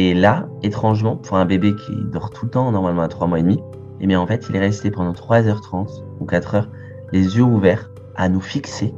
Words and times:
Et 0.00 0.14
là, 0.14 0.46
étrangement, 0.62 1.16
pour 1.16 1.38
un 1.38 1.44
bébé 1.44 1.74
qui 1.74 1.92
dort 2.04 2.30
tout 2.30 2.44
le 2.44 2.52
temps, 2.52 2.70
normalement 2.70 3.02
à 3.02 3.08
3 3.08 3.26
mois 3.26 3.40
et 3.40 3.42
demi, 3.42 3.58
eh 4.00 4.06
bien 4.06 4.20
en 4.20 4.28
fait, 4.28 4.46
il 4.48 4.54
est 4.54 4.60
resté 4.60 4.92
pendant 4.92 5.10
3h30 5.10 6.04
ou 6.20 6.24
4 6.24 6.54
heures, 6.54 6.68
les 7.10 7.36
yeux 7.36 7.42
ouverts, 7.42 7.90
à 8.14 8.28
nous 8.28 8.40
fixer. 8.40 8.94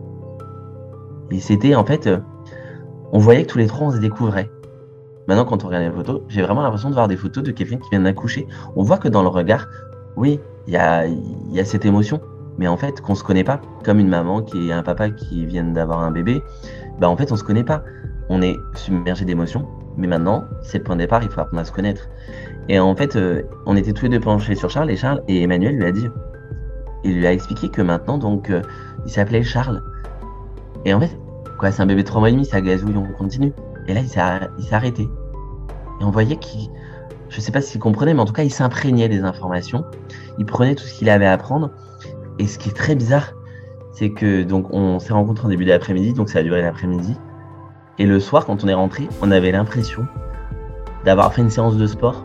Et 1.30 1.40
c'était 1.40 1.74
en 1.74 1.86
fait, 1.86 2.06
euh, 2.06 2.18
on 3.12 3.18
voyait 3.18 3.44
que 3.44 3.52
tous 3.52 3.56
les 3.56 3.66
trois, 3.66 3.86
on 3.86 3.92
se 3.92 3.96
découvrait. 3.96 4.50
Maintenant, 5.26 5.46
quand 5.46 5.64
on 5.64 5.68
regarde 5.68 5.84
les 5.84 5.90
photos, 5.90 6.20
j'ai 6.28 6.42
vraiment 6.42 6.60
l'impression 6.60 6.90
de 6.90 6.94
voir 6.94 7.08
des 7.08 7.16
photos 7.16 7.44
de 7.44 7.50
quelqu'un 7.50 7.78
qui 7.78 7.88
vient 7.88 8.00
d'accoucher. 8.00 8.46
On 8.76 8.82
voit 8.82 8.98
que 8.98 9.08
dans 9.08 9.22
le 9.22 9.28
regard, 9.28 9.68
oui, 10.18 10.38
il 10.66 10.74
y 10.74 10.76
a, 10.76 11.06
cette 11.64 11.86
émotion, 11.86 12.20
mais 12.58 12.68
en 12.68 12.76
fait, 12.76 13.00
qu'on 13.00 13.14
se 13.14 13.24
connaît 13.24 13.42
pas. 13.42 13.62
Comme 13.86 14.00
une 14.00 14.08
maman 14.10 14.42
qui 14.42 14.68
est 14.68 14.72
un 14.72 14.82
papa 14.82 15.08
qui 15.08 15.46
vient 15.46 15.64
d'avoir 15.64 16.00
un 16.00 16.10
bébé, 16.10 16.42
bah 17.00 17.08
en 17.08 17.16
fait, 17.16 17.32
on 17.32 17.36
se 17.36 17.44
connaît 17.44 17.64
pas. 17.64 17.84
On 18.28 18.42
est 18.42 18.58
submergé 18.74 19.24
d'émotions, 19.24 19.66
mais 19.96 20.06
maintenant, 20.06 20.44
c'est 20.62 20.78
le 20.78 20.84
point 20.84 20.96
de 20.96 21.00
départ, 21.00 21.22
il 21.22 21.28
faut 21.28 21.40
apprendre 21.40 21.60
à 21.60 21.64
se 21.64 21.72
connaître. 21.72 22.08
Et 22.68 22.78
en 22.78 22.94
fait, 22.94 23.16
euh, 23.16 23.42
on 23.66 23.76
était 23.76 23.92
tous 23.92 24.04
les 24.04 24.10
deux 24.10 24.20
penchés 24.20 24.54
sur 24.54 24.70
Charles 24.70 24.90
et 24.90 24.96
Charles 24.96 25.22
et 25.28 25.42
Emmanuel 25.42 25.76
lui 25.76 25.84
a 25.84 25.92
dit, 25.92 26.08
il 27.04 27.16
lui 27.16 27.26
a 27.26 27.32
expliqué 27.32 27.68
que 27.68 27.82
maintenant, 27.82 28.18
donc, 28.18 28.50
euh, 28.50 28.62
il 29.06 29.10
s'appelait 29.10 29.42
Charles. 29.42 29.82
Et 30.84 30.94
en 30.94 31.00
fait, 31.00 31.18
quoi, 31.58 31.70
c'est 31.72 31.82
un 31.82 31.86
bébé 31.86 32.02
de 32.02 32.06
3 32.06 32.20
mois 32.20 32.28
et 32.28 32.32
demi, 32.32 32.44
ça 32.44 32.60
gazouille, 32.60 32.96
on 32.96 33.12
continue. 33.12 33.52
Et 33.88 33.94
là, 33.94 34.00
il 34.00 34.08
s'est 34.08 34.74
arrêté. 34.74 35.02
Et 36.00 36.04
on 36.04 36.10
voyait 36.10 36.36
qu'il, 36.36 36.68
je 37.28 37.40
sais 37.40 37.52
pas 37.52 37.60
s'il 37.60 37.80
comprenait, 37.80 38.14
mais 38.14 38.20
en 38.20 38.24
tout 38.24 38.32
cas, 38.32 38.42
il 38.42 38.52
s'imprégnait 38.52 39.08
des 39.08 39.22
informations. 39.22 39.84
Il 40.38 40.46
prenait 40.46 40.74
tout 40.74 40.84
ce 40.84 40.94
qu'il 40.94 41.10
avait 41.10 41.26
à 41.26 41.32
apprendre. 41.32 41.70
Et 42.38 42.46
ce 42.46 42.58
qui 42.58 42.70
est 42.70 42.74
très 42.74 42.94
bizarre, 42.94 43.34
c'est 43.92 44.10
que 44.10 44.42
donc 44.42 44.72
on 44.72 44.98
s'est 44.98 45.12
rencontrés 45.12 45.46
en 45.46 45.50
début 45.50 45.66
d'après-midi, 45.66 46.14
donc 46.14 46.30
ça 46.30 46.38
a 46.38 46.42
duré 46.42 46.62
l'après-midi. 46.62 47.16
Et 48.00 48.06
le 48.06 48.18
soir, 48.18 48.46
quand 48.46 48.64
on 48.64 48.68
est 48.68 48.72
rentré, 48.72 49.06
on 49.20 49.30
avait 49.30 49.52
l'impression 49.52 50.06
d'avoir 51.04 51.34
fait 51.34 51.42
une 51.42 51.50
séance 51.50 51.76
de 51.76 51.86
sport. 51.86 52.24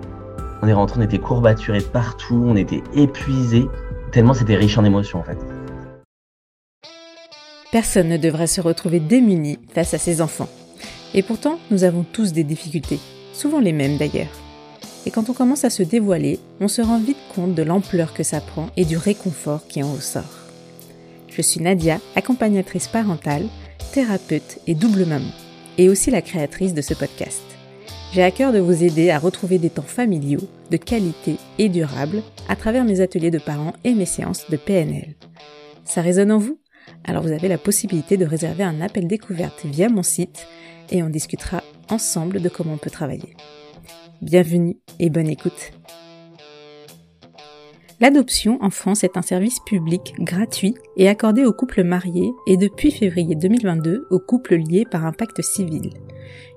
On 0.62 0.70
est 0.70 0.74
rentré, 0.74 1.02
on 1.02 1.04
était 1.04 1.20
courbaturé 1.20 1.82
partout, 1.82 2.46
on 2.48 2.56
était 2.56 2.82
épuisé, 2.94 3.66
tellement 4.14 4.34
c'était 4.34 4.56
riche 4.56 4.78
en 4.78 4.86
émotions 4.86 5.20
en 5.20 5.24
fait. 5.24 5.38
Personne 7.74 8.08
ne 8.08 8.16
devrait 8.16 8.48
se 8.48 8.62
retrouver 8.62 9.02
démuni 9.02 9.60
face 9.74 9.94
à 9.94 9.98
ses 9.98 10.22
enfants. 10.22 10.48
Et 11.14 11.24
pourtant, 11.24 11.60
nous 11.72 11.84
avons 11.84 12.06
tous 12.10 12.32
des 12.32 12.46
difficultés, 12.46 13.02
souvent 13.34 13.60
les 13.60 13.74
mêmes 13.74 13.98
d'ailleurs. 13.98 14.32
Et 15.06 15.12
quand 15.12 15.30
on 15.30 15.34
commence 15.34 15.66
à 15.66 15.70
se 15.70 15.84
dévoiler, 15.84 16.40
on 16.62 16.70
se 16.70 16.82
rend 16.82 17.00
vite 17.00 17.18
compte 17.36 17.54
de 17.54 17.64
l'ampleur 17.64 18.14
que 18.14 18.24
ça 18.24 18.40
prend 18.40 18.68
et 18.78 18.86
du 18.86 18.96
réconfort 18.96 19.68
qui 19.68 19.84
en 19.84 19.92
ressort. 19.92 20.48
Je 21.28 21.42
suis 21.42 21.60
Nadia, 21.60 22.00
accompagnatrice 22.16 22.88
parentale, 22.88 23.48
thérapeute 23.92 24.60
et 24.68 24.74
double 24.74 25.04
maman, 25.04 25.32
et 25.78 25.90
aussi 25.90 26.12
la 26.12 26.22
créatrice 26.22 26.74
de 26.74 26.82
ce 26.82 26.94
podcast. 26.94 27.44
J'ai 28.14 28.24
à 28.24 28.32
cœur 28.32 28.54
de 28.54 28.60
vous 28.60 28.84
aider 28.84 29.10
à 29.10 29.20
retrouver 29.20 29.58
des 29.58 29.70
temps 29.70 29.82
familiaux, 29.82 30.48
de 30.72 30.78
qualité 30.78 31.36
et 31.58 31.70
durables 31.70 32.24
à 32.48 32.56
travers 32.56 32.86
mes 32.86 33.02
ateliers 33.02 33.32
de 33.32 33.40
parents 33.40 33.74
et 33.84 33.94
mes 33.94 34.06
séances 34.06 34.50
de 34.50 34.58
PNL. 34.58 35.16
Ça 35.84 36.02
résonne 36.02 36.32
en 36.32 36.38
vous? 36.38 36.60
Alors 37.04 37.24
vous 37.24 37.32
avez 37.32 37.48
la 37.48 37.58
possibilité 37.58 38.16
de 38.16 38.26
réserver 38.26 38.64
un 38.64 38.82
appel 38.82 39.08
découverte 39.08 39.66
via 39.66 39.90
mon 39.90 40.04
site 40.04 40.48
et 40.92 41.04
on 41.04 41.10
discutera 41.10 41.62
ensemble 41.90 42.42
de 42.42 42.50
comment 42.50 42.74
on 42.74 42.78
peut 42.78 42.90
travailler. 42.90 43.36
Bienvenue 44.22 44.78
et 45.00 45.10
bonne 45.10 45.28
écoute. 45.28 45.75
L'adoption 48.02 48.58
en 48.62 48.72
France 48.72 49.06
est 49.06 49.16
un 49.16 49.22
service 49.22 49.60
public 49.66 50.16
gratuit 50.20 50.76
et 50.98 51.08
accordé 51.08 51.46
aux 51.46 51.54
couples 51.54 51.86
mariés 51.86 52.34
et 52.46 52.58
depuis 52.58 52.92
février 52.92 53.36
2022 53.36 54.08
aux 54.10 54.20
couples 54.20 54.58
liés 54.58 54.86
par 54.90 55.06
un 55.06 55.14
pacte 55.14 55.42
civil. 55.42 55.92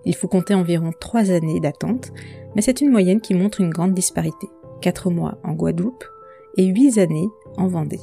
Il 0.04 0.16
faut 0.16 0.26
compter 0.26 0.54
environ 0.54 0.90
3 0.98 1.30
années 1.30 1.60
d'attente, 1.60 2.12
mais 2.56 2.62
c'est 2.62 2.80
une 2.80 2.90
moyenne 2.90 3.20
qui 3.20 3.34
montre 3.34 3.60
une 3.60 3.70
grande 3.70 3.94
disparité. 3.94 4.48
4 4.80 5.10
mois 5.10 5.38
en 5.44 5.52
Guadeloupe 5.52 6.04
et 6.56 6.64
8 6.64 6.98
années 6.98 7.28
en 7.56 7.68
Vendée. 7.68 8.00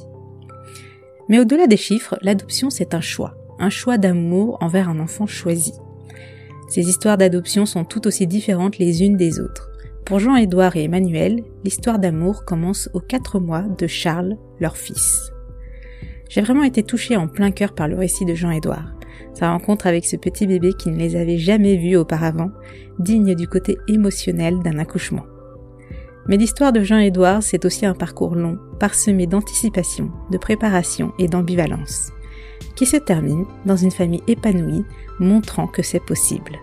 Mais 1.28 1.38
au-delà 1.38 1.66
des 1.66 1.76
chiffres, 1.76 2.16
l'adoption 2.22 2.70
c'est 2.70 2.94
un 2.94 3.02
choix, 3.02 3.34
un 3.58 3.70
choix 3.70 3.98
d'amour 3.98 4.56
envers 4.62 4.88
un 4.88 4.98
enfant 4.98 5.26
choisi. 5.26 5.74
Ces 6.70 6.88
histoires 6.88 7.18
d'adoption 7.18 7.66
sont 7.66 7.84
tout 7.84 8.06
aussi 8.06 8.26
différentes 8.26 8.78
les 8.78 9.02
unes 9.02 9.18
des 9.18 9.40
autres. 9.40 9.70
Pour 10.06 10.20
Jean-Édouard 10.20 10.76
et 10.76 10.84
Emmanuel, 10.84 11.42
l'histoire 11.64 11.98
d'amour 11.98 12.44
commence 12.44 12.88
aux 12.94 13.00
4 13.00 13.40
mois 13.40 13.62
de 13.62 13.88
Charles, 13.88 14.36
leur 14.60 14.76
fils. 14.76 15.32
J'ai 16.28 16.42
vraiment 16.42 16.62
été 16.62 16.84
touchée 16.84 17.16
en 17.16 17.26
plein 17.26 17.50
cœur 17.50 17.74
par 17.74 17.88
le 17.88 17.96
récit 17.96 18.24
de 18.24 18.32
Jean-Édouard. 18.32 18.94
Sa 19.34 19.50
rencontre 19.50 19.88
avec 19.88 20.06
ce 20.06 20.14
petit 20.14 20.46
bébé 20.46 20.74
qui 20.74 20.90
ne 20.90 20.96
les 20.96 21.16
avait 21.16 21.38
jamais 21.38 21.76
vus 21.76 21.96
auparavant, 21.96 22.52
digne 23.00 23.34
du 23.34 23.48
côté 23.48 23.78
émotionnel 23.88 24.60
d'un 24.60 24.78
accouchement. 24.78 25.26
Mais 26.28 26.36
l'histoire 26.36 26.72
de 26.72 26.84
Jean-Édouard, 26.84 27.42
c'est 27.42 27.64
aussi 27.64 27.84
un 27.84 27.94
parcours 27.94 28.36
long, 28.36 28.60
parsemé 28.78 29.26
d'anticipation, 29.26 30.12
de 30.30 30.38
préparation 30.38 31.14
et 31.18 31.26
d'ambivalence, 31.26 32.12
qui 32.76 32.86
se 32.86 32.96
termine 32.96 33.44
dans 33.64 33.76
une 33.76 33.90
famille 33.90 34.22
épanouie, 34.28 34.84
montrant 35.18 35.66
que 35.66 35.82
c'est 35.82 36.04
possible. 36.04 36.60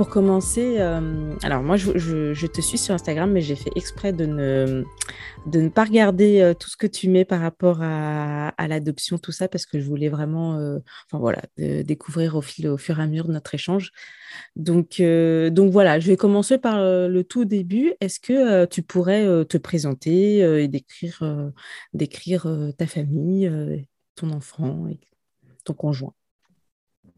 Pour 0.00 0.08
commencer, 0.08 0.76
euh, 0.78 1.34
alors 1.42 1.62
moi 1.62 1.76
je, 1.76 2.46
te 2.46 2.60
suis 2.62 2.78
sur 2.78 2.94
Instagram, 2.94 3.30
mais 3.30 3.42
j'ai 3.42 3.54
fait 3.54 3.68
exprès 3.76 4.14
de 4.14 4.24
ne, 4.24 4.84
de 5.44 5.60
ne 5.60 5.68
pas 5.68 5.84
regarder 5.84 6.40
euh, 6.40 6.54
tout 6.54 6.70
ce 6.70 6.78
que 6.78 6.86
tu 6.86 7.10
mets 7.10 7.26
par 7.26 7.42
rapport 7.42 7.82
à, 7.82 8.66
l'adoption, 8.66 9.18
tout 9.18 9.30
ça, 9.30 9.46
parce 9.46 9.66
que 9.66 9.78
je 9.78 9.84
voulais 9.84 10.08
vraiment, 10.08 10.56
euh, 10.56 10.78
enfin 11.04 11.18
voilà, 11.18 11.42
découvrir 11.58 12.34
au, 12.34 12.40
fil, 12.40 12.66
au 12.68 12.78
fur 12.78 12.98
et 12.98 13.02
à 13.02 13.06
mesure 13.06 13.28
de 13.28 13.34
notre 13.34 13.54
échange. 13.54 13.92
Donc, 14.56 15.02
donc 15.02 15.70
voilà, 15.70 16.00
je 16.00 16.06
vais 16.06 16.16
commencer 16.16 16.56
par 16.56 16.78
le 16.80 17.22
tout 17.22 17.44
début. 17.44 17.92
Est-ce 18.00 18.20
que 18.20 18.64
tu 18.64 18.80
pourrais 18.80 19.44
te 19.44 19.58
présenter 19.58 20.38
et 20.38 20.68
décrire, 20.68 21.52
décrire 21.92 22.48
ta 22.78 22.86
famille, 22.86 23.52
ton 24.14 24.30
enfant 24.30 24.86
et 24.88 24.98
ton 25.66 25.74
conjoint? 25.74 26.14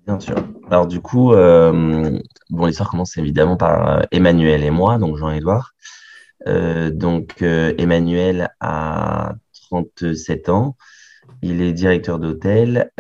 Bien 0.06 0.18
sûr. 0.18 0.36
Alors 0.68 0.86
du 0.88 1.00
coup, 1.00 1.32
euh, 1.32 2.18
bon, 2.50 2.66
l'histoire 2.66 2.90
commence 2.90 3.16
évidemment 3.18 3.56
par 3.56 3.88
euh, 3.88 4.02
Emmanuel 4.10 4.64
et 4.64 4.70
moi, 4.70 4.98
donc 4.98 5.16
Jean-Édouard. 5.16 5.72
Euh, 6.48 6.90
donc 6.90 7.42
Emmanuel 7.42 8.50
a 8.60 9.34
37 9.70 10.48
ans, 10.48 10.76
il 11.42 11.62
est 11.62 11.72
directeur 11.72 12.18
d'hôtel. 12.18 12.91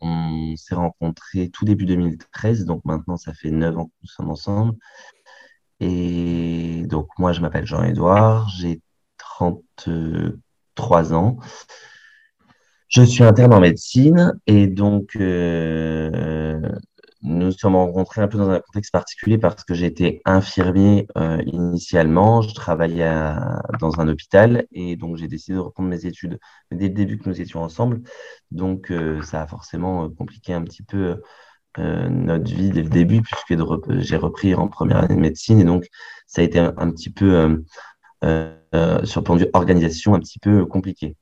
on 0.00 0.54
s'est 0.56 0.74
rencontrés 0.74 1.48
tout 1.50 1.64
début 1.64 1.86
2013, 1.86 2.64
donc 2.64 2.84
maintenant 2.84 3.16
ça 3.16 3.32
fait 3.34 3.50
9 3.50 3.76
ans 3.78 3.86
que 3.86 3.92
nous 4.02 4.08
sommes 4.08 4.30
ensemble. 4.30 4.74
Et 5.80 6.84
donc 6.86 7.08
moi 7.18 7.32
je 7.32 7.40
m'appelle 7.40 7.66
Jean-Édouard, 7.66 8.48
j'ai 8.50 8.80
33 9.18 11.14
ans. 11.14 11.38
Je 12.94 13.02
suis 13.02 13.24
interne 13.24 13.52
en 13.52 13.58
médecine 13.58 14.38
et 14.46 14.68
donc 14.68 15.16
euh, 15.16 16.60
nous 17.22 17.50
sommes 17.50 17.74
rencontrés 17.74 18.20
un 18.22 18.28
peu 18.28 18.38
dans 18.38 18.48
un 18.50 18.60
contexte 18.60 18.92
particulier 18.92 19.36
parce 19.36 19.64
que 19.64 19.74
j'étais 19.74 20.22
infirmier 20.24 21.08
euh, 21.18 21.42
initialement, 21.44 22.40
je 22.42 22.54
travaillais 22.54 23.34
dans 23.80 23.98
un 24.00 24.06
hôpital 24.06 24.66
et 24.70 24.94
donc 24.94 25.16
j'ai 25.16 25.26
décidé 25.26 25.56
de 25.56 25.60
reprendre 25.60 25.88
mes 25.88 26.06
études 26.06 26.38
dès 26.70 26.86
le 26.86 26.94
début 26.94 27.18
que 27.18 27.28
nous 27.28 27.40
étions 27.40 27.62
ensemble. 27.62 28.00
Donc 28.52 28.92
euh, 28.92 29.20
ça 29.22 29.42
a 29.42 29.48
forcément 29.48 30.08
compliqué 30.10 30.52
un 30.52 30.62
petit 30.62 30.84
peu 30.84 31.20
notre 31.76 32.48
vie 32.54 32.70
dès 32.70 32.82
le 32.82 32.88
début 32.88 33.22
puisque 33.22 33.60
j'ai 34.02 34.16
repris 34.16 34.54
en 34.54 34.68
première 34.68 34.98
année 34.98 35.16
de 35.16 35.20
médecine 35.20 35.58
et 35.58 35.64
donc 35.64 35.88
ça 36.28 36.42
a 36.42 36.44
été 36.44 36.60
un, 36.60 36.72
un 36.76 36.92
petit 36.92 37.10
peu 37.10 37.64
sur 38.22 39.20
le 39.20 39.24
point 39.24 39.36
de 39.36 39.50
organisation 39.52 40.14
un 40.14 40.20
petit 40.20 40.38
peu 40.38 40.64
compliqué. 40.64 41.16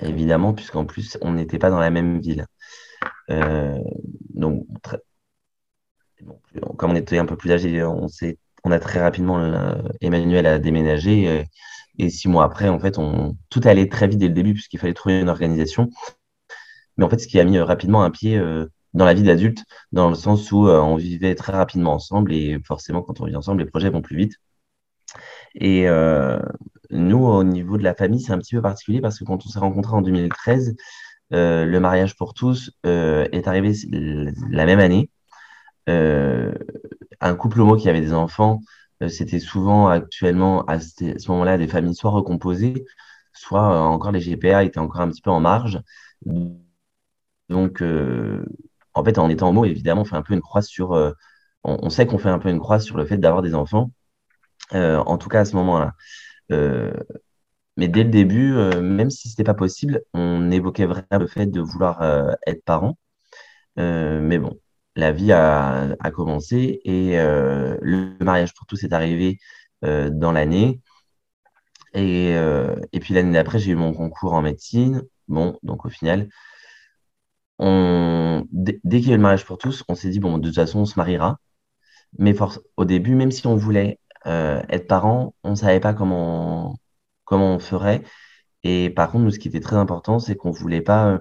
Évidemment, 0.00 0.54
puisqu'en 0.54 0.86
plus, 0.86 1.18
on 1.20 1.32
n'était 1.32 1.58
pas 1.58 1.70
dans 1.70 1.78
la 1.78 1.90
même 1.90 2.20
ville. 2.20 2.46
Euh, 3.30 3.78
donc, 4.34 4.66
comme 6.76 6.92
on 6.92 6.96
était 6.96 7.18
un 7.18 7.26
peu 7.26 7.36
plus 7.36 7.52
âgé, 7.52 7.84
on, 7.84 8.06
on 8.64 8.70
a 8.70 8.78
très 8.78 9.00
rapidement, 9.00 9.38
Emmanuel 10.00 10.46
a 10.46 10.58
déménagé. 10.58 11.28
Euh, 11.28 11.42
et 11.98 12.10
six 12.10 12.28
mois 12.28 12.44
après, 12.44 12.68
en 12.68 12.80
fait, 12.80 12.98
tout 13.50 13.60
allait 13.64 13.88
très 13.88 14.08
vite 14.08 14.18
dès 14.18 14.28
le 14.28 14.34
début, 14.34 14.54
puisqu'il 14.54 14.80
fallait 14.80 14.94
trouver 14.94 15.20
une 15.20 15.28
organisation. 15.28 15.90
Mais 16.96 17.04
en 17.04 17.10
fait, 17.10 17.18
ce 17.18 17.28
qui 17.28 17.38
a 17.38 17.44
mis 17.44 17.58
euh, 17.58 17.64
rapidement 17.64 18.02
un 18.04 18.10
pied 18.10 18.40
dans 18.94 19.04
la 19.04 19.14
vie 19.14 19.22
d'adulte, 19.22 19.64
dans 19.92 20.08
le 20.08 20.14
sens 20.14 20.50
où 20.50 20.68
on 20.68 20.96
vivait 20.96 21.34
très 21.34 21.52
rapidement 21.52 21.94
ensemble. 21.94 22.32
Et 22.32 22.58
forcément, 22.64 23.02
quand 23.02 23.20
on 23.20 23.26
vit 23.26 23.36
ensemble, 23.36 23.62
les 23.62 23.70
projets 23.70 23.90
vont 23.90 24.02
plus 24.02 24.16
vite. 24.16 24.34
Et 25.54 25.88
euh, 25.88 26.38
nous, 26.90 27.24
au 27.26 27.44
niveau 27.44 27.78
de 27.78 27.84
la 27.84 27.94
famille, 27.94 28.20
c'est 28.20 28.32
un 28.32 28.38
petit 28.38 28.54
peu 28.54 28.62
particulier 28.62 29.00
parce 29.00 29.18
que 29.18 29.24
quand 29.24 29.44
on 29.46 29.48
s'est 29.48 29.58
rencontrés 29.58 29.94
en 29.94 30.02
2013, 30.02 30.76
euh, 31.32 31.64
le 31.64 31.80
mariage 31.80 32.16
pour 32.16 32.34
tous 32.34 32.72
euh, 32.86 33.26
est 33.32 33.48
arrivé 33.48 33.72
la 34.50 34.66
même 34.66 34.80
année. 34.80 35.10
un 37.20 37.34
couple 37.36 37.60
homo 37.60 37.76
qui 37.76 37.88
avait 37.88 38.00
des 38.00 38.12
enfants, 38.12 38.60
c'était 39.08 39.40
souvent 39.40 39.88
actuellement 39.88 40.64
à 40.66 40.80
ce 40.80 41.30
moment-là 41.30 41.58
des 41.58 41.68
familles 41.68 41.94
soit 41.94 42.10
recomposées, 42.10 42.84
soit 43.32 43.80
encore 43.80 44.12
les 44.12 44.20
GPA 44.20 44.64
étaient 44.64 44.78
encore 44.78 45.00
un 45.02 45.08
petit 45.10 45.22
peu 45.22 45.30
en 45.30 45.40
marge. 45.40 45.80
donc, 47.48 47.82
en 48.94 49.04
fait, 49.04 49.18
en 49.18 49.28
étant 49.28 49.48
homo, 49.50 49.64
évidemment, 49.64 50.02
on 50.02 50.04
fait 50.04 50.16
un 50.16 50.22
peu 50.22 50.34
une 50.34 50.40
croix 50.40 50.62
sur. 50.62 51.14
On, 51.64 51.90
sait 51.90 52.06
qu'on 52.06 52.18
fait 52.18 52.28
un 52.28 52.38
peu 52.38 52.50
une 52.50 52.60
croix 52.60 52.78
sur 52.80 52.96
le 52.96 53.06
fait 53.06 53.18
d'avoir 53.18 53.42
des 53.42 53.54
enfants, 53.54 53.90
en 54.74 55.18
tout 55.18 55.28
cas 55.28 55.40
à 55.40 55.44
ce 55.44 55.56
moment-là. 55.56 55.92
mais 57.76 57.88
dès 57.88 58.04
le 58.04 58.10
début, 58.10 58.52
même 58.80 59.10
si 59.10 59.28
ce 59.28 59.34
n'était 59.34 59.44
pas 59.44 59.54
possible, 59.54 60.02
on 60.14 60.50
évoquait 60.50 60.86
vraiment 60.86 61.18
le 61.18 61.26
fait 61.26 61.46
de 61.46 61.60
vouloir 61.60 62.02
être 62.46 62.64
parent. 62.64 62.98
mais 63.76 64.38
bon, 64.38 64.58
la 64.96 65.12
vie 65.12 65.32
a, 65.32 65.96
commencé 66.12 66.80
et 66.84 67.16
le 67.16 68.16
mariage 68.24 68.54
pour 68.54 68.66
tous 68.66 68.84
est 68.84 68.92
arrivé 68.92 69.38
dans 69.82 70.32
l'année. 70.32 70.80
Et, 71.94 72.30
et, 72.92 73.00
puis 73.00 73.14
l'année 73.14 73.32
d'après, 73.32 73.58
j'ai 73.58 73.72
eu 73.72 73.76
mon 73.76 73.92
concours 73.94 74.34
en 74.34 74.42
médecine. 74.42 75.02
Bon, 75.28 75.58
donc 75.62 75.86
au 75.86 75.88
final, 75.90 76.28
on, 77.58 78.46
dès, 78.50 78.80
qu'il 79.00 79.08
y 79.08 79.10
a 79.10 79.14
eu 79.14 79.16
le 79.16 79.22
mariage 79.22 79.44
pour 79.44 79.58
tous, 79.58 79.84
on 79.88 79.94
s'est 79.94 80.10
dit, 80.10 80.20
bon, 80.20 80.38
de 80.38 80.48
toute 80.48 80.56
façon, 80.56 80.80
on 80.80 80.84
se 80.86 80.98
mariera. 80.98 81.38
Mais 82.18 82.34
au 82.76 82.84
début, 82.84 83.14
même 83.14 83.32
si 83.32 83.46
on 83.46 83.56
voulait 83.56 83.98
euh, 84.26 84.62
être 84.68 84.86
parents, 84.88 85.34
on 85.44 85.50
ne 85.50 85.54
savait 85.56 85.80
pas 85.80 85.94
comment, 85.94 86.76
comment 87.24 87.54
on 87.54 87.58
ferait. 87.58 88.02
Et 88.64 88.90
par 88.90 89.10
contre, 89.10 89.24
nous, 89.24 89.30
ce 89.30 89.38
qui 89.38 89.48
était 89.48 89.60
très 89.60 89.76
important, 89.76 90.18
c'est 90.18 90.36
qu'on 90.36 90.50
voulait 90.50 90.82
pas, 90.82 91.08
euh, 91.08 91.18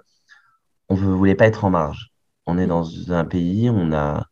on 0.89 0.95
voulait 0.95 1.35
pas 1.35 1.47
être 1.47 1.65
en 1.65 1.69
marge. 1.71 2.11
On 2.45 2.57
est 2.57 2.67
dans 2.67 3.11
un 3.11 3.25
pays, 3.25 3.69
on 3.69 3.93
a, 3.93 4.27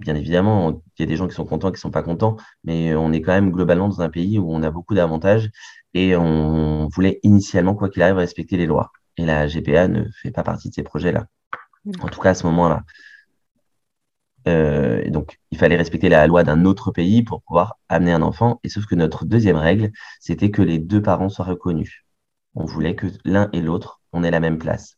bien 0.00 0.14
évidemment, 0.14 0.82
il 0.98 1.02
y 1.02 1.04
a 1.04 1.06
des 1.06 1.16
gens 1.16 1.28
qui 1.28 1.34
sont 1.34 1.44
contents, 1.44 1.68
qui 1.68 1.74
ne 1.74 1.78
sont 1.80 1.90
pas 1.90 2.02
contents, 2.02 2.36
mais 2.64 2.94
on 2.94 3.12
est 3.12 3.22
quand 3.22 3.32
même 3.32 3.50
globalement 3.50 3.88
dans 3.88 4.00
un 4.02 4.10
pays 4.10 4.38
où 4.38 4.52
on 4.52 4.62
a 4.62 4.70
beaucoup 4.70 4.94
d'avantages 4.94 5.50
et 5.94 6.16
on 6.16 6.88
voulait 6.88 7.20
initialement, 7.22 7.74
quoi 7.74 7.88
qu'il 7.88 8.02
arrive, 8.02 8.16
respecter 8.16 8.56
les 8.56 8.66
lois. 8.66 8.92
Et 9.16 9.24
la 9.26 9.46
GPA 9.48 9.88
ne 9.88 10.04
fait 10.22 10.30
pas 10.30 10.44
partie 10.44 10.68
de 10.68 10.74
ces 10.74 10.82
projets-là. 10.82 11.26
En 12.00 12.08
tout 12.08 12.20
cas, 12.20 12.30
à 12.30 12.34
ce 12.34 12.46
moment-là. 12.46 12.82
Euh, 14.46 15.08
donc, 15.10 15.38
il 15.50 15.58
fallait 15.58 15.76
respecter 15.76 16.08
la 16.08 16.26
loi 16.26 16.44
d'un 16.44 16.64
autre 16.64 16.90
pays 16.90 17.22
pour 17.22 17.42
pouvoir 17.42 17.78
amener 17.88 18.12
un 18.12 18.22
enfant. 18.22 18.60
Et 18.64 18.68
sauf 18.68 18.86
que 18.86 18.94
notre 18.94 19.24
deuxième 19.24 19.56
règle, 19.56 19.90
c'était 20.20 20.50
que 20.50 20.62
les 20.62 20.78
deux 20.78 21.02
parents 21.02 21.28
soient 21.28 21.44
reconnus. 21.44 22.04
On 22.54 22.64
voulait 22.64 22.94
que 22.94 23.06
l'un 23.24 23.48
et 23.52 23.60
l'autre, 23.60 24.00
on 24.12 24.22
ait 24.24 24.30
la 24.30 24.40
même 24.40 24.58
place. 24.58 24.96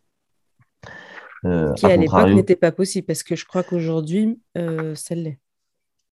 Euh, 1.45 1.73
Qui 1.75 1.87
à, 1.87 1.97
l'époque 1.97 2.31
n'était 2.31 2.57
pas 2.57 2.73
possible, 2.73 3.07
parce 3.07 3.23
que 3.23 3.35
je 3.35 3.47
crois 3.47 3.63
qu'aujourd'hui, 3.63 4.41
euh, 4.59 4.95
ça 4.95 5.15
l'est. 5.15 5.39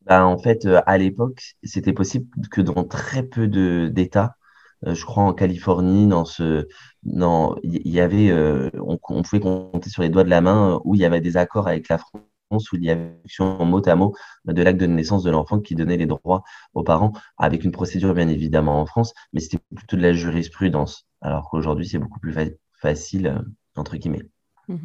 Bah, 0.07 0.25
en 0.25 0.39
fait, 0.39 0.67
à 0.87 0.97
l'époque, 0.97 1.55
c'était 1.63 1.93
possible 1.93 2.27
que 2.51 2.63
dans 2.63 2.85
très 2.85 3.23
peu 3.23 3.47
d'États, 3.47 4.39
euh, 4.87 4.95
je 4.95 5.05
crois 5.05 5.25
en 5.25 5.35
Californie, 5.35 6.07
dans 6.07 6.25
ce, 6.25 6.69
dans, 7.03 7.57
il 7.63 7.89
y 7.89 8.01
avait, 8.01 8.31
euh, 8.31 8.71
on, 8.81 8.97
pouvait 9.23 9.41
compter 9.41 9.91
sur 9.91 10.03
les 10.03 10.09
doigts 10.09 10.25
de 10.25 10.31
la 10.31 10.41
main 10.41 10.75
euh, 10.75 10.79
où 10.85 10.95
il 10.95 11.01
y 11.01 11.05
avait 11.05 11.21
des 11.21 11.37
accords 11.37 11.67
avec 11.69 11.89
la 11.89 11.99
France, 11.99 12.23
où 12.51 12.77
il 12.77 12.85
y 12.85 12.91
avait 12.91 13.17
une 13.39 13.69
mot 13.69 13.87
à 13.87 13.95
mot 13.95 14.15
de 14.45 14.63
l'acte 14.63 14.81
de 14.81 14.87
naissance 14.87 15.23
de 15.23 15.31
l'enfant 15.31 15.61
qui 15.61 15.75
donnait 15.75 15.97
les 15.97 16.07
droits 16.07 16.43
aux 16.75 16.83
parents, 16.83 17.13
avec 17.37 17.65
une 17.65 17.73
procédure 17.73 18.15
bien 18.15 18.29
évidemment 18.29 18.81
en 18.81 18.87
France, 18.87 19.15
mais 19.33 19.41
c'était 19.41 19.59
plutôt 19.75 19.97
de 19.97 20.03
la 20.03 20.13
jurisprudence, 20.13 21.07
alors 21.21 21.49
qu'aujourd'hui 21.51 21.87
c'est 21.87 21.99
beaucoup 21.99 22.21
plus 22.21 22.35
facile 22.81 23.43
entre 23.77 23.97
guillemets. 23.97 24.23
Mmh 24.69 24.77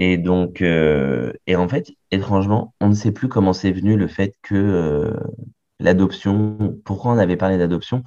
et 0.00 0.18
donc, 0.18 0.60
et 0.60 1.54
en 1.54 1.68
fait, 1.68 1.92
étrangement, 2.10 2.74
on 2.80 2.88
ne 2.88 2.94
sait 2.94 3.12
plus 3.12 3.28
comment 3.28 3.52
c'est 3.52 3.70
venu 3.70 3.96
le 3.96 4.08
fait 4.08 4.34
que 4.42 5.14
l'adoption, 5.78 6.76
pourquoi 6.84 7.12
on 7.12 7.18
avait 7.18 7.36
parlé 7.36 7.58
d'adoption, 7.58 8.02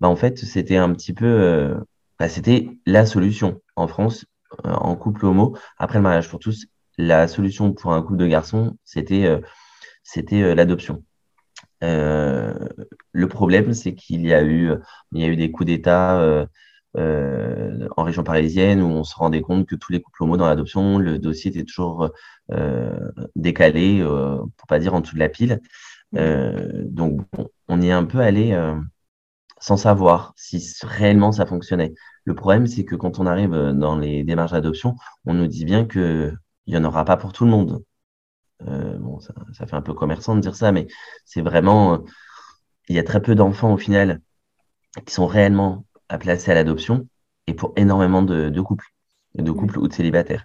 bah, 0.00 0.08
en 0.08 0.16
fait, 0.16 0.38
c'était 0.38 0.76
un 0.76 0.92
petit 0.92 1.12
peu, 1.12 1.26
euh, 1.26 1.74
bah, 2.18 2.28
c'était 2.28 2.70
la 2.86 3.06
solution. 3.06 3.60
En 3.76 3.88
France, 3.88 4.26
euh, 4.64 4.70
en 4.70 4.96
couple 4.96 5.26
homo, 5.26 5.56
après 5.78 5.98
le 5.98 6.02
mariage 6.02 6.28
pour 6.28 6.38
tous, 6.38 6.66
la 6.98 7.28
solution 7.28 7.72
pour 7.72 7.92
un 7.92 8.02
couple 8.02 8.18
de 8.18 8.26
garçons, 8.26 8.76
c'était 8.84 9.26
euh, 9.26 9.40
c'était 10.02 10.54
l'adoption. 10.54 11.04
le 11.80 13.26
problème, 13.28 13.72
c'est 13.74 13.94
qu'il 13.94 14.26
y 14.26 14.34
a 14.34 14.42
eu, 14.42 14.72
il 15.12 15.20
y 15.20 15.24
a 15.24 15.28
eu 15.28 15.36
des 15.36 15.50
coups 15.50 15.66
d'État 15.66 16.48
en 16.94 18.02
région 18.04 18.24
parisienne 18.24 18.82
où 18.82 18.86
on 18.86 19.04
se 19.04 19.14
rendait 19.14 19.42
compte 19.42 19.66
que 19.66 19.76
tous 19.76 19.92
les 19.92 20.00
couples 20.00 20.22
homo 20.22 20.36
dans 20.36 20.46
l'adoption, 20.46 20.98
le 20.98 21.18
dossier 21.18 21.50
était 21.50 21.64
toujours 21.64 22.10
décalé, 23.36 24.02
pour 24.56 24.66
pas 24.66 24.78
dire 24.78 24.94
en 24.94 25.00
dessous 25.00 25.14
de 25.14 25.20
la 25.20 25.28
pile. 25.28 25.60
Mmh. 26.12 26.84
donc, 26.86 27.20
on 27.68 27.82
y 27.82 27.88
est 27.88 27.92
un 27.92 28.04
peu 28.04 28.20
allé 28.20 28.54
sans 29.60 29.76
savoir 29.76 30.32
si 30.36 30.62
réellement 30.82 31.32
ça 31.32 31.46
fonctionnait. 31.46 31.94
Le 32.24 32.34
problème, 32.34 32.66
c'est 32.66 32.84
que 32.84 32.94
quand 32.94 33.18
on 33.18 33.26
arrive 33.26 33.54
euh, 33.54 33.72
dans 33.72 33.98
les 33.98 34.24
démarches 34.24 34.52
d'adoption, 34.52 34.96
on 35.24 35.34
nous 35.34 35.46
dit 35.46 35.64
bien 35.64 35.84
qu'il 36.68 36.78
n'y 36.78 36.84
en 36.84 36.88
aura 36.88 37.04
pas 37.04 37.16
pour 37.16 37.32
tout 37.32 37.44
le 37.44 37.50
monde. 37.50 37.82
Euh, 38.66 38.98
bon, 38.98 39.20
ça, 39.20 39.32
fait 39.66 39.74
un 39.74 39.82
peu 39.82 39.94
commerçant 39.94 40.34
de 40.34 40.40
dire 40.40 40.54
ça, 40.54 40.70
mais 40.72 40.86
c'est 41.24 41.40
vraiment. 41.40 41.94
Euh, 41.94 41.98
il 42.88 42.96
y 42.96 42.98
a 42.98 43.04
très 43.04 43.22
peu 43.22 43.34
d'enfants 43.34 43.72
au 43.72 43.78
final 43.78 44.20
qui 45.06 45.14
sont 45.14 45.26
réellement 45.26 45.84
à 46.08 46.18
placer 46.18 46.50
à 46.50 46.54
l'adoption 46.54 47.06
et 47.46 47.54
pour 47.54 47.72
énormément 47.76 48.22
de, 48.22 48.48
de 48.50 48.60
couples, 48.60 48.86
de 49.34 49.50
couples 49.50 49.78
ou 49.78 49.88
de 49.88 49.92
célibataires. 49.92 50.44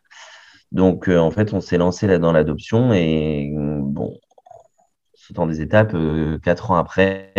Donc, 0.72 1.08
en 1.08 1.32
fait, 1.32 1.54
on 1.54 1.62
s'est 1.62 1.78
lancé 1.78 2.08
là 2.08 2.20
dans 2.20 2.34
l'adoption 2.34 2.94
et 2.94 3.52
bon, 3.56 4.18
dans 5.32 5.48
des 5.48 5.62
étapes, 5.62 5.96
quatre 6.44 6.72
ans 6.72 6.76
après, 6.76 7.32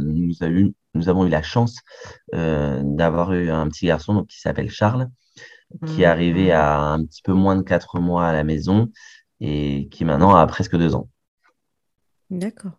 nous, 0.00 0.42
a 0.42 0.48
eu, 0.48 0.74
nous 0.94 1.08
avons 1.08 1.26
eu 1.26 1.28
la 1.28 1.42
chance 1.42 1.80
euh, 2.34 2.80
d'avoir 2.84 3.32
eu 3.32 3.50
un 3.50 3.68
petit 3.68 3.86
garçon 3.86 4.14
donc, 4.14 4.28
qui 4.28 4.40
s'appelle 4.40 4.70
Charles, 4.70 5.08
qui 5.86 6.02
est 6.02 6.06
mmh. 6.06 6.10
arrivé 6.10 6.52
à 6.52 6.78
un 6.78 7.04
petit 7.04 7.22
peu 7.22 7.32
moins 7.32 7.56
de 7.56 7.62
quatre 7.62 7.98
mois 7.98 8.26
à 8.26 8.32
la 8.32 8.44
maison 8.44 8.90
et 9.40 9.88
qui 9.90 10.04
maintenant 10.04 10.34
a 10.34 10.46
presque 10.46 10.76
deux 10.76 10.94
ans. 10.94 11.08
D'accord. 12.30 12.72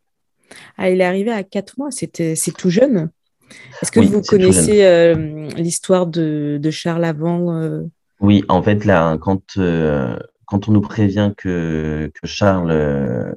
Ah, 0.77 0.89
il 0.89 1.01
est 1.01 1.05
arrivé 1.05 1.31
à 1.31 1.43
quatre 1.43 1.77
mois, 1.77 1.89
c'est 1.91 2.09
tout 2.57 2.69
jeune. 2.69 3.09
Est-ce 3.81 3.91
que 3.91 3.99
vous 3.99 4.21
connaissez 4.21 4.83
euh, 4.83 5.47
l'histoire 5.55 6.07
de, 6.07 6.59
Charles 6.71 7.05
avant 7.05 7.53
euh? 7.53 7.83
Oui, 8.19 8.43
en 8.49 8.63
fait, 8.63 8.85
là, 8.85 9.17
quand, 9.17 9.57
quand 10.45 10.69
on 10.69 10.71
nous 10.71 10.81
prévient 10.81 11.33
que, 11.37 12.11
que 12.13 12.27
Charles, 12.27 13.35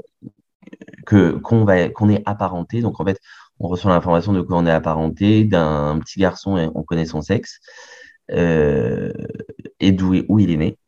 que 1.06 1.32
qu'on 1.32 1.64
va 1.64 1.88
qu'on 1.88 2.08
est 2.08 2.22
apparenté, 2.26 2.80
donc 2.80 3.00
en 3.00 3.04
fait, 3.04 3.18
on 3.58 3.68
reçoit 3.68 3.92
l'information 3.92 4.32
de 4.32 4.40
quoi 4.40 4.56
on 4.56 4.66
est 4.66 4.70
apparenté, 4.70 5.44
d'un 5.44 5.98
petit 6.00 6.18
garçon 6.18 6.56
et 6.56 6.68
on 6.74 6.82
connaît 6.82 7.06
son 7.06 7.20
sexe, 7.20 7.60
euh, 7.60 7.99
et 8.30 9.92
d'où 9.92 10.14
où 10.28 10.38
il 10.38 10.50
est 10.50 10.56
né. 10.56 10.78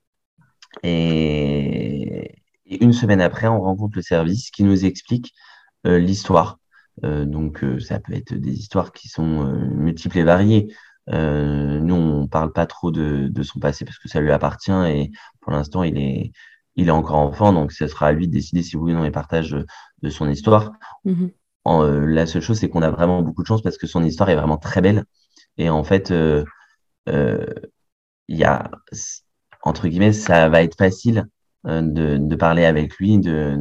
Et, 0.83 2.35
une 2.81 2.95
semaine 2.95 3.21
après, 3.21 3.49
on 3.49 3.61
rencontre 3.61 3.97
le 3.97 4.03
service 4.03 4.51
qui 4.51 4.65
nous 4.65 4.87
explique 4.87 5.35
euh, 5.87 5.99
l'histoire. 5.99 6.59
Euh, 7.05 7.27
donc, 7.27 7.65
ça 7.81 8.01
peut 8.01 8.15
être 8.15 8.33
des 8.35 8.53
histoires 8.53 8.93
qui 8.93 9.09
sont 9.09 9.45
multiples 9.75 10.19
et 10.19 10.23
variées. 10.23 10.75
nous, 11.09 11.95
on 11.95 12.27
parle 12.29 12.53
pas 12.53 12.67
trop 12.67 12.91
de, 12.91 13.31
son 13.43 13.61
passé 13.61 13.85
parce 13.85 13.99
que 13.99 14.09
ça 14.09 14.21
lui 14.21 14.33
appartient 14.33 14.73
et 14.73 15.11
pour 15.41 15.53
l'instant, 15.53 15.83
il 15.83 15.99
est, 15.99 16.33
il 16.77 16.89
est 16.89 16.93
encore 16.93 17.19
enfant, 17.19 17.53
donc 17.53 17.73
ce 17.73 17.87
sera 17.87 18.07
à 18.07 18.13
lui 18.13 18.29
de 18.29 18.33
décider 18.33 18.63
si 18.63 18.77
oui 18.77 18.93
ou 18.93 18.97
non 18.97 19.05
il 19.05 19.13
partage 19.13 19.57
de 20.03 20.09
son 20.09 20.29
histoire. 20.31 20.73
Mmh 21.05 21.27
euh, 21.67 22.07
la 22.07 22.27
seule 22.27 22.43
chose, 22.43 22.59
c'est 22.59 22.69
qu'on 22.69 22.83
a 22.83 22.91
vraiment 22.91 23.23
beaucoup 23.23 23.43
de 23.43 23.47
chance 23.47 23.63
parce 23.63 23.79
que 23.79 23.87
son 23.87 24.03
histoire 24.05 24.31
est 24.31 24.37
vraiment 24.37 24.59
très 24.59 24.81
belle. 24.81 25.05
Et 25.59 25.71
en 25.71 25.85
fait, 25.85 26.11
euh, 26.11 26.45
euh, 26.45 26.45
il 27.07 28.37
y 28.37 28.45
a, 28.45 28.71
entre 29.63 29.89
guillemets, 29.89 30.13
ça 30.13 30.49
va 30.49 30.63
être 30.63 30.77
facile 30.77 31.27
de, 31.65 32.35
parler 32.35 32.65
avec 32.65 32.97
lui 32.97 33.19
de, 33.19 33.57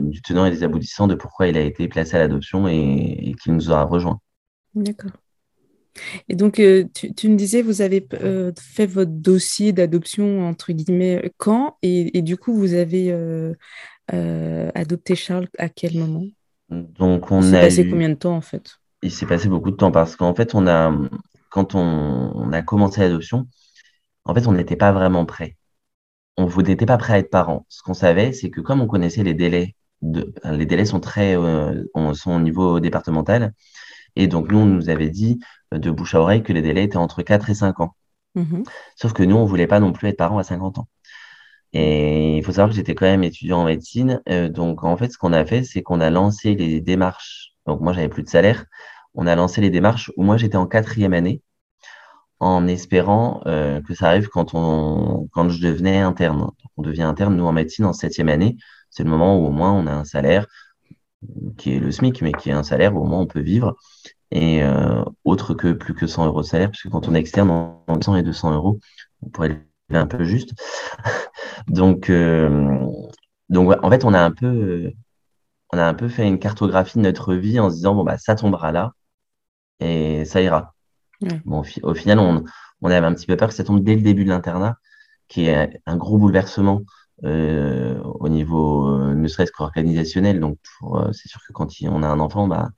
du 0.00 0.22
tenant 0.22 0.46
et 0.46 0.50
des 0.50 0.62
aboutissants 0.62 1.06
de 1.06 1.14
pourquoi 1.14 1.48
il 1.48 1.56
a 1.56 1.62
été 1.62 1.88
placé 1.88 2.16
à 2.16 2.18
l'adoption 2.18 2.68
et, 2.68 3.34
qu'il 3.42 3.54
nous 3.54 3.70
aura 3.70 3.84
rejoint. 3.84 4.20
D'accord. 4.74 5.12
Et 6.28 6.36
donc, 6.36 6.54
tu, 6.54 7.28
me 7.28 7.36
disais, 7.36 7.62
vous 7.62 7.82
avez 7.82 8.06
fait 8.58 8.86
votre 8.86 9.10
dossier 9.10 9.72
d'adoption, 9.72 10.46
entre 10.46 10.72
guillemets, 10.72 11.32
quand? 11.36 11.76
Et, 11.82 12.16
et, 12.16 12.22
du 12.22 12.36
coup, 12.36 12.54
vous 12.54 12.74
avez 12.74 13.12
adopté 14.08 15.14
Charles 15.14 15.48
à 15.58 15.68
quel 15.68 15.98
moment? 15.98 16.24
Donc, 16.70 17.30
on 17.32 17.40
Il 17.40 17.50
s'est 17.50 17.60
passé 17.60 17.88
combien 17.88 18.08
de 18.08 18.14
temps 18.14 18.36
en 18.36 18.40
fait? 18.40 18.76
Il 19.02 19.10
s'est 19.10 19.26
passé 19.26 19.48
beaucoup 19.48 19.70
de 19.70 19.76
temps 19.76 19.90
parce 19.90 20.14
qu'en 20.14 20.34
fait, 20.34 20.54
on 20.54 20.66
a, 20.66 20.96
quand 21.50 21.74
on, 21.74 22.52
a 22.52 22.62
commencé 22.62 23.00
l'adoption, 23.00 23.48
en 24.24 24.34
fait, 24.34 24.46
on 24.46 24.52
n'était 24.52 24.76
pas 24.76 24.92
vraiment 24.92 25.26
prêt. 25.26 25.56
On 26.36 26.48
n'était 26.62 26.86
pas 26.86 26.98
prêt 26.98 27.14
à 27.14 27.18
être 27.18 27.30
parent. 27.30 27.66
Ce 27.68 27.82
qu'on 27.82 27.94
savait, 27.94 28.32
c'est 28.32 28.50
que 28.50 28.60
comme 28.60 28.80
on 28.80 28.86
connaissait 28.86 29.24
les 29.24 29.34
délais, 29.34 29.76
de, 30.02 30.32
les 30.44 30.66
délais 30.66 30.86
sont 30.86 31.00
très, 31.00 31.36
euh, 31.36 31.84
sont 32.14 32.32
au 32.32 32.40
niveau 32.40 32.80
départemental, 32.80 33.52
et 34.16 34.26
donc 34.26 34.50
nous, 34.50 34.58
on 34.58 34.66
nous 34.66 34.88
avait 34.90 35.10
dit 35.10 35.38
euh, 35.74 35.78
de 35.78 35.90
bouche 35.90 36.14
à 36.14 36.20
oreille 36.20 36.42
que 36.42 36.52
les 36.52 36.62
délais 36.62 36.84
étaient 36.84 36.96
entre 36.96 37.22
4 37.22 37.50
et 37.50 37.54
5 37.54 37.80
ans. 37.80 37.94
Mmh 38.34 38.62
Sauf 38.96 39.12
que 39.12 39.22
nous, 39.22 39.36
on 39.36 39.44
voulait 39.44 39.66
pas 39.66 39.80
non 39.80 39.92
plus 39.92 40.08
être 40.08 40.16
parents 40.16 40.38
à 40.38 40.44
50 40.44 40.78
ans. 40.78 40.88
Et 41.72 42.38
il 42.38 42.44
faut 42.44 42.52
savoir 42.52 42.70
que 42.70 42.76
j'étais 42.76 42.94
quand 42.94 43.06
même 43.06 43.24
étudiant 43.24 43.60
en 43.60 43.64
médecine. 43.64 44.20
Euh, 44.28 44.48
donc, 44.48 44.84
en 44.84 44.96
fait, 44.96 45.10
ce 45.10 45.18
qu'on 45.18 45.32
a 45.32 45.44
fait, 45.44 45.62
c'est 45.64 45.82
qu'on 45.82 46.00
a 46.00 46.10
lancé 46.10 46.54
les 46.54 46.80
démarches. 46.80 47.52
Donc, 47.66 47.80
moi, 47.80 47.92
j'avais 47.92 48.08
plus 48.08 48.22
de 48.24 48.28
salaire. 48.28 48.64
On 49.14 49.26
a 49.26 49.34
lancé 49.36 49.60
les 49.60 49.70
démarches 49.70 50.12
où 50.16 50.22
moi, 50.22 50.36
j'étais 50.36 50.56
en 50.56 50.66
quatrième 50.66 51.12
année 51.12 51.42
en 52.40 52.66
espérant 52.66 53.42
que 53.44 53.94
ça 53.94 54.08
arrive 54.08 54.28
quand, 54.28 54.48
je 54.54 55.60
devenais 55.62 55.98
interne. 55.98 56.50
On 56.78 56.82
devient 56.82 57.02
interne, 57.02 57.36
nous, 57.36 57.44
en 57.44 57.52
médecine, 57.52 57.84
en 57.84 57.92
septième 57.92 58.30
année. 58.30 58.56
C'est 58.88 59.04
le 59.04 59.10
moment 59.10 59.38
où 59.38 59.46
au 59.46 59.50
moins 59.50 59.72
on 59.72 59.86
a 59.86 59.92
un 59.92 60.04
salaire 60.04 60.46
qui 61.58 61.74
est 61.74 61.80
le 61.80 61.92
SMIC, 61.92 62.22
mais 62.22 62.32
qui 62.32 62.48
est 62.48 62.54
un 62.54 62.62
salaire 62.62 62.94
où 62.96 63.00
au 63.00 63.04
moins 63.04 63.20
on 63.20 63.26
peut 63.26 63.40
vivre. 63.40 63.76
Et 64.30 64.62
autre 65.24 65.54
que 65.54 65.72
plus 65.72 65.94
que 65.94 66.06
100 66.06 66.26
euros 66.26 66.42
de 66.42 66.46
salaire, 66.46 66.70
puisque 66.70 66.88
quand 66.88 67.08
on 67.08 67.14
est 67.14 67.20
externe, 67.20 67.50
en 67.50 68.00
100 68.00 68.16
et 68.16 68.22
200 68.22 68.54
euros, 68.54 68.78
on 69.22 69.28
pourrait 69.28 69.60
un 69.90 70.06
peu 70.06 70.24
juste. 70.24 70.54
donc, 71.68 72.10
euh, 72.10 72.78
en 73.56 73.90
fait, 73.90 74.04
on 74.04 74.14
a 74.14 74.20
un 74.20 74.30
peu, 74.30 74.92
on 75.72 75.78
a 75.78 75.84
un 75.84 75.94
peu 75.94 76.08
fait 76.08 76.26
une 76.26 76.38
cartographie 76.38 76.98
de 76.98 77.02
notre 77.02 77.34
vie 77.34 77.60
en 77.60 77.70
se 77.70 77.76
disant 77.76 77.94
bon 77.94 78.04
bah 78.04 78.18
ça 78.18 78.34
tombera 78.34 78.72
là 78.72 78.92
et 79.80 80.24
ça 80.24 80.40
ira. 80.42 80.74
Bon, 81.44 81.62
au, 81.82 81.94
final, 81.94 82.18
on, 82.18 82.44
on, 82.80 82.90
avait 82.90 83.06
un 83.06 83.14
petit 83.14 83.26
peu 83.26 83.36
peur 83.36 83.48
que 83.48 83.54
ça 83.54 83.64
tombe 83.64 83.82
dès 83.84 83.94
le 83.94 84.02
début 84.02 84.24
de 84.24 84.30
l'internat, 84.30 84.76
qui 85.28 85.46
est 85.46 85.80
un 85.86 85.96
gros 85.96 86.18
bouleversement 86.18 86.82
euh, 87.24 88.00
au 88.02 88.28
niveau 88.28 88.88
euh, 88.88 89.14
ne 89.14 89.28
serait-ce 89.28 89.52
qu'organisationnel. 89.52 90.40
Donc, 90.40 90.58
c'est 91.12 91.28
sûr 91.28 91.40
que 91.46 91.52
quand 91.52 91.68
on 91.82 92.02
a 92.02 92.08
un 92.08 92.20
enfant, 92.20 92.48
bah, 92.48 92.70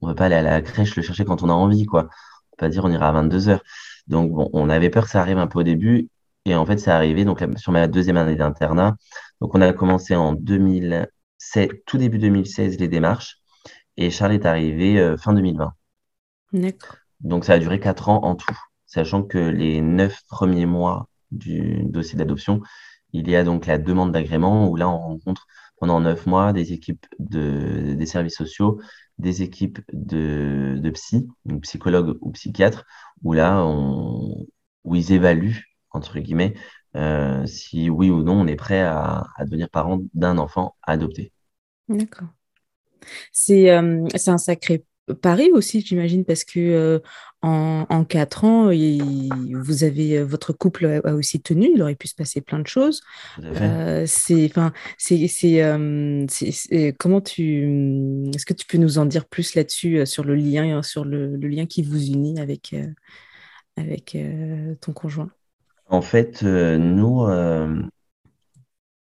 on 0.00 0.08
ne 0.08 0.12
peut 0.12 0.16
pas 0.16 0.26
aller 0.26 0.36
à 0.36 0.42
la 0.42 0.62
crèche 0.62 0.96
le 0.96 1.02
chercher 1.02 1.24
quand 1.24 1.42
on 1.42 1.50
a 1.50 1.52
envie, 1.52 1.86
quoi. 1.86 2.04
On 2.52 2.56
peut 2.56 2.66
pas 2.66 2.68
dire 2.68 2.84
on 2.84 2.90
ira 2.90 3.08
à 3.08 3.12
22 3.12 3.48
heures. 3.48 3.62
Donc, 4.08 4.32
bon, 4.32 4.50
on 4.52 4.68
avait 4.70 4.90
peur 4.90 5.04
que 5.04 5.10
ça 5.10 5.20
arrive 5.20 5.38
un 5.38 5.46
peu 5.46 5.60
au 5.60 5.62
début 5.62 6.10
et 6.44 6.54
en 6.54 6.66
fait, 6.66 6.78
c'est 6.78 6.90
arrivé 6.90 7.24
donc, 7.24 7.44
sur 7.56 7.72
ma 7.72 7.86
deuxième 7.86 8.16
année 8.16 8.36
d'internat. 8.36 8.96
Donc, 9.40 9.54
on 9.54 9.60
a 9.60 9.72
commencé 9.72 10.16
en 10.16 10.32
2007, 10.34 11.84
tout 11.86 11.98
début 11.98 12.18
2016, 12.18 12.78
les 12.78 12.88
démarches. 12.88 13.38
Et 13.96 14.10
Charles 14.10 14.32
est 14.32 14.46
arrivé 14.46 14.98
euh, 14.98 15.16
fin 15.16 15.34
2020. 15.34 15.72
Donc, 17.20 17.44
ça 17.44 17.54
a 17.54 17.58
duré 17.58 17.80
quatre 17.80 18.08
ans 18.08 18.22
en 18.24 18.34
tout, 18.34 18.58
sachant 18.86 19.22
que 19.22 19.38
les 19.38 19.80
neuf 19.80 20.22
premiers 20.28 20.66
mois 20.66 21.08
du 21.30 21.82
dossier 21.84 22.18
d'adoption, 22.18 22.60
il 23.12 23.28
y 23.28 23.36
a 23.36 23.44
donc 23.44 23.66
la 23.66 23.78
demande 23.78 24.12
d'agrément 24.12 24.68
où 24.68 24.76
là, 24.76 24.88
on 24.88 24.98
rencontre 24.98 25.46
pendant 25.78 26.00
neuf 26.00 26.26
mois 26.26 26.52
des 26.52 26.72
équipes 26.72 27.06
de, 27.18 27.94
des 27.94 28.06
services 28.06 28.36
sociaux, 28.36 28.80
des 29.18 29.42
équipes 29.42 29.80
de, 29.92 30.78
de 30.80 30.90
psy, 30.90 31.28
psychologues 31.62 32.16
ou 32.20 32.30
psychiatres, 32.32 32.84
où 33.22 33.32
là, 33.32 33.64
on, 33.64 34.46
où 34.84 34.94
ils 34.94 35.12
évaluent 35.12 35.70
entre 35.90 36.18
guillemets, 36.18 36.54
euh, 36.96 37.44
si 37.46 37.90
oui 37.90 38.10
ou 38.10 38.22
non 38.22 38.40
on 38.40 38.46
est 38.46 38.56
prêt 38.56 38.80
à, 38.80 39.26
devenir 39.40 39.68
parent 39.70 40.00
d'un 40.14 40.38
enfant 40.38 40.76
adopté. 40.82 41.32
D'accord. 41.88 42.28
C'est 43.32 43.70
euh, 43.70 44.06
un 44.26 44.38
sacré 44.38 44.84
pari 45.14 45.50
aussi, 45.52 45.80
j'imagine, 45.80 46.24
parce 46.24 46.44
que 46.44 46.58
euh, 46.58 46.98
en, 47.42 48.04
quatre 48.04 48.44
ans, 48.44 48.66
vous 48.66 49.84
avez 49.84 50.22
votre 50.22 50.52
couple 50.52 51.00
a, 51.04 51.14
aussi 51.14 51.40
tenu, 51.40 51.70
il 51.74 51.82
aurait 51.82 51.94
pu 51.94 52.08
se 52.08 52.14
passer 52.14 52.40
plein 52.40 52.58
de 52.58 52.66
choses. 52.66 53.02
c'est, 54.06 54.46
enfin, 54.46 54.72
c'est, 54.98 55.26
comment 56.98 57.20
tu, 57.20 58.30
est-ce 58.34 58.44
que 58.44 58.54
tu 58.54 58.66
peux 58.66 58.78
nous 58.78 58.98
en 58.98 59.06
dire 59.06 59.26
plus 59.26 59.54
là-dessus 59.54 60.04
sur 60.06 60.24
le 60.24 60.34
lien, 60.34 60.82
sur 60.82 61.04
le, 61.04 61.36
le, 61.36 61.48
lien 61.48 61.66
qui 61.66 61.82
vous 61.82 62.08
unit 62.08 62.38
avec 62.40 62.74
avec 63.76 64.16
ton 64.80 64.92
conjoint? 64.92 65.30
En 65.90 66.02
fait, 66.02 66.44
euh, 66.44 66.78
nous, 66.78 67.24
euh, 67.24 67.82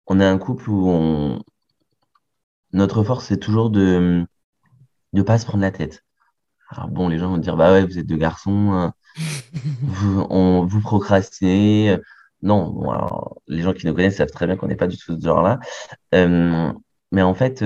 on 0.07 0.19
est 0.21 0.25
un 0.25 0.37
couple 0.37 0.69
où 0.69 0.89
on... 0.89 1.43
notre 2.71 3.03
force, 3.03 3.27
c'est 3.27 3.37
toujours 3.39 3.69
de 3.69 4.25
ne 5.13 5.21
pas 5.23 5.37
se 5.39 5.45
prendre 5.45 5.61
la 5.63 5.71
tête. 5.71 6.03
Alors 6.69 6.89
bon, 6.89 7.09
les 7.09 7.17
gens 7.19 7.29
vont 7.29 7.37
dire, 7.37 7.57
bah 7.57 7.71
ouais, 7.73 7.85
vous 7.85 7.99
êtes 7.99 8.07
deux 8.07 8.17
garçons, 8.17 8.71
hein. 8.73 8.93
vous, 9.83 10.25
on, 10.29 10.65
vous 10.65 10.81
procrastinez. 10.81 11.97
Non, 12.41 12.69
bon, 12.71 12.91
alors, 12.91 13.41
les 13.47 13.61
gens 13.61 13.73
qui 13.73 13.85
nous 13.87 13.93
connaissent 13.93 14.17
savent 14.17 14.31
très 14.31 14.47
bien 14.47 14.55
qu'on 14.57 14.67
n'est 14.67 14.75
pas 14.75 14.87
du 14.87 14.97
tout 14.97 15.15
de 15.15 15.21
ce 15.21 15.25
genre-là. 15.25 15.59
Euh, 16.15 16.71
mais 17.11 17.21
en 17.21 17.33
fait, 17.33 17.61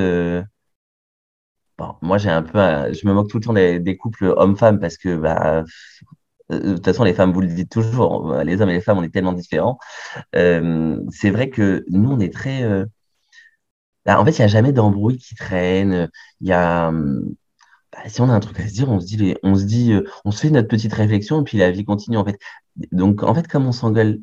bon, 1.78 1.96
moi, 2.02 2.18
j'ai 2.18 2.30
un 2.30 2.44
peu, 2.44 2.60
je 2.94 3.08
me 3.08 3.14
moque 3.14 3.30
tout 3.30 3.38
le 3.38 3.44
temps 3.44 3.54
des, 3.54 3.98
couples 3.98 4.34
hommes-femmes 4.38 4.80
parce 4.80 4.98
que 4.98 5.16
bah, 5.16 5.64
euh, 6.52 6.60
de 6.60 6.75
toute 6.75 6.86
façon, 6.86 7.04
les 7.04 7.14
femmes, 7.14 7.34
vous 7.34 7.42
le 7.42 7.48
dites 7.48 7.72
toujours, 7.72 8.36
les 8.44 8.62
hommes 8.62 8.70
et 8.70 8.74
les 8.74 8.82
femmes, 8.82 8.98
on 9.00 9.04
est 9.04 9.14
tellement 9.14 9.34
différents. 9.34 9.78
Euh, 10.36 11.00
c'est 11.12 11.32
vrai 11.32 11.50
que 11.50 11.84
nous, 11.90 12.12
on 12.12 12.20
est 12.20 12.34
très. 12.34 12.64
Euh, 14.08 14.14
bah, 14.14 14.20
en 14.20 14.26
fait, 14.26 14.32
il 14.32 14.42
n'y 14.42 14.46
a 14.46 14.48
jamais 14.48 14.72
d'embrouille 14.72 15.18
qui 15.18 15.36
traîne. 15.36 16.10
Il 16.42 16.48
y 16.48 16.54
a. 16.54 16.92
Bah, 17.92 18.00
si 18.08 18.22
on 18.22 18.30
a 18.30 18.34
un 18.34 18.40
truc 18.40 18.60
à 18.60 18.68
se 18.68 18.74
dire, 18.74 18.90
on 18.90 19.00
se 19.00 19.06
dit, 19.06 19.36
on 19.44 19.56
se 19.56 19.64
dit, 19.64 19.94
on 20.26 20.32
se 20.32 20.40
fait 20.42 20.50
notre 20.50 20.68
petite 20.68 20.94
réflexion 20.94 21.42
et 21.42 21.44
puis 21.44 21.58
la 21.58 21.72
vie 21.72 21.86
continue 21.86 22.18
en 22.18 22.26
fait. 22.26 22.38
Donc, 22.92 23.24
en 23.24 23.34
fait, 23.34 23.48
comme 23.48 23.66
on 23.66 23.72
s'engueule, 23.72 24.20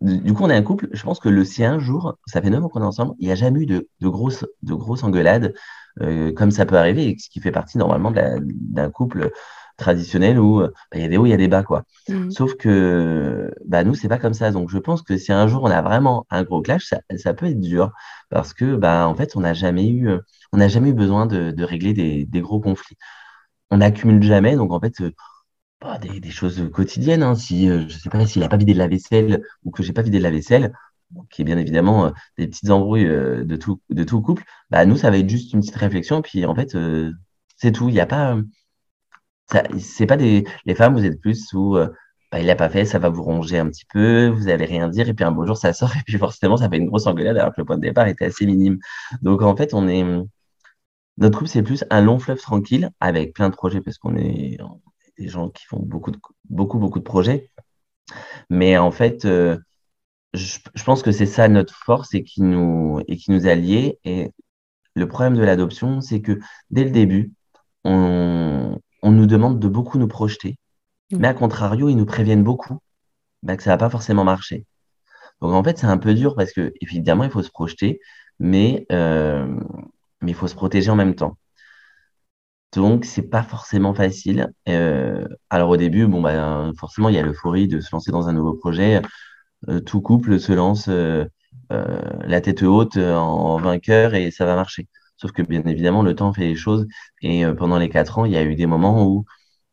du 0.00 0.34
coup, 0.34 0.44
on 0.44 0.50
est 0.50 0.56
un 0.56 0.62
couple. 0.62 0.88
Je 0.92 1.02
pense 1.04 1.20
que 1.20 1.28
le 1.28 1.44
si 1.44 1.64
un 1.64 1.78
jour, 1.78 2.18
ça 2.26 2.42
fait 2.42 2.50
neuf 2.50 2.64
ans 2.64 2.68
qu'on 2.68 2.82
est 2.82 2.86
ensemble, 2.86 3.14
il 3.18 3.26
n'y 3.26 3.32
a 3.32 3.36
jamais 3.36 3.62
eu 3.62 3.66
de, 3.66 3.88
de 4.00 4.08
grosses, 4.08 4.46
de 4.62 4.74
grosses 4.74 5.04
engueulades 5.04 5.54
comme 6.36 6.50
ça 6.50 6.66
peut 6.66 6.76
arriver, 6.76 7.16
ce 7.18 7.30
qui 7.30 7.40
fait 7.40 7.52
partie 7.52 7.78
normalement 7.78 8.12
d'un 8.12 8.90
couple 8.90 9.32
traditionnel 9.76 10.38
où 10.38 10.60
euh, 10.60 10.68
bah, 10.90 10.98
il 10.98 11.02
y 11.02 11.04
a 11.04 11.08
des 11.08 11.16
hauts, 11.16 11.26
il 11.26 11.30
y 11.30 11.32
a 11.34 11.36
des 11.36 11.48
bas, 11.48 11.62
quoi. 11.62 11.84
Mmh. 12.08 12.30
Sauf 12.30 12.54
que 12.56 13.52
bah, 13.64 13.84
nous, 13.84 13.94
c'est 13.94 14.08
pas 14.08 14.18
comme 14.18 14.34
ça. 14.34 14.50
Donc, 14.50 14.70
je 14.70 14.78
pense 14.78 15.02
que 15.02 15.16
si 15.16 15.32
un 15.32 15.46
jour 15.46 15.62
on 15.64 15.70
a 15.70 15.82
vraiment 15.82 16.26
un 16.30 16.42
gros 16.44 16.62
clash, 16.62 16.86
ça, 16.86 17.00
ça 17.16 17.34
peut 17.34 17.46
être 17.46 17.60
dur 17.60 17.92
parce 18.30 18.54
que, 18.54 18.76
bah, 18.76 19.06
en 19.08 19.14
fait, 19.14 19.36
on 19.36 19.40
n'a 19.40 19.54
jamais 19.54 19.88
eu, 19.88 20.08
euh, 20.08 20.20
on 20.52 20.58
n'a 20.58 20.68
jamais 20.68 20.90
eu 20.90 20.94
besoin 20.94 21.26
de, 21.26 21.50
de 21.50 21.64
régler 21.64 21.92
des, 21.94 22.26
des, 22.26 22.40
gros 22.40 22.60
conflits. 22.60 22.96
On 23.70 23.78
n'accumule 23.78 24.22
jamais, 24.22 24.56
donc 24.56 24.72
en 24.72 24.80
fait, 24.80 25.00
euh, 25.00 25.12
bah, 25.80 25.98
des, 25.98 26.20
des, 26.20 26.30
choses 26.30 26.70
quotidiennes. 26.72 27.22
Hein. 27.22 27.34
Si, 27.34 27.68
je 27.68 27.88
sais 27.98 28.10
pas, 28.10 28.26
s'il 28.26 28.42
n'a 28.42 28.48
pas 28.48 28.56
vidé 28.56 28.74
de 28.74 28.78
la 28.78 28.88
vaisselle 28.88 29.42
ou 29.64 29.70
que 29.70 29.82
j'ai 29.82 29.92
pas 29.92 30.02
vidé 30.02 30.18
de 30.18 30.22
la 30.22 30.30
vaisselle, 30.30 30.72
qui 31.30 31.42
est 31.42 31.44
bien 31.44 31.58
évidemment 31.58 32.12
des 32.36 32.48
petites 32.48 32.70
embrouilles 32.70 33.06
de 33.06 33.56
tout, 33.56 33.80
de 33.90 34.04
tout 34.04 34.20
couple, 34.22 34.44
bah, 34.70 34.86
nous, 34.86 34.96
ça 34.96 35.10
va 35.10 35.18
être 35.18 35.28
juste 35.28 35.52
une 35.52 35.60
petite 35.60 35.76
réflexion. 35.76 36.22
Puis 36.22 36.46
en 36.46 36.54
fait, 36.54 36.76
c'est 37.56 37.72
tout. 37.72 37.88
Il 37.88 37.92
n'y 37.94 38.00
a 38.00 38.06
pas, 38.06 38.36
c'est 39.78 40.06
pas 40.06 40.16
des 40.16 40.44
les 40.64 40.74
femmes 40.74 40.94
vous 40.94 41.04
êtes 41.04 41.20
plus 41.20 41.52
où 41.52 41.76
euh, 41.76 41.88
bah, 42.32 42.40
il 42.40 42.46
l'a 42.46 42.56
pas 42.56 42.68
fait 42.68 42.84
ça 42.84 42.98
va 42.98 43.08
vous 43.08 43.22
ronger 43.22 43.58
un 43.58 43.68
petit 43.68 43.84
peu 43.92 44.28
vous 44.28 44.48
allez 44.48 44.64
rien 44.64 44.88
dire 44.88 45.08
et 45.08 45.14
puis 45.14 45.24
un 45.24 45.30
beau 45.32 45.46
jour 45.46 45.56
ça 45.56 45.72
sort 45.72 45.90
et 45.96 46.02
puis 46.04 46.18
forcément 46.18 46.56
ça 46.56 46.68
fait 46.68 46.78
une 46.78 46.86
grosse 46.86 47.06
engueulade 47.06 47.36
alors 47.38 47.52
que 47.54 47.60
le 47.60 47.64
point 47.64 47.76
de 47.76 47.82
départ 47.82 48.06
était 48.08 48.26
assez 48.26 48.46
minime. 48.46 48.78
Donc 49.22 49.42
en 49.42 49.56
fait 49.56 49.74
on 49.74 49.88
est 49.88 50.04
notre 51.18 51.38
couple 51.38 51.50
c'est 51.50 51.62
plus 51.62 51.84
un 51.90 52.02
long 52.02 52.18
fleuve 52.18 52.40
tranquille 52.40 52.90
avec 53.00 53.34
plein 53.34 53.48
de 53.50 53.54
projets 53.54 53.80
parce 53.80 53.98
qu'on 53.98 54.16
est, 54.16 54.58
des 55.18 55.28
gens 55.28 55.48
qui 55.50 55.64
font 55.66 55.80
beaucoup 55.80 56.12
beaucoup 56.50 56.78
beaucoup 56.78 56.98
de 56.98 57.04
projets. 57.04 57.50
Mais 58.50 58.78
en 58.78 58.90
fait 58.90 59.24
euh, 59.24 59.58
je, 60.34 60.58
je, 60.74 60.84
pense 60.84 61.02
que 61.02 61.12
c'est 61.12 61.26
ça 61.26 61.48
notre 61.48 61.74
force 61.74 62.14
et 62.14 62.24
qui 62.24 62.42
nous 62.42 63.00
et 63.08 63.16
qui 63.16 63.30
nous 63.30 63.46
a 63.46 63.54
liés. 63.54 63.98
Et 64.04 64.32
le 64.94 65.08
problème 65.08 65.36
de 65.36 65.42
l'adoption 65.44 66.00
c'est 66.00 66.20
que 66.22 66.40
dès 66.70 66.84
le 66.84 66.90
début 66.90 67.32
on, 67.84 68.78
on 69.02 69.12
nous 69.12 69.26
demande 69.26 69.58
de 69.60 69.68
beaucoup 69.68 69.98
nous 69.98 70.08
projeter. 70.08 70.56
Mm. 71.10 71.18
Mais 71.18 71.28
à 71.28 71.34
contrario, 71.34 71.88
ils 71.88 71.96
nous 71.96 72.06
préviennent 72.06 72.44
beaucoup 72.44 72.78
bah, 73.42 73.56
que 73.56 73.62
ça 73.62 73.70
va 73.70 73.78
pas 73.78 73.90
forcément 73.90 74.24
marcher. 74.24 74.66
Donc 75.40 75.52
en 75.52 75.62
fait, 75.64 75.78
c'est 75.78 75.86
un 75.86 75.98
peu 75.98 76.14
dur 76.14 76.34
parce 76.34 76.52
que 76.52 76.72
évidemment, 76.80 77.24
il 77.24 77.30
faut 77.30 77.42
se 77.42 77.50
projeter, 77.50 78.00
mais, 78.38 78.86
euh, 78.92 79.46
mais 80.22 80.32
il 80.32 80.34
faut 80.34 80.48
se 80.48 80.54
protéger 80.54 80.90
en 80.90 80.96
même 80.96 81.14
temps. 81.14 81.36
Donc, 82.74 83.04
c'est 83.04 83.22
pas 83.22 83.42
forcément 83.42 83.94
facile. 83.94 84.52
Euh, 84.68 85.26
alors 85.50 85.70
au 85.70 85.76
début, 85.76 86.06
bon, 86.06 86.20
bah, 86.20 86.70
forcément, 86.78 87.08
il 87.08 87.14
y 87.14 87.18
a 87.18 87.22
l'euphorie 87.22 87.68
de 87.68 87.80
se 87.80 87.90
lancer 87.92 88.10
dans 88.12 88.28
un 88.28 88.32
nouveau 88.32 88.54
projet. 88.54 89.00
Euh, 89.68 89.80
tout 89.80 90.00
couple 90.02 90.38
se 90.40 90.52
lance 90.52 90.88
la 91.70 92.40
tête 92.40 92.62
haute 92.62 92.96
en 92.96 93.58
vainqueur 93.58 94.14
et 94.14 94.30
ça 94.30 94.46
va 94.46 94.56
marcher. 94.56 94.88
Sauf 95.16 95.32
que 95.32 95.42
bien 95.42 95.62
évidemment, 95.64 96.02
le 96.02 96.14
temps 96.14 96.32
fait 96.32 96.42
les 96.48 96.56
choses. 96.56 96.86
Et 97.22 97.44
euh, 97.44 97.54
pendant 97.54 97.78
les 97.78 97.88
quatre 97.88 98.18
ans, 98.18 98.24
il 98.24 98.32
y 98.32 98.36
a 98.36 98.44
eu 98.44 98.54
des 98.54 98.66
moments 98.66 99.06
où, 99.06 99.24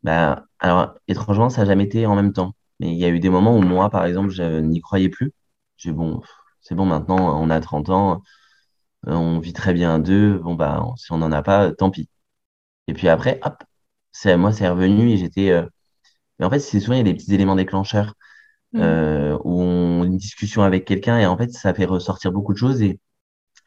bah, 0.04 0.46
alors 0.60 0.96
étrangement, 1.08 1.50
ça 1.50 1.62
n'a 1.62 1.68
jamais 1.68 1.86
été 1.86 2.06
en 2.06 2.16
même 2.16 2.34
temps. 2.34 2.56
Mais 2.80 2.92
il 2.92 2.98
y 2.98 3.06
a 3.06 3.10
eu 3.10 3.20
des 3.20 3.30
moments 3.30 3.58
où 3.58 3.62
moi, 3.62 3.90
par 3.90 4.06
exemple, 4.06 4.30
je 4.32 4.60
n'y 4.60 4.82
croyais 4.82 5.10
plus. 5.10 5.34
J'ai 5.78 5.92
bon, 5.92 6.22
c'est 6.62 6.76
bon, 6.76 6.86
maintenant, 6.86 7.42
on 7.42 7.50
a 7.50 7.60
30 7.60 7.90
ans, 7.90 8.24
euh, 9.08 9.14
on 9.14 9.40
vit 9.40 9.54
très 9.54 9.74
bien 9.74 9.96
à 9.96 10.00
deux. 10.00 10.40
Bon, 10.40 10.56
bah, 10.56 10.86
si 10.98 11.12
on 11.12 11.18
n'en 11.20 11.32
a 11.32 11.44
pas, 11.44 11.72
tant 11.74 11.92
pis. 11.92 12.10
Et 12.88 12.94
puis 12.94 13.10
après, 13.10 13.40
hop, 13.44 13.64
c'est, 14.12 14.38
moi, 14.38 14.54
c'est 14.54 14.70
revenu 14.70 15.12
et 15.12 15.18
j'étais. 15.18 15.52
Euh, 15.52 15.66
Mais 16.40 16.46
en 16.46 16.50
fait, 16.52 16.60
c'est 16.60 16.80
souvent, 16.80 16.96
il 16.96 17.00
y 17.00 17.02
a 17.02 17.04
des 17.04 17.16
petits 17.16 17.34
éléments 17.34 17.56
déclencheurs 17.56 18.16
mmh. 18.74 18.82
où 19.44 19.62
on 19.62 20.04
une 20.06 20.18
discussion 20.18 20.64
avec 20.64 20.86
quelqu'un 20.86 21.20
et 21.20 21.26
en 21.26 21.38
fait, 21.38 21.52
ça 21.52 21.74
fait 21.74 21.86
ressortir 21.86 22.32
beaucoup 22.32 22.54
de 22.54 22.58
choses 22.58 22.82
et 22.82 23.00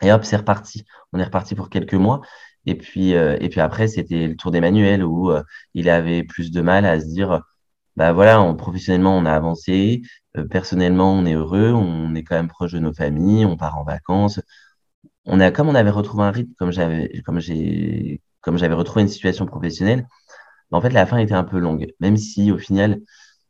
et 0.02 0.12
hop, 0.12 0.24
c'est 0.24 0.36
reparti. 0.36 0.84
On 1.12 1.18
est 1.18 1.24
reparti 1.24 1.54
pour 1.54 1.70
quelques 1.70 1.94
mois. 1.94 2.20
Et 2.66 2.74
puis, 2.76 3.14
euh, 3.14 3.36
et 3.40 3.48
puis 3.48 3.60
après, 3.60 3.88
c'était 3.88 4.26
le 4.28 4.36
tour 4.36 4.50
d'Emmanuel 4.50 5.04
où 5.04 5.30
euh, 5.30 5.42
il 5.74 5.88
avait 5.88 6.24
plus 6.24 6.50
de 6.50 6.60
mal 6.60 6.84
à 6.84 7.00
se 7.00 7.06
dire, 7.06 7.42
bah 7.96 8.12
voilà, 8.12 8.40
on, 8.42 8.56
professionnellement, 8.56 9.16
on 9.16 9.24
a 9.26 9.32
avancé, 9.32 10.02
euh, 10.36 10.44
personnellement, 10.46 11.12
on 11.14 11.24
est 11.26 11.34
heureux, 11.34 11.72
on 11.72 12.14
est 12.14 12.24
quand 12.24 12.36
même 12.36 12.48
proche 12.48 12.72
de 12.72 12.78
nos 12.78 12.92
familles, 12.92 13.46
on 13.46 13.56
part 13.56 13.78
en 13.78 13.84
vacances. 13.84 14.40
On 15.26 15.40
a, 15.40 15.50
comme 15.50 15.68
on 15.68 15.74
avait 15.74 15.90
retrouvé 15.90 16.24
un 16.24 16.30
rythme, 16.30 16.52
comme 16.58 16.72
j'avais, 16.72 17.22
comme 17.24 17.40
j'ai, 17.40 18.22
comme 18.40 18.58
j'avais 18.58 18.74
retrouvé 18.74 19.02
une 19.02 19.08
situation 19.08 19.46
professionnelle, 19.46 20.06
en 20.72 20.80
fait, 20.80 20.90
la 20.90 21.06
fin 21.06 21.18
était 21.18 21.34
un 21.34 21.44
peu 21.44 21.58
longue. 21.58 21.92
Même 22.00 22.16
si, 22.16 22.52
au 22.52 22.58
final, 22.58 23.00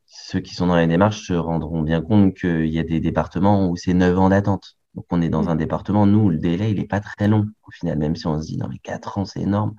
ceux 0.06 0.40
qui 0.40 0.54
sont 0.54 0.66
dans 0.68 0.76
les 0.76 0.86
démarches 0.86 1.26
se 1.26 1.32
rendront 1.34 1.82
bien 1.82 2.02
compte 2.02 2.34
qu'il 2.34 2.66
y 2.68 2.78
a 2.78 2.84
des 2.84 3.00
départements 3.00 3.68
où 3.68 3.76
c'est 3.76 3.94
9 3.94 4.18
ans 4.18 4.28
d'attente. 4.30 4.76
Donc, 4.96 5.06
on 5.10 5.22
est 5.22 5.28
dans 5.28 5.44
mm. 5.44 5.48
un 5.48 5.56
département, 5.56 6.06
nous, 6.06 6.30
le 6.30 6.38
délai, 6.38 6.70
il 6.70 6.78
n'est 6.78 6.86
pas 6.86 7.00
très 7.00 7.28
long, 7.28 7.46
au 7.66 7.70
final, 7.70 7.98
même 7.98 8.16
si 8.16 8.26
on 8.26 8.40
se 8.40 8.46
dit, 8.46 8.56
non, 8.56 8.68
mais 8.68 8.78
4 8.78 9.18
ans, 9.18 9.24
c'est 9.24 9.40
énorme. 9.42 9.74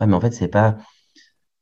Ouais, 0.00 0.06
mais 0.06 0.14
en 0.14 0.20
fait, 0.20 0.32
c'est 0.32 0.48
pas, 0.48 0.76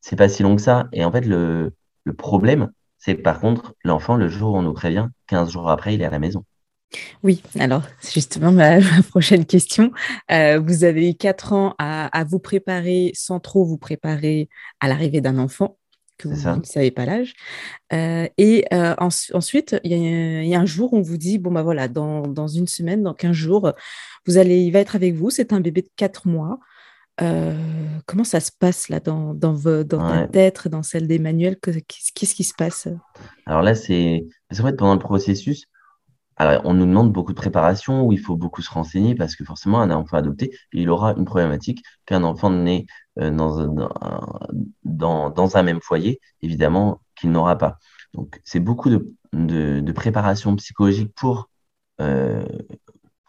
c'est 0.01 0.17
pas 0.17 0.29
si 0.29 0.43
long 0.43 0.57
que 0.57 0.63
ça. 0.63 0.89
Et 0.93 1.05
en 1.05 1.13
fait, 1.13 1.23
le, 1.23 1.75
le 2.05 2.13
problème, 2.15 2.71
c'est 2.99 3.17
que 3.17 3.23
par 3.23 3.41
contre, 3.41 3.75
l'enfant, 3.85 4.17
le 4.17 4.29
jour 4.29 4.55
où 4.55 4.59
on 4.59 4.63
nous 4.63 4.75
prévient, 4.75 5.09
15 5.29 5.53
jours 5.53 5.71
après, 5.71 5.95
il 5.95 6.03
est 6.03 6.05
à 6.07 6.11
la 6.11 6.19
maison. 6.19 6.45
Oui, 7.23 7.43
alors 7.59 7.83
c'est 8.01 8.15
justement 8.15 8.53
ma, 8.53 8.79
prochaine 9.11 9.47
question. 9.47 9.93
Euh, 10.31 10.59
vous 10.59 10.85
avez 10.85 11.11
eu 11.11 11.15
4 11.15 11.53
ans 11.53 11.75
à, 11.79 12.07
à, 12.19 12.25
vous 12.25 12.41
préparer 12.41 13.13
sans 13.15 13.41
trop 13.41 13.65
vous 13.65 13.79
préparer 13.79 14.49
à 14.81 14.89
l'arrivée 14.89 15.21
d'un 15.21 15.39
enfant 15.39 15.79
que 16.21 16.29
vous 16.29 16.35
ne 16.35 16.65
savez 16.65 16.91
pas 16.91 17.07
l'âge. 17.07 17.35
Euh, 17.93 18.29
et 18.39 18.65
euh, 18.73 18.95
ensuite, 18.99 19.77
il 19.85 19.93
y, 19.93 20.55
a 20.55 20.61
un 20.61 20.67
jour 20.67 20.93
où 20.93 20.99
on 20.99 21.03
vous 21.03 21.17
dit, 21.17 21.39
bon, 21.39 21.51
bah 21.51 21.63
voilà, 21.63 21.89
dans, 21.89 22.23
dans, 22.23 22.49
une 22.49 22.67
semaine, 22.67 23.03
dans 23.03 23.15
15 23.15 23.33
jours, 23.33 23.73
vous 24.27 24.39
allez, 24.39 24.61
il 24.61 24.71
va 24.71 24.81
être 24.81 24.97
avec 24.97 25.15
vous, 25.15 25.31
c'est 25.31 25.53
un 25.53 25.61
bébé 25.61 25.83
de 25.83 25.91
4 25.97 26.29
mois. 26.29 26.59
Euh, 27.23 27.55
comment 28.07 28.25
ça 28.25 28.41
se 28.41 28.51
passe 28.51 28.89
là 28.89 28.99
dans, 28.99 29.35
dans, 29.35 29.55
dans 29.55 29.85
ta 29.85 30.27
tête, 30.27 30.69
dans 30.69 30.83
celle 30.83 31.07
d'Emmanuel? 31.07 31.59
Qu'est-ce 31.59 32.35
qui 32.35 32.45
se 32.45 32.55
passe? 32.57 32.89
Alors 33.47 33.63
là, 33.63 33.75
c'est 33.75 34.27
en 34.53 34.63
fait 34.63 34.77
pendant 34.77 34.95
le 34.95 35.01
processus, 35.01 35.67
alors, 36.41 36.63
on 36.65 36.73
nous 36.73 36.87
demande 36.87 37.13
beaucoup 37.13 37.33
de 37.33 37.37
préparation, 37.37 38.03
où 38.07 38.13
il 38.13 38.19
faut 38.19 38.35
beaucoup 38.35 38.63
se 38.63 38.71
renseigner, 38.71 39.15
parce 39.15 39.37
que 39.37 39.45
forcément, 39.45 39.83
un 39.83 39.91
enfant 39.91 40.17
adopté, 40.17 40.57
il 40.73 40.89
aura 40.89 41.13
une 41.13 41.27
problématique 41.27 41.85
qu'un 42.07 42.23
enfant 42.25 42.49
né 42.49 42.87
euh, 43.19 43.31
dans, 43.31 43.67
dans, 44.83 45.29
dans, 45.29 45.57
un 45.59 45.63
même 45.63 45.83
foyer, 45.83 46.19
évidemment, 46.41 47.03
qu'il 47.15 47.31
n'aura 47.31 47.59
pas. 47.59 47.79
Donc, 48.15 48.41
c'est 48.43 48.59
beaucoup 48.61 48.89
de, 48.89 49.15
de, 49.35 49.93
préparation 49.93 50.57
psychologique 50.57 51.13
pour, 51.15 51.51
euh, 52.01 52.43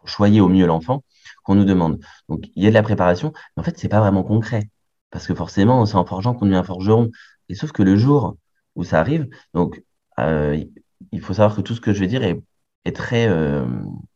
choyer 0.05 0.39
au 0.39 0.47
mieux 0.47 0.65
l'enfant 0.65 1.03
qu'on 1.43 1.55
nous 1.55 1.65
demande. 1.65 1.99
Donc, 2.29 2.45
il 2.55 2.63
y 2.63 2.67
a 2.67 2.69
de 2.69 2.75
la 2.75 2.83
préparation, 2.83 3.33
mais 3.57 3.61
en 3.61 3.63
fait, 3.65 3.77
c'est 3.77 3.89
pas 3.89 3.99
vraiment 3.99 4.23
concret. 4.23 4.69
Parce 5.09 5.27
que 5.27 5.35
forcément, 5.35 5.85
c'est 5.85 5.95
en 5.97 6.05
forgeant 6.05 6.33
qu'on 6.33 6.45
devient 6.45 6.57
un 6.57 6.63
forgeron. 6.63 7.11
Et 7.49 7.55
sauf 7.55 7.73
que 7.73 7.83
le 7.83 7.97
jour 7.97 8.37
où 8.75 8.85
ça 8.85 9.01
arrive, 9.01 9.27
donc, 9.53 9.83
euh, 10.19 10.63
il 11.11 11.21
faut 11.21 11.33
savoir 11.33 11.55
que 11.57 11.61
tout 11.61 11.75
ce 11.75 11.81
que 11.81 11.93
je 11.93 11.99
vais 11.99 12.07
dire 12.07 12.23
est 12.23 12.41
est 12.85 12.95
très, 12.95 13.27
euh, 13.27 13.65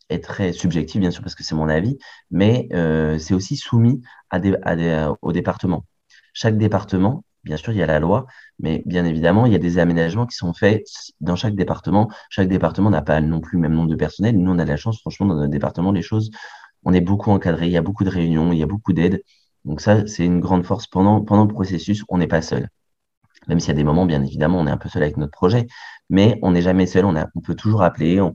est 0.09 0.23
très 0.23 0.53
subjectif, 0.53 0.99
bien 1.01 1.11
sûr, 1.11 1.21
parce 1.21 1.35
que 1.35 1.43
c'est 1.43 1.55
mon 1.55 1.69
avis, 1.69 1.97
mais 2.31 2.67
euh, 2.73 3.17
c'est 3.19 3.33
aussi 3.33 3.57
soumis 3.57 4.01
à 4.29 4.39
des, 4.39 4.55
à 4.63 4.75
des, 4.75 5.11
au 5.21 5.31
département. 5.31 5.85
Chaque 6.33 6.57
département, 6.57 7.23
bien 7.43 7.57
sûr, 7.57 7.71
il 7.71 7.77
y 7.77 7.83
a 7.83 7.85
la 7.85 7.99
loi, 7.99 8.25
mais 8.59 8.83
bien 8.85 9.05
évidemment, 9.05 9.45
il 9.45 9.53
y 9.53 9.55
a 9.55 9.59
des 9.59 9.77
aménagements 9.77 10.25
qui 10.25 10.35
sont 10.35 10.53
faits 10.53 10.83
dans 11.21 11.35
chaque 11.35 11.55
département. 11.55 12.09
Chaque 12.29 12.47
département 12.47 12.89
n'a 12.89 13.01
pas 13.01 13.21
non 13.21 13.39
plus 13.39 13.57
le 13.57 13.61
même 13.61 13.73
nombre 13.73 13.89
de 13.89 13.95
personnel. 13.95 14.37
Nous, 14.37 14.51
on 14.51 14.59
a 14.59 14.65
la 14.65 14.77
chance, 14.77 14.99
franchement, 14.99 15.27
dans 15.27 15.35
notre 15.35 15.51
département, 15.51 15.91
les 15.91 16.01
choses, 16.01 16.31
on 16.83 16.93
est 16.93 17.01
beaucoup 17.01 17.31
encadré, 17.31 17.67
il 17.67 17.71
y 17.71 17.77
a 17.77 17.81
beaucoup 17.81 18.03
de 18.03 18.09
réunions, 18.09 18.51
il 18.51 18.59
y 18.59 18.63
a 18.63 18.67
beaucoup 18.67 18.93
d'aide. 18.93 19.23
Donc 19.63 19.81
ça, 19.81 20.05
c'est 20.07 20.25
une 20.25 20.39
grande 20.39 20.65
force. 20.65 20.87
Pendant, 20.87 21.21
pendant 21.21 21.43
le 21.45 21.53
processus, 21.53 22.03
on 22.09 22.17
n'est 22.17 22.27
pas 22.27 22.41
seul. 22.41 22.69
Même 23.47 23.59
s'il 23.59 23.69
y 23.69 23.71
a 23.71 23.75
des 23.75 23.83
moments, 23.83 24.05
bien 24.05 24.23
évidemment, 24.23 24.59
on 24.59 24.67
est 24.67 24.71
un 24.71 24.77
peu 24.77 24.89
seul 24.89 25.03
avec 25.03 25.17
notre 25.17 25.31
projet, 25.31 25.67
mais 26.09 26.39
on 26.41 26.51
n'est 26.51 26.61
jamais 26.61 26.87
seul, 26.87 27.05
on, 27.05 27.15
on 27.35 27.41
peut 27.41 27.55
toujours 27.55 27.83
appeler, 27.83 28.21
on, 28.21 28.33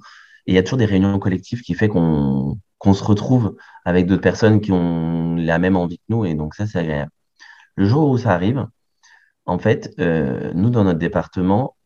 il 0.51 0.55
y 0.57 0.59
a 0.59 0.63
toujours 0.63 0.79
des 0.79 0.87
réunions 0.87 1.19
collectives 1.19 1.63
qui 1.63 1.75
fait 1.75 1.89
qu'on 1.89 2.59
se 2.93 3.05
retrouve 3.05 3.57
avec 3.85 4.07
d'autres 4.07 4.23
personnes 4.23 4.61
qui 4.61 4.73
ont 4.73 5.37
la 5.37 5.59
même 5.59 5.77
envie 5.77 5.99
que 5.99 6.05
nous. 6.09 6.25
Et 6.25 6.35
donc 6.35 6.55
ça, 6.55 6.67
c'est 6.67 6.79
agréable. 6.79 7.13
Le 7.77 7.87
jour 7.87 8.11
où 8.11 8.19
ça 8.19 8.33
arrive, 8.33 8.67
en 9.47 9.59
fait, 9.59 9.95
euh, 10.01 10.53
nous, 10.55 10.71
dans 10.71 10.85
notre 10.85 10.99
département, 10.99 11.77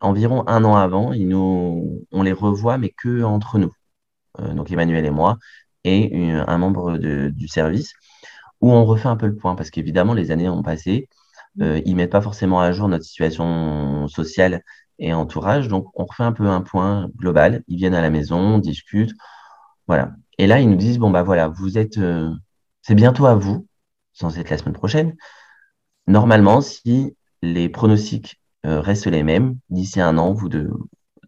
environ 0.00 0.46
un 0.48 0.64
an 0.64 0.76
avant, 0.76 1.12
ils 1.12 1.28
nous, 1.28 2.06
on 2.12 2.22
les 2.22 2.32
revoit, 2.32 2.78
mais 2.78 2.90
que 2.90 3.22
entre 3.22 3.58
nous. 3.58 3.72
Euh, 4.40 4.54
donc 4.54 4.70
Emmanuel 4.72 5.04
et 5.06 5.10
moi, 5.10 5.38
et 5.84 6.32
un 6.32 6.58
membre 6.58 6.98
du 6.98 7.48
service, 7.48 7.94
où 8.60 8.72
on 8.72 8.84
refait 8.84 9.08
un 9.08 9.16
peu 9.16 9.26
le 9.26 9.36
point, 9.36 9.54
parce 9.56 9.70
qu'évidemment, 9.70 10.14
les 10.14 10.30
années 10.30 10.48
ont 10.48 10.62
passé. 10.62 11.08
Euh, 11.60 11.80
ils 11.86 11.96
mettent 11.96 12.12
pas 12.12 12.20
forcément 12.20 12.60
à 12.60 12.72
jour 12.72 12.88
notre 12.88 13.04
situation 13.04 14.08
sociale 14.08 14.62
et 14.98 15.12
entourage. 15.12 15.68
Donc, 15.68 15.88
on 15.94 16.04
refait 16.04 16.24
un 16.24 16.32
peu 16.32 16.48
un 16.48 16.62
point 16.62 17.08
global. 17.16 17.62
Ils 17.68 17.76
viennent 17.76 17.94
à 17.94 18.02
la 18.02 18.10
maison, 18.10 18.38
on 18.38 18.58
discute. 18.58 19.12
Voilà. 19.86 20.12
Et 20.38 20.46
là, 20.46 20.60
ils 20.60 20.68
nous 20.68 20.76
disent, 20.76 20.98
bon, 20.98 21.10
bah 21.10 21.22
voilà, 21.22 21.48
vous 21.48 21.78
êtes, 21.78 21.98
euh, 21.98 22.30
c'est 22.82 22.94
bientôt 22.94 23.26
à 23.26 23.34
vous, 23.34 23.66
sans 24.12 24.38
être 24.38 24.50
la 24.50 24.58
semaine 24.58 24.74
prochaine. 24.74 25.16
Normalement, 26.06 26.60
si 26.60 27.16
les 27.42 27.68
pronostics 27.68 28.40
euh, 28.66 28.80
restent 28.80 29.06
les 29.06 29.22
mêmes, 29.22 29.58
d'ici 29.70 30.00
un 30.00 30.18
an, 30.18 30.32
vous 30.32 30.48
de, 30.48 30.70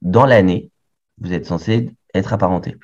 dans 0.03 0.27
l'année, 0.27 0.71
vous 1.19 1.33
êtes 1.33 1.47
censé 1.47 1.91
être 2.15 2.33
apparenté. 2.33 2.77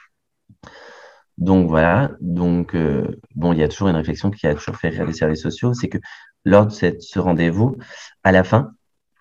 Donc 1.38 1.68
voilà, 1.68 2.12
donc 2.20 2.74
euh, 2.76 3.20
bon, 3.34 3.52
il 3.52 3.58
y 3.58 3.62
a 3.62 3.68
toujours 3.68 3.88
une 3.88 3.96
réflexion 3.96 4.30
qui 4.30 4.46
a 4.46 4.54
toujours 4.54 4.76
fait 4.76 4.90
rire 4.90 5.04
les 5.04 5.12
services 5.12 5.42
sociaux, 5.42 5.74
c'est 5.74 5.88
que 5.88 5.98
lors 6.44 6.66
de 6.66 6.72
cette, 6.72 7.02
ce 7.02 7.18
rendez-vous, 7.18 7.76
à 8.22 8.30
la 8.30 8.44
fin, 8.44 8.72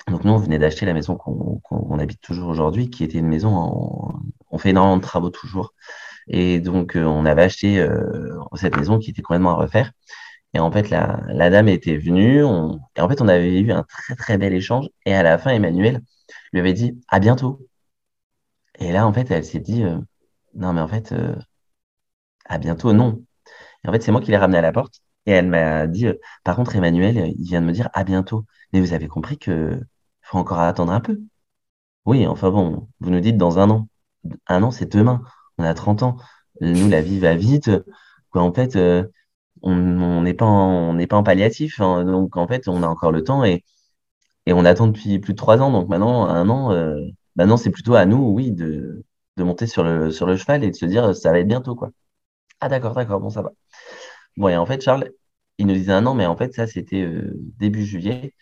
donc 0.10 0.26
nous, 0.26 0.34
on 0.34 0.38
venait 0.38 0.60
d'acheter 0.60 0.86
la 0.86 0.94
maison 0.94 1.16
qu'on 1.16 2.00
habite 2.00 2.22
toujours 2.22 2.50
aujourd'hui, 2.50 2.90
qui 2.90 3.04
était 3.04 3.20
une 3.20 3.28
maison, 3.28 3.56
en... 3.56 4.20
on 4.52 4.58
fait 4.58 4.70
énormément 4.72 4.98
de 4.98 5.02
travaux 5.02 5.30
toujours. 5.30 5.74
Et 6.28 6.60
donc, 6.60 6.96
euh, 6.96 7.04
on 7.06 7.26
avait 7.26 7.44
acheté 7.44 7.80
euh, 7.80 8.38
cette 8.56 8.78
maison 8.78 9.00
qui 9.00 9.12
était 9.12 9.22
complètement 9.22 9.52
à 9.52 9.56
refaire. 9.56 9.92
Et 10.54 10.60
en 10.60 10.72
fait, 10.72 10.90
la, 10.90 11.50
dame 11.50 11.68
était 11.70 11.98
venue, 11.98 12.40
et 12.40 12.44
en 13.02 13.10
fait, 13.10 13.22
on 13.22 13.28
avait 13.28 13.60
eu 13.62 13.72
un 13.72 13.84
très 13.84 14.16
très 14.16 14.38
bel 14.38 14.54
échange. 14.54 14.88
Et 15.06 15.14
à 15.16 15.24
la 15.24 15.38
fin, 15.38 15.52
Emmanuel 15.52 16.02
lui 16.54 16.60
avait 16.60 16.74
dit 16.74 17.02
à 17.10 17.20
bientôt. 17.20 17.68
Et 18.80 18.92
là, 18.92 19.08
en 19.08 19.14
fait, 19.14 19.30
elle 19.32 19.46
s'est 19.46 19.60
dit 19.60 19.84
euh, 19.84 19.98
non, 20.56 20.74
mais 20.74 20.82
en 20.82 20.88
fait, 20.88 21.14
à 22.46 22.58
bientôt, 22.58 22.94
non. 22.94 23.24
Et 23.84 23.90
en 23.90 23.92
fait, 23.92 24.02
c'est 24.02 24.12
moi 24.12 24.22
qui 24.22 24.32
l'ai 24.32 24.38
ramené 24.38 24.58
à 24.60 24.62
la 24.62 24.72
porte. 24.72 25.02
Et 25.26 25.32
elle 25.32 25.48
m'a 25.48 25.88
dit 25.88 26.08
par 26.44 26.56
contre, 26.56 26.76
Emmanuel, 26.76 27.34
il 27.38 27.46
vient 27.46 27.62
de 27.62 27.66
me 27.68 27.72
dire 27.72 27.90
à 27.94 28.04
bientôt. 28.04 28.46
Mais 28.74 28.82
vous 28.82 28.94
avez 28.94 29.08
compris 29.08 29.38
que 29.38 29.80
faut 30.34 30.40
encore 30.40 30.60
attendre 30.60 30.92
un 30.94 31.02
peu. 31.02 31.22
Oui, 32.06 32.28
enfin 32.28 32.52
bon, 32.52 32.88
vous 33.00 33.10
nous 33.12 33.20
dites 33.22 33.38
dans 33.38 33.60
un 33.60 33.70
an. 33.70 33.88
Un 34.48 34.64
an, 34.64 34.72
c'est 34.72 34.92
demain. 34.92 35.24
On 35.58 35.64
a 35.64 35.74
30 35.74 36.04
ans. 36.04 36.18
Nous, 36.62 36.90
la 36.90 37.02
vie 37.02 37.20
va 37.20 37.36
vite. 37.36 37.72
En 38.34 38.54
fait, 38.54 38.76
euh, 38.76 39.06
on 39.62 40.22
n'est 40.24 40.34
pas, 40.34 40.46
en, 40.46 41.24
palliatif. 41.24 41.80
Hein. 41.82 42.06
donc, 42.06 42.38
en 42.38 42.48
fait, 42.48 42.68
on 42.68 42.84
a 42.84 42.88
encore 42.88 43.12
le 43.12 43.24
temps 43.24 43.44
et, 43.46 43.64
on 44.48 44.66
attend 44.66 44.88
depuis 44.88 45.20
plus 45.20 45.34
de 45.34 45.38
trois 45.38 45.62
ans. 45.62 45.72
Donc, 45.72 45.90
maintenant, 45.90 46.26
un 46.28 46.50
an, 46.50 46.72
euh, 46.74 47.00
maintenant, 47.36 47.58
c'est 47.58 47.72
plutôt 47.72 47.96
à 47.96 48.06
nous, 48.06 48.30
oui, 48.30 48.52
de, 48.52 49.04
monter 49.38 49.68
sur 49.68 49.84
le, 49.84 50.12
sur 50.12 50.26
le 50.28 50.38
cheval 50.38 50.64
et 50.64 50.72
de 50.72 50.76
se 50.76 50.86
dire, 50.86 51.16
ça 51.16 51.32
va 51.32 51.40
être 51.40 51.48
bientôt, 51.48 51.76
quoi. 51.76 51.92
Ah, 52.62 52.70
d'accord, 52.70 52.94
d'accord, 52.96 53.20
bon, 53.20 53.30
ça 53.30 53.42
va. 53.42 53.52
Bon, 54.38 54.50
et 54.50 54.58
en 54.58 54.66
fait, 54.66 54.82
Charles, 54.82 55.12
il 55.58 55.68
nous 55.68 55.74
disait 55.74 55.94
un 55.94 56.06
an, 56.06 56.16
mais 56.16 56.26
en 56.26 56.36
fait, 56.38 56.54
ça, 56.54 56.68
c'était 56.68 57.02
euh, 57.04 57.34
début 57.60 57.86
juillet. 57.86 58.34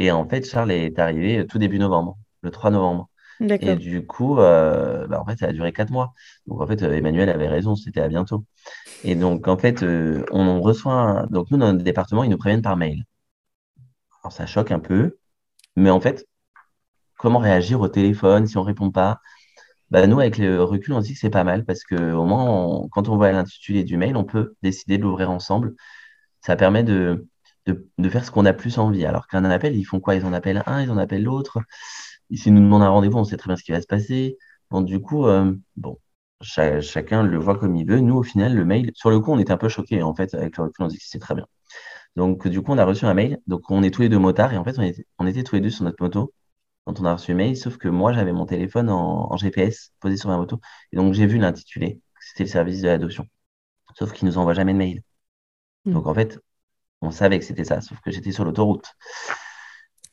Et 0.00 0.10
en 0.10 0.26
fait, 0.26 0.44
Charles 0.46 0.72
est 0.72 0.98
arrivé 0.98 1.46
tout 1.46 1.58
début 1.58 1.78
novembre, 1.78 2.18
le 2.42 2.50
3 2.50 2.70
novembre. 2.70 3.10
Et 3.40 3.76
du 3.76 4.06
coup, 4.06 4.38
euh, 4.38 5.06
bah, 5.06 5.20
en 5.20 5.26
fait, 5.26 5.38
ça 5.38 5.46
a 5.46 5.52
duré 5.52 5.72
quatre 5.72 5.90
mois. 5.90 6.14
Donc, 6.46 6.60
en 6.62 6.66
fait, 6.66 6.82
euh, 6.82 6.92
Emmanuel 6.94 7.28
avait 7.28 7.48
raison, 7.48 7.76
c'était 7.76 8.00
à 8.00 8.08
bientôt. 8.08 8.44
Et 9.04 9.14
donc, 9.14 9.46
en 9.46 9.58
fait, 9.58 9.82
euh, 9.82 10.24
on 10.30 10.60
reçoit. 10.62 11.26
Donc, 11.30 11.50
nous, 11.50 11.58
dans 11.58 11.72
notre 11.72 11.84
département, 11.84 12.24
ils 12.24 12.30
nous 12.30 12.38
préviennent 12.38 12.62
par 12.62 12.76
mail. 12.78 13.04
Alors, 14.22 14.32
ça 14.32 14.46
choque 14.46 14.70
un 14.72 14.80
peu. 14.80 15.18
Mais 15.76 15.90
en 15.90 16.00
fait, 16.00 16.26
comment 17.18 17.38
réagir 17.38 17.80
au 17.80 17.88
téléphone 17.88 18.46
si 18.46 18.56
on 18.58 18.62
répond 18.62 18.90
pas? 18.90 19.20
Bah, 19.90 20.06
Nous, 20.06 20.20
avec 20.20 20.38
le 20.38 20.62
recul, 20.64 20.94
on 20.94 21.02
se 21.02 21.08
dit 21.08 21.14
que 21.14 21.20
c'est 21.20 21.30
pas 21.30 21.44
mal 21.44 21.64
parce 21.66 21.84
que 21.84 22.12
au 22.12 22.24
moins, 22.24 22.88
quand 22.92 23.08
on 23.08 23.16
voit 23.16 23.32
l'intitulé 23.32 23.84
du 23.84 23.96
mail, 23.98 24.16
on 24.16 24.24
peut 24.24 24.54
décider 24.62 24.98
de 24.98 25.02
l'ouvrir 25.04 25.30
ensemble. 25.30 25.74
Ça 26.42 26.56
permet 26.56 26.84
de, 26.84 27.28
de, 27.66 28.08
faire 28.08 28.24
ce 28.24 28.30
qu'on 28.30 28.46
a 28.46 28.52
plus 28.52 28.78
envie. 28.78 29.04
Alors 29.04 29.26
qu'un 29.26 29.44
appel, 29.44 29.76
ils 29.76 29.84
font 29.84 30.00
quoi? 30.00 30.14
Ils 30.14 30.24
en 30.24 30.32
appellent 30.32 30.62
un, 30.66 30.82
ils 30.82 30.90
en 30.90 30.98
appellent 30.98 31.24
l'autre. 31.24 31.58
S'ils 32.32 32.54
nous 32.54 32.60
demandent 32.60 32.82
un 32.82 32.88
rendez-vous, 32.90 33.18
on 33.18 33.24
sait 33.24 33.36
très 33.36 33.48
bien 33.48 33.56
ce 33.56 33.64
qui 33.64 33.72
va 33.72 33.80
se 33.80 33.86
passer. 33.86 34.38
Bon, 34.70 34.80
du 34.82 35.00
coup, 35.00 35.26
euh, 35.26 35.52
bon, 35.76 35.98
chacun 36.40 37.22
le 37.22 37.38
voit 37.38 37.58
comme 37.58 37.76
il 37.76 37.86
veut. 37.86 38.00
Nous, 38.00 38.16
au 38.16 38.22
final, 38.22 38.54
le 38.54 38.64
mail, 38.64 38.92
sur 38.94 39.10
le 39.10 39.20
coup, 39.20 39.32
on 39.32 39.38
était 39.38 39.52
un 39.52 39.56
peu 39.58 39.68
choqués, 39.68 40.02
en 40.02 40.14
fait, 40.14 40.34
avec 40.34 40.56
le 40.56 40.64
recul, 40.64 40.84
on 40.84 40.88
dit 40.88 40.98
que 40.98 41.04
c'est 41.06 41.18
très 41.18 41.34
bien. 41.34 41.46
Donc, 42.16 42.48
du 42.48 42.62
coup, 42.62 42.72
on 42.72 42.78
a 42.78 42.84
reçu 42.84 43.04
un 43.06 43.14
mail. 43.14 43.40
Donc, 43.46 43.70
on 43.70 43.82
est 43.82 43.90
tous 43.92 44.02
les 44.02 44.08
deux 44.08 44.18
motards 44.18 44.52
et 44.52 44.56
en 44.58 44.64
fait, 44.64 44.78
on 44.78 44.82
était, 44.82 45.06
on 45.18 45.26
était 45.26 45.42
tous 45.44 45.56
les 45.56 45.60
deux 45.60 45.70
sur 45.70 45.84
notre 45.84 46.02
moto 46.02 46.32
quand 46.84 47.00
on 47.00 47.04
a 47.04 47.12
reçu 47.14 47.32
le 47.32 47.36
mail, 47.36 47.56
sauf 47.56 47.76
que 47.78 47.88
moi, 47.88 48.12
j'avais 48.12 48.32
mon 48.32 48.46
téléphone 48.46 48.90
en, 48.90 49.36
GPS 49.36 49.92
posé 50.00 50.16
sur 50.16 50.28
ma 50.28 50.36
moto. 50.36 50.60
Et 50.92 50.96
donc, 50.96 51.14
j'ai 51.14 51.26
vu 51.26 51.38
l'intitulé, 51.38 52.00
c'était 52.20 52.44
le 52.44 52.48
service 52.50 52.82
de 52.82 52.88
l'adoption. 52.88 53.26
Sauf 53.98 54.12
qu'il 54.12 54.26
nous 54.28 54.38
envoie 54.38 54.54
jamais 54.54 54.72
de 54.72 54.78
mail. 54.78 55.02
Hmm. 55.84 55.92
Donc, 55.94 56.06
en 56.06 56.14
fait, 56.14 56.40
on 57.02 57.10
savait 57.10 57.38
que 57.38 57.44
c'était 57.44 57.64
ça, 57.64 57.80
sauf 57.80 58.00
que 58.00 58.10
j'étais 58.10 58.32
sur 58.32 58.44
l'autoroute. 58.44 58.94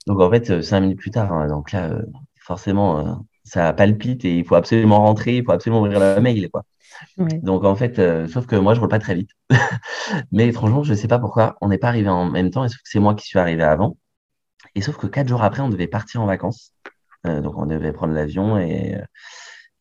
Donc 0.08 0.22
en 0.22 0.30
fait, 0.32 0.50
euh, 0.50 0.62
cinq 0.62 0.82
minutes 0.82 1.00
plus 1.00 1.12
tard, 1.12 1.32
hein, 1.34 1.48
donc 1.48 1.72
là, 1.74 1.90
euh, 1.92 2.02
forcément, 2.40 3.00
euh, 3.00 3.14
ça 3.44 3.74
palpite 3.74 4.24
et 4.26 4.38
il 4.38 4.46
faut 4.46 4.56
absolument 4.56 5.00
rentrer, 5.00 5.38
il 5.38 5.44
faut 5.44 5.52
absolument 5.52 5.82
ouvrir 5.82 6.00
la 6.00 6.20
mail, 6.22 6.50
quoi. 6.50 6.64
Donc 7.18 7.64
en 7.66 7.76
fait, 7.76 8.02
sauf 8.28 8.48
que 8.48 8.56
moi, 8.56 8.74
je 8.74 8.80
roule 8.80 8.90
pas 8.90 9.00
très 9.00 9.16
vite. 9.16 9.30
Mais 10.32 10.48
étrangement, 10.48 10.84
je 10.84 10.92
ne 10.92 10.98
sais 10.98 11.08
pas 11.08 11.20
pourquoi 11.20 11.58
on 11.62 11.70
n'est 11.70 11.78
pas 11.78 11.90
arrivé 11.90 12.10
en 12.10 12.26
même 12.30 12.50
temps, 12.50 12.64
et 12.64 12.70
sauf 12.70 12.78
que 12.78 12.90
c'est 12.90 13.00
moi 13.00 13.16
qui 13.16 13.26
suis 13.28 13.40
arrivé 13.40 13.64
avant. 13.64 13.98
Et 14.76 14.82
sauf 14.82 14.98
que 14.98 15.08
quatre 15.08 15.28
jours 15.28 15.44
après, 15.44 15.62
on 15.62 15.70
devait 15.70 15.88
partir 15.88 16.22
en 16.22 16.26
vacances. 16.26 16.74
donc, 17.26 17.58
on 17.58 17.66
devait 17.66 17.94
prendre 17.94 18.14
l'avion. 18.14 18.58
Et, 18.58 18.98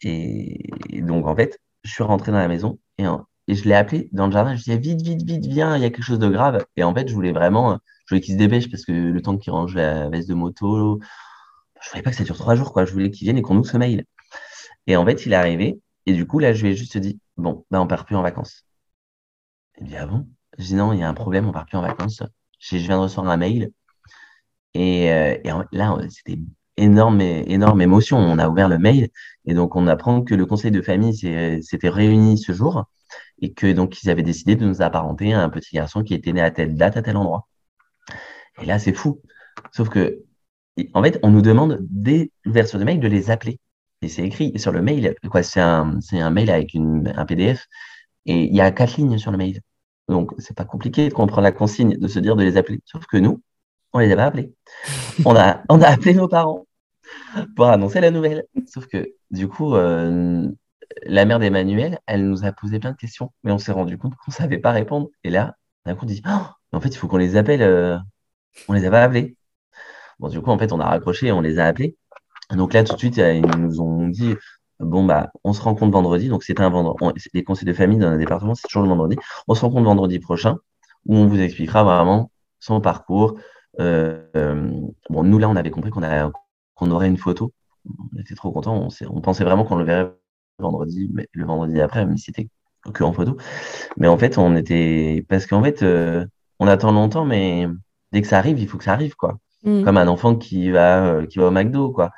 et, 0.03 0.71
donc, 1.03 1.27
en 1.27 1.37
fait, 1.37 1.59
je 1.85 1.90
suis 1.92 2.05
rentré 2.05 2.33
dans 2.33 2.38
la 2.38 2.49
maison 2.49 2.79
et, 2.99 3.07
et 3.48 3.54
je 3.54 3.64
l'ai 3.64 3.74
appelé 3.74 4.09
dans 4.12 4.26
le 4.26 4.32
jardin. 4.32 4.56
Je 4.56 4.64
lui 4.64 4.72
ai 4.72 4.78
dit, 4.78 4.90
vite, 4.96 5.02
vite, 5.02 5.22
vite, 5.22 5.46
viens, 5.46 5.76
il 5.76 5.82
y 5.82 5.85
a 5.85 5.90
quelque 5.90 6.02
chose 6.02 6.18
de 6.18 6.28
grave. 6.28 6.64
Et 6.76 6.82
en 6.82 6.94
fait, 6.94 7.09
je 7.09 7.14
voulais 7.14 7.32
vraiment, 7.32 7.78
je 8.06 8.14
voulais 8.14 8.20
qu'il 8.20 8.35
se 8.35 8.38
dépêche 8.38 8.70
parce 8.70 8.85
que 8.85 8.92
le 8.92 9.22
temps 9.22 9.37
qu'il 9.38 9.52
range 9.52 9.74
la 9.74 10.09
veste 10.09 10.28
de 10.28 10.35
moto, 10.35 11.00
je 11.80 11.90
voulais 11.90 12.02
pas 12.02 12.11
que 12.11 12.16
ça 12.16 12.24
dure 12.24 12.37
trois 12.37 12.54
jours, 12.56 12.72
quoi. 12.72 12.85
Je 12.85 12.92
voulais 12.92 13.11
qu'il 13.11 13.26
vienne 13.26 13.38
et 13.38 13.42
qu'on 13.42 13.56
ouvre 13.56 13.70
ce 13.70 13.76
mail. 13.76 14.04
Et 14.87 14.96
en 14.96 15.04
fait, 15.04 15.26
il 15.26 15.32
est 15.32 15.37
arrivé. 15.37 15.80
Et 16.06 16.14
du 16.14 16.26
coup, 16.26 16.38
là, 16.38 16.52
je 16.52 16.62
lui 16.64 16.72
ai 16.72 16.76
juste 16.76 16.96
dit, 16.98 17.20
bon, 17.37 17.64
bah, 17.70 17.80
on 17.80 17.87
part 17.87 18.06
plus 18.06 18.16
en 18.16 18.22
vacances. 18.22 18.64
Il 19.80 19.87
dit, 19.88 19.96
ah 19.96 20.06
bon? 20.06 20.26
Je 20.59 20.64
dis, 20.64 20.74
non, 20.74 20.92
il 20.92 21.00
y 21.00 21.02
a 21.02 21.09
un 21.09 21.14
problème, 21.14 21.48
on 21.48 21.52
part 21.52 21.66
plus 21.66 21.76
en 21.78 21.82
vacances. 21.82 22.22
Je, 22.59 22.76
viens 22.78 22.96
de 22.96 23.02
recevoir 23.02 23.28
un 23.30 23.37
mail. 23.37 23.70
Et, 24.74 25.12
euh, 25.12 25.37
là, 25.72 25.96
c'était 26.11 26.38
énorme, 26.76 27.20
énorme 27.20 27.80
émotion. 27.80 28.18
On 28.18 28.38
a 28.38 28.48
ouvert 28.48 28.68
le 28.68 28.78
mail 28.78 29.09
et 29.46 29.54
donc 29.54 29.76
on 29.76 29.87
apprend 29.87 30.22
que 30.22 30.35
le 30.35 30.46
conseil 30.46 30.70
de 30.70 30.82
famille 30.82 31.14
s'était 31.62 31.88
réuni 31.88 32.38
ce 32.38 32.52
jour 32.52 32.87
et 33.40 33.53
que 33.53 33.72
donc 33.72 34.03
ils 34.03 34.11
avaient 34.11 34.22
décidé 34.22 34.57
de 34.57 34.66
nous 34.66 34.83
apparenter 34.83 35.33
à 35.35 35.42
un 35.42 35.51
petit 35.51 35.77
garçon 35.77 36.03
qui 36.03 36.14
était 36.14 36.33
né 36.33 36.40
à 36.40 36.51
telle 36.51 36.77
date, 36.77 36.96
à 36.96 37.03
tel 37.03 37.16
endroit. 37.16 37.49
Et 38.62 38.66
là, 38.66 38.79
c'est 38.79 38.92
fou. 38.92 39.20
Sauf 39.72 39.88
que, 39.88 40.22
en 40.94 41.03
fait, 41.03 41.18
on 41.22 41.31
nous 41.31 41.42
demande 41.42 41.79
dès 41.83 42.31
l'ouverture 42.44 42.79
de 42.79 42.85
mail 42.85 43.01
de 43.01 43.09
les 43.09 43.31
appeler. 43.31 43.61
Et 44.03 44.09
c'est 44.09 44.25
écrit 44.25 44.59
sur 44.59 44.72
le 44.72 44.83
mail, 44.83 45.14
quoi, 45.31 45.42
c'est 45.42 45.61
un, 45.61 45.99
un 46.12 46.31
mail 46.31 46.51
avec 46.51 46.75
un 46.75 47.27
PDF 47.27 47.66
et 48.27 48.44
il 48.44 48.55
y 48.55 48.61
a 48.61 48.70
quatre 48.70 48.96
lignes 48.96 49.18
sur 49.18 49.31
le 49.31 49.38
mail. 49.38 49.61
Donc, 50.09 50.33
c'est 50.38 50.57
pas 50.57 50.64
compliqué 50.64 51.09
de 51.09 51.14
comprendre 51.14 51.42
la 51.42 51.53
consigne, 51.53 51.96
de 51.96 52.09
se 52.09 52.18
dire 52.18 52.37
de 52.37 52.44
les 52.44 52.57
appeler. 52.57 52.81
Sauf 52.85 53.07
que 53.07 53.16
nous, 53.16 53.42
on 53.92 53.99
les 54.01 54.12
a 54.12 54.16
pas 54.16 54.27
appelés. 54.27 54.53
On 55.25 55.35
a, 55.37 55.62
on 55.68 55.81
a 55.81 55.88
appelé 55.88 56.14
nos 56.14 56.29
parents 56.29 56.66
pour 57.57 57.66
annoncer 57.66 58.01
la 58.01 58.11
nouvelle. 58.11 58.44
Sauf 58.66 58.87
que, 58.87 59.14
du 59.31 59.49
coup, 59.49 59.75
euh, 59.75 60.49
la 61.05 61.25
mère 61.25 61.38
d'Emmanuel, 61.38 61.99
elle 62.07 62.29
nous 62.29 62.44
a 62.44 62.53
posé 62.53 62.79
plein 62.79 62.92
de 62.92 62.96
questions, 62.96 63.33
mais 63.44 63.53
on 63.53 63.59
s'est 63.59 63.72
rendu 63.72 63.99
compte 63.99 64.14
qu'on 64.16 64.31
savait 64.31 64.59
pas 64.59 64.72
répondre. 64.72 65.09
Et 65.25 65.31
là, 65.31 65.57
d'un 65.85 65.94
coup, 65.94 66.05
on 66.05 66.07
dit, 66.07 66.22
oh, 66.27 66.40
en 66.72 66.81
fait, 66.81 66.88
il 66.88 66.96
faut 66.96 67.09
qu'on 67.09 67.16
les 67.16 67.37
appelle. 67.37 67.62
Euh, 67.62 67.99
on 68.68 68.72
les 68.72 68.85
a 68.87 68.90
pas 68.90 69.03
appelés. 69.03 69.37
Bon, 70.18 70.29
du 70.29 70.40
coup, 70.40 70.51
en 70.51 70.59
fait, 70.59 70.72
on 70.72 70.81
a 70.81 70.87
raccroché 70.87 71.29
et 71.29 71.33
on 71.33 71.40
les 71.40 71.59
a 71.59 71.66
appelés. 71.66 71.96
Donc 72.53 72.72
là, 72.75 72.85
tout 72.85 72.94
de 72.94 72.99
suite, 72.99 73.18
ils 73.18 73.44
nous 73.59 73.81
ont 73.81 74.09
dit, 74.09 74.35
bon, 74.81 75.05
bah, 75.05 75.31
on 75.44 75.53
se 75.53 75.62
rencontre 75.62 75.92
vendredi. 75.92 76.29
Donc, 76.29 76.42
c'était 76.44 76.62
un 76.62 76.70
vendredi. 76.70 77.20
Les 77.35 77.44
conseils 77.44 77.66
de 77.66 77.72
famille 77.72 77.99
dans 77.99 78.09
un 78.09 78.18
département, 78.18 78.55
c'est 78.55 78.68
toujours 78.68 78.83
le 78.83 78.88
vendredi. 78.88 79.16
On 79.49 79.55
se 79.55 79.62
rencontre 79.62 79.85
vendredi 79.85 80.18
prochain 80.18 80.59
où 81.07 81.16
on 81.16 81.27
vous 81.27 81.40
expliquera 81.40 81.85
vraiment 81.85 82.31
son 82.61 82.81
parcours. 82.81 83.38
Euh, 83.81 84.27
euh, 84.37 84.70
bon, 85.11 85.22
nous, 85.25 85.38
là, 85.38 85.49
on 85.49 85.57
avait 85.57 85.70
compris 85.70 85.90
qu'on 85.90 86.90
aurait 86.90 87.09
une 87.09 87.18
photo. 87.18 87.53
On 87.88 88.18
était 88.18 88.35
trop 88.35 88.53
contents. 88.53 88.88
On, 88.88 88.88
on 89.11 89.20
pensait 89.20 89.44
vraiment 89.44 89.64
qu'on 89.64 89.77
le 89.77 89.85
verrait 89.85 90.12
vendredi, 90.59 91.11
mais 91.12 91.29
le 91.33 91.45
vendredi 91.45 91.81
après, 91.81 92.07
mais 92.07 92.16
c'était 92.16 92.49
que 92.92 93.05
en 93.05 93.12
photo. 93.12 93.37
Mais 93.97 94.09
en 94.09 94.19
fait, 94.19 94.38
on 94.38 94.57
était. 94.57 95.25
Parce 95.29 95.47
qu'en 95.47 95.62
fait, 95.62 95.83
euh, 95.83 96.25
on 96.59 96.66
attend 96.66 96.92
longtemps, 96.92 97.25
mais 97.25 97.66
dès 98.12 98.23
que 98.23 98.29
ça 98.29 98.38
arrive, 98.38 98.59
il 98.59 98.69
faut 98.69 98.79
que 98.79 98.85
ça 98.85 98.92
arrive, 98.92 99.16
quoi. 99.16 99.38
Mm. 99.64 99.85
Comme 99.85 99.97
un 99.97 100.09
enfant 100.09 100.37
qui 100.37 100.71
va, 100.71 101.05
euh, 101.05 101.27
qui 101.27 101.38
va 101.38 101.47
au 101.47 101.51
McDo, 101.51 101.90
quoi. 101.92 102.12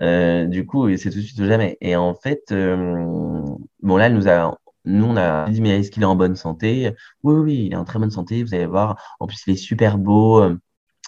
Euh, 0.00 0.46
du 0.46 0.66
coup, 0.66 0.88
c'est 0.96 1.10
tout 1.10 1.18
de 1.18 1.22
suite 1.22 1.38
ou 1.40 1.46
jamais. 1.46 1.76
Et 1.80 1.96
en 1.96 2.14
fait, 2.14 2.52
bon, 2.52 3.96
là, 3.96 4.08
nous 4.08 4.28
a. 4.28 4.56
Nous, 4.86 5.06
on 5.06 5.16
a 5.16 5.48
dit, 5.48 5.62
mais 5.62 5.80
est-ce 5.80 5.90
qu'il 5.90 6.02
est 6.02 6.06
en 6.06 6.14
bonne 6.14 6.36
santé? 6.36 6.92
Oui, 7.22 7.34
oui, 7.36 7.66
il 7.66 7.72
est 7.72 7.76
en 7.76 7.84
très 7.84 7.98
bonne 7.98 8.10
santé, 8.10 8.44
vous 8.44 8.54
allez 8.54 8.66
voir. 8.66 9.16
En 9.18 9.26
plus, 9.26 9.42
il 9.46 9.54
est 9.54 9.56
super 9.56 9.96
beau. 9.96 10.42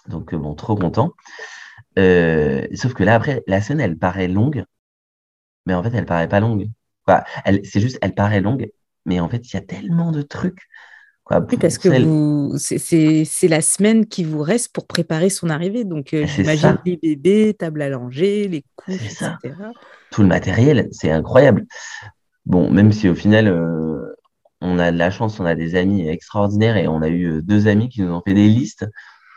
Donc, 0.08 0.34
bon, 0.34 0.54
trop 0.54 0.76
content. 0.76 1.12
sauf 1.96 2.94
que 2.94 3.04
là, 3.04 3.14
après, 3.14 3.42
la 3.46 3.60
scène, 3.60 3.80
elle 3.80 3.98
paraît 3.98 4.28
longue 4.28 4.64
mais 5.66 5.74
en 5.74 5.82
fait, 5.82 5.90
elle 5.94 6.06
paraît 6.06 6.28
pas 6.28 6.40
longue. 6.40 6.68
elle, 7.44 7.60
c'est 7.64 7.80
juste, 7.80 7.98
elle 8.02 8.14
paraît 8.14 8.40
longue, 8.40 8.70
mais 9.04 9.20
en 9.20 9.28
fait, 9.28 9.50
il 9.50 9.54
y 9.54 9.56
a 9.58 9.62
tellement 9.62 10.12
de 10.12 10.22
trucs. 10.22 10.66
Quoi, 11.24 11.44
oui, 11.50 11.56
parce 11.56 11.76
que 11.76 11.88
vous, 12.04 12.54
c'est, 12.56 13.48
la 13.48 13.60
semaine 13.60 14.06
qui 14.06 14.22
vous 14.22 14.42
reste 14.42 14.72
pour 14.72 14.86
préparer 14.86 15.28
son 15.28 15.50
arrivée. 15.50 15.84
Donc, 15.84 16.14
euh, 16.14 16.24
j'imagine 16.24 16.78
les 16.86 16.96
bébés, 16.96 17.52
table 17.52 17.82
à 17.82 17.88
langer, 17.88 18.46
les 18.46 18.64
couches, 18.76 18.94
etc. 18.94 19.36
Tout 20.12 20.22
le 20.22 20.28
matériel, 20.28 20.88
c'est 20.92 21.10
incroyable. 21.10 21.66
Bon, 22.44 22.70
même 22.70 22.92
si 22.92 23.08
au 23.08 23.16
final, 23.16 23.48
euh, 23.48 24.14
on 24.60 24.78
a 24.78 24.92
de 24.92 24.96
la 24.96 25.10
chance, 25.10 25.40
on 25.40 25.44
a 25.44 25.56
des 25.56 25.74
amis 25.74 26.08
extraordinaires 26.08 26.76
et 26.76 26.86
on 26.86 27.02
a 27.02 27.08
eu 27.08 27.26
euh, 27.26 27.42
deux 27.42 27.66
amis 27.66 27.88
qui 27.88 28.02
nous 28.02 28.12
ont 28.12 28.22
fait 28.24 28.34
des 28.34 28.46
listes 28.46 28.86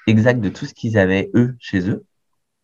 exactes 0.05 0.41
de 0.41 0.49
tout 0.49 0.67
ce 0.67 0.75
qu'ils 0.75 0.97
avaient, 0.97 1.31
eux, 1.33 1.55
chez 1.59 1.89
eux. 1.89 2.05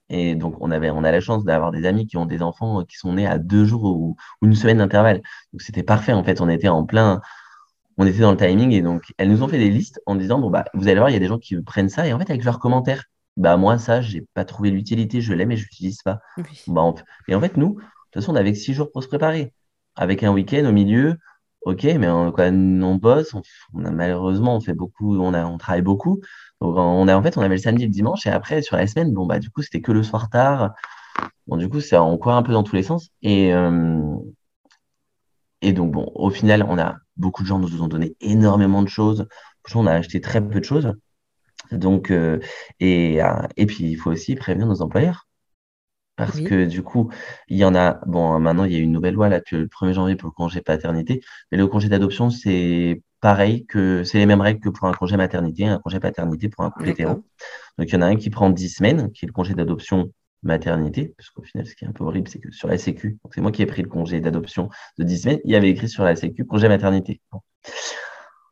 Et 0.10 0.36
donc, 0.36 0.56
on 0.60 0.72
avait, 0.72 0.92
on 0.92 1.04
a 1.04 1.12
la 1.12 1.20
chance 1.20 1.44
d'avoir 1.44 1.72
des 1.72 1.86
amis 1.86 2.06
qui 2.08 2.18
ont 2.18 2.26
des 2.26 2.42
enfants 2.42 2.84
qui 2.86 2.98
sont 2.98 3.14
nés 3.14 3.28
à 3.28 3.40
deux 3.40 3.66
jours 3.66 3.84
ou, 3.86 4.16
une 4.42 4.56
semaine 4.56 4.78
d'intervalle. 4.78 5.22
Donc, 5.52 5.62
c'était 5.62 5.84
parfait. 5.84 6.14
En 6.14 6.24
fait, 6.24 6.42
on 6.42 6.50
était 6.50 6.68
en 6.68 6.86
plein, 6.86 7.22
on 7.98 8.06
était 8.06 8.20
dans 8.20 8.32
le 8.32 8.38
timing. 8.38 8.72
Et 8.72 8.82
donc, 8.82 9.14
elles 9.18 9.30
nous 9.30 9.44
ont 9.44 9.48
fait 9.48 9.58
des 9.58 9.70
listes 9.70 10.02
en 10.06 10.16
disant, 10.16 10.40
bon, 10.40 10.50
bah, 10.50 10.66
vous 10.74 10.88
allez 10.88 11.00
voir, 11.00 11.10
il 11.10 11.14
y 11.14 11.18
a 11.18 11.20
des 11.20 11.28
gens 11.28 11.40
qui 11.40 11.60
prennent 11.62 11.90
ça. 11.90 12.08
Et 12.08 12.14
en 12.14 12.20
fait, 12.20 12.30
avec 12.30 12.44
leurs 12.44 12.60
commentaires, 12.60 13.06
bah, 13.38 13.58
moi, 13.58 13.78
ça, 13.78 14.02
j'ai 14.02 14.26
pas 14.34 14.46
trouvé 14.46 14.70
l'utilité. 14.72 15.22
Je 15.22 15.34
l'aime 15.34 15.52
et 15.52 15.58
je 15.58 15.64
l'utilise 15.64 16.02
pas. 16.04 16.20
Bah, 16.68 16.94
Et 17.28 17.36
en 17.36 17.42
fait, 17.42 17.58
nous, 17.58 17.76
de 17.76 17.82
toute 17.82 18.24
façon, 18.24 18.34
on 18.34 18.36
avait 18.36 18.54
six 18.54 18.74
jours 18.74 18.92
pour 18.92 19.04
se 19.04 19.08
préparer. 19.08 19.54
Avec 19.96 20.24
un 20.24 20.32
week-end 20.34 20.66
au 20.66 20.72
milieu. 20.72 21.18
Ok, 21.62 21.84
mais 21.84 22.08
on, 22.08 22.32
quoi, 22.32 22.46
on 22.46 22.96
bosse, 22.96 23.34
on, 23.74 23.86
a, 23.86 23.90
malheureusement, 23.90 24.56
on 24.56 24.62
fait 24.62 24.74
beaucoup, 24.74 25.18
on, 25.18 25.34
a, 25.34 25.46
on 25.48 25.58
travaille 25.58 25.82
beaucoup. 25.82 26.22
Donc, 26.66 26.78
on 26.78 27.08
a, 27.08 27.16
en 27.16 27.24
fait, 27.24 27.38
on 27.38 27.42
avait 27.42 27.56
le 27.56 27.62
samedi 27.62 27.84
et 27.84 27.88
le 27.88 27.92
dimanche, 27.92 28.26
et 28.28 28.30
après, 28.30 28.62
sur 28.62 28.78
la 28.78 28.88
semaine, 28.88 29.14
bon, 29.14 29.26
bah, 29.26 29.40
du 29.40 29.50
coup, 29.50 29.62
c'était 29.62 29.82
que 29.82 29.92
le 29.92 30.04
soir 30.04 30.30
tard. 30.30 30.74
Bon, 31.48 31.58
du 31.58 31.70
coup, 31.70 31.82
ça, 31.82 32.04
on 32.04 32.18
court 32.18 32.34
un 32.34 32.44
peu 32.44 32.54
dans 32.54 32.64
tous 32.64 32.76
les 32.76 32.84
sens. 32.84 33.10
Et, 33.22 33.54
euh, 33.54 34.00
et 35.62 35.74
donc, 35.74 35.92
bon, 35.92 36.12
au 36.16 36.30
final, 36.30 36.66
on 36.68 36.78
a, 36.78 36.98
beaucoup 37.18 37.44
de 37.44 37.48
gens 37.48 37.60
nous 37.60 37.82
ont 37.82 37.88
donné 37.88 38.16
énormément 38.22 38.82
de 38.84 38.88
choses. 38.90 39.28
On 39.74 39.88
a 39.88 39.94
acheté 39.94 40.22
très 40.22 40.48
peu 40.48 40.60
de 40.60 40.66
choses. 40.66 40.94
Donc, 41.72 42.12
euh, 42.12 42.40
et, 42.80 43.22
euh, 43.24 43.48
et 43.58 43.66
puis, 43.66 43.86
il 43.86 43.96
faut 43.96 44.12
aussi 44.12 44.36
prévenir 44.36 44.68
nos 44.68 44.82
employeurs. 44.82 45.28
Parce 46.16 46.40
que 46.40 46.66
du 46.66 46.82
coup, 46.82 47.12
il 47.50 47.58
y 47.58 47.66
en 47.66 47.76
a, 47.76 48.00
bon, 48.06 48.40
maintenant, 48.40 48.64
il 48.64 48.72
y 48.72 48.76
a 48.78 48.80
une 48.80 48.94
nouvelle 48.94 49.16
loi 49.16 49.28
là, 49.28 49.42
le 49.52 49.68
1er 49.68 49.94
janvier 49.94 50.16
pour 50.16 50.30
le 50.30 50.34
congé 50.34 50.62
paternité, 50.62 51.22
mais 51.52 51.58
le 51.58 51.68
congé 51.68 51.90
d'adoption, 51.90 52.30
c'est 52.30 53.02
pareil 53.22 53.66
que 53.66 54.04
c'est 54.04 54.18
les 54.18 54.26
mêmes 54.26 54.42
règles 54.42 54.60
que 54.60 54.70
pour 54.70 54.88
un 54.88 54.94
congé 54.94 55.18
maternité, 55.18 55.66
un 55.66 55.80
congé 55.80 56.00
paternité 56.00 56.50
pour 56.50 56.64
un 56.64 56.70
couple 56.70 56.90
hétéro. 56.90 57.24
Donc 57.78 57.90
il 57.90 57.94
y 57.94 57.96
en 57.96 58.02
a 58.02 58.06
un 58.06 58.16
qui 58.16 58.30
prend 58.30 58.50
10 58.50 58.70
semaines, 58.70 59.12
qui 59.12 59.26
est 59.26 59.28
le 59.28 59.34
congé 59.34 59.54
d'adoption 59.54 60.12
maternité, 60.44 61.14
parce 61.18 61.30
qu'au 61.32 61.42
final, 61.42 61.66
ce 61.66 61.76
qui 61.76 61.86
est 61.86 61.88
un 61.88 61.92
peu 61.92 62.04
horrible, 62.04 62.28
c'est 62.30 62.40
que 62.40 62.52
sur 62.52 62.68
la 62.68 62.78
Sécu, 62.78 63.18
c'est 63.34 63.42
moi 63.42 63.52
qui 63.52 63.62
ai 63.64 63.66
pris 63.66 63.82
le 63.82 63.90
congé 63.90 64.20
d'adoption 64.22 64.70
de 64.98 65.04
10 65.04 65.18
semaines, 65.20 65.40
il 65.44 65.52
y 65.52 65.56
avait 65.56 65.70
écrit 65.70 65.90
sur 65.90 66.04
la 66.04 66.16
Sécu 66.16 66.46
congé 66.46 66.70
maternité. 66.70 67.22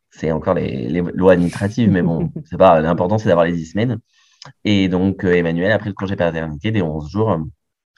C'est 0.10 0.32
encore 0.32 0.56
les, 0.56 0.90
lois 1.14 1.34
administratives, 1.34 1.90
mais 1.90 2.02
bon, 2.02 2.32
c'est 2.46 2.58
pas 2.58 2.82
l'important, 2.82 3.18
c'est 3.18 3.30
d'avoir 3.30 3.46
les 3.46 3.54
10 3.54 3.66
semaines. 3.66 4.00
Et 4.66 4.90
donc, 4.90 5.24
euh, 5.24 5.34
Emmanuel 5.34 5.72
a 5.72 5.80
pris 5.80 5.90
le 5.90 5.96
congé 5.96 6.16
paternité 6.16 6.72
des 6.72 6.82
11 6.82 7.10
jours. 7.10 7.38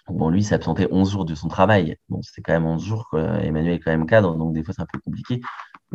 Bon, 0.10 0.30
lui, 0.30 0.44
s'absentait 0.44 0.88
11 0.92 1.12
jours 1.12 1.26
de 1.26 1.34
son 1.34 1.48
travail. 1.48 1.98
Bon, 2.10 2.22
c'était 2.22 2.42
quand 2.42 2.54
même 2.54 2.66
11 2.66 2.84
jours. 2.84 3.10
Emmanuel 3.42 3.76
est 3.76 3.80
quand 3.80 3.92
même 3.92 4.06
cadre, 4.06 4.36
donc 4.36 4.54
des 4.54 4.64
fois, 4.64 4.74
c'est 4.76 4.84
un 4.84 4.88
peu 4.92 5.00
compliqué. 5.00 5.42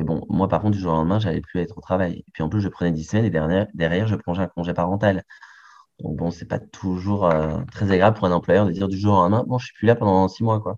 Mais 0.00 0.06
bon, 0.06 0.24
moi, 0.30 0.48
par 0.48 0.62
contre, 0.62 0.76
du 0.76 0.80
jour 0.80 0.92
au 0.92 0.96
lendemain, 0.96 1.18
j'allais 1.18 1.42
plus 1.42 1.60
être 1.60 1.76
au 1.76 1.82
travail. 1.82 2.24
Et 2.26 2.30
puis 2.32 2.42
en 2.42 2.48
plus, 2.48 2.62
je 2.62 2.68
prenais 2.68 2.90
10 2.90 3.04
semaines 3.04 3.26
et 3.26 3.30
derrière, 3.30 3.66
derrière 3.74 4.06
je 4.06 4.16
plongeais 4.16 4.42
un 4.42 4.46
congé 4.46 4.72
parental. 4.72 5.24
Donc 6.02 6.16
bon, 6.16 6.30
c'est 6.30 6.46
pas 6.46 6.58
toujours 6.58 7.26
euh, 7.26 7.58
très 7.70 7.92
agréable 7.92 8.16
pour 8.16 8.26
un 8.26 8.32
employeur 8.32 8.64
de 8.64 8.72
dire 8.72 8.88
du 8.88 8.96
jour 8.96 9.12
au 9.12 9.16
lendemain, 9.16 9.44
bon, 9.46 9.58
je 9.58 9.66
suis 9.66 9.74
plus 9.74 9.86
là 9.86 9.94
pendant 9.94 10.26
6 10.26 10.42
mois, 10.42 10.58
quoi. 10.58 10.76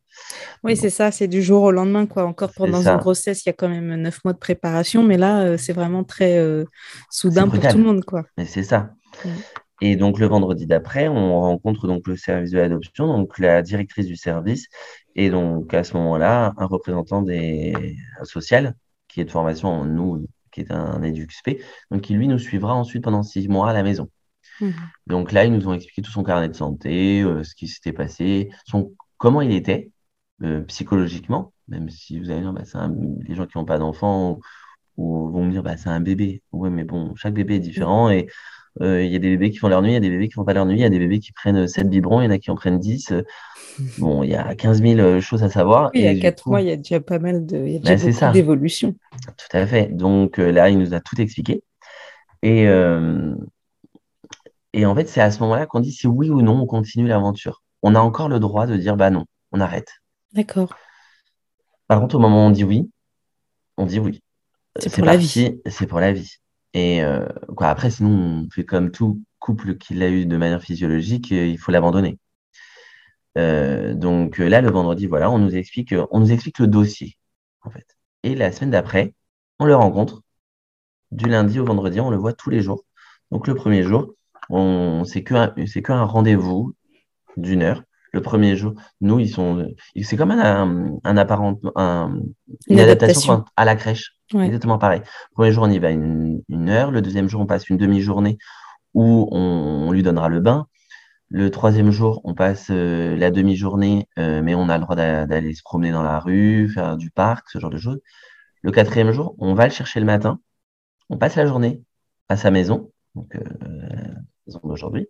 Oui, 0.64 0.76
c'est 0.76 0.90
ça, 0.90 1.12
c'est 1.12 1.28
du 1.28 1.40
jour 1.40 1.62
au 1.62 1.70
lendemain, 1.70 2.06
quoi. 2.06 2.24
Encore 2.24 2.50
pendant 2.52 2.82
une 2.82 2.96
grossesse, 2.96 3.46
il 3.46 3.48
y 3.48 3.50
a 3.50 3.52
quand 3.52 3.68
même 3.68 3.94
9 3.94 4.24
mois 4.24 4.32
de 4.32 4.38
préparation, 4.38 5.04
mais 5.04 5.16
là, 5.16 5.42
euh, 5.42 5.56
c'est 5.56 5.72
vraiment 5.72 6.02
très 6.02 6.38
euh, 6.38 6.64
soudain 7.08 7.46
pour 7.46 7.60
tout 7.60 7.78
le 7.78 7.84
monde, 7.84 8.04
quoi. 8.04 8.24
Mais 8.36 8.46
c'est 8.46 8.64
ça. 8.64 8.90
Mm. 9.24 9.28
Et 9.82 9.96
donc 9.96 10.18
le 10.18 10.26
vendredi 10.26 10.66
d'après, 10.66 11.06
on 11.06 11.40
rencontre 11.40 11.86
donc 11.86 12.08
le 12.08 12.16
service 12.16 12.50
de 12.50 12.58
l'adoption, 12.58 13.06
donc 13.06 13.38
la 13.38 13.62
directrice 13.62 14.06
du 14.06 14.16
service, 14.16 14.66
et 15.14 15.30
donc 15.30 15.72
à 15.74 15.84
ce 15.84 15.96
moment-là, 15.96 16.54
un 16.56 16.66
représentant 16.66 17.22
des 17.22 17.96
social 18.24 18.74
qui 19.12 19.20
est 19.20 19.24
de 19.24 19.30
formation, 19.30 19.84
nous, 19.84 20.26
qui 20.52 20.60
est 20.60 20.72
un 20.72 21.02
EduxP, 21.02 21.62
donc 21.90 22.02
qui 22.02 22.14
lui 22.14 22.28
nous 22.28 22.38
suivra 22.38 22.74
ensuite 22.74 23.04
pendant 23.04 23.22
six 23.22 23.48
mois 23.48 23.70
à 23.70 23.72
la 23.72 23.82
maison. 23.82 24.08
Mhm. 24.60 24.74
Donc 25.06 25.32
là, 25.32 25.44
ils 25.44 25.52
nous 25.52 25.68
ont 25.68 25.74
expliqué 25.74 26.02
tout 26.02 26.10
son 26.10 26.22
carnet 26.22 26.48
de 26.48 26.54
santé, 26.54 27.22
euh, 27.22 27.42
ce 27.42 27.54
qui 27.54 27.68
s'était 27.68 27.92
passé, 27.92 28.50
son, 28.66 28.92
comment 29.18 29.40
il 29.40 29.52
était 29.52 29.90
euh, 30.42 30.62
psychologiquement, 30.62 31.52
même 31.68 31.88
si 31.88 32.18
vous 32.18 32.30
allez 32.30 32.40
dire, 32.40 32.52
bah, 32.52 32.62
les 33.20 33.34
gens 33.34 33.46
qui 33.46 33.58
n'ont 33.58 33.64
pas 33.64 33.78
d'enfants 33.78 34.38
ou, 34.96 35.30
vont 35.30 35.44
me 35.44 35.50
dire, 35.50 35.62
bah, 35.62 35.76
c'est 35.76 35.88
un 35.88 36.00
bébé. 36.00 36.42
Oui, 36.52 36.70
mais 36.70 36.84
bon, 36.84 37.14
chaque 37.16 37.34
bébé 37.34 37.56
est 37.56 37.60
différent 37.60 38.10
et 38.10 38.28
euh, 38.80 39.04
il 39.04 39.12
y 39.12 39.16
a 39.16 39.18
des 39.18 39.30
bébés 39.30 39.50
qui 39.50 39.58
font 39.58 39.68
leur 39.68 39.82
nuit, 39.82 39.90
il 39.90 39.94
y 39.94 39.96
a 39.96 40.00
des 40.00 40.08
bébés 40.08 40.28
qui 40.28 40.34
font 40.34 40.44
pas 40.44 40.54
leur 40.54 40.64
nuit, 40.64 40.78
il 40.78 40.82
y 40.82 40.84
a 40.84 40.88
des 40.88 40.98
bébés 40.98 41.18
qui 41.18 41.32
prennent 41.32 41.68
7 41.68 41.90
biberons, 41.90 42.22
il 42.22 42.24
y 42.24 42.28
en 42.28 42.30
a 42.30 42.38
qui 42.38 42.50
en 42.50 42.54
prennent 42.54 42.78
10. 42.78 43.12
Bon, 43.98 44.22
il 44.22 44.30
y 44.30 44.34
a 44.34 44.54
15 44.54 44.82
000 44.82 45.00
euh, 45.00 45.20
choses 45.20 45.42
à 45.42 45.50
savoir. 45.50 45.90
il 45.94 46.02
y 46.02 46.06
a 46.06 46.18
4 46.18 46.48
mois, 46.48 46.62
il 46.62 46.68
y 46.68 46.72
a 46.72 46.76
déjà 46.76 47.00
pas 47.00 47.18
mal 47.18 47.44
de, 47.44 48.32
d'évolution. 48.32 48.94
Tout 49.36 49.56
à 49.56 49.66
fait. 49.66 49.94
Donc 49.94 50.38
euh, 50.38 50.50
là, 50.50 50.70
il 50.70 50.78
nous 50.78 50.94
a 50.94 51.00
tout 51.00 51.20
expliqué. 51.20 51.62
Et, 52.42 52.64
et 54.72 54.86
en 54.86 54.94
fait, 54.96 55.08
c'est 55.08 55.20
à 55.20 55.30
ce 55.30 55.38
moment-là 55.40 55.66
qu'on 55.66 55.78
dit 55.80 55.92
si 55.92 56.08
oui 56.08 56.28
ou 56.28 56.42
non 56.42 56.60
on 56.60 56.66
continue 56.66 57.06
l'aventure. 57.06 57.62
on 57.82 57.94
a 57.94 58.00
encore 58.00 58.28
le 58.28 58.40
droit 58.40 58.66
de 58.66 58.76
dire 58.76 58.96
bah 58.96 59.10
non, 59.10 59.26
on 59.52 59.60
arrête. 59.60 59.92
D'accord. 60.32 60.74
Par 61.86 62.00
contre, 62.00 62.16
au 62.16 62.18
moment 62.18 62.46
où 62.46 62.48
on 62.48 62.50
dit 62.50 62.64
oui, 62.64 62.90
on 63.76 63.86
dit 63.86 64.00
oui. 64.00 64.22
C'est 64.78 64.92
pour 64.92 65.04
la 65.04 65.16
vie. 65.16 65.60
C'est 65.66 65.86
pour 65.86 66.00
la 66.00 66.12
vie. 66.12 66.38
Et 66.74 67.02
euh, 67.02 67.26
quoi, 67.56 67.68
après, 67.68 67.90
sinon, 67.90 68.46
on 68.46 68.50
fait 68.50 68.64
comme 68.64 68.90
tout 68.90 69.22
couple 69.38 69.76
qui 69.76 69.94
l'a 69.94 70.08
eu 70.10 70.26
de 70.26 70.36
manière 70.36 70.62
physiologique, 70.62 71.32
euh, 71.32 71.46
il 71.46 71.58
faut 71.58 71.72
l'abandonner. 71.72 72.18
Euh, 73.38 73.94
donc 73.94 74.38
là, 74.38 74.60
le 74.60 74.70
vendredi, 74.70 75.06
voilà, 75.06 75.30
on 75.30 75.38
nous 75.38 75.54
explique, 75.56 75.94
on 76.10 76.20
nous 76.20 76.32
explique 76.32 76.58
le 76.58 76.66
dossier, 76.66 77.16
en 77.62 77.70
fait. 77.70 77.86
Et 78.22 78.34
la 78.34 78.52
semaine 78.52 78.70
d'après, 78.70 79.14
on 79.58 79.66
le 79.66 79.74
rencontre. 79.74 80.22
Du 81.12 81.26
lundi 81.28 81.60
au 81.60 81.64
vendredi, 81.64 82.00
on 82.00 82.10
le 82.10 82.16
voit 82.16 82.32
tous 82.34 82.50
les 82.50 82.62
jours. 82.62 82.84
Donc 83.30 83.46
le 83.46 83.54
premier 83.54 83.82
jour, 83.82 84.14
on 84.50 85.04
c'est 85.04 85.24
que 85.24 85.34
c'est 85.66 85.82
qu'un 85.82 86.04
rendez-vous 86.04 86.74
d'une 87.36 87.62
heure. 87.62 87.82
Le 88.12 88.20
premier 88.20 88.56
jour, 88.56 88.74
nous, 89.00 89.18
ils 89.20 89.30
sont, 89.30 89.66
c'est 90.02 90.16
comme 90.16 90.32
un, 90.32 90.98
un 91.02 91.16
apparent, 91.16 91.58
une, 92.68 92.78
adaptation, 92.78 93.44
à 93.56 93.64
la 93.64 93.74
crèche. 93.74 94.12
Exactement 94.34 94.78
pareil. 94.78 95.00
Le 95.00 95.34
premier 95.34 95.52
jour, 95.52 95.64
on 95.64 95.70
y 95.70 95.78
va 95.78 95.90
une, 95.90 96.42
heure. 96.68 96.90
Le 96.90 97.00
deuxième 97.00 97.28
jour, 97.28 97.40
on 97.40 97.46
passe 97.46 97.70
une 97.70 97.78
demi-journée 97.78 98.36
où 98.92 99.28
on, 99.32 99.90
lui 99.92 100.02
donnera 100.02 100.28
le 100.28 100.40
bain. 100.40 100.66
Le 101.28 101.50
troisième 101.50 101.90
jour, 101.90 102.20
on 102.24 102.34
passe 102.34 102.66
euh, 102.70 103.16
la 103.16 103.30
demi-journée, 103.30 104.06
euh, 104.18 104.42
mais 104.42 104.54
on 104.54 104.68
a 104.68 104.76
le 104.76 104.82
droit 104.82 104.96
d'aller 104.96 105.54
se 105.54 105.62
promener 105.62 105.90
dans 105.90 106.02
la 106.02 106.18
rue, 106.18 106.68
faire 106.68 106.98
du 106.98 107.10
parc, 107.10 107.48
ce 107.48 107.58
genre 107.58 107.70
de 107.70 107.78
choses. 107.78 108.00
Le 108.60 108.70
quatrième 108.70 109.12
jour, 109.12 109.34
on 109.38 109.54
va 109.54 109.64
le 109.66 109.72
chercher 109.72 109.98
le 110.00 110.06
matin. 110.06 110.38
On 111.08 111.16
passe 111.16 111.36
la 111.36 111.46
journée 111.46 111.82
à 112.28 112.36
sa 112.36 112.50
maison, 112.50 112.90
donc 113.14 113.34
euh, 113.34 113.40
maison 114.46 114.60
d'aujourd'hui. 114.64 115.08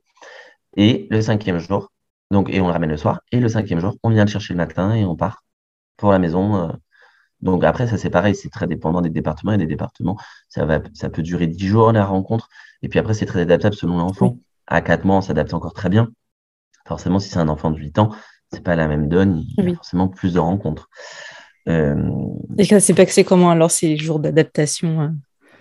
Et 0.77 1.09
le 1.11 1.21
cinquième 1.21 1.59
jour, 1.59 1.91
donc, 2.33 2.49
et 2.51 2.61
on 2.61 2.67
le 2.67 2.73
ramène 2.73 2.91
le 2.91 2.97
soir. 2.97 3.21
Et 3.31 3.39
le 3.41 3.49
cinquième 3.49 3.79
jour, 3.79 3.95
on 4.03 4.09
vient 4.09 4.25
le 4.25 4.31
chercher 4.31 4.55
le 4.55 4.59
matin 4.59 4.95
et 4.95 5.05
on 5.05 5.15
part 5.15 5.45
pour 5.99 6.11
la 6.11 6.19
maison. 6.19 6.57
Euh. 6.57 6.73
Donc 7.43 7.63
après, 7.63 7.87
ça 7.87 7.99
c'est 7.99 8.09
pareil, 8.09 8.35
c'est 8.35 8.49
très 8.49 8.67
dépendant 8.67 9.03
des 9.03 9.11
départements 9.11 9.53
et 9.53 9.59
des 9.59 9.67
départements. 9.67 10.17
Ça, 10.49 10.65
va, 10.65 10.81
ça 10.95 11.11
peut 11.11 11.23
durer 11.23 11.47
dix 11.47 11.67
jours 11.67 11.93
la 11.93 12.07
rencontre. 12.07 12.49
Et 12.81 12.89
puis 12.89 12.99
après, 12.99 13.13
c'est 13.13 13.27
très 13.27 13.43
adaptable 13.43 13.75
selon 13.75 13.99
l'enfant. 13.99 14.39
À 14.67 14.81
quatre 14.81 15.05
mois, 15.05 15.17
on 15.17 15.21
s'adapte 15.21 15.53
encore 15.53 15.75
très 15.75 15.91
bien. 15.91 16.09
Forcément, 16.87 17.19
si 17.19 17.29
c'est 17.29 17.39
un 17.39 17.49
enfant 17.49 17.71
de 17.71 17.79
8 17.79 17.99
ans, 17.99 18.11
c'est 18.51 18.63
pas 18.63 18.77
la 18.77 18.89
même 18.89 19.09
donne. 19.09 19.45
Il 19.59 19.69
y 19.69 19.73
a 19.73 19.75
forcément 19.75 20.09
plus 20.09 20.33
de 20.33 20.39
rencontres. 20.39 20.89
Euh... 21.69 22.11
Et 22.57 22.65
là, 22.65 22.81
c'est 22.81 22.95
pas 22.95 23.05
que 23.05 23.13
c'est 23.13 23.25
comment 23.25 23.51
alors 23.51 23.71
ces 23.71 23.97
jours 23.97 24.21
d'adaptation 24.21 25.01
hein 25.01 25.15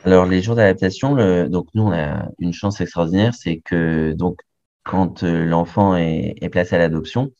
Alors 0.05 0.25
les 0.25 0.41
jours 0.41 0.55
d'adaptation, 0.55 1.13
le... 1.15 1.49
donc 1.49 1.67
nous 1.73 1.84
on 1.84 1.91
a 1.91 2.29
une 2.39 2.53
chance 2.53 2.79
extraordinaire, 2.79 3.34
c'est 3.36 3.57
que 3.57 4.13
donc 4.13 4.39
quand 4.84 5.24
euh, 5.24 5.46
l'enfant 5.46 5.96
est, 5.96 6.50
placé 6.50 6.76
à 6.76 6.80
l'adoption, 6.80 7.32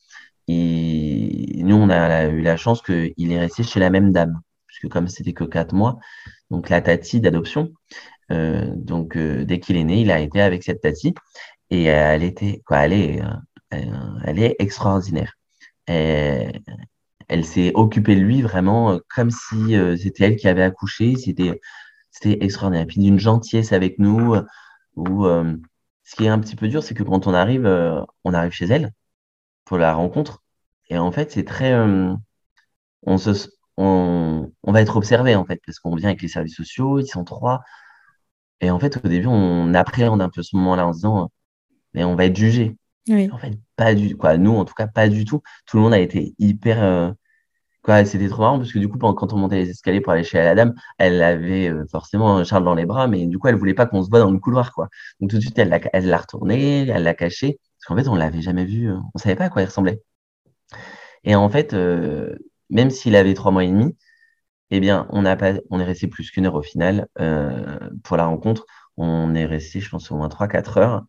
nous, 0.48 1.76
on 1.76 1.88
a 1.90 2.26
eu 2.26 2.42
la 2.42 2.56
chance 2.56 2.82
qu'il 2.82 3.32
est 3.32 3.38
resté 3.38 3.62
chez 3.62 3.80
la 3.80 3.90
même 3.90 4.12
dame, 4.12 4.40
puisque 4.66 4.88
comme 4.88 5.08
c'était 5.08 5.32
que 5.32 5.44
quatre 5.44 5.74
mois, 5.74 5.98
donc 6.50 6.68
la 6.68 6.80
tati 6.82 7.20
d'adoption, 7.20 7.72
euh, 8.30 8.66
donc 8.76 9.16
euh, 9.16 9.44
dès 9.44 9.60
qu'il 9.60 9.76
est 9.76 9.84
né, 9.84 10.00
il 10.00 10.10
a 10.10 10.20
été 10.20 10.40
avec 10.40 10.62
cette 10.62 10.82
tati, 10.82 11.14
et 11.70 11.84
elle 11.84 12.22
était, 12.22 12.60
quoi, 12.66 12.78
elle 12.84 12.92
est, 12.92 13.22
elle 13.70 14.38
est 14.38 14.56
extraordinaire. 14.58 15.34
elle 15.86 17.44
s'est 17.44 17.72
occupée 17.74 18.14
de 18.14 18.20
lui 18.20 18.42
vraiment 18.42 19.00
comme 19.14 19.30
si 19.30 19.74
c'était 19.98 20.24
elle 20.24 20.36
qui 20.36 20.48
avait 20.48 20.62
accouché, 20.62 21.14
c'était 21.16 21.60
extraordinaire. 22.44 22.86
Puis 22.86 23.00
d'une 23.00 23.18
gentillesse 23.18 23.72
avec 23.72 23.98
nous, 23.98 24.36
où 24.96 25.26
ce 26.12 26.16
qui 26.16 26.26
est 26.26 26.28
un 26.28 26.38
petit 26.40 26.56
peu 26.56 26.68
dur, 26.68 26.82
c'est 26.82 26.92
que 26.92 27.02
quand 27.02 27.26
on 27.26 27.32
arrive, 27.32 27.64
euh, 27.64 28.02
on 28.24 28.34
arrive 28.34 28.52
chez 28.52 28.66
elle 28.66 28.92
pour 29.64 29.78
la 29.78 29.94
rencontre. 29.94 30.42
Et 30.90 30.98
en 30.98 31.10
fait, 31.10 31.32
c'est 31.32 31.44
très. 31.44 31.72
Euh, 31.72 32.14
on, 33.02 33.16
se, 33.16 33.30
on, 33.78 34.52
on, 34.62 34.72
va 34.72 34.82
être 34.82 34.96
observé, 34.98 35.34
en 35.36 35.46
fait, 35.46 35.58
parce 35.64 35.78
qu'on 35.80 35.94
vient 35.96 36.10
avec 36.10 36.20
les 36.20 36.28
services 36.28 36.56
sociaux, 36.56 36.98
ils 36.98 37.06
sont 37.06 37.24
trois. 37.24 37.62
Et 38.60 38.70
en 38.70 38.78
fait, 38.78 38.98
au 39.02 39.08
début, 39.08 39.26
on 39.26 39.72
appréhende 39.72 40.20
un 40.20 40.28
peu 40.28 40.42
ce 40.42 40.54
moment-là 40.56 40.86
en 40.86 40.92
se 40.92 40.98
disant, 40.98 41.30
mais 41.94 42.04
on 42.04 42.14
va 42.14 42.26
être 42.26 42.36
jugé. 42.36 42.76
En 43.32 43.38
fait, 43.38 43.58
pas 43.76 43.94
du 43.94 44.14
quoi. 44.16 44.36
Nous, 44.36 44.54
en 44.54 44.66
tout 44.66 44.74
cas, 44.74 44.88
pas 44.88 45.08
du 45.08 45.24
tout. 45.24 45.40
Tout 45.66 45.78
le 45.78 45.82
monde 45.82 45.94
a 45.94 45.98
été 45.98 46.34
hyper. 46.38 47.14
Euh, 47.88 48.04
c'était 48.04 48.28
trop 48.28 48.42
marrant 48.42 48.58
parce 48.58 48.72
que 48.72 48.78
du 48.78 48.88
coup, 48.88 48.96
quand 48.98 49.32
on 49.32 49.36
montait 49.36 49.56
les 49.56 49.70
escaliers 49.70 50.00
pour 50.00 50.12
aller 50.12 50.22
chez 50.22 50.38
la 50.38 50.54
dame, 50.54 50.74
elle 50.98 51.20
avait 51.22 51.68
euh, 51.68 51.84
forcément 51.90 52.44
Charles 52.44 52.64
dans 52.64 52.74
les 52.74 52.86
bras, 52.86 53.08
mais 53.08 53.26
du 53.26 53.38
coup, 53.38 53.48
elle 53.48 53.56
voulait 53.56 53.74
pas 53.74 53.86
qu'on 53.86 54.02
se 54.02 54.08
voit 54.08 54.20
dans 54.20 54.30
le 54.30 54.38
couloir, 54.38 54.72
quoi. 54.72 54.88
Donc 55.20 55.30
tout 55.30 55.36
de 55.36 55.42
suite, 55.42 55.58
elle 55.58 55.68
l'a, 55.68 55.80
elle 55.92 56.14
retourné, 56.14 56.86
elle 56.88 57.02
l'a 57.02 57.14
caché, 57.14 57.58
parce 57.78 57.86
qu'en 57.86 57.96
fait, 57.96 58.08
on 58.08 58.14
l'avait 58.14 58.42
jamais 58.42 58.64
vu, 58.64 58.88
euh, 58.90 58.96
on 59.14 59.18
savait 59.18 59.36
pas 59.36 59.44
à 59.46 59.48
quoi 59.50 59.62
il 59.62 59.66
ressemblait. 59.66 60.00
Et 61.24 61.34
en 61.34 61.48
fait, 61.48 61.74
euh, 61.74 62.36
même 62.70 62.90
s'il 62.90 63.16
avait 63.16 63.34
trois 63.34 63.50
mois 63.52 63.64
et 63.64 63.68
demi, 63.68 63.96
eh 64.70 64.80
bien, 64.80 65.06
on 65.10 65.22
n'a 65.22 65.36
pas, 65.36 65.54
on 65.70 65.80
est 65.80 65.84
resté 65.84 66.08
plus 66.08 66.30
qu'une 66.30 66.46
heure 66.46 66.54
au 66.56 66.62
final 66.62 67.08
pour 68.04 68.16
la 68.16 68.26
rencontre. 68.26 68.66
On 68.96 69.34
est 69.34 69.46
resté, 69.46 69.80
je 69.80 69.90
pense, 69.90 70.10
au 70.10 70.16
moins 70.16 70.28
trois, 70.28 70.48
quatre 70.48 70.78
heures. 70.78 71.04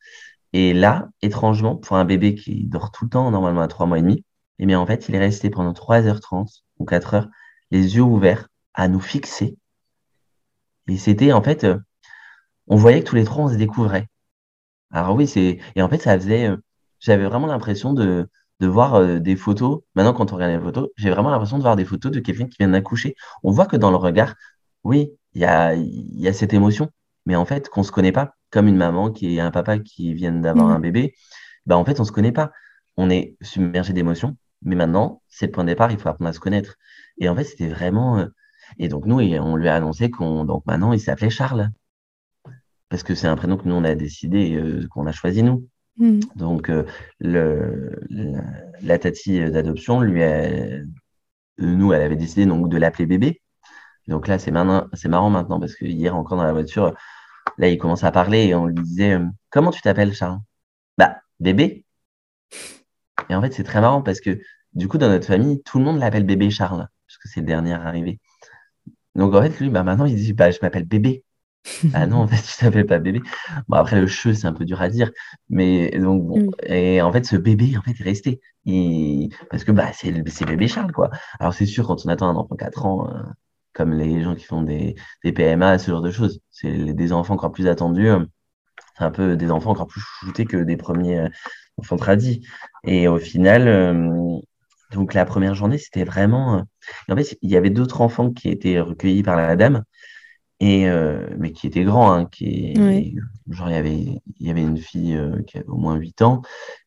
Et 0.54 0.74
là, 0.74 1.10
étrangement, 1.22 1.76
pour 1.78 1.98
un 1.98 2.06
bébé 2.06 2.36
qui 2.36 2.68
dort 2.68 2.92
tout 2.92 3.06
le 3.06 3.10
temps, 3.12 3.32
normalement 3.32 3.62
à 3.62 3.68
trois 3.68 3.86
mois 3.88 4.00
et 4.00 4.02
demi, 4.02 4.26
bien, 4.66 4.80
en 4.80 4.86
fait, 4.86 5.10
il 5.10 5.16
est 5.16 5.20
resté 5.20 5.50
pendant 5.50 5.74
3h30 5.74 6.64
ou 6.80 6.86
4 6.86 7.14
heures, 7.16 7.28
les 7.72 7.96
yeux 7.96 8.04
ouverts, 8.04 8.50
à 8.74 8.88
nous 8.88 9.00
fixer. 9.00 9.58
Et 10.88 10.98
c'était, 10.98 11.32
en 11.34 11.42
fait, 11.42 11.64
euh, 11.64 11.78
on 12.68 12.76
voyait 12.76 13.02
que 13.04 13.10
tous 13.10 13.16
les 13.16 13.24
trois, 13.26 13.46
on 13.46 13.50
se 13.50 13.56
découvrait. 13.56 14.08
Alors 14.92 15.16
oui, 15.16 15.28
c'est, 15.28 15.60
et 15.76 15.82
en 15.82 15.90
fait, 15.90 16.00
ça 16.00 16.18
faisait, 16.20 16.48
euh, 16.50 16.58
j'avais 17.00 17.26
vraiment 17.26 17.48
l'impression 17.48 17.94
de, 17.94 18.30
de 18.60 18.68
voir 18.68 18.96
euh, 18.96 19.20
des 19.20 19.36
photos. 19.36 19.82
Maintenant, 19.96 20.14
quand 20.14 20.32
on 20.34 20.36
regarde 20.36 20.54
les 20.54 20.60
photos, 20.60 20.90
j'ai 20.98 21.10
vraiment 21.10 21.30
l'impression 21.32 21.58
de 21.58 21.64
voir 21.64 21.76
des 21.76 21.86
photos 21.86 22.12
de 22.12 22.20
quelqu'un 22.20 22.48
qui 22.48 22.58
vient 22.60 22.70
d'accoucher. 22.70 23.16
On 23.44 23.52
voit 23.52 23.66
que 23.66 23.78
dans 23.78 23.92
le 23.92 23.98
regard, 23.98 24.36
oui, 24.84 25.12
il 25.34 25.42
y 25.42 25.46
a, 25.46 25.76
y 25.76 26.28
a 26.28 26.34
cette 26.34 26.54
émotion, 26.54 26.90
mais 27.26 27.36
en 27.36 27.46
fait, 27.46 27.70
qu'on 27.70 27.84
se 27.84 27.92
connaît 27.92 28.12
pas, 28.12 28.36
comme 28.52 28.68
une 28.68 28.78
maman 28.78 29.12
qui 29.12 29.38
est 29.38 29.40
un 29.40 29.52
papa 29.52 29.80
qui 29.80 30.14
vient 30.14 30.32
d'avoir 30.34 30.68
mmh. 30.68 30.72
un 30.72 30.80
bébé, 30.80 31.16
bah 31.66 31.78
en 31.78 31.86
fait, 31.86 32.00
on 32.00 32.04
se 32.06 32.12
connaît 32.12 32.32
pas. 32.32 32.52
On 32.98 33.10
est 33.10 33.36
submergé 33.42 33.94
d'émotions, 33.94 34.38
mais 34.66 34.76
maintenant, 34.76 35.22
c'est 35.30 35.48
le 35.48 35.52
point 35.52 35.64
de 35.64 35.70
départ, 35.70 35.92
il 35.92 35.98
faut 35.98 36.10
apprendre 36.10 36.30
à 36.30 36.34
se 36.34 36.40
connaître. 36.40 36.78
Et 37.18 37.30
en 37.30 37.36
fait, 37.36 37.44
c'était 37.44 37.68
vraiment. 37.68 38.20
Euh, 38.20 38.28
et 38.80 38.88
donc, 38.88 39.06
nous, 39.06 39.20
on 39.20 39.56
lui 39.56 39.68
a 39.68 39.76
annoncé 39.76 40.10
qu'on. 40.10 40.46
Donc, 40.46 40.66
maintenant, 40.66 40.94
il 40.94 41.00
s'appelait 41.00 41.30
Charles. 41.30 41.70
Parce 42.90 43.04
que 43.04 43.16
c'est 43.16 43.28
un 43.28 43.36
prénom 43.36 43.58
que 43.58 43.68
nous, 43.68 43.76
on 43.76 43.84
a 43.84 43.96
décidé, 43.96 44.56
euh, 44.56 44.88
qu'on 44.90 45.08
a 45.08 45.12
choisi, 45.12 45.44
nous. 45.44 45.68
Mmh. 45.98 46.20
Donc, 46.36 46.70
euh, 46.70 46.86
le, 47.20 47.92
la, 48.82 49.00
tati 49.00 49.40
d'adoption, 49.52 50.02
lui, 50.02 50.24
a, 50.24 50.50
nous, 51.58 51.94
elle 51.94 52.02
avait 52.02 52.16
décidé 52.16 52.46
donc, 52.46 52.70
de 52.70 52.78
l'appeler 52.78 53.06
bébé. 53.06 53.42
Donc 54.08 54.28
là, 54.28 54.38
c'est 54.38 54.52
marrant 54.52 55.30
maintenant 55.30 55.60
parce 55.60 55.76
que 55.76 55.86
hier, 55.86 56.16
encore 56.16 56.38
dans 56.38 56.44
la 56.44 56.52
voiture, 56.52 56.94
là, 57.58 57.70
il 57.70 57.78
commence 57.78 58.04
à 58.04 58.12
parler 58.12 58.48
et 58.48 58.56
on 58.56 58.68
lui 58.68 58.76
disait 58.76 59.18
Comment 59.50 59.72
tu 59.72 59.82
t'appelles, 59.82 60.14
Charles? 60.14 60.40
Bah, 60.98 61.18
bébé. 61.40 61.86
Et 63.30 63.36
en 63.36 63.42
fait, 63.42 63.54
c'est 63.54 63.64
très 63.64 63.82
marrant 63.82 64.02
parce 64.02 64.20
que 64.20 64.40
du 64.74 64.88
coup, 64.88 64.98
dans 64.98 65.10
notre 65.10 65.28
famille, 65.28 65.62
tout 65.64 65.80
le 65.80 65.86
monde 65.86 66.00
l'appelle 66.00 66.26
bébé 66.26 66.50
Charles, 66.50 66.88
parce 67.08 67.18
que 67.18 67.30
c'est 67.30 67.42
le 67.42 67.46
dernier 67.46 67.74
arrivé. 67.74 68.20
Donc 69.16 69.34
en 69.36 69.42
fait, 69.42 69.60
lui, 69.60 69.70
bah, 69.70 69.84
maintenant, 69.84 70.06
il 70.06 70.16
dit 70.16 70.34
bah, 70.34 70.52
Je 70.52 70.60
m'appelle 70.62 70.86
bébé. 70.86 71.24
ah 71.94 72.08
non, 72.08 72.18
en 72.18 72.28
fait, 72.28 72.42
tu 72.42 72.58
t'appelles 72.58 72.86
pas 72.86 73.00
bébé. 73.00 73.22
Bon, 73.68 73.78
après, 73.78 74.00
le 74.02 74.08
che, 74.08 74.34
c'est 74.34 74.48
un 74.48 74.54
peu 74.54 74.66
dur 74.66 74.82
à 74.82 74.90
dire. 74.90 75.12
Mais 75.50 75.92
donc, 75.92 76.24
bon. 76.26 76.40
Mm. 76.40 76.52
Et 76.74 77.02
en 77.02 77.12
fait, 77.12 77.26
ce 77.26 77.36
bébé, 77.36 77.78
en 77.78 77.82
fait, 77.82 77.92
est 77.92 78.04
resté. 78.04 78.42
Parce 79.50 79.64
que 79.64 79.72
bah, 79.72 79.92
c'est 79.94 80.46
bébé 80.46 80.68
Charles, 80.68 80.92
quoi. 80.92 81.10
Alors, 81.40 81.54
c'est 81.54 81.66
sûr, 81.66 81.88
quand 81.88 82.06
on 82.06 82.10
attend 82.10 82.30
un 82.30 82.36
enfant 82.36 82.56
4 82.56 82.86
ans, 82.86 83.10
euh, 83.10 83.22
comme 83.74 83.94
les 83.94 84.24
gens 84.24 84.36
qui 84.36 84.46
font 84.46 84.62
des, 84.62 84.96
des 85.24 85.32
PMA, 85.32 85.78
ce 85.80 85.92
genre 85.92 86.02
de 86.02 86.12
choses, 86.12 86.42
c'est 86.52 86.94
des 86.94 87.14
enfants 87.14 87.36
encore 87.36 87.52
plus 87.52 87.68
attendus. 87.68 88.10
c'est 88.98 89.04
un 89.04 89.12
peu 89.12 89.36
des 89.38 89.52
enfants 89.52 89.72
encore 89.72 89.88
plus 89.88 90.02
chouchoutés 90.02 90.46
que 90.46 90.58
des 90.58 90.78
premiers 90.78 91.20
euh, 91.20 91.30
enfants 91.78 91.98
tradis. 91.98 92.46
Et 92.86 93.08
au 93.08 93.18
final, 93.18 93.68
euh, 93.68 94.40
donc 94.92 95.14
la 95.14 95.26
première 95.26 95.56
journée, 95.56 95.78
c'était 95.78 96.04
vraiment. 96.04 96.58
Euh, 96.58 96.62
en 97.14 97.16
fait, 97.16 97.38
il 97.42 97.50
y 97.50 97.58
avait 97.58 97.70
d'autres 97.70 98.02
enfants 98.02 98.32
qui 98.32 98.50
étaient 98.50 98.80
recueillis 98.80 99.24
par 99.24 99.36
la 99.36 99.56
dame, 99.56 99.84
et, 100.60 100.88
euh, 100.88 101.28
mais 101.38 101.52
qui 101.52 101.68
étaient 101.68 101.84
grands. 101.84 102.12
Hein, 102.12 102.26
qui, 102.32 102.74
Genre, 103.50 103.70
il 103.70 103.74
y, 103.74 103.78
avait, 103.78 103.98
il 103.98 104.48
y 104.48 104.50
avait 104.50 104.62
une 104.62 104.78
fille 104.78 105.20
qui 105.48 105.58
avait 105.58 105.68
au 105.68 105.78
moins 105.78 105.96
8 105.96 106.22
ans, 106.22 106.42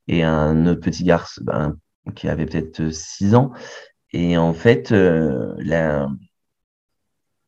et 0.09 0.22
un 0.22 0.66
autre 0.66 0.81
petit 0.81 1.05
garçon 1.05 1.42
ben, 1.44 1.77
qui 2.14 2.29
avait 2.29 2.46
peut-être 2.46 2.90
6 2.90 3.35
ans. 3.35 3.53
Et 4.12 4.38
en 4.38 4.55
fait, 4.55 4.90
la, 4.90 6.09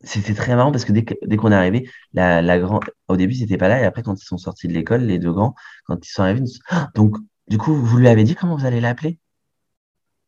c'était 0.03 0.35
très 0.35 0.55
marrant 0.57 0.73
parce 0.73 0.85
que 0.85 0.93
dès, 0.93 1.05
dès 1.27 1.37
qu'on 1.37 1.53
est 1.53 1.55
arrivé, 1.55 1.91
la, 2.13 2.43
la 2.43 2.59
grand... 2.59 2.81
au 3.09 3.17
début, 3.17 3.35
c'était 3.35 3.57
pas 3.59 3.69
là. 3.69 3.81
Et 3.81 3.85
après, 3.85 4.03
quand 4.03 4.21
ils 4.21 4.25
sont 4.27 4.39
sortis 4.39 4.69
de 4.69 4.73
l'école, 4.73 5.03
les 5.03 5.19
deux 5.19 5.33
grands, 5.33 5.55
quand 5.87 6.05
ils 6.07 6.11
sont 6.11 6.23
arrivés, 6.23 6.45
ah, 6.71 6.91
donc, 6.95 7.17
du 7.49 7.59
coup, 7.59 7.75
vous 7.75 7.99
lui 7.99 8.09
avez 8.09 8.25
dit 8.25 8.35
comment 8.35 8.57
vous 8.57 8.67
allez 8.67 8.81
l'appeler? 8.81 9.19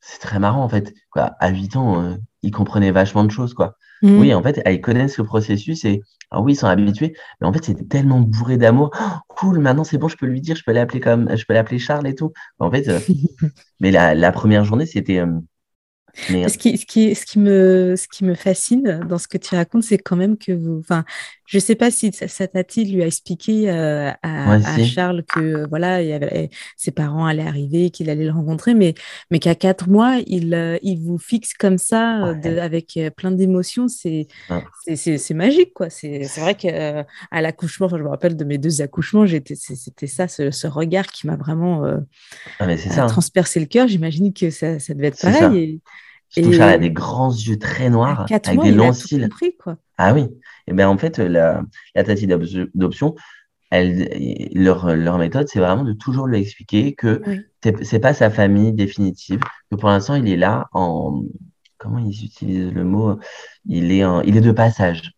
C'est 0.01 0.19
très 0.21 0.39
marrant, 0.39 0.63
en 0.65 0.69
fait. 0.69 0.95
Quoi, 1.11 1.33
à 1.41 1.51
8 1.51 1.77
ans, 1.77 2.03
euh, 2.03 2.17
ils 2.43 2.51
comprenaient 2.51 2.91
vachement 2.91 3.25
de 3.25 3.31
choses, 3.31 3.55
quoi. 3.55 3.77
Mm. 4.03 4.19
Oui, 4.19 4.35
en 4.35 4.43
fait, 4.43 4.63
ils 4.67 4.81
connaissent 4.81 5.19
le 5.19 5.25
processus 5.25 5.85
et 5.85 6.01
ah 6.31 6.41
oui, 6.41 6.53
ils 6.53 6.57
sont 6.57 6.69
habitués, 6.69 7.15
mais 7.41 7.47
en 7.47 7.53
fait, 7.53 7.65
c'était 7.65 7.85
tellement 7.85 8.21
bourré 8.21 8.57
d'amour. 8.57 8.91
Oh, 8.99 9.19
cool, 9.29 9.59
maintenant 9.59 9.85
c'est 9.85 9.99
bon, 9.99 10.09
je 10.09 10.17
peux 10.17 10.27
lui 10.27 10.41
dire, 10.41 10.57
je 10.57 10.63
peux 10.65 10.73
l'appeler 10.73 11.01
comme, 11.01 11.29
je 11.37 11.45
peux 11.45 11.53
l'appeler 11.55 11.79
Charles 11.79 12.07
et 12.07 12.15
tout. 12.15 12.33
En 12.61 12.71
fait, 12.71 12.89
euh, 12.89 13.01
mais 13.81 13.91
la, 13.91 14.15
la 14.15 14.33
première 14.33 14.65
journée, 14.65 14.87
c'était. 14.87 15.19
euh, 15.19 15.27
mais 16.31 16.49
Ce 16.49 16.59
qui, 16.59 16.77
ce, 16.79 16.87
qui, 16.87 17.15
ce, 17.15 17.25
qui 17.27 17.39
me, 17.39 17.95
ce 17.97 18.07
qui 18.09 18.25
me 18.25 18.35
fascine 18.35 19.01
dans 19.09 19.19
ce 19.19 19.29
que 19.29 19.39
tu 19.39 19.55
racontes, 19.55 19.83
c'est 19.85 19.99
quand 19.99 20.17
même 20.17 20.37
que 20.37 20.53
vous. 20.53 20.79
Enfin, 20.81 21.05
je 21.47 21.57
ne 21.57 21.61
sais 21.61 21.75
pas 21.75 21.91
si 21.91 22.13
sa 22.13 22.29
sa 22.29 22.47
tati 22.47 22.85
lui 22.85 23.03
a 23.03 23.07
expliqué 23.07 23.69
euh, 23.71 24.11
à, 24.23 24.51
ouais, 24.59 24.65
à 24.65 24.77
si. 24.77 24.87
Charles 24.87 25.25
que 25.25 25.41
euh, 25.41 25.67
voilà, 25.69 26.01
il 26.03 26.09
y 26.09 26.13
avait- 26.13 26.51
ses 26.77 26.93
parents 26.93 27.27
allaient 27.27 27.47
arriver, 27.47 27.91
qu'il 27.91 28.09
allait 28.09 28.25
le 28.25 28.31
rencontrer, 28.31 28.75
mais, 28.75 28.95
mais 29.31 29.39
qu'à 29.41 29.55
quatre 29.55 29.89
mois, 29.89 30.19
il, 30.27 30.55
euh, 30.55 30.79
il 30.83 31.01
vous 31.01 31.19
fixe 31.19 31.55
comme 31.55 31.79
ça, 31.79 32.27
euh, 32.27 32.35
de- 32.35 32.59
avec 32.59 32.97
euh, 32.97 33.11
plein 33.11 33.31
d'émotions. 33.33 33.89
C'est 33.89 34.27
magique, 35.35 35.73
quoi. 35.75 35.91
C'est 35.91 36.23
vrai 36.39 36.55
qu'à 36.55 37.07
l'accouchement, 37.33 37.89
je 37.89 37.97
me 37.97 38.09
rappelle 38.09 38.37
de 38.37 38.45
mes 38.45 38.59
deux 38.59 38.81
accouchements, 38.81 39.27
c'était 39.27 40.07
ça, 40.07 40.29
ce, 40.29 40.51
ce 40.51 40.67
regard 40.67 41.07
qui 41.09 41.27
m'a 41.27 41.37
vraiment 41.37 41.85
euh, 41.85 41.99
Ah, 42.59 42.67
euh, 42.69 42.77
hein. 42.97 43.07
transpercé 43.07 43.61
le 43.61 43.67
cœur. 43.67 43.89
J'imagine 43.89 44.33
que 44.33 44.51
ça, 44.51 44.79
ça 44.79 44.95
devait 44.95 45.09
être 45.09 45.21
pareil. 45.21 45.81
Ça. 46.31 46.41
Et, 46.41 46.45
Surtout, 46.45 46.57
Charles 46.59 46.75
a 46.75 46.79
des 46.79 46.91
grands 46.91 47.33
yeux 47.33 47.59
très 47.59 47.91
noirs 47.91 48.27
avec 48.31 48.55
mois, 48.57 48.65
des 48.65 48.73
longs 48.73 48.93
cils. 48.93 49.29
compris, 49.29 49.57
quoi. 49.57 49.77
Ah 49.99 50.15
oui. 50.15 50.29
Et 50.67 50.73
ben 50.73 50.89
en 50.89 50.97
fait, 50.97 51.19
la, 51.19 51.63
la 51.95 52.05
tati 52.05 52.27
elle, 53.71 54.51
leur, 54.55 54.95
leur 54.97 55.19
méthode, 55.19 55.49
c'est 55.49 55.61
vraiment 55.61 55.85
de 55.85 55.93
toujours 55.93 56.27
lui 56.27 56.41
expliquer 56.41 56.95
que 56.95 57.23
Oui, 57.27 57.45
c'est 57.63 57.85
c'est 57.85 58.01
pas 58.01 58.15
sa 58.15 58.31
famille 58.31 58.73
définitive, 58.73 59.41
que 59.71 59.77
pour 59.77 59.89
l'instant, 59.89 60.17
il 60.17 60.29
est 60.29 60.37
là 60.37 60.69
en, 60.73 61.23
comment 61.79 61.99
ils 61.99 62.25
utilisent 62.25 62.73
le 62.73 62.85
mot? 62.85 63.19
Il 63.67 63.93
est 63.93 64.05
en, 64.05 64.23
il 64.23 64.37
est 64.37 64.41
de 64.41 64.53
passage. 64.53 65.13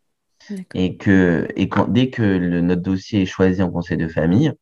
Et 0.74 0.96
que, 0.96 1.48
et 1.56 1.68
quand, 1.68 1.88
dès 1.88 2.10
que 2.10 2.22
le, 2.22 2.60
notre 2.60 2.82
dossier 2.82 3.22
est 3.22 3.26
choisi 3.26 3.62
en 3.62 3.70
conseil 3.70 3.96
de 3.96 4.08
famille, 4.08 4.52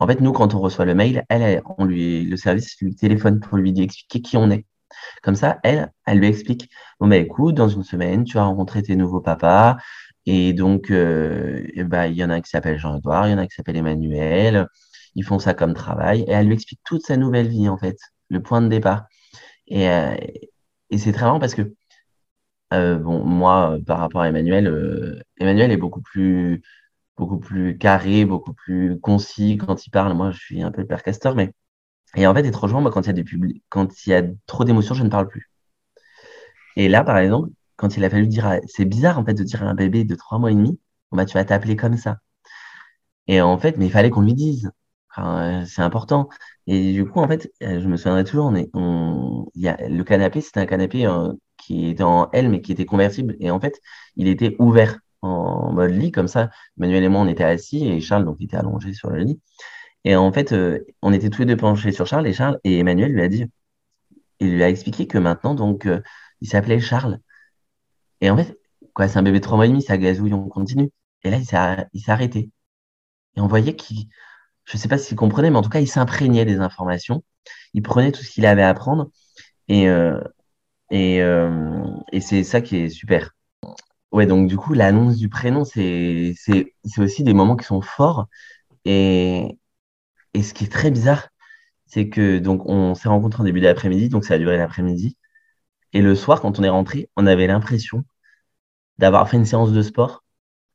en 0.00 0.06
fait, 0.06 0.20
nous, 0.20 0.32
quand 0.32 0.54
on 0.54 0.60
reçoit 0.60 0.84
le 0.84 0.94
mail, 0.94 1.24
elle, 1.28 1.42
elle- 1.42 1.62
on 1.78 1.84
lui, 1.84 2.24
le 2.24 2.36
service 2.36 2.76
lui 2.80 2.94
téléphone 2.94 3.40
pour 3.40 3.58
lui 3.58 3.78
expliquer 3.80 4.20
qui 4.22 4.36
on 4.36 4.50
est. 4.50 4.64
Comme 5.22 5.34
ça, 5.36 5.58
elle, 5.64 5.92
elle 6.06 6.18
lui 6.18 6.26
explique, 6.28 6.70
bon, 7.00 7.08
bah, 7.08 7.16
écoute, 7.16 7.54
dans 7.54 7.68
une 7.68 7.82
semaine, 7.84 8.24
tu 8.24 8.34
vas 8.36 8.44
rencontrer 8.44 8.82
tes 8.82 8.96
nouveaux 8.96 9.20
papas. 9.20 9.76
Et 10.26 10.52
donc, 10.52 10.90
euh, 10.90 11.64
ben, 11.76 12.06
il 12.06 12.16
y 12.16 12.24
en 12.24 12.30
a 12.30 12.40
qui 12.40 12.50
s'appelle 12.50 12.78
Jean-Edouard, 12.78 13.28
il 13.28 13.32
y 13.32 13.34
en 13.34 13.38
a 13.38 13.46
qui 13.46 13.54
s'appelle 13.54 13.76
Emmanuel. 13.76 14.66
Ils 15.14 15.24
font 15.24 15.38
ça 15.38 15.54
comme 15.54 15.74
travail. 15.74 16.22
Et 16.22 16.32
elle 16.32 16.46
lui 16.46 16.54
explique 16.54 16.80
toute 16.84 17.02
sa 17.06 17.16
nouvelle 17.16 17.48
vie, 17.48 17.68
en 17.68 17.78
fait, 17.78 17.96
le 18.28 18.42
point 18.42 18.60
de 18.62 18.68
départ. 18.68 19.06
Et, 19.68 19.88
euh, 19.90 20.14
et 20.90 20.98
c'est 20.98 21.12
très 21.12 21.24
marrant 21.26 21.40
parce 21.40 21.54
que, 21.54 21.74
euh, 22.72 22.96
bon, 22.98 23.24
moi, 23.24 23.72
euh, 23.76 23.80
par 23.84 23.98
rapport 24.00 24.22
à 24.22 24.28
Emmanuel, 24.28 25.22
Emmanuel 25.38 25.70
est 25.70 25.76
beaucoup 25.76 26.00
plus, 26.02 26.62
beaucoup 27.16 27.38
plus 27.38 27.78
carré, 27.78 28.24
beaucoup 28.24 28.54
plus 28.54 29.00
concis 29.00 29.58
quand 29.58 29.86
il 29.86 29.90
parle. 29.90 30.14
Moi, 30.14 30.30
je 30.32 30.38
suis 30.38 30.62
un 30.62 30.72
peu 30.72 30.82
le 30.82 30.86
père 30.88 31.02
Castor, 31.02 31.34
mais 31.34 31.52
et 32.16 32.26
en 32.26 32.34
fait, 32.34 32.44
étrangement, 32.46 32.80
moi, 32.80 32.90
quand 32.90 33.06
il 33.06 34.10
y 34.10 34.14
a 34.14 34.22
trop 34.46 34.64
d'émotions, 34.64 34.94
je 34.94 35.04
ne 35.04 35.08
parle 35.10 35.28
plus. 35.28 35.50
Et 36.76 36.88
là, 36.88 37.04
par 37.04 37.18
exemple, 37.18 37.50
quand 37.76 37.96
il 37.96 38.04
a 38.04 38.10
fallu 38.10 38.26
dire, 38.26 38.60
c'est 38.66 38.84
bizarre 38.84 39.18
en 39.18 39.24
fait 39.24 39.34
de 39.34 39.42
dire 39.44 39.62
à 39.62 39.66
un 39.66 39.74
bébé 39.74 40.04
de 40.04 40.14
trois 40.14 40.38
mois 40.38 40.50
et 40.50 40.54
demi, 40.54 40.78
bah, 41.12 41.24
tu 41.26 41.34
vas 41.34 41.44
t'appeler 41.44 41.76
comme 41.76 41.96
ça. 41.96 42.18
Et 43.28 43.40
en 43.40 43.58
fait, 43.58 43.76
mais 43.76 43.86
il 43.86 43.90
fallait 43.92 44.10
qu'on 44.10 44.22
lui 44.22 44.34
dise. 44.34 44.70
Euh, 45.18 45.64
c'est 45.66 45.82
important. 45.82 46.28
Et 46.66 46.92
du 46.92 47.06
coup, 47.06 47.20
en 47.20 47.28
fait, 47.28 47.50
euh, 47.62 47.80
je 47.80 47.88
me 47.88 47.96
souviendrai 47.96 48.24
toujours, 48.24 48.52
il 48.54 49.62
y 49.62 49.68
a, 49.68 49.76
le 49.88 50.04
canapé, 50.04 50.40
c'était 50.40 50.60
un 50.60 50.66
canapé 50.66 51.06
euh, 51.06 51.32
qui 51.56 51.88
était 51.88 52.02
en 52.02 52.30
L, 52.32 52.48
mais 52.50 52.60
qui 52.60 52.72
était 52.72 52.84
convertible. 52.86 53.36
Et 53.40 53.50
en 53.50 53.60
fait, 53.60 53.80
il 54.16 54.28
était 54.28 54.56
ouvert 54.58 54.98
en 55.22 55.72
mode 55.72 55.90
lit, 55.92 56.12
comme 56.12 56.28
ça. 56.28 56.50
Emmanuel 56.78 57.04
et 57.04 57.08
moi, 57.08 57.20
on 57.22 57.28
était 57.28 57.44
assis, 57.44 57.86
et 57.86 58.00
Charles, 58.00 58.24
donc, 58.24 58.36
il 58.40 58.44
était 58.44 58.56
allongé 58.56 58.92
sur 58.92 59.10
le 59.10 59.18
lit. 59.20 59.40
Et 60.06 60.16
en 60.16 60.32
fait, 60.32 60.52
euh, 60.52 60.80
on 61.02 61.12
était 61.12 61.30
tous 61.30 61.42
les 61.42 61.46
deux 61.46 61.56
penchés 61.56 61.92
sur 61.92 62.06
Charles, 62.06 62.28
et 62.28 62.32
Charles, 62.32 62.60
et 62.64 62.78
Emmanuel 62.78 63.12
lui 63.12 63.22
a 63.22 63.28
dit, 63.28 63.46
il 64.40 64.54
lui 64.54 64.62
a 64.64 64.68
expliqué 64.70 65.06
que 65.08 65.18
maintenant, 65.18 65.54
donc, 65.54 65.86
euh, 65.86 66.00
il 66.40 66.48
s'appelait 66.48 66.80
Charles. 66.80 67.18
Et 68.20 68.30
en 68.30 68.36
fait, 68.36 68.58
quoi, 68.94 69.08
c'est 69.08 69.18
un 69.18 69.22
bébé 69.22 69.40
de 69.40 69.44
trois 69.44 69.56
mois 69.56 69.66
et 69.66 69.68
demi, 69.68 69.82
ça 69.82 69.98
gazouille, 69.98 70.34
on 70.34 70.48
continue. 70.48 70.90
Et 71.24 71.30
là, 71.30 71.38
il 71.38 71.46
s'est, 71.46 72.10
arrêté. 72.10 72.50
Et 73.36 73.40
on 73.40 73.48
voyait 73.48 73.76
qu'il, 73.76 74.08
je 74.64 74.76
sais 74.76 74.88
pas 74.88 74.98
s'il 74.98 75.16
comprenait, 75.16 75.50
mais 75.50 75.58
en 75.58 75.62
tout 75.62 75.70
cas, 75.70 75.80
il 75.80 75.88
s'imprégnait 75.88 76.44
des 76.44 76.58
informations. 76.60 77.24
Il 77.74 77.82
prenait 77.82 78.12
tout 78.12 78.22
ce 78.22 78.30
qu'il 78.30 78.46
avait 78.46 78.62
à 78.62 78.70
apprendre. 78.70 79.10
Et, 79.68 79.88
euh, 79.88 80.20
et, 80.90 81.18
et 82.12 82.20
c'est 82.20 82.44
ça 82.44 82.60
qui 82.60 82.76
est 82.78 82.90
super. 82.90 83.32
Ouais, 84.12 84.26
donc 84.26 84.48
du 84.48 84.56
coup, 84.56 84.74
l'annonce 84.74 85.16
du 85.18 85.28
prénom, 85.28 85.64
c'est 85.64 86.34
aussi 86.98 87.24
des 87.24 87.34
moments 87.34 87.56
qui 87.56 87.66
sont 87.66 87.82
forts. 87.82 88.28
Et, 88.84 89.58
et 90.36 90.42
ce 90.42 90.52
qui 90.52 90.64
est 90.64 90.72
très 90.72 90.90
bizarre, 90.90 91.28
c'est 91.86 92.10
que 92.10 92.38
donc 92.38 92.66
on 92.66 92.94
s'est 92.94 93.08
rencontrés 93.08 93.40
en 93.40 93.44
début 93.44 93.62
d'après-midi, 93.62 94.10
donc 94.10 94.26
ça 94.26 94.34
a 94.34 94.38
duré 94.38 94.58
l'après-midi. 94.58 95.16
Et 95.94 96.02
le 96.02 96.14
soir, 96.14 96.42
quand 96.42 96.58
on 96.58 96.62
est 96.62 96.68
rentré, 96.68 97.08
on 97.16 97.26
avait 97.26 97.46
l'impression 97.46 98.04
d'avoir 98.98 99.30
fait 99.30 99.38
une 99.38 99.46
séance 99.46 99.72
de 99.72 99.80
sport. 99.80 100.24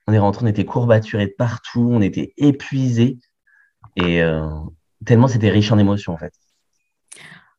On 0.08 0.13
est 0.13 0.19
rentré, 0.19 0.45
on 0.45 0.47
était 0.47 0.65
courbaturés 0.65 1.28
de 1.28 1.36
partout, 1.38 1.88
on 1.91 2.02
était 2.02 2.34
épuisés. 2.38 3.19
Et 3.97 4.24
euh, 4.24 4.50
tellement 5.06 5.28
c'était 5.28 5.52
riche 5.52 5.71
en 5.71 5.78
émotions, 5.78 6.13
en 6.13 6.17
fait. 6.17 6.34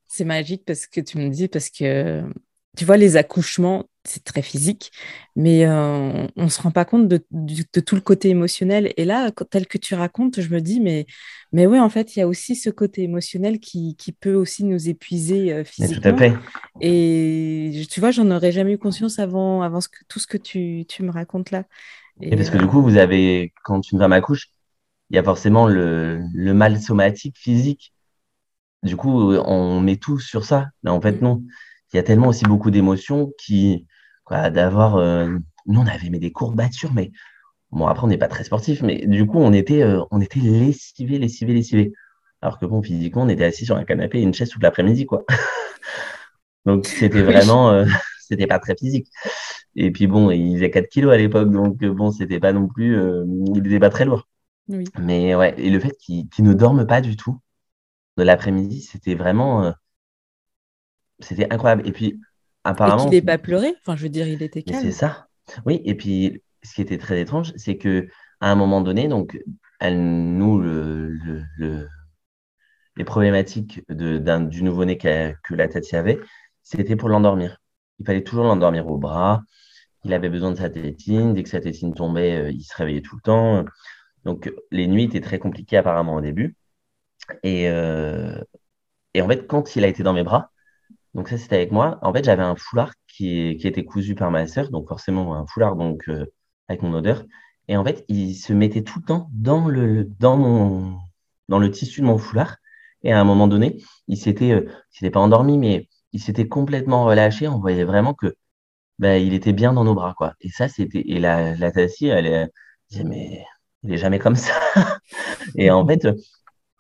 C'est 0.09 0.25
magique 0.25 0.65
parce 0.67 0.87
que 0.89 1.01
tu 1.01 1.19
me 1.19 1.29
dis, 1.29 1.47
parce 1.47 1.71
que 1.71 2.25
tu 2.77 2.85
vois, 2.87 2.97
les 2.97 3.17
accouchements, 3.17 3.85
c'est 4.05 4.25
très 4.25 4.41
physique, 4.41 4.91
mais 5.37 5.67
euh, 5.67 6.27
on 6.37 6.45
ne 6.45 6.49
se 6.49 6.61
rend 6.63 6.71
pas 6.71 6.85
compte 6.87 7.07
de, 7.07 7.19
tout 7.81 7.95
le 7.95 8.01
côté 8.01 8.31
émotionnel. 8.31 8.93
Et 8.97 9.05
là, 9.05 9.31
tel 9.51 9.67
que 9.67 9.77
tu 9.77 9.95
racontes, 9.95 10.41
je 10.41 10.49
me 10.49 10.61
dis, 10.61 10.81
mais, 10.81 11.07
mais 11.53 11.67
oui, 11.67 11.79
en 11.79 11.91
fait, 11.91 12.17
il 12.17 12.21
y 12.21 12.23
a 12.23 12.27
aussi 12.29 12.57
ce 12.57 12.71
côté 12.71 13.03
émotionnel 13.03 13.61
qui, 13.61 13.95
qui 13.97 14.13
peut 14.13 14.35
aussi 14.35 14.65
nous 14.65 14.89
épuiser 14.89 15.53
euh, 15.53 15.65
Mais 15.79 15.89
tout 15.89 16.01
à 16.03 16.15
physiquement. 16.15 16.17
fait. 16.17 16.35
Et 16.81 17.83
tu 17.91 18.01
vois, 18.01 18.11
j'en 18.11 18.31
aurais 18.31 18.53
jamais 18.53 18.73
eu 18.73 18.79
conscience 18.79 19.19
avant, 19.19 19.61
avant 19.61 19.83
ce 19.83 19.89
que, 19.89 20.05
tout 20.09 20.19
ce 20.19 20.27
que 20.27 20.39
tu, 20.39 20.87
tu 20.89 21.03
me 21.03 21.11
racontes 21.11 21.51
là. 21.51 21.65
Et 22.23 22.33
Et 22.33 22.37
parce 22.37 22.49
que 22.49 22.57
euh, 22.57 22.61
du 22.61 22.67
coup, 22.67 22.83
vous 22.83 22.97
avez, 22.97 23.53
quand 23.65 23.93
une 23.93 23.99
femme 23.99 24.13
accouche, 24.13 24.49
il 25.11 25.17
y 25.17 25.19
a 25.19 25.23
forcément 25.23 25.67
le, 25.67 26.23
le 26.33 26.55
mal 26.55 26.81
somatique, 26.81 27.37
physique. 27.37 27.93
Du 28.83 28.97
coup, 28.97 29.35
on 29.35 29.81
met 29.81 29.97
tout 29.97 30.19
sur 30.19 30.45
ça. 30.45 30.69
Mais 30.83 30.91
en 30.91 31.01
fait, 31.01 31.21
mm, 31.21 31.25
non. 31.25 31.43
Il 31.93 31.97
y 31.97 32.01
a 32.01 32.03
tellement 32.03 32.29
aussi 32.29 32.45
beaucoup 32.45 32.71
d'émotions 32.71 33.33
qui, 33.39 33.87
d'avoir, 34.31 34.97
euh, 34.97 35.29
nous, 35.67 35.81
on 35.81 35.87
avait 35.87 36.11
mais 36.11 36.19
des 36.19 36.33
courbatures, 36.33 36.93
mais 36.93 37.13
bon, 37.71 37.87
après, 37.87 38.05
on 38.05 38.09
n'est 38.09 38.19
pas 38.19 38.29
très 38.29 38.45
sportif, 38.45 38.83
mais 38.83 39.07
du 39.07 39.27
coup, 39.27 39.39
on 39.39 39.53
était, 39.53 39.83
euh, 39.83 40.03
on 40.11 40.21
était 40.21 40.41
lessivés, 40.41 41.19
lessivés, 41.19 41.55
lessivés. 41.55 41.93
Alors 42.41 42.59
que 42.59 42.67
bon, 42.67 42.83
physiquement, 42.83 43.23
on 43.23 43.29
était 43.29 43.45
assis 43.45 43.67
sur 43.67 43.77
un 43.77 43.85
canapé 43.85 44.19
et 44.19 44.23
une 44.23 44.35
chaise 44.35 44.49
toute 44.51 44.63
l'après-midi, 44.63 45.07
quoi. 45.07 45.25
Donc, 46.67 46.87
c'était 46.87 47.23
vraiment, 47.23 47.71
euh, 47.71 47.85
c'était 48.21 48.47
pas 48.47 48.59
très 48.59 48.77
physique. 48.77 49.09
Et 49.77 49.91
puis 49.91 50.07
bon, 50.07 50.31
il 50.31 50.57
faisait 50.57 50.71
4 50.71 50.89
kilos 50.89 51.13
à 51.13 51.17
l'époque, 51.17 51.51
donc 51.51 51.83
euh, 51.83 51.93
bon, 51.93 52.11
c'était 52.11 52.41
pas 52.41 52.53
non 52.53 52.69
plus, 52.69 52.97
euh, 52.97 53.25
il 53.55 53.67
était 53.67 53.81
pas 53.81 53.91
très 53.91 54.05
lourd. 54.05 54.29
oui. 54.69 54.85
Mais 54.99 55.35
ouais, 55.35 55.55
et 55.59 55.71
le 55.71 55.81
fait 55.81 55.97
qu'il 55.99 56.29
qu'il 56.29 56.45
ne 56.45 56.53
dorme 56.55 56.87
pas 56.87 57.01
du 57.01 57.17
tout 57.17 57.41
de 58.17 58.23
l'après-midi, 58.23 58.83
c'était 58.83 59.15
vraiment, 59.15 59.65
euh, 59.65 59.73
c'était 61.23 61.53
incroyable. 61.53 61.87
Et 61.89 61.93
puis, 61.93 62.21
Et 62.85 62.93
apparemment, 62.93 63.11
qu'il 63.11 63.11
n'ait 63.11 63.23
pas 63.23 63.39
pleuré, 63.39 63.75
enfin, 63.81 63.97
je 63.97 64.05
veux 64.05 64.09
dire, 64.09 64.29
il 64.29 64.41
était 64.41 64.63
mais 64.67 64.73
c'est 64.73 64.93
calme. 64.93 64.93
ça. 64.93 65.29
Oui, 65.67 65.81
et 65.85 65.95
puis, 65.95 66.43
ce 66.63 66.75
qui 66.75 66.83
était 66.83 66.99
très 66.99 67.21
étrange, 67.21 67.53
c'est 67.57 67.77
que 67.79 68.09
à 68.41 68.51
un 68.51 68.55
moment 68.55 68.81
donné, 68.81 69.09
donc, 69.09 69.39
elle 69.81 70.01
nous, 70.37 70.59
le, 70.61 71.09
le, 71.11 71.43
le- 71.59 71.89
les 72.97 73.05
problématiques 73.05 73.81
de, 73.89 74.19
d'un, 74.19 74.41
du 74.41 74.63
nouveau-né 74.63 74.99
que 74.99 75.35
la 75.55 75.69
Tati 75.69 75.97
avait, 75.97 76.21
c'était 76.63 76.97
pour 76.97 77.09
l'endormir. 77.09 77.59
Il 77.99 78.07
fallait 78.07 78.23
toujours 78.25 78.45
l'endormir 78.45 78.87
au 78.89 78.99
bras. 78.99 79.43
Il 80.05 80.15
avait 80.15 80.31
besoin 80.31 80.53
de 80.53 80.57
sa 80.59 80.71
tétine. 80.71 81.35
Dès 81.35 81.43
que 81.43 81.49
sa 81.51 81.61
tétine 81.61 81.95
tombait, 81.95 82.37
euh, 82.49 82.51
il 82.53 82.63
se 82.65 82.77
réveillait 82.77 83.03
tout 83.03 83.17
le 83.17 83.23
temps. 83.23 83.65
Donc, 84.25 84.53
les 84.73 84.87
nuits 84.89 85.05
étaient 85.05 85.21
très 85.23 85.39
compliquées 85.39 85.79
apparemment 85.79 86.17
au 86.17 86.21
début. 86.23 86.57
Et, 87.45 87.69
euh, 87.71 88.37
et 89.15 89.23
en 89.23 89.29
fait, 89.29 89.47
quand 89.49 89.77
il 89.77 89.85
a 89.85 89.89
été 89.89 90.05
dans 90.05 90.15
mes 90.15 90.25
bras, 90.25 90.52
donc 91.15 91.29
ça 91.29 91.39
c'était 91.39 91.57
avec 91.57 91.73
moi, 91.73 91.99
en 92.03 92.13
fait, 92.13 92.25
j'avais 92.25 92.43
un 92.43 92.57
foulard 92.57 92.93
qui, 93.07 93.51
était 93.51 93.85
cousu 93.85 94.15
par 94.15 94.31
ma 94.31 94.47
sœur, 94.47 94.71
donc 94.71 94.89
forcément 94.89 95.35
un 95.35 95.47
foulard 95.47 95.77
donc 95.77 96.09
euh, 96.09 96.27
avec 96.69 96.83
mon 96.83 96.95
odeur. 96.95 97.25
Et 97.69 97.77
en 97.77 97.85
fait, 97.85 98.05
il 98.09 98.35
se 98.35 98.53
mettait 98.53 98.83
tout 98.83 98.99
le 99.01 99.05
temps 99.05 99.31
dans 99.33 99.69
le, 99.69 100.05
dans 100.05 101.59
le 101.59 101.71
tissu 101.71 102.01
de 102.01 102.07
mon 102.07 102.19
foulard. 102.19 102.57
Et 103.03 103.13
à 103.13 103.21
un 103.21 103.25
moment 103.25 103.49
donné, 103.49 103.79
il 104.09 104.17
s'était, 104.17 104.53
euh, 104.53 104.69
s'était 104.91 105.11
pas 105.11 105.21
endormi, 105.21 105.59
mais 105.59 105.89
il 106.13 106.21
s'était 106.23 106.49
complètement 106.49 107.05
relâché. 107.05 107.49
On 107.49 107.59
voyait 107.61 107.85
vraiment 107.85 108.15
que 108.15 108.35
ben, 108.99 109.23
il 109.23 109.35
était 109.35 109.53
bien 109.53 109.73
dans 109.73 109.85
nos 109.85 109.95
bras, 109.95 110.15
quoi. 110.17 110.35
Et 110.41 110.51
ça, 110.51 110.69
c'était. 110.69 111.03
Et 111.07 111.19
la, 111.21 111.57
la 111.57 111.73
Tassie, 111.73 112.07
elle, 112.09 112.51
disait, 112.91 113.05
mais 113.05 113.45
il 113.83 113.93
est 113.93 113.99
jamais 113.99 114.19
comme 114.19 114.37
ça. 114.37 114.55
Et 115.57 115.71
en 115.71 115.87
fait, 115.87 116.07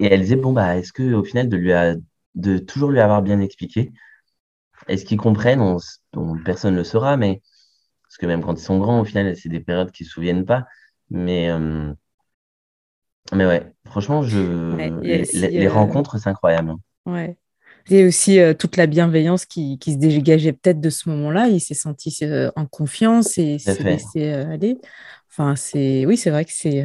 et 0.01 0.07
elle 0.07 0.20
disait, 0.22 0.37
bon, 0.37 0.53
bah, 0.53 0.76
est-ce 0.76 0.93
que 0.93 1.14
au 1.14 1.24
final, 1.24 1.49
de 1.49 1.57
lui 1.57 1.72
de 2.35 2.59
toujours 2.59 2.91
lui 2.91 3.01
avoir 3.01 3.22
bien 3.22 3.41
expliqué, 3.41 3.93
est-ce 4.89 5.05
qu'ils 5.05 5.18
comprennent? 5.18 5.76
Personne 6.45 6.74
ne 6.74 6.78
le 6.78 6.85
saura, 6.85 7.16
mais 7.16 7.41
parce 8.05 8.18
que 8.18 8.26
même 8.26 8.43
quand 8.43 8.55
ils 8.55 8.62
sont 8.62 8.78
grands, 8.78 9.01
au 9.01 9.05
final, 9.05 9.35
c'est 9.37 9.49
des 9.49 9.61
périodes 9.61 9.91
qu'ils 9.91 10.05
ne 10.05 10.09
se 10.09 10.14
souviennent 10.14 10.45
pas. 10.45 10.66
Mais, 11.11 11.51
euh, 11.51 11.93
mais 13.33 13.47
ouais, 13.47 13.72
franchement, 13.87 14.22
je... 14.22 14.76
les, 15.01 15.66
euh, 15.66 15.70
rencontres, 15.70 16.18
c'est 16.18 16.28
incroyable. 16.28 16.74
Ouais. 17.07 17.37
Il 17.89 17.97
y 17.97 18.03
a 18.03 18.07
aussi 18.07 18.39
euh, 18.39 18.55
toute 18.55 18.76
la 18.76 18.87
bienveillance 18.87 19.45
qui, 19.47 19.78
qui 19.78 19.95
se 19.95 19.99
dégageait 19.99 20.53
peut-être 20.53 20.80
de 20.80 20.91
ce 20.91 21.09
moment-là. 21.09 21.49
Il 21.49 21.61
s'est 21.61 21.74
senti 21.74 22.20
en 22.55 22.66
confiance 22.66 23.39
et 23.39 23.59
s'est 23.59 23.83
laissé 23.83 24.30
aller. 24.30 24.78
Enfin, 25.30 25.57
c'est 25.57 26.05
oui, 26.07 26.16
c'est 26.16 26.30
vrai 26.30 26.45
que 26.45 26.53
c'est 26.53 26.85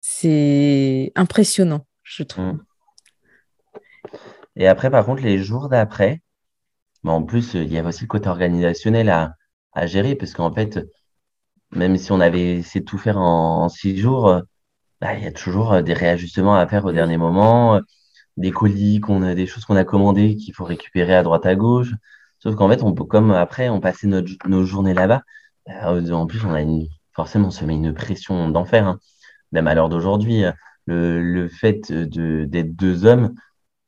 c'est 0.00 1.12
impressionnant, 1.14 1.86
je 2.02 2.22
trouve. 2.22 2.44
Mm. 2.44 2.64
Et 4.56 4.66
après, 4.66 4.90
par 4.90 5.04
contre, 5.04 5.22
les 5.22 5.38
jours 5.38 5.68
d'après, 5.68 6.22
bah, 7.04 7.12
en 7.12 7.22
plus, 7.22 7.54
il 7.54 7.72
y 7.72 7.78
avait 7.78 7.88
aussi 7.88 8.02
le 8.02 8.08
côté 8.08 8.28
organisationnel 8.28 9.08
à, 9.10 9.86
gérer, 9.86 10.14
parce 10.16 10.32
qu'en 10.34 10.52
fait, 10.52 10.80
même 11.72 11.96
si 11.96 12.12
on 12.12 12.20
avait 12.20 12.56
essayé 12.58 12.80
de 12.80 12.86
tout 12.86 12.98
faire 12.98 13.18
en, 13.18 13.68
six 13.68 13.96
jours, 13.98 14.42
bah, 15.00 15.14
il 15.16 15.24
y 15.24 15.26
a 15.26 15.32
toujours 15.32 15.72
euh, 15.74 15.82
des 15.82 15.94
réajustements 15.94 16.56
à 16.56 16.66
faire 16.66 16.84
au 16.84 16.92
dernier 16.92 17.16
moment, 17.16 17.76
euh, 17.76 17.80
des 18.36 18.50
colis, 18.52 19.00
qu'on 19.00 19.22
a, 19.22 19.34
des 19.34 19.46
choses 19.46 19.64
qu'on 19.64 19.76
a 19.76 19.84
commandées 19.84 20.36
qu'il 20.36 20.54
faut 20.54 20.64
récupérer 20.64 21.14
à 21.14 21.22
droite 21.22 21.46
à 21.46 21.54
gauche. 21.56 21.92
Sauf 22.38 22.56
qu'en 22.56 22.68
fait, 22.68 22.82
on 22.82 22.94
peut, 22.94 23.04
comme 23.04 23.32
après, 23.32 23.68
on 23.68 23.80
passait 23.80 24.06
notre, 24.06 24.30
nos 24.48 24.64
journées 24.64 24.94
là-bas, 24.94 25.22
bah, 25.66 25.94
en 25.94 26.26
plus, 26.26 26.44
on 26.44 26.54
a 26.54 26.62
forcément, 27.12 27.48
on 27.48 27.50
se 27.50 27.64
met 27.64 27.74
une 27.74 27.94
pression 27.94 28.50
d'enfer. 28.50 28.86
Hein. 28.86 28.98
Même 29.52 29.66
à 29.68 29.74
l'heure 29.74 29.88
d'aujourd'hui, 29.88 30.44
le, 30.86 31.22
le 31.22 31.48
fait 31.48 31.92
de, 31.92 32.44
d'être 32.44 32.74
deux 32.76 33.04
hommes, 33.04 33.34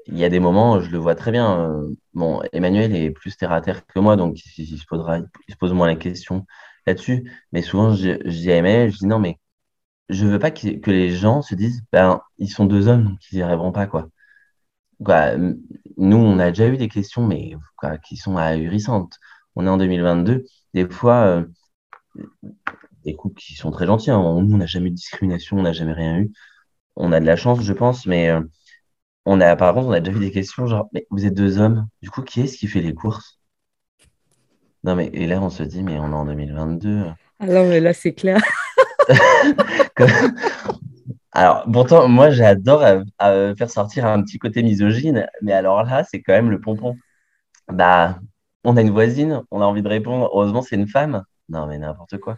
il 0.06 0.18
y 0.18 0.24
a 0.24 0.28
des 0.28 0.40
moments, 0.40 0.80
je 0.80 0.90
le 0.90 0.98
vois 0.98 1.14
très 1.14 1.30
bien. 1.32 1.70
Euh, 1.70 1.90
bon, 2.14 2.42
Emmanuel 2.52 2.94
est 2.96 3.10
plus 3.10 3.36
terre 3.36 3.52
à 3.52 3.60
terre 3.60 3.86
que 3.86 3.98
moi, 3.98 4.16
donc 4.16 4.38
il, 4.58 4.78
se 4.78 4.86
posera, 4.86 5.18
il 5.18 5.52
se 5.52 5.56
pose 5.56 5.72
moins 5.72 5.86
la 5.86 5.96
question 5.96 6.46
là-dessus. 6.86 7.30
Mais 7.52 7.62
souvent, 7.62 7.94
je, 7.94 8.18
je, 8.24 8.30
dis 8.30 8.44
je 8.46 8.98
dis 8.98 9.06
non, 9.06 9.18
mais 9.18 9.38
je 10.08 10.26
veux 10.26 10.38
pas 10.38 10.50
que, 10.50 10.78
que 10.78 10.90
les 10.90 11.10
gens 11.10 11.42
se 11.42 11.54
disent, 11.54 11.82
ben, 11.92 12.20
ils 12.38 12.48
sont 12.50 12.66
deux 12.66 12.88
hommes, 12.88 13.04
donc 13.04 13.18
ils 13.32 13.36
n'y 13.36 13.42
arriveront 13.42 13.72
pas, 13.72 13.86
quoi. 13.86 14.08
quoi. 15.04 15.36
Nous, 15.36 16.16
on 16.16 16.38
a 16.38 16.50
déjà 16.50 16.68
eu 16.68 16.76
des 16.76 16.88
questions, 16.88 17.26
mais 17.26 17.54
quoi, 17.76 17.98
qui 17.98 18.16
sont 18.16 18.36
ahurissantes. 18.36 19.18
On 19.56 19.66
est 19.66 19.70
en 19.70 19.76
2022. 19.78 20.44
Des 20.74 20.88
fois, 20.88 21.24
euh, 21.26 21.44
des 23.04 23.14
couples 23.14 23.40
qui 23.40 23.54
sont 23.54 23.70
très 23.70 23.86
gentils. 23.86 24.10
Hein. 24.10 24.20
Nous, 24.42 24.54
on 24.54 24.58
n'a 24.58 24.66
jamais 24.66 24.88
eu 24.88 24.90
de 24.90 24.96
discrimination, 24.96 25.58
on 25.58 25.62
n'a 25.62 25.72
jamais 25.72 25.92
rien 25.92 26.18
eu. 26.18 26.32
On 26.96 27.12
a 27.12 27.20
de 27.20 27.26
la 27.26 27.36
chance, 27.36 27.62
je 27.62 27.72
pense, 27.72 28.06
mais 28.06 28.30
euh, 28.30 28.42
on 29.24 29.40
a, 29.40 29.56
par 29.56 29.74
contre, 29.74 29.88
on 29.88 29.92
a 29.92 30.00
déjà 30.00 30.12
vu 30.16 30.24
des 30.24 30.32
questions 30.32 30.66
genre, 30.66 30.88
mais 30.92 31.06
vous 31.10 31.24
êtes 31.26 31.34
deux 31.34 31.58
hommes, 31.58 31.86
du 32.02 32.10
coup, 32.10 32.22
qui 32.22 32.40
est-ce 32.42 32.58
qui 32.58 32.66
fait 32.66 32.80
les 32.80 32.94
courses? 32.94 33.38
Non, 34.84 34.96
mais 34.96 35.10
et 35.12 35.26
là, 35.26 35.40
on 35.40 35.50
se 35.50 35.62
dit, 35.62 35.82
mais 35.82 35.98
on 35.98 36.10
est 36.10 36.14
en 36.14 36.24
2022. 36.26 37.04
Ah 37.38 37.46
non, 37.46 37.68
mais 37.68 37.80
là, 37.80 37.92
c'est 37.94 38.14
clair. 38.14 38.40
Alors, 41.32 41.64
pourtant, 41.72 42.08
moi, 42.08 42.30
j'adore 42.30 42.82
euh, 42.82 43.02
euh, 43.22 43.54
faire 43.56 43.70
sortir 43.70 44.06
un 44.06 44.22
petit 44.22 44.38
côté 44.38 44.62
misogyne, 44.62 45.26
mais 45.40 45.52
alors 45.52 45.82
là, 45.84 46.04
c'est 46.04 46.20
quand 46.20 46.34
même 46.34 46.50
le 46.50 46.60
pompon. 46.60 46.96
Bah, 47.68 48.20
on 48.64 48.76
a 48.76 48.82
une 48.82 48.90
voisine, 48.90 49.42
on 49.50 49.60
a 49.62 49.64
envie 49.64 49.82
de 49.82 49.88
répondre, 49.88 50.30
heureusement, 50.32 50.62
c'est 50.62 50.76
une 50.76 50.88
femme. 50.88 51.24
Non, 51.48 51.66
mais 51.66 51.78
n'importe 51.78 52.18
quoi. 52.18 52.36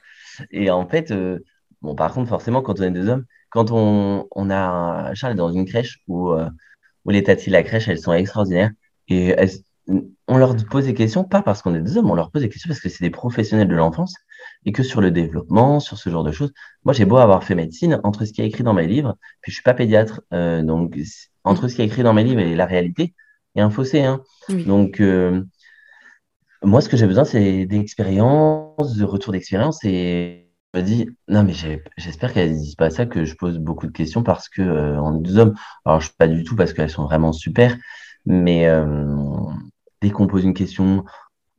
Et 0.50 0.70
en 0.70 0.86
fait, 0.88 1.10
euh, 1.10 1.40
bon, 1.82 1.94
par 1.96 2.12
contre, 2.12 2.28
forcément, 2.28 2.62
quand 2.62 2.80
on 2.80 2.84
est 2.84 2.90
deux 2.90 3.08
hommes, 3.08 3.24
quand 3.50 3.70
on, 3.72 4.28
on 4.32 4.50
a 4.50 5.14
Charles 5.14 5.34
est 5.34 5.36
dans 5.36 5.52
une 5.52 5.66
crèche 5.66 6.00
où 6.08 6.32
où 7.04 7.10
les 7.10 7.22
tatis 7.22 7.50
de 7.50 7.52
la 7.52 7.62
crèche, 7.62 7.88
elles 7.88 7.98
sont 7.98 8.12
extraordinaires. 8.12 8.70
Et 9.08 9.34
on 10.28 10.38
leur 10.38 10.56
pose 10.70 10.86
des 10.86 10.94
questions, 10.94 11.24
pas 11.24 11.42
parce 11.42 11.60
qu'on 11.60 11.74
est 11.74 11.80
des 11.80 11.98
hommes, 11.98 12.10
on 12.10 12.14
leur 12.14 12.30
pose 12.30 12.42
des 12.42 12.48
questions 12.48 12.68
parce 12.68 12.80
que 12.80 12.88
c'est 12.88 13.04
des 13.04 13.10
professionnels 13.10 13.68
de 13.68 13.74
l'enfance 13.74 14.14
et 14.64 14.72
que 14.72 14.82
sur 14.82 15.00
le 15.00 15.10
développement, 15.10 15.80
sur 15.80 15.98
ce 15.98 16.08
genre 16.08 16.24
de 16.24 16.32
choses. 16.32 16.52
Moi, 16.84 16.94
j'ai 16.94 17.04
beau 17.04 17.18
avoir 17.18 17.44
fait 17.44 17.54
médecine, 17.54 18.00
entre 18.02 18.24
ce 18.24 18.32
qui 18.32 18.40
est 18.40 18.46
écrit 18.46 18.62
dans 18.62 18.72
mes 18.72 18.86
livres, 18.86 19.16
puis 19.42 19.50
je 19.50 19.56
suis 19.56 19.62
pas 19.62 19.74
pédiatre, 19.74 20.22
euh, 20.32 20.62
donc 20.62 20.98
entre 21.44 21.68
ce 21.68 21.74
qui 21.74 21.82
est 21.82 21.86
écrit 21.86 22.02
dans 22.02 22.14
mes 22.14 22.24
livres 22.24 22.40
et 22.40 22.54
la 22.54 22.66
réalité, 22.66 23.14
il 23.54 23.58
y 23.58 23.62
a 23.62 23.66
un 23.66 23.70
fossé. 23.70 24.02
Hein. 24.02 24.22
Donc, 24.66 25.00
euh, 25.00 25.42
moi, 26.62 26.80
ce 26.80 26.88
que 26.88 26.96
j'ai 26.96 27.06
besoin, 27.06 27.24
c'est 27.24 27.66
d'expérience, 27.66 28.96
de 28.96 29.04
retour 29.04 29.32
d'expérience 29.32 29.84
et 29.84 30.43
me 30.74 30.82
dis, 30.82 31.08
non, 31.28 31.44
mais 31.44 31.52
j'espère 31.96 32.32
qu'elles 32.32 32.52
ne 32.52 32.58
disent 32.58 32.74
pas 32.74 32.90
ça, 32.90 33.06
que 33.06 33.24
je 33.24 33.34
pose 33.36 33.58
beaucoup 33.58 33.86
de 33.86 33.92
questions 33.92 34.22
parce 34.22 34.48
que 34.48 34.62
euh, 34.62 35.16
est 35.16 35.22
deux 35.22 35.38
hommes. 35.38 35.54
Alors, 35.84 36.00
je 36.00 36.10
pas 36.16 36.28
du 36.28 36.44
tout 36.44 36.56
parce 36.56 36.72
qu'elles 36.72 36.90
sont 36.90 37.04
vraiment 37.04 37.32
super, 37.32 37.76
mais 38.26 38.66
euh, 38.66 39.16
dès 40.02 40.10
qu'on 40.10 40.26
pose 40.26 40.44
une 40.44 40.54
question, 40.54 41.04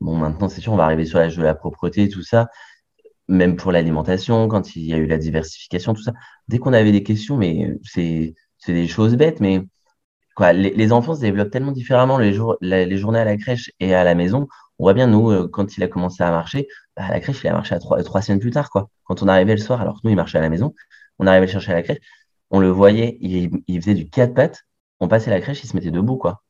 bon, 0.01 0.17
maintenant, 0.17 0.49
c'est 0.49 0.61
sûr, 0.61 0.73
on 0.73 0.77
va 0.77 0.85
arriver 0.85 1.05
sur 1.05 1.19
l'âge 1.19 1.37
de 1.37 1.43
la 1.43 1.55
propreté, 1.55 2.09
tout 2.09 2.23
ça, 2.23 2.47
même 3.27 3.55
pour 3.55 3.71
l'alimentation, 3.71 4.47
quand 4.47 4.75
il 4.75 4.83
y 4.83 4.93
a 4.93 4.97
eu 4.97 5.07
la 5.07 5.17
diversification, 5.17 5.93
tout 5.93 6.03
ça. 6.03 6.13
Dès 6.47 6.59
qu'on 6.59 6.73
avait 6.73 6.91
des 6.91 7.03
questions, 7.03 7.37
mais 7.37 7.73
c'est 7.83 8.35
des 8.67 8.87
choses 8.87 9.15
bêtes, 9.15 9.39
mais 9.39 9.61
quoi, 10.35 10.53
les, 10.53 10.91
enfants 10.91 11.15
se 11.15 11.21
développent 11.21 11.51
tellement 11.51 11.71
différemment 11.71 12.17
les, 12.17 12.33
jours, 12.33 12.57
les 12.61 12.97
journées 12.97 13.19
à 13.19 13.25
la 13.25 13.37
crèche 13.37 13.71
et 13.79 13.95
à 13.95 14.03
la 14.03 14.15
maison. 14.15 14.47
On 14.79 14.85
voit 14.85 14.93
bien, 14.93 15.07
nous, 15.07 15.31
euh, 15.31 15.47
quand 15.47 15.77
il 15.77 15.83
a 15.83 15.87
commencé 15.87 16.23
à 16.23 16.31
marcher, 16.31 16.67
bah, 16.97 17.07
la 17.09 17.19
crèche, 17.19 17.41
il 17.43 17.47
a 17.47 17.53
marché 17.53 17.75
à 17.75 17.79
trois, 17.79 18.01
trois 18.03 18.21
semaines 18.21 18.39
plus 18.39 18.51
tard, 18.51 18.69
quoi. 18.69 18.89
Quand 19.05 19.23
on 19.23 19.27
arrivait 19.27 19.55
le 19.55 19.61
soir, 19.61 19.81
alors 19.81 19.95
que 19.95 20.01
nous, 20.03 20.11
il 20.11 20.15
marchait 20.15 20.37
à 20.37 20.41
la 20.41 20.49
maison, 20.49 20.73
on 21.19 21.27
arrivait 21.27 21.45
le 21.45 21.51
chercher 21.51 21.71
à 21.71 21.75
la 21.75 21.83
crèche, 21.83 21.99
on 22.51 22.59
le 22.59 22.69
voyait, 22.69 23.17
il, 23.21 23.81
faisait 23.81 23.93
du 23.95 24.09
quatre 24.09 24.33
pattes, 24.33 24.63
on 24.99 25.07
passait 25.07 25.29
la 25.29 25.41
crèche, 25.41 25.63
il 25.63 25.67
se 25.67 25.75
mettait 25.75 25.91
debout, 25.91 26.17
quoi. 26.17 26.41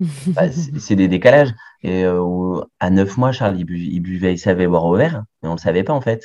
Bah, 0.28 0.50
c'est 0.50 0.96
des 0.96 1.08
décalages. 1.08 1.54
Et 1.82 2.04
euh, 2.04 2.60
à 2.80 2.90
neuf 2.90 3.16
mois, 3.16 3.32
Charles, 3.32 3.58
il, 3.58 3.64
buvait, 4.02 4.34
il 4.34 4.38
savait 4.38 4.66
boire 4.66 4.84
au 4.84 4.96
verre, 4.96 5.24
mais 5.42 5.48
on 5.48 5.52
ne 5.52 5.56
le 5.56 5.62
savait 5.62 5.84
pas, 5.84 5.92
en 5.92 6.00
fait. 6.00 6.22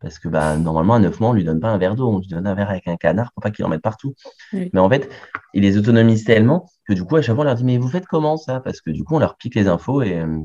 Parce 0.00 0.18
que 0.20 0.28
bah, 0.28 0.56
normalement, 0.56 0.94
à 0.94 0.98
neuf 1.00 1.18
mois, 1.18 1.30
on 1.30 1.32
ne 1.32 1.38
lui 1.38 1.44
donne 1.44 1.60
pas 1.60 1.70
un 1.70 1.78
verre 1.78 1.96
d'eau, 1.96 2.08
on 2.08 2.18
lui 2.20 2.28
donne 2.28 2.46
un 2.46 2.54
verre 2.54 2.70
avec 2.70 2.86
un 2.86 2.96
canard 2.96 3.32
pour 3.32 3.42
pas 3.42 3.50
qu'il 3.50 3.64
en 3.64 3.68
mette 3.68 3.82
partout. 3.82 4.14
Mais 4.52 4.78
en 4.78 4.88
fait, 4.88 5.10
il 5.54 5.62
les 5.62 5.76
autonomise 5.76 6.24
tellement 6.24 6.66
que 6.86 6.92
du 6.92 7.04
coup, 7.04 7.16
à 7.16 7.22
chaque 7.22 7.34
fois, 7.34 7.42
on 7.42 7.46
leur 7.46 7.56
dit 7.56 7.64
Mais 7.64 7.78
vous 7.78 7.88
faites 7.88 8.06
comment 8.06 8.36
ça? 8.36 8.60
Parce 8.60 8.80
que 8.80 8.90
du 8.90 9.02
coup, 9.02 9.16
on 9.16 9.18
leur 9.18 9.36
pique 9.36 9.56
les 9.56 9.66
infos 9.66 10.02
et, 10.02 10.18
euh, 10.18 10.38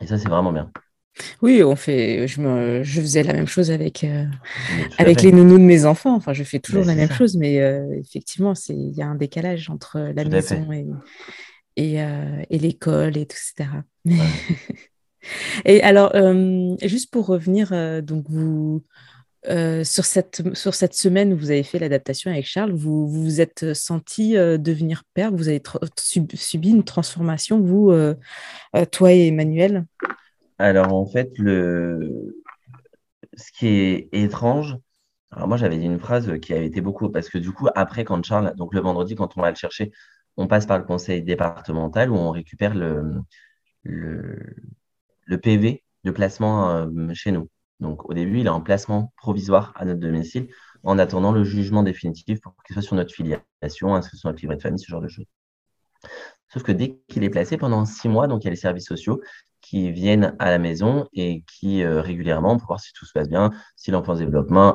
et 0.00 0.06
ça, 0.06 0.18
c'est 0.18 0.28
vraiment 0.28 0.52
bien. 0.52 0.70
Oui, 1.42 1.62
on 1.62 1.76
fait, 1.76 2.26
je, 2.28 2.40
me, 2.40 2.82
je 2.82 3.00
faisais 3.00 3.22
la 3.22 3.32
même 3.32 3.46
chose 3.46 3.70
avec, 3.70 4.04
euh, 4.04 4.24
avec 4.98 5.22
les 5.22 5.32
nounous 5.32 5.58
de 5.58 5.64
mes 5.64 5.84
enfants. 5.84 6.14
Enfin, 6.14 6.32
je 6.32 6.44
fais 6.44 6.60
toujours 6.60 6.84
la 6.84 6.94
même 6.94 7.10
chose, 7.10 7.36
mais 7.36 7.60
euh, 7.60 7.98
effectivement, 7.98 8.54
il 8.68 8.92
y 8.92 9.02
a 9.02 9.06
un 9.06 9.16
décalage 9.16 9.70
entre 9.70 9.98
la 10.14 10.24
maison 10.24 10.72
et, 10.72 10.86
et, 11.76 12.02
euh, 12.02 12.42
et 12.48 12.58
l'école, 12.58 13.16
et 13.16 13.26
tout, 13.26 13.36
etc. 13.36 13.70
et 15.64 15.82
alors, 15.82 16.12
juste 16.82 17.10
pour 17.10 17.26
revenir, 17.26 18.02
donc 18.02 18.24
vous, 18.28 18.82
sur, 19.44 20.04
cette, 20.04 20.54
sur 20.54 20.74
cette 20.74 20.94
semaine 20.94 21.32
où 21.32 21.36
vous 21.36 21.50
avez 21.50 21.62
fait 21.62 21.78
l'adaptation 21.78 22.30
avec 22.30 22.44
Charles, 22.46 22.72
vous 22.72 23.08
vous, 23.08 23.40
êtes 23.40 23.72
senti 23.74 24.34
devenir 24.34 25.04
père, 25.14 25.32
vous 25.32 25.48
avez 25.48 25.62
subi 26.34 26.70
une 26.70 26.84
transformation, 26.84 27.60
vous, 27.60 27.92
toi 28.90 29.12
et 29.12 29.28
Emmanuel? 29.28 29.86
Alors 30.58 30.92
en 30.92 31.06
fait, 31.06 31.30
le... 31.38 32.36
ce 33.34 33.50
qui 33.52 33.68
est 33.68 34.08
étrange, 34.12 34.76
alors 35.30 35.48
moi 35.48 35.56
j'avais 35.56 35.78
dit 35.78 35.86
une 35.86 36.00
phrase 36.00 36.38
qui 36.40 36.52
avait 36.52 36.66
été 36.66 36.80
beaucoup, 36.80 37.08
parce 37.08 37.28
que 37.30 37.38
du 37.38 37.52
coup, 37.52 37.68
après, 37.74 38.04
quand 38.04 38.22
Charles, 38.24 38.52
donc 38.56 38.74
le 38.74 38.80
vendredi, 38.80 39.14
quand 39.14 39.38
on 39.38 39.40
va 39.42 39.50
le 39.50 39.56
chercher, 39.56 39.90
on 40.36 40.46
passe 40.46 40.66
par 40.66 40.78
le 40.78 40.84
conseil 40.84 41.22
départemental 41.22 42.10
où 42.10 42.16
on 42.16 42.30
récupère 42.30 42.74
le, 42.74 43.22
PV 45.42 45.82
de 46.04 46.10
placement 46.10 46.70
euh, 46.70 46.86
chez 47.14 47.32
nous. 47.32 47.48
Donc 47.80 48.08
au 48.08 48.14
début, 48.14 48.40
il 48.40 48.46
est 48.46 48.50
en 48.50 48.60
placement 48.60 49.12
provisoire 49.16 49.72
à 49.76 49.84
notre 49.84 50.00
domicile 50.00 50.48
en 50.82 50.98
attendant 50.98 51.32
le 51.32 51.44
jugement 51.44 51.82
définitif 51.82 52.40
pour 52.40 52.54
qu'il 52.64 52.74
soit 52.74 52.82
sur 52.82 52.96
notre 52.96 53.12
filiation, 53.12 53.94
inscrit 53.94 54.16
sur 54.16 54.28
notre 54.28 54.40
livret 54.40 54.56
de 54.56 54.62
famille, 54.62 54.78
ce 54.78 54.90
genre 54.90 55.00
de 55.00 55.08
choses. 55.08 55.26
Sauf 56.48 56.62
que 56.62 56.72
dès 56.72 56.98
qu'il 57.08 57.22
est 57.24 57.30
placé 57.30 57.56
pendant 57.56 57.84
six 57.84 58.08
mois, 58.08 58.26
donc 58.26 58.42
il 58.42 58.46
y 58.46 58.48
a 58.48 58.50
les 58.50 58.56
services 58.56 58.86
sociaux 58.86 59.20
qui 59.60 59.92
viennent 59.92 60.34
à 60.38 60.50
la 60.50 60.58
maison 60.58 61.06
et 61.12 61.44
qui 61.46 61.82
euh, 61.82 62.00
régulièrement, 62.00 62.56
pour 62.56 62.68
voir 62.68 62.80
si 62.80 62.92
tout 62.92 63.04
se 63.04 63.12
passe 63.12 63.28
bien, 63.28 63.50
si 63.76 63.90
l'enfant 63.90 64.14
se 64.14 64.20
développe, 64.20 64.50
euh, 64.50 64.72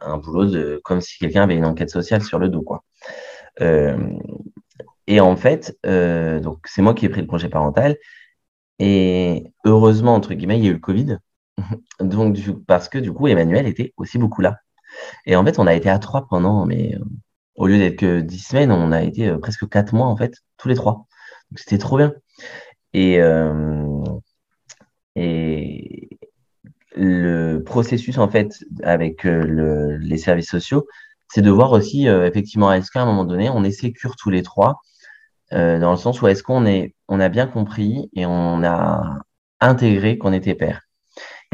un 0.00 0.18
boulot 0.18 0.46
de, 0.46 0.80
comme 0.84 1.00
si 1.00 1.18
quelqu'un 1.18 1.44
avait 1.44 1.56
une 1.56 1.64
enquête 1.64 1.90
sociale 1.90 2.22
sur 2.22 2.38
le 2.38 2.48
dos, 2.48 2.62
quoi. 2.62 2.84
Euh, 3.60 3.96
et 5.06 5.20
en 5.20 5.36
fait, 5.36 5.78
donc 5.84 6.66
c'est 6.66 6.82
moi 6.82 6.92
qui 6.92 7.06
ai 7.06 7.08
pris 7.08 7.20
le 7.20 7.26
congé 7.28 7.48
parental. 7.48 7.96
Et 8.78 9.44
heureusement, 9.64 10.14
entre 10.14 10.34
guillemets, 10.34 10.58
il 10.58 10.64
y 10.64 10.66
a 10.66 10.70
eu 10.70 10.74
le 10.74 10.80
Covid. 10.80 11.18
donc, 12.00 12.38
parce 12.66 12.88
que 12.88 12.98
du 12.98 13.12
coup, 13.12 13.28
Emmanuel 13.28 13.66
était 13.66 13.92
aussi 13.96 14.18
beaucoup 14.18 14.42
là. 14.42 14.58
Et 15.26 15.36
en 15.36 15.44
fait, 15.44 15.58
on 15.58 15.66
a 15.66 15.74
été 15.74 15.88
à 15.88 15.98
trois 15.98 16.26
pendant, 16.28 16.66
mais 16.66 16.96
au 17.56 17.66
lieu 17.66 17.78
d'être 17.78 17.96
que 17.96 18.20
dix 18.20 18.38
semaines, 18.40 18.72
on 18.72 18.92
a 18.92 19.02
été 19.02 19.36
presque 19.38 19.68
quatre 19.68 19.94
mois, 19.94 20.06
en 20.06 20.16
fait, 20.16 20.34
tous 20.58 20.68
les 20.68 20.74
trois. 20.74 21.06
Donc, 21.50 21.58
c'était 21.58 21.78
trop 21.78 21.96
bien. 21.98 22.14
Et, 22.92 23.20
euh, 23.20 24.02
et 25.16 26.08
le 26.94 27.58
processus, 27.62 28.18
en 28.18 28.28
fait, 28.28 28.64
avec 28.82 29.26
euh, 29.26 29.98
les 30.00 30.18
services 30.18 30.50
sociaux, 30.50 30.86
c'est 31.28 31.42
de 31.42 31.50
voir 31.50 31.72
aussi, 31.72 32.08
euh, 32.08 32.26
effectivement, 32.26 32.72
est-ce 32.72 32.90
qu'à 32.90 33.02
un 33.02 33.06
moment 33.06 33.24
donné, 33.24 33.50
on 33.50 33.64
est 33.64 33.70
sécure 33.70 34.16
tous 34.16 34.30
les 34.30 34.42
trois 34.42 34.80
dans 35.52 35.92
le 35.92 35.96
sens 35.96 36.20
où 36.22 36.26
est-ce 36.26 36.42
qu'on 36.42 36.66
est, 36.66 36.94
on 37.08 37.20
a 37.20 37.28
bien 37.28 37.46
compris 37.46 38.10
et 38.16 38.26
on 38.26 38.64
a 38.64 39.20
intégré 39.60 40.18
qu'on 40.18 40.32
était 40.32 40.56
père. 40.56 40.85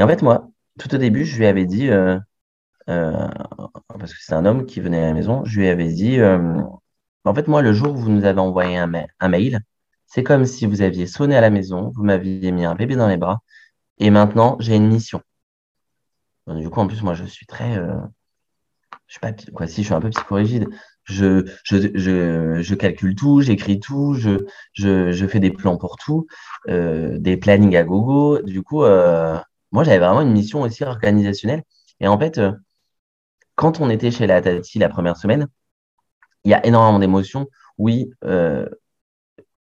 Et 0.03 0.05
en 0.05 0.09
fait, 0.09 0.23
moi, 0.23 0.49
tout 0.81 0.93
au 0.93 0.99
début, 0.99 1.25
je 1.25 1.39
lui 1.39 1.47
avais 1.47 1.65
dit, 1.65 1.89
parce 2.87 4.13
que 4.13 4.19
c'est 4.19 4.35
un 4.35 4.45
homme 4.45 4.67
qui 4.67 4.81
venait 4.81 5.01
à 5.01 5.07
la 5.07 5.15
maison, 5.15 5.45
je 5.45 5.61
lui 5.61 5.69
avais 5.69 5.93
dit, 5.93 6.19
en 6.21 7.35
fait, 7.37 7.47
moi, 7.47 7.63
le 7.63 7.73
jour 7.73 7.93
où 7.93 7.97
vous 7.99 8.11
nous 8.11 8.25
avez 8.25 8.41
envoyé 8.41 8.77
un, 8.77 8.89
mail, 9.29 9.61
c'est 10.07 10.25
comme 10.25 10.45
si 10.45 10.67
vous 10.67 10.83
aviez 10.83 11.07
sonné 11.07 11.37
à 11.37 11.41
la 11.41 11.51
maison, 11.51 11.93
vous 11.95 12.03
m'aviez 12.03 12.51
mis 12.51 12.65
un 12.65 12.75
bébé 12.75 12.97
dans 12.97 13.07
les 13.07 13.17
bras, 13.17 13.43
et 13.99 14.11
maintenant, 14.11 14.57
j'ai 14.59 14.75
une 14.75 14.89
mission. 14.89 15.23
du 16.49 16.69
coup, 16.69 16.81
en 16.81 16.89
plus, 16.89 17.03
moi, 17.03 17.15
je 17.15 17.25
suis 17.25 17.47
très. 17.47 17.79
Euh, 17.79 18.01
je 19.07 19.13
suis 19.13 19.21
pas. 19.21 19.33
Quoi, 19.55 19.69
si, 19.69 19.83
je 19.83 19.87
suis 19.87 19.95
un 19.95 20.01
peu 20.01 20.11
psychorigide. 20.11 20.69
Je, 21.05 21.45
je, 21.63 21.77
je, 21.95 22.61
je 22.61 22.75
calcule 22.75 23.15
tout, 23.15 23.41
j'écris 23.41 23.79
tout, 23.79 24.15
je, 24.15 24.47
je, 24.75 25.27
fais 25.29 25.41
des 25.41 25.51
plans 25.53 25.77
pour 25.77 25.97
tout, 25.97 26.27
euh, 26.69 27.19
des 27.19 27.37
plannings 27.37 27.77
à 27.77 27.85
gogo. 27.85 28.41
Du 28.43 28.63
coup, 28.63 28.83
euh, 28.85 29.39
moi, 29.73 29.85
j'avais 29.85 29.99
vraiment 29.99 30.21
une 30.23 30.33
mission 30.33 30.63
aussi 30.63 30.85
organisationnelle. 30.85 31.63
Et 32.01 32.09
en 32.09 32.19
fait, 32.19 32.41
quand 33.55 33.81
on 33.81 33.91
était 33.91 34.11
chez 34.11 34.27
la 34.27 34.43
Tati 34.43 34.79
la 34.79 34.89
première 34.89 35.17
semaine, 35.17 35.49
il 36.45 36.51
y 36.51 36.55
a 36.55 36.65
énormément 36.67 36.99
d'émotions. 36.99 37.49
Oui, 37.79 38.11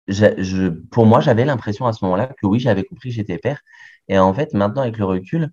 je, 0.10 0.70
pour 0.70 1.06
moi, 1.06 1.22
j'avais 1.22 1.46
l'impression 1.46 1.86
à 1.86 1.94
ce 1.94 2.04
moment-là 2.06 2.28
que 2.28 2.46
oui, 2.48 2.60
j'avais 2.60 2.84
compris 2.84 3.12
j'étais 3.12 3.38
père. 3.38 3.62
Et 4.08 4.20
en 4.20 4.34
fait, 4.34 4.54
maintenant, 4.54 4.82
avec 4.82 4.98
le 4.98 5.06
recul, 5.06 5.52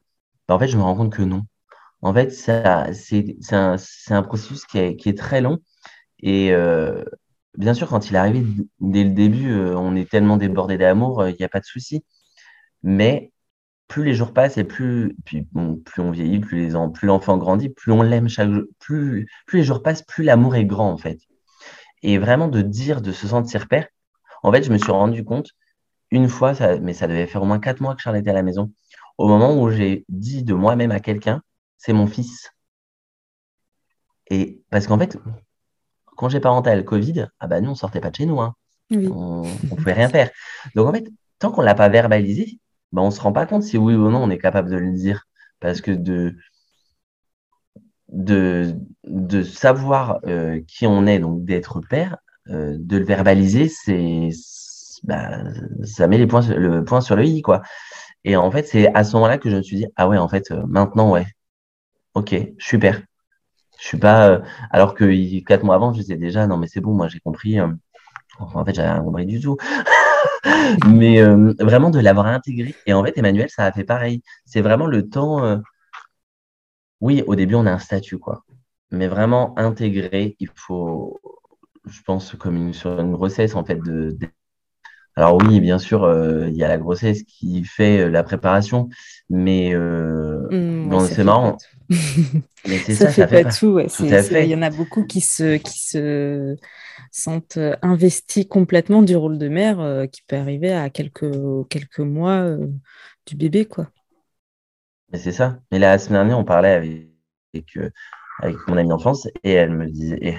bah, 0.49 0.55
en 0.57 0.59
fait, 0.59 0.69
je 0.69 0.77
me 0.77 0.83
rends 0.83 0.97
compte 0.97 1.13
que 1.13 1.23
non. 1.23 1.43
En 2.03 2.15
fait, 2.15 2.31
ça, 2.31 2.93
c'est, 2.95 3.37
un, 3.53 3.77
un, 4.11 4.23
processus 4.23 4.65
qui 4.67 4.79
est, 4.79 4.97
qui 4.97 5.09
est, 5.11 5.19
très 5.19 5.41
long. 5.41 5.59
Et 6.21 6.53
euh, 6.53 7.05
bien 7.59 7.75
sûr, 7.75 7.89
quand 7.89 8.11
il 8.11 8.17
est 8.17 8.19
arrivé 8.19 8.45
dès 8.81 9.05
le 9.05 9.11
début, 9.11 9.53
euh, 9.53 9.77
on 9.77 9.97
est 9.97 10.11
tellement 10.11 10.37
débordé 10.39 10.79
d'amour, 10.79 11.23
euh, 11.23 11.31
il 11.31 11.37
n'y 11.39 11.45
a 11.45 11.49
pas 11.49 11.61
de 11.61 11.67
souci. 11.67 12.05
Mais 12.83 13.33
plus 13.89 14.05
les 14.05 14.15
jours 14.15 14.33
passent 14.33 14.59
et 14.59 14.65
plus, 14.65 15.17
puis, 15.25 15.47
bon, 15.53 15.77
plus 15.77 16.03
on 16.03 16.11
vieillit, 16.11 16.41
plus 16.41 16.69
les 16.69 16.75
plus 16.93 17.07
l'enfant 17.07 17.39
grandit, 17.39 17.69
plus 17.69 17.93
on 17.93 18.03
l'aime 18.03 18.29
chaque 18.29 18.51
jour, 18.51 18.65
plus, 18.79 19.29
plus 19.47 19.59
les 19.61 19.65
jours 19.65 19.83
passent, 19.83 20.03
plus 20.03 20.25
l'amour 20.25 20.57
est 20.57 20.65
grand 20.65 20.91
en 20.91 20.97
fait. 20.97 21.21
Et 22.03 22.19
vraiment 22.19 22.49
de 22.49 22.63
dire, 22.63 23.01
de 23.01 23.13
se 23.13 23.29
sentir 23.29 23.69
père, 23.69 23.87
en 24.43 24.53
fait, 24.53 24.63
je 24.63 24.73
me 24.73 24.79
suis 24.79 24.93
rendu 24.93 25.25
compte 25.25 25.51
une 26.11 26.29
fois, 26.29 26.53
mais 26.81 26.93
ça 26.95 27.09
devait 27.09 27.27
faire 27.27 27.43
au 27.43 27.47
moins 27.47 27.59
quatre 27.59 27.81
mois 27.81 27.95
que 27.95 28.03
Charles 28.03 28.19
était 28.19 28.31
à 28.31 28.35
la 28.35 28.43
maison, 28.43 28.73
au 29.19 29.29
moment 29.29 29.61
où 29.61 29.71
j'ai 29.71 30.05
dit 30.09 30.43
de 30.45 30.55
moi-même 30.55 30.91
à 30.91 31.01
quelqu'un, 31.01 31.43
c'est 31.79 31.93
mon 31.93 32.07
fils. 32.07 32.51
Et 34.31 34.63
parce 34.71 34.87
qu'en 34.87 34.99
fait, 34.99 35.19
congé 36.17 36.41
parental, 36.41 36.85
Covid, 36.85 37.29
ah 37.41 37.47
bah 37.47 37.61
nous, 37.61 37.71
on 37.71 37.75
sortait 37.75 38.01
pas 38.01 38.11
de 38.11 38.17
chez 38.17 38.27
nous. 38.27 38.41
Hein. 38.41 38.55
On 38.91 39.43
ne 39.43 39.77
pouvait 39.77 39.93
rien 39.93 40.09
faire. 40.09 40.31
Donc 40.75 40.89
en 40.89 40.93
fait, 40.93 41.09
tant 41.39 41.51
qu'on 41.51 41.61
ne 41.63 41.67
l'a 41.67 41.75
pas 41.75 41.89
verbalisé, 41.89 42.59
bah, 42.93 43.03
on 43.03 43.07
ne 43.07 43.11
se 43.11 43.21
rend 43.21 43.33
pas 43.33 43.47
compte 43.47 43.63
si 43.63 43.79
oui 43.79 43.95
ou 43.95 44.11
non 44.11 44.23
on 44.25 44.31
est 44.31 44.39
capable 44.39 44.71
de 44.71 44.77
le 44.77 44.93
dire. 44.93 45.27
Parce 45.61 45.81
que 45.81 45.91
de, 45.91 46.37
de, 48.09 48.75
de 49.05 49.43
savoir 49.43 50.21
euh, 50.27 50.61
qui 50.67 50.87
on 50.87 51.07
est, 51.07 51.19
donc 51.19 51.45
d'être 51.45 51.81
père, 51.81 52.17
euh, 52.49 52.77
de 52.79 52.99
le 52.99 53.05
verbaliser, 53.05 53.69
c'est 53.69 54.31
bah, 55.05 55.39
ça 55.85 56.07
met 56.09 56.19
les 56.19 56.27
points, 56.27 56.43
le 56.49 56.85
point 56.85 57.01
sur 57.01 57.17
le 57.17 57.25
i, 57.25 57.43
quoi. 57.43 57.63
Et 58.25 58.37
en 58.37 58.51
fait, 58.51 58.67
c'est 58.67 58.93
à 58.95 59.05
ce 59.05 59.15
moment-là 59.17 59.39
que 59.39 59.51
je 59.51 59.57
me 59.57 59.63
suis 59.63 59.77
dit, 59.77 59.87
ah 59.97 60.09
ouais, 60.09 60.19
en 60.19 60.29
fait, 60.29 60.51
euh, 60.51 60.63
maintenant, 60.69 61.13
ouais, 61.13 61.27
ok, 62.15 62.35
super. 62.59 63.03
Je 63.81 63.87
suis 63.89 63.99
pas. 63.99 64.31
Euh, 64.31 64.41
alors 64.71 64.95
que 64.95 65.41
quatre 65.45 65.65
mois 65.65 65.77
avant, 65.77 65.93
je 65.93 66.01
disais 66.01 66.17
déjà, 66.17 66.47
non, 66.47 66.59
mais 66.59 66.69
c'est 66.69 66.81
bon, 66.81 66.95
moi 66.95 67.09
j'ai 67.09 67.21
compris. 67.21 67.61
en 67.61 68.65
fait, 68.65 68.75
j'avais 68.75 68.91
rien 68.93 69.03
compris 69.03 69.27
du 69.27 69.41
tout. 69.41 69.57
mais 70.89 71.23
vraiment 71.61 71.91
de 71.91 72.01
l'avoir 72.01 72.27
intégré. 72.27 72.75
Et 72.87 72.93
en 72.95 73.05
fait, 73.05 73.17
Emmanuel, 73.19 73.49
ça 73.51 73.65
a 73.65 73.73
fait 73.73 73.85
pareil. 73.85 74.23
C'est 74.45 74.61
vraiment 74.63 74.87
le 74.87 75.09
temps. 75.09 75.61
Oui, 77.01 77.23
au 77.27 77.35
début, 77.35 77.55
on 77.55 77.67
a 77.67 77.73
un 77.73 77.79
statut, 77.79 78.19
quoi. 78.19 78.45
Mais 78.91 79.09
vraiment 79.09 79.59
intégré, 79.59 80.37
il 80.41 80.49
faut 80.55 81.21
je 81.87 82.03
pense, 82.03 82.35
comme 82.35 82.57
une, 82.57 82.73
sur 82.73 83.01
une 83.01 83.13
grossesse, 83.13 83.55
en 83.55 83.65
fait. 83.65 83.77
De, 83.77 84.17
Alors 85.19 85.39
oui, 85.43 85.61
bien 85.61 85.79
sûr, 85.79 86.05
euh, 86.05 86.47
il 86.49 86.57
y 86.57 86.63
a 86.63 86.69
la 86.69 86.77
grossesse 86.77 87.23
qui 87.23 87.65
fait 87.65 88.01
euh, 88.01 88.11
la 88.11 88.23
préparation, 88.23 88.91
mais 89.31 89.75
euh, 89.75 90.47
mmh, 90.51 91.07
c'est 91.07 91.25
marrant. 91.25 91.57
mais 91.89 92.77
c'est 92.85 92.95
ça, 92.95 93.11
ça, 93.11 93.27
fait, 93.27 93.45
pas, 93.45 93.51
tout. 93.51 93.81
Il 93.81 94.45
y 94.45 94.55
en 94.55 94.61
a 94.61 94.69
beaucoup 94.69 95.07
qui 95.07 95.23
se, 95.23 95.57
qui 95.57 95.81
se 95.81 96.57
sentent 97.11 97.59
investis 97.81 98.47
complètement 98.47 99.01
du 99.01 99.17
rôle 99.17 99.39
de 99.39 99.49
mère, 99.49 100.07
qui 100.13 100.21
peut 100.21 100.37
arriver 100.37 100.75
à 100.75 100.91
quelques, 100.91 101.33
quelques 101.71 102.01
mois 102.01 102.45
du 103.27 103.37
bébé, 103.37 103.65
quoi. 103.65 103.89
Mais 105.13 105.19
c'est 105.19 105.33
ça. 105.33 105.61
Mais 105.73 105.79
la 105.79 105.97
semaine 105.97 106.19
dernière, 106.19 106.39
on 106.39 106.45
parlait 106.45 106.73
avec, 106.75 107.09
avec, 107.55 107.79
avec 108.41 108.57
mon 108.69 108.77
amie 108.77 108.91
d'enfance 108.91 109.29
et 109.45 109.53
elle 109.53 109.71
me 109.71 109.87
disait, 109.87 110.37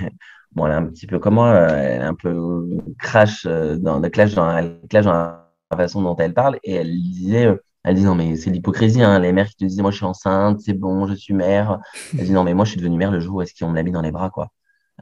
bon, 0.53 0.65
elle 0.65 0.71
est 0.73 0.75
un 0.75 0.85
petit 0.85 1.07
peu 1.07 1.19
comme 1.19 1.35
moi, 1.35 1.53
elle 1.55 2.01
est 2.01 2.05
un 2.05 2.15
peu 2.15 2.67
crash 2.99 3.45
euh, 3.45 3.77
dans 3.77 3.99
le 3.99 4.09
clash 4.09 4.33
dans, 4.33 4.57
elle 4.57 4.79
clash 4.89 5.05
dans 5.05 5.13
la 5.13 5.77
façon 5.77 6.01
dont 6.01 6.15
elle 6.17 6.33
parle. 6.33 6.59
Et 6.63 6.73
elle 6.75 6.91
disait 6.91 7.47
euh, 7.47 7.57
elle 7.83 7.95
dit 7.95 8.03
non 8.03 8.15
mais 8.15 8.35
c'est 8.35 8.49
l'hypocrisie 8.49 9.01
hein, 9.03 9.19
les 9.19 9.31
mères 9.31 9.47
qui 9.47 9.55
te 9.55 9.65
disent 9.65 9.81
moi 9.81 9.91
je 9.91 9.97
suis 9.97 10.05
enceinte 10.05 10.59
c'est 10.61 10.73
bon 10.73 11.07
je 11.07 11.13
suis 11.13 11.33
mère. 11.33 11.79
Elle 12.17 12.25
dit 12.25 12.31
non 12.33 12.43
mais 12.43 12.53
moi 12.53 12.65
je 12.65 12.71
suis 12.71 12.79
devenue 12.79 12.97
mère 12.97 13.11
le 13.11 13.19
jour 13.19 13.35
où 13.37 13.41
est-ce 13.41 13.53
qu'on 13.57 13.69
me 13.71 13.75
l'a 13.75 13.83
mis 13.83 13.91
dans 13.91 14.01
les 14.01 14.11
bras 14.11 14.29
quoi. 14.29 14.49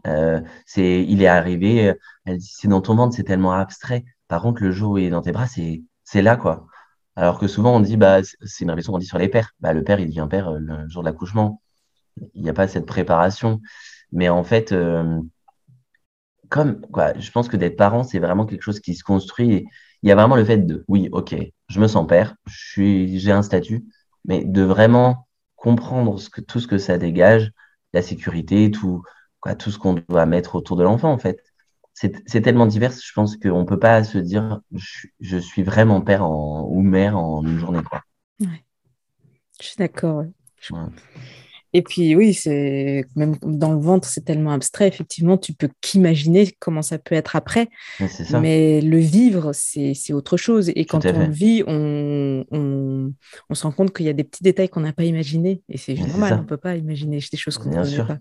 Euh, 0.07 0.41
c'est 0.65 1.03
il 1.03 1.21
est 1.23 1.27
arrivé 1.27 1.93
elle 2.25 2.37
dit 2.37 2.51
c'est 2.53 2.67
dans 2.67 2.81
ton 2.81 2.95
ventre 2.95 3.15
c'est 3.15 3.23
tellement 3.23 3.53
abstrait. 3.53 4.05
Par 4.27 4.41
contre 4.41 4.61
le 4.63 4.71
jour 4.71 4.93
où 4.93 4.97
il 4.97 5.05
est 5.05 5.09
dans 5.09 5.21
tes 5.21 5.31
bras 5.31 5.47
c'est 5.47 5.83
c'est 6.03 6.21
là 6.21 6.35
quoi. 6.37 6.67
Alors 7.15 7.39
que 7.39 7.47
souvent 7.47 7.75
on 7.75 7.79
dit 7.79 7.97
bah 7.97 8.19
c'est 8.23 8.65
une 8.65 8.69
réflexion 8.71 8.93
qu'on 8.93 8.99
dit 8.99 9.05
sur 9.07 9.17
les 9.17 9.29
pères. 9.29 9.51
Bah 9.61 9.73
le 9.73 9.83
père 9.83 9.99
il 9.99 10.07
devient 10.07 10.27
père 10.29 10.51
le 10.51 10.87
jour 10.89 11.01
de 11.03 11.07
l'accouchement. 11.07 11.61
Il 12.33 12.43
n'y 12.43 12.49
a 12.49 12.53
pas 12.53 12.67
cette 12.67 12.85
préparation. 12.85 13.61
Mais 14.11 14.29
en 14.29 14.43
fait 14.43 14.73
comme 16.49 16.81
quoi, 16.81 17.17
je 17.19 17.31
pense 17.31 17.47
que 17.47 17.57
d'être 17.57 17.77
parent, 17.77 18.03
c'est 18.03 18.19
vraiment 18.19 18.45
quelque 18.45 18.61
chose 18.61 18.79
qui 18.79 18.95
se 18.95 19.03
construit. 19.03 19.65
il 20.03 20.09
y 20.09 20.11
a 20.11 20.15
vraiment 20.15 20.35
le 20.35 20.45
fait 20.45 20.57
de, 20.57 20.83
oui, 20.87 21.09
ok, 21.11 21.35
je 21.67 21.79
me 21.79 21.87
sens 21.87 22.07
père, 22.07 22.35
j'ai 22.47 23.31
un 23.31 23.41
statut, 23.41 23.85
mais 24.25 24.43
de 24.43 24.61
vraiment 24.61 25.27
comprendre 25.55 26.19
ce 26.19 26.29
que, 26.29 26.41
tout 26.41 26.59
ce 26.59 26.67
que 26.67 26.77
ça 26.77 26.97
dégage, 26.97 27.51
la 27.93 28.01
sécurité, 28.01 28.71
tout, 28.71 29.03
quoi, 29.39 29.55
tout 29.55 29.71
ce 29.71 29.79
qu'on 29.79 29.95
doit 30.09 30.25
mettre 30.25 30.55
autour 30.55 30.77
de 30.77 30.83
l'enfant, 30.83 31.11
en 31.11 31.17
fait. 31.17 31.41
C'est 31.93 32.41
tellement 32.41 32.65
divers, 32.65 32.91
je 32.91 33.13
pense 33.13 33.37
qu'on 33.37 33.61
ne 33.61 33.65
peut 33.65 33.79
pas 33.79 34.03
se 34.03 34.17
dire, 34.17 34.59
je, 35.21 35.37
suis 35.37 35.63
vraiment 35.63 36.01
père 36.01 36.29
ou 36.29 36.81
mère 36.81 37.17
en 37.17 37.41
une 37.41 37.57
journée. 37.57 37.81
Quoi. 37.83 38.01
Ouais. 38.41 38.65
Je 39.61 39.67
suis 39.67 39.77
d'accord. 39.77 40.25
Et 41.75 41.81
puis 41.81 42.15
oui, 42.15 42.33
c'est 42.33 43.03
même 43.17 43.35
dans 43.43 43.73
le 43.73 43.79
ventre, 43.79 44.07
c'est 44.07 44.23
tellement 44.23 44.51
abstrait. 44.51 44.87
Effectivement, 44.87 45.37
tu 45.37 45.51
peux 45.51 45.67
qu'imaginer 45.81 46.49
comment 46.57 46.81
ça 46.81 46.97
peut 46.99 47.15
être 47.15 47.35
après. 47.35 47.67
Mais 48.31 48.79
le 48.79 48.97
vivre, 48.97 49.51
c'est 49.51 50.13
autre 50.13 50.37
chose. 50.37 50.71
Et 50.73 50.85
quand 50.85 51.05
on 51.05 51.19
le 51.19 51.29
vit, 51.29 51.65
on, 51.67 52.45
on, 52.49 53.11
on, 53.49 53.53
se 53.53 53.63
rend 53.63 53.73
compte 53.73 53.93
qu'il 53.93 54.05
y 54.05 54.09
a 54.09 54.13
des 54.13 54.23
petits 54.23 54.41
détails 54.41 54.69
qu'on 54.69 54.79
n'a 54.79 54.93
pas 54.93 55.03
imaginés. 55.03 55.63
Et 55.67 55.77
c'est 55.77 55.95
normal, 55.95 56.35
on 56.35 56.43
ne 56.43 56.47
peut 56.47 56.55
pas 56.55 56.77
imaginer 56.77 57.19
des 57.29 57.37
choses 57.37 57.57
qu'on 57.57 57.71
ne 57.71 58.03
pas. 58.03 58.19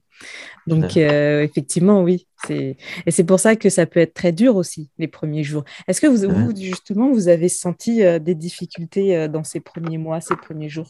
Donc 0.67 0.97
euh, 0.97 1.45
effectivement, 1.45 2.03
oui. 2.03 2.27
Et 2.51 2.77
c'est 3.07 3.23
pour 3.23 3.39
ça 3.39 3.55
que 3.55 3.69
ça 3.69 3.87
peut 3.87 4.01
être 4.01 4.15
très 4.15 4.33
dur 4.33 4.57
aussi, 4.57 4.91
les 4.99 5.07
premiers 5.07 5.45
jours. 5.45 5.63
Est-ce 5.87 6.01
que 6.01 6.09
vous, 6.09 6.29
vous, 6.29 6.57
justement, 6.57 7.13
vous 7.13 7.29
avez 7.29 7.49
senti 7.49 8.03
euh, 8.03 8.19
des 8.19 8.35
difficultés 8.35 9.17
euh, 9.17 9.29
dans 9.29 9.45
ces 9.45 9.61
premiers 9.61 9.99
mois, 9.99 10.21
ces 10.21 10.35
premiers 10.35 10.69
jours? 10.69 10.89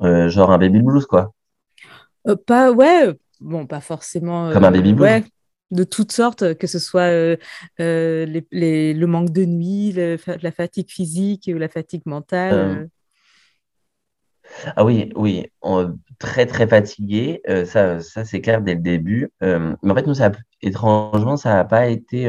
Genre 0.00 0.50
un 0.50 0.58
baby 0.58 0.82
blues, 0.82 1.06
quoi. 1.06 1.32
Euh, 2.26 2.36
pas, 2.36 2.72
ouais, 2.72 3.14
bon, 3.40 3.66
pas 3.66 3.80
forcément. 3.80 4.52
Comme 4.52 4.64
un 4.64 4.70
baby 4.70 4.92
blues. 4.92 5.02
Ouais, 5.02 5.24
de 5.70 5.84
toutes 5.84 6.12
sortes, 6.12 6.54
que 6.54 6.66
ce 6.66 6.78
soit 6.78 7.10
euh, 7.10 7.36
euh, 7.80 8.40
les, 8.50 8.94
le 8.94 9.06
manque 9.06 9.30
de 9.30 9.44
nuit, 9.44 9.92
la 9.92 10.52
fatigue 10.52 10.90
physique 10.90 11.50
ou 11.52 11.58
la 11.58 11.68
fatigue 11.68 12.02
mentale. 12.06 12.88
Ah 14.76 14.82
oui, 14.82 15.12
oui, 15.14 15.46
très 16.18 16.46
très 16.46 16.66
fatigué, 16.66 17.42
ça, 17.66 18.00
ça 18.00 18.24
c'est 18.24 18.40
clair 18.40 18.62
dès 18.62 18.74
le 18.74 18.80
début. 18.80 19.30
mais 19.42 19.90
en 19.90 19.94
fait, 19.94 20.06
nous, 20.06 20.14
ça 20.14 20.32
étrangement, 20.62 21.36
ça 21.36 21.52
n'a 21.52 21.64
pas 21.64 21.88
été. 21.88 22.26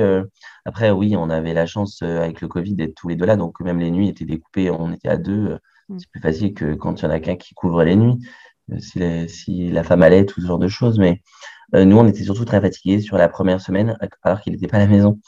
Après, 0.66 0.92
oui, 0.92 1.16
on 1.16 1.30
avait 1.30 1.54
la 1.54 1.66
chance 1.66 2.02
avec 2.02 2.42
le 2.42 2.50
Covid 2.50 2.76
d'être 2.76 2.96
tous 2.96 3.08
les 3.08 3.16
deux 3.16 3.26
là, 3.26 3.38
donc 3.38 3.62
même 3.62 3.80
les 3.80 3.90
nuits 3.90 4.10
étaient 4.10 4.26
découpées, 4.26 4.70
on 4.70 4.92
était 4.92 5.08
à 5.08 5.16
deux. 5.16 5.58
Mm. 5.88 5.98
C'est 5.98 6.12
plus 6.12 6.22
facile 6.22 6.54
que 6.54 6.74
quand 6.74 7.02
il 7.02 7.06
y 7.06 7.08
en 7.08 7.12
a 7.12 7.22
qu'un 7.22 7.38
qui 7.38 7.54
couvre 7.54 7.84
les 7.86 7.96
nuits 7.96 8.20
si, 8.78 9.70
la 9.70 9.84
femme 9.84 10.03
allait, 10.03 10.26
tout 10.26 10.41
ce 10.41 10.47
genre 10.47 10.59
de 10.59 10.67
choses. 10.67 10.99
Mais 10.99 11.22
euh, 11.76 11.86
nous, 11.86 11.97
on 11.97 12.07
était 12.07 12.24
surtout 12.24 12.45
très 12.45 12.61
fatigués 12.61 13.01
sur 13.01 13.17
la 13.17 13.30
première 13.30 13.61
semaine, 13.61 13.97
alors 14.24 14.41
qu'il 14.41 14.53
n'était 14.53 14.67
pas 14.67 14.78
à 14.78 14.82
la 14.82 14.88
maison. 14.88 15.20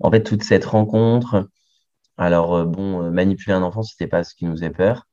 En 0.00 0.10
fait, 0.10 0.22
toute 0.22 0.42
cette 0.42 0.64
rencontre, 0.64 1.48
alors 2.16 2.54
euh, 2.56 2.64
bon, 2.64 3.02
euh, 3.02 3.10
manipuler 3.10 3.54
un 3.54 3.62
enfant, 3.62 3.82
c'était 3.82 4.06
pas 4.06 4.24
ce 4.24 4.34
qui 4.34 4.44
nous 4.44 4.52
faisait 4.52 4.70
peur. 4.70 5.06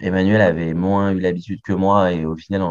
Emmanuel 0.00 0.40
avait 0.40 0.74
moins 0.74 1.12
eu 1.12 1.20
l'habitude 1.20 1.60
que 1.62 1.72
moi 1.72 2.12
et 2.12 2.24
au 2.26 2.36
final, 2.36 2.62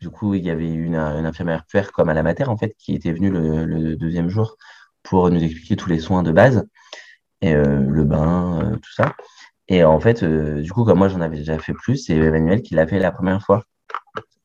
du 0.00 0.10
coup, 0.10 0.34
il 0.34 0.44
y 0.44 0.50
avait 0.50 0.72
une, 0.72 0.96
une 0.96 1.26
infirmière 1.26 1.64
puère 1.66 1.92
comme 1.92 2.08
à 2.08 2.14
la 2.14 2.22
mater, 2.22 2.44
en 2.48 2.56
fait, 2.56 2.74
qui 2.78 2.94
était 2.94 3.12
venue 3.12 3.30
le, 3.30 3.96
deuxième 3.96 4.28
jour 4.28 4.56
pour 5.02 5.30
nous 5.30 5.42
expliquer 5.42 5.76
tous 5.76 5.88
les 5.90 6.00
soins 6.00 6.22
de 6.22 6.32
base, 6.32 6.66
et, 7.42 7.54
le 7.54 8.04
bain, 8.04 8.78
tout 8.82 8.92
ça. 8.92 9.14
Et 9.68 9.84
en 9.84 9.98
fait, 10.00 10.24
du 10.24 10.72
coup, 10.72 10.84
comme 10.84 10.98
moi, 10.98 11.08
j'en 11.08 11.20
avais 11.20 11.38
déjà 11.38 11.58
fait 11.58 11.72
plus, 11.74 11.96
c'est 11.98 12.16
Emmanuel 12.16 12.62
qui 12.62 12.74
l'a 12.74 12.86
fait 12.86 12.98
la 12.98 13.12
première 13.12 13.42
fois. 13.42 13.64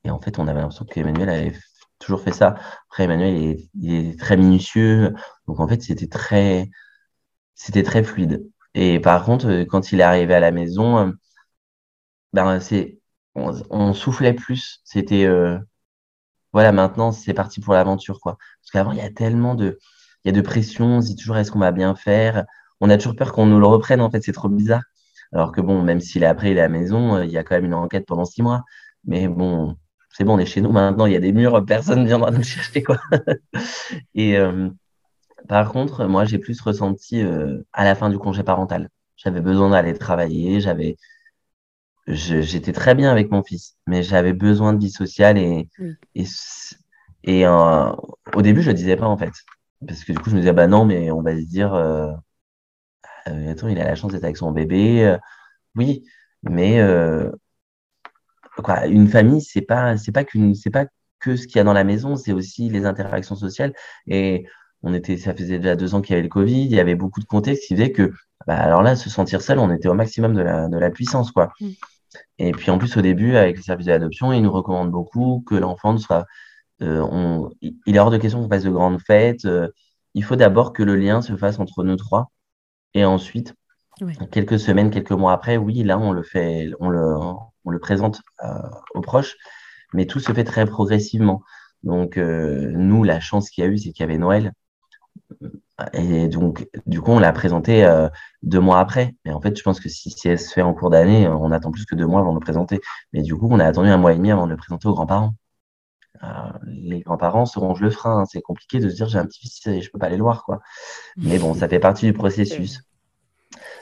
Et 0.04 0.12
en 0.12 0.20
fait, 0.22 0.40
on 0.40 0.48
avait 0.48 0.62
l'impression 0.62 0.86
qu'Emmanuel 0.86 1.30
avait 1.30 1.54
toujours 2.00 2.22
fait 2.22 2.34
ça. 2.34 2.56
Après, 2.90 3.04
Emmanuel, 3.06 3.60
il 3.76 3.94
est, 3.94 4.20
très 4.20 4.38
minutieux. 4.38 5.14
Donc, 5.48 5.60
en 5.60 5.68
fait, 5.68 5.82
c'était 5.84 6.08
très, 6.08 6.70
c'était 7.56 7.84
très 7.84 8.04
fluide. 8.04 8.50
Et 8.76 9.00
par 9.00 9.26
contre, 9.26 9.64
quand 9.66 9.92
il 9.92 10.00
est 10.02 10.04
arrivé 10.04 10.34
à 10.36 10.40
la 10.40 10.52
maison, 10.52 11.14
ben, 12.34 12.60
c'est, 12.60 13.00
on, 13.36 13.94
soufflait 13.94 14.34
plus. 14.34 14.82
C'était, 14.84 15.26
euh, 15.26 15.58
voilà, 16.54 16.72
maintenant, 16.72 17.12
c'est 17.12 17.34
parti 17.34 17.60
pour 17.62 17.74
l'aventure, 17.74 18.20
quoi. 18.20 18.38
Parce 18.62 18.72
qu'avant, 18.72 18.92
il 18.92 19.00
y 19.00 19.02
a 19.02 19.12
tellement 19.12 19.56
de, 19.56 19.80
il 20.24 20.30
y 20.30 20.32
a 20.32 20.34
de 20.34 20.42
pression. 20.42 20.86
On 20.98 21.02
se 21.02 21.08
dit 21.08 21.16
toujours, 21.16 21.38
est-ce 21.38 21.52
qu'on 21.52 21.60
va 21.60 21.72
bien 21.72 21.96
faire? 21.96 22.46
On 22.82 22.90
a 22.90 22.98
toujours 22.98 23.16
peur 23.16 23.34
qu'on 23.34 23.46
nous 23.46 23.60
le 23.60 23.68
reprenne, 23.68 24.02
en 24.02 24.12
fait. 24.12 24.22
C'est 24.24 24.34
trop 24.34 24.50
bizarre. 24.50 24.84
Alors 25.34 25.52
que 25.52 25.62
bon, 25.62 25.82
même 25.84 26.00
s'il 26.00 26.24
est 26.24 26.26
après, 26.26 26.52
il 26.52 26.58
est 26.58 26.62
à 26.62 26.64
la 26.64 26.70
maison, 26.70 27.16
euh, 27.18 27.26
il 27.26 27.32
y 27.32 27.38
a 27.38 27.44
quand 27.44 27.56
même 27.56 27.66
une 27.66 27.74
enquête 27.74 28.06
pendant 28.06 28.26
six 28.26 28.42
mois. 28.42 28.64
Mais 29.06 29.28
bon, 29.28 29.76
c'est 30.12 30.24
bon, 30.24 30.36
on 30.36 30.40
est 30.40 30.46
chez 30.46 30.62
nous 30.62 30.72
maintenant, 30.72 31.06
il 31.06 31.14
y 31.14 31.16
a 31.16 31.20
des 31.20 31.32
murs, 31.32 31.64
personne 31.66 32.02
ne 32.02 32.06
viendra 32.08 32.32
nous 32.32 32.44
chercher, 32.44 32.84
quoi. 32.84 32.98
Et 34.16 34.38
euh, 34.38 34.70
par 35.48 35.72
contre, 35.72 36.06
moi, 36.08 36.26
j'ai 36.26 36.40
plus 36.40 36.60
ressenti 36.62 37.22
euh, 37.22 37.62
à 37.74 37.86
la 37.86 37.96
fin 37.96 38.10
du 38.10 38.20
congé 38.20 38.44
parental. 38.44 38.90
J'avais 39.18 39.42
besoin 39.42 39.72
d'aller 39.72 39.94
travailler, 39.96 40.62
j'avais, 40.62 40.98
j'étais 42.08 42.72
très 42.74 42.96
bien 42.96 43.12
avec 43.12 43.32
mon 43.32 43.44
fils, 43.44 43.78
mais 43.88 44.04
j'avais 44.04 44.34
besoin 44.34 44.74
de 44.74 44.80
vie 44.80 44.90
sociale 44.92 45.38
et, 45.38 45.70
et, 46.16 46.26
et 47.24 47.46
euh, 47.46 47.92
au 48.36 48.42
début, 48.42 48.62
je 48.62 48.70
le 48.70 48.74
disais 48.76 48.96
pas 48.96 49.08
en 49.08 49.18
fait. 49.18 49.34
Parce 49.88 50.04
que 50.04 50.12
du 50.14 50.20
coup, 50.20 50.30
je 50.30 50.36
me 50.36 50.42
disais, 50.42 50.54
bah 50.54 50.68
non, 50.68 50.86
mais 50.86 51.12
on 51.12 51.22
va 51.22 51.36
se 51.36 51.46
dire, 51.46 51.74
attends, 53.50 53.68
il 53.68 53.80
a 53.80 53.86
la 53.86 53.96
chance 53.96 54.12
d'être 54.12 54.24
avec 54.24 54.38
son 54.38 54.52
bébé. 54.52 55.18
oui, 55.76 56.06
mais 56.44 56.80
quoi, 58.62 58.88
une 58.88 59.08
famille, 59.08 59.42
c'est 59.42 59.62
pas, 59.62 59.98
c'est 59.98 60.12
pas 60.12 60.24
qu'une, 60.24 60.56
c'est 60.56 60.70
pas 60.70 60.86
que 61.20 61.36
ce 61.36 61.48
qu'il 61.48 61.58
y 61.58 61.60
a 61.60 61.64
dans 61.64 61.74
la 61.74 61.84
maison, 61.84 62.16
c'est 62.16 62.32
aussi 62.32 62.70
les 62.70 62.86
interactions 62.86 63.36
sociales. 63.36 63.74
Et 64.08 64.46
on 64.84 64.94
était, 64.94 65.18
ça 65.18 65.34
faisait 65.34 65.60
déjà 65.60 65.76
deux 65.76 65.96
ans 65.96 66.02
qu'il 66.02 66.14
y 66.14 66.16
avait 66.16 66.24
le 66.24 66.30
Covid, 66.30 66.66
il 66.66 66.72
y 66.72 66.80
avait 66.80 66.96
beaucoup 66.96 67.20
de 67.20 67.26
contextes 67.26 67.64
qui 67.68 67.76
faisaient 67.76 67.92
que, 67.92 68.14
bah, 68.48 68.58
alors 68.58 68.82
là, 68.82 68.96
se 68.96 69.10
sentir 69.10 69.42
seul, 69.42 69.60
on 69.60 69.72
était 69.72 69.90
au 69.90 69.94
maximum 69.94 70.34
de 70.34 70.42
la, 70.42 70.68
de 70.68 70.78
la 70.78 70.90
puissance, 70.90 71.32
quoi. 71.32 71.52
Mm. 71.60 71.68
Et 72.40 72.52
puis 72.54 72.72
en 72.72 72.78
plus, 72.78 72.96
au 72.98 73.02
début, 73.02 73.36
avec 73.36 73.58
le 73.58 73.62
service 73.62 73.88
d'adoption, 73.88 74.34
ils 74.34 74.42
nous 74.42 74.52
recommandent 74.52 74.92
beaucoup 74.92 75.44
que 75.46 75.56
l'enfant 75.56 75.98
soit. 75.98 76.26
Euh, 76.82 77.06
on, 77.12 77.52
il 77.62 77.96
est 77.96 78.00
hors 78.00 78.10
de 78.10 78.18
question 78.18 78.42
qu'on 78.42 78.50
fasse 78.50 78.64
de 78.64 78.70
grandes 78.70 79.02
fêtes. 79.02 79.46
Euh, 79.46 79.68
il 80.16 80.24
faut 80.24 80.36
d'abord 80.36 80.74
que 80.74 80.82
le 80.82 80.96
lien 80.96 81.22
se 81.22 81.36
fasse 81.36 81.60
entre 81.60 81.84
nous 81.84 81.98
trois. 81.98 82.32
Et 82.94 83.06
ensuite, 83.06 83.54
quelques 84.32 84.60
semaines, 84.60 84.90
quelques 84.90 85.12
mois 85.12 85.34
après, 85.34 85.58
oui, 85.58 85.84
là, 85.84 86.00
on 86.00 86.12
le 86.12 86.24
fait, 86.24 86.70
on 86.80 86.90
le, 86.90 87.16
on 87.66 87.70
le 87.70 87.80
présente 87.80 88.22
euh, 88.44 88.48
aux 88.96 89.02
proches, 89.02 89.36
mais 89.94 90.06
tout 90.06 90.20
se 90.20 90.32
fait 90.34 90.44
très 90.44 90.66
progressivement. 90.66 91.42
Donc, 91.84 92.18
euh, 92.18 92.72
nous, 92.74 93.04
la 93.04 93.20
chance 93.20 93.50
qu'il 93.50 93.64
y 93.64 93.68
a 93.68 93.70
eu, 93.70 93.78
c'est 93.78 93.92
qu'il 93.92 94.02
y 94.02 94.04
avait 94.04 94.18
Noël. 94.18 94.54
Et 95.94 96.28
donc, 96.28 96.68
du 96.88 97.00
coup, 97.02 97.12
on 97.12 97.20
l'a 97.20 97.32
présenté 97.32 97.86
euh, 97.86 98.10
deux 98.44 98.60
mois 98.60 98.80
après. 98.80 99.16
Mais 99.26 99.32
en 99.32 99.40
fait, 99.40 99.58
je 99.58 99.64
pense 99.64 99.80
que 99.80 99.88
si, 99.88 100.10
si 100.12 100.28
elle 100.28 100.40
se 100.40 100.54
fait 100.54 100.62
en 100.62 100.74
cours 100.74 100.90
d'année, 100.90 101.28
on 101.28 101.52
attend 101.52 101.72
plus 101.72 101.86
que 101.86 101.96
deux 101.96 102.08
mois 102.08 102.22
avant 102.22 102.32
de 102.32 102.40
le 102.40 102.44
présenter. 102.44 102.82
Mais 103.14 103.22
du 103.22 103.36
coup, 103.36 103.48
on 103.50 103.60
a 103.60 103.66
attendu 103.66 103.90
un 103.90 103.98
mois 103.98 104.14
et 104.14 104.16
demi 104.18 104.32
avant 104.32 104.46
de 104.46 104.52
le 104.52 104.58
présenter 104.58 104.88
aux 104.88 104.94
grands-parents. 104.94 105.34
Les 106.68 107.00
grands-parents 107.02 107.46
seront 107.46 107.74
le 107.74 107.90
frein. 107.90 108.22
Hein. 108.22 108.26
C'est 108.26 108.42
compliqué 108.42 108.80
de 108.80 108.90
se 108.90 108.96
dire 108.96 109.08
j'ai 109.08 109.20
un 109.20 109.26
petit-fils 109.26 109.68
et 109.68 109.82
je 109.82 109.92
peux 109.92 110.00
pas 110.00 110.08
aller 110.08 110.18
le 110.18 110.24
voir. 110.24 110.44
Quoi. 110.44 110.60
Mais 111.18 111.40
bon, 111.40 111.54
ça 111.54 111.68
fait 111.68 111.80
partie 111.80 112.06
du 112.06 112.14
processus. 112.14 112.82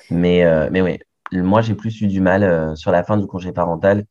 Mais, 0.10 0.46
mais 0.72 0.82
oui, 0.82 1.00
moi, 1.34 1.62
j'ai 1.62 1.76
plus 1.76 2.02
eu 2.02 2.08
du 2.08 2.22
mal 2.22 2.44
euh, 2.44 2.76
sur 2.76 2.92
la 2.92 3.04
fin 3.04 3.18
du 3.18 3.28
congé 3.28 3.52
parental. 3.52 4.06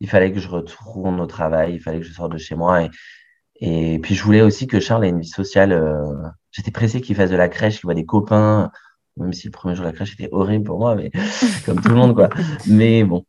Il 0.00 0.08
fallait 0.08 0.32
que 0.32 0.40
je 0.40 0.48
retourne 0.48 1.20
au 1.20 1.26
travail, 1.26 1.74
il 1.74 1.80
fallait 1.80 2.00
que 2.00 2.04
je 2.04 2.12
sorte 2.12 2.32
de 2.32 2.38
chez 2.38 2.54
moi. 2.54 2.82
Et, 2.82 3.94
et 3.94 3.98
puis, 3.98 4.14
je 4.14 4.22
voulais 4.22 4.42
aussi 4.42 4.66
que 4.66 4.80
Charles 4.80 5.04
ait 5.04 5.10
une 5.10 5.20
vie 5.20 5.28
sociale. 5.28 5.72
Euh, 5.72 6.02
j'étais 6.50 6.70
pressé 6.70 7.00
qu'il 7.00 7.16
fasse 7.16 7.30
de 7.30 7.36
la 7.36 7.48
crèche, 7.48 7.76
qu'il 7.76 7.86
voit 7.86 7.94
des 7.94 8.04
copains, 8.04 8.70
même 9.16 9.32
si 9.32 9.46
le 9.46 9.52
premier 9.52 9.74
jour 9.74 9.84
de 9.84 9.90
la 9.90 9.94
crèche 9.94 10.12
était 10.14 10.28
horrible 10.32 10.64
pour 10.64 10.78
moi, 10.78 10.94
mais 10.94 11.10
comme 11.66 11.80
tout 11.80 11.88
le 11.88 11.94
monde, 11.94 12.14
quoi. 12.14 12.28
Mais 12.66 13.04
bon. 13.04 13.24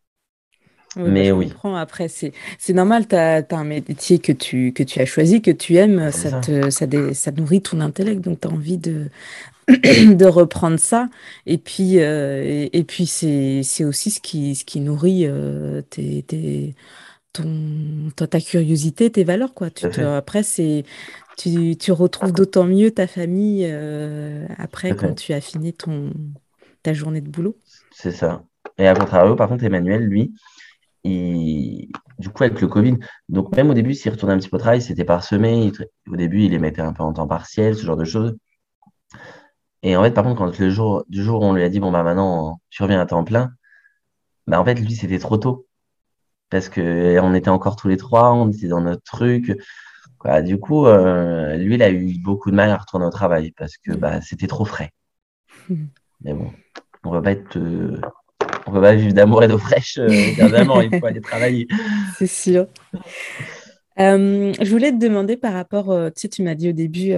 Oui, 0.96 1.10
mais 1.12 1.30
comprends. 1.32 1.76
Après, 1.76 2.08
c'est, 2.08 2.32
c'est 2.58 2.74
normal, 2.74 3.08
tu 3.08 3.16
as, 3.16 3.46
un 3.52 3.64
métier 3.64 4.20
que 4.20 4.32
tu, 4.32 4.74
que 4.74 4.84
tu 4.84 5.00
as 5.00 5.06
choisi, 5.06 5.42
que 5.42 5.52
tu 5.52 5.76
aimes, 5.76 6.12
ça, 6.12 6.40
Te, 6.40 6.70
ça, 6.70 6.86
ça, 7.14 7.32
nourrit 7.32 7.62
ton 7.62 7.82
intellect, 7.82 8.22
donc 8.22 8.42
tu 8.42 8.48
as 8.48 8.52
envie 8.52 8.78
de, 8.78 9.10
de 9.68 10.26
reprendre 10.26 10.80
ça. 10.80 11.10
Et 11.46 11.58
puis, 11.58 12.00
euh, 12.00 12.68
et, 12.72 12.84
puis 12.84 13.06
c'est, 13.06 13.62
c'est 13.64 13.84
aussi 13.84 14.12
ce 14.12 14.22
qui, 14.22 14.56
ce 14.56 14.64
qui 14.64 14.80
nourrit 14.80 15.26
euh, 15.28 15.82
tes, 15.82 16.24
tes, 16.24 16.74
ton, 17.34 18.10
ta, 18.16 18.40
curiosité, 18.40 19.12
tes 19.12 19.24
valeurs. 19.26 19.54
Quoi. 19.54 19.70
Tu 19.70 19.86
après, 20.02 20.44
c'est, 20.44 20.86
tu, 21.38 21.76
tu 21.76 21.92
retrouves 21.92 22.32
d'autant 22.32 22.64
mieux 22.64 22.92
ta 22.92 23.08
famille 23.08 23.68
euh, 23.70 24.46
après 24.58 24.96
quand 24.96 25.14
tu 25.14 25.34
as 25.34 25.42
fini 25.42 25.74
ton, 25.74 26.12
ta 26.82 26.94
journée 26.94 27.22
de 27.22 27.30
boulot. 27.30 27.58
C'est 27.92 28.12
ça. 28.12 28.44
Et 28.78 28.88
à 28.88 28.94
contrario, 28.94 29.36
par 29.36 29.50
contre, 29.50 29.64
Emmanuel, 29.64 30.04
lui, 30.04 30.34
il, 31.08 31.92
du 32.20 32.30
coup, 32.30 32.44
avec 32.44 32.62
le 32.62 32.68
Covid, 32.68 32.98
donc 33.30 33.56
même 33.56 33.70
au 33.70 33.74
début, 33.74 33.94
s'il 33.94 34.12
retournait 34.12 34.36
un 34.36 34.40
petit 34.40 34.50
peu 34.50 34.58
au 34.58 34.60
travail, 34.60 34.82
c'était 34.82 35.06
parsemé. 35.06 35.72
au 36.08 36.16
début, 36.16 36.44
il 36.44 36.52
les 36.52 36.60
mettait 36.60 36.82
un 36.82 36.94
peu 36.94 37.04
en 37.04 37.14
temps 37.14 37.28
partiel, 37.28 37.76
ce 37.76 37.86
genre 37.86 37.98
de 37.98 38.06
choses. 38.06 38.36
Et 39.84 39.96
en 39.96 40.04
fait, 40.04 40.12
par 40.12 40.24
contre, 40.24 40.38
quand 40.38 40.60
le 40.60 40.70
jour, 40.70 41.04
du 41.10 41.24
jour 41.24 41.42
où 41.42 41.46
on 41.46 41.54
lui 41.54 41.64
a 41.64 41.70
dit, 41.70 41.80
bon, 41.80 41.92
bah 41.92 42.04
maintenant, 42.04 42.60
tu 42.70 42.84
reviens 42.84 43.00
à 43.00 43.06
temps 43.06 43.24
plein, 43.24 43.52
bah 44.48 44.60
en 44.60 44.66
fait, 44.66 44.76
lui, 44.76 44.96
c'était 44.96 45.20
trop 45.20 45.38
tôt. 45.38 45.68
Parce 46.50 46.70
que 46.70 47.20
on 47.22 47.34
était 47.34 47.50
encore 47.50 47.76
tous 47.76 47.88
les 47.90 47.98
trois, 47.98 48.34
on 48.34 48.52
était 48.52 48.68
dans 48.68 48.82
notre 48.82 49.04
truc. 49.04 49.58
Du 50.44 50.60
coup, 50.60 50.88
euh, 50.88 51.56
lui, 51.56 51.76
il 51.76 51.84
a 51.84 51.90
eu 51.90 52.20
beaucoup 52.20 52.52
de 52.52 52.56
mal 52.56 52.70
à 52.70 52.78
retourner 52.78 53.06
au 53.06 53.10
travail 53.10 53.52
parce 53.52 53.78
que 53.78 53.94
bah, 53.94 54.22
c'était 54.22 54.48
trop 54.48 54.66
frais. 54.66 54.92
Mais 56.22 56.34
bon, 56.34 56.52
on 57.04 57.12
va 57.12 57.22
pas 57.22 57.32
être. 57.32 57.58
Euh, 57.58 58.02
on 58.68 58.72
peut 58.72 58.82
pas 58.82 58.96
vivre 58.96 59.14
d'amour 59.14 59.44
et 59.44 59.48
d'eau 59.48 59.58
fraîche 59.58 59.98
euh, 59.98 60.08
il 60.10 61.00
faut 61.00 61.06
aller 61.06 61.22
travailler. 61.22 61.68
C'est 62.18 62.28
sûr. 62.28 62.68
je 63.98 64.70
voulais 64.70 64.92
te 64.92 64.98
demander 64.98 65.38
par 65.38 65.54
rapport, 65.54 65.86
tu 66.16 66.22
sais, 66.22 66.30
tu 66.30 66.44
m'as 66.44 66.56
dit 66.56 66.70
au 66.70 66.74
début, 66.74 67.14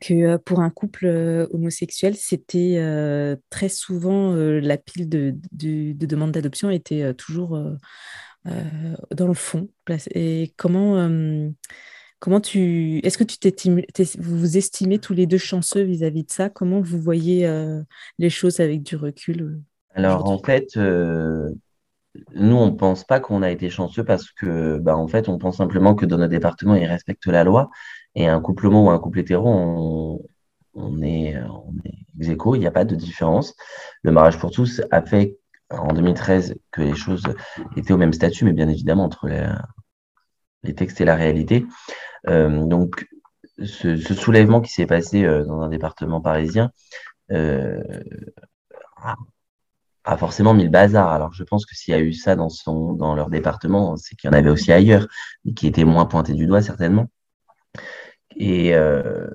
que 0.00 0.36
pour 0.38 0.60
un 0.60 0.70
couple 0.70 1.06
homosexuel, 1.52 2.16
c'était 2.16 2.82
très 3.50 3.68
souvent 3.68 4.34
la 4.34 4.76
pile 4.76 5.08
de, 5.08 5.34
de, 5.52 5.92
demandes 6.06 6.32
d'adoption 6.32 6.70
était 6.70 7.14
toujours 7.14 7.58
dans 8.44 9.26
le 9.26 9.34
fond. 9.34 9.68
Et 10.12 10.52
comment, 10.56 11.08
comment 12.18 12.40
tu. 12.40 12.98
Est-ce 13.04 13.18
que 13.18 13.24
tu 13.24 14.18
vous 14.18 14.38
vous 14.38 14.56
estimez 14.56 14.98
tous 14.98 15.14
les 15.14 15.26
deux 15.26 15.38
chanceux 15.38 15.82
vis-à-vis 15.82 16.24
de 16.24 16.32
ça? 16.32 16.50
Comment 16.50 16.80
vous 16.80 17.00
voyez 17.00 17.48
les 18.18 18.30
choses 18.30 18.58
avec 18.58 18.82
du 18.82 18.96
recul 18.96 19.62
Alors, 19.96 20.28
en 20.28 20.38
fait, 20.38 20.76
nous, 22.34 22.56
on 22.56 22.66
ne 22.66 22.76
pense 22.76 23.04
pas 23.04 23.20
qu'on 23.20 23.42
a 23.42 23.50
été 23.50 23.70
chanceux 23.70 24.04
parce 24.04 24.30
que, 24.30 24.78
bah, 24.78 24.96
en 24.96 25.08
fait, 25.08 25.28
on 25.28 25.38
pense 25.38 25.56
simplement 25.58 25.94
que 25.94 26.06
dans 26.06 26.18
notre 26.18 26.30
département, 26.30 26.74
ils 26.74 26.86
respectent 26.86 27.26
la 27.26 27.44
loi 27.44 27.70
et 28.14 28.26
un 28.28 28.40
couple 28.40 28.66
homo 28.66 28.86
ou 28.86 28.90
un 28.90 28.98
couple 28.98 29.20
hétéro, 29.20 29.48
on, 30.74 31.02
est, 31.02 31.36
on 31.36 31.74
est 31.84 32.30
ex 32.30 32.44
il 32.54 32.60
n'y 32.60 32.66
a 32.66 32.70
pas 32.70 32.84
de 32.84 32.94
différence. 32.94 33.54
Le 34.02 34.12
mariage 34.12 34.38
pour 34.38 34.50
tous 34.50 34.82
a 34.90 35.02
fait 35.02 35.36
en 35.70 35.92
2013 35.92 36.56
que 36.70 36.82
les 36.82 36.94
choses 36.94 37.24
étaient 37.76 37.92
au 37.92 37.98
même 37.98 38.12
statut, 38.12 38.44
mais 38.44 38.52
bien 38.52 38.68
évidemment 38.68 39.04
entre 39.04 39.28
les, 39.28 40.74
textes 40.74 41.00
et 41.00 41.04
la 41.04 41.16
réalité. 41.16 41.66
Euh, 42.28 42.64
donc, 42.64 43.06
ce, 43.62 43.96
soulèvement 43.96 44.60
qui 44.60 44.72
s'est 44.72 44.86
passé 44.86 45.24
euh, 45.24 45.44
dans 45.44 45.60
un 45.60 45.68
département 45.68 46.20
parisien 46.20 46.70
euh, 47.32 47.82
a 50.06 50.16
forcément 50.16 50.54
mis 50.54 50.64
le 50.64 50.70
bazar. 50.70 51.08
Alors, 51.12 51.32
je 51.34 51.42
pense 51.44 51.66
que 51.66 51.74
s'il 51.74 51.92
y 51.92 51.96
a 51.96 52.00
eu 52.00 52.12
ça 52.12 52.36
dans, 52.36 52.48
son, 52.48 52.92
dans 52.94 53.14
leur 53.14 53.28
département, 53.28 53.96
c'est 53.96 54.14
qu'il 54.16 54.30
y 54.30 54.32
en 54.32 54.36
avait 54.36 54.50
aussi 54.50 54.72
ailleurs, 54.72 55.06
qui 55.56 55.66
étaient 55.66 55.84
moins 55.84 56.06
pointés 56.06 56.32
du 56.32 56.46
doigt 56.46 56.62
certainement. 56.62 57.08
Et, 58.36 58.74
euh, 58.74 59.28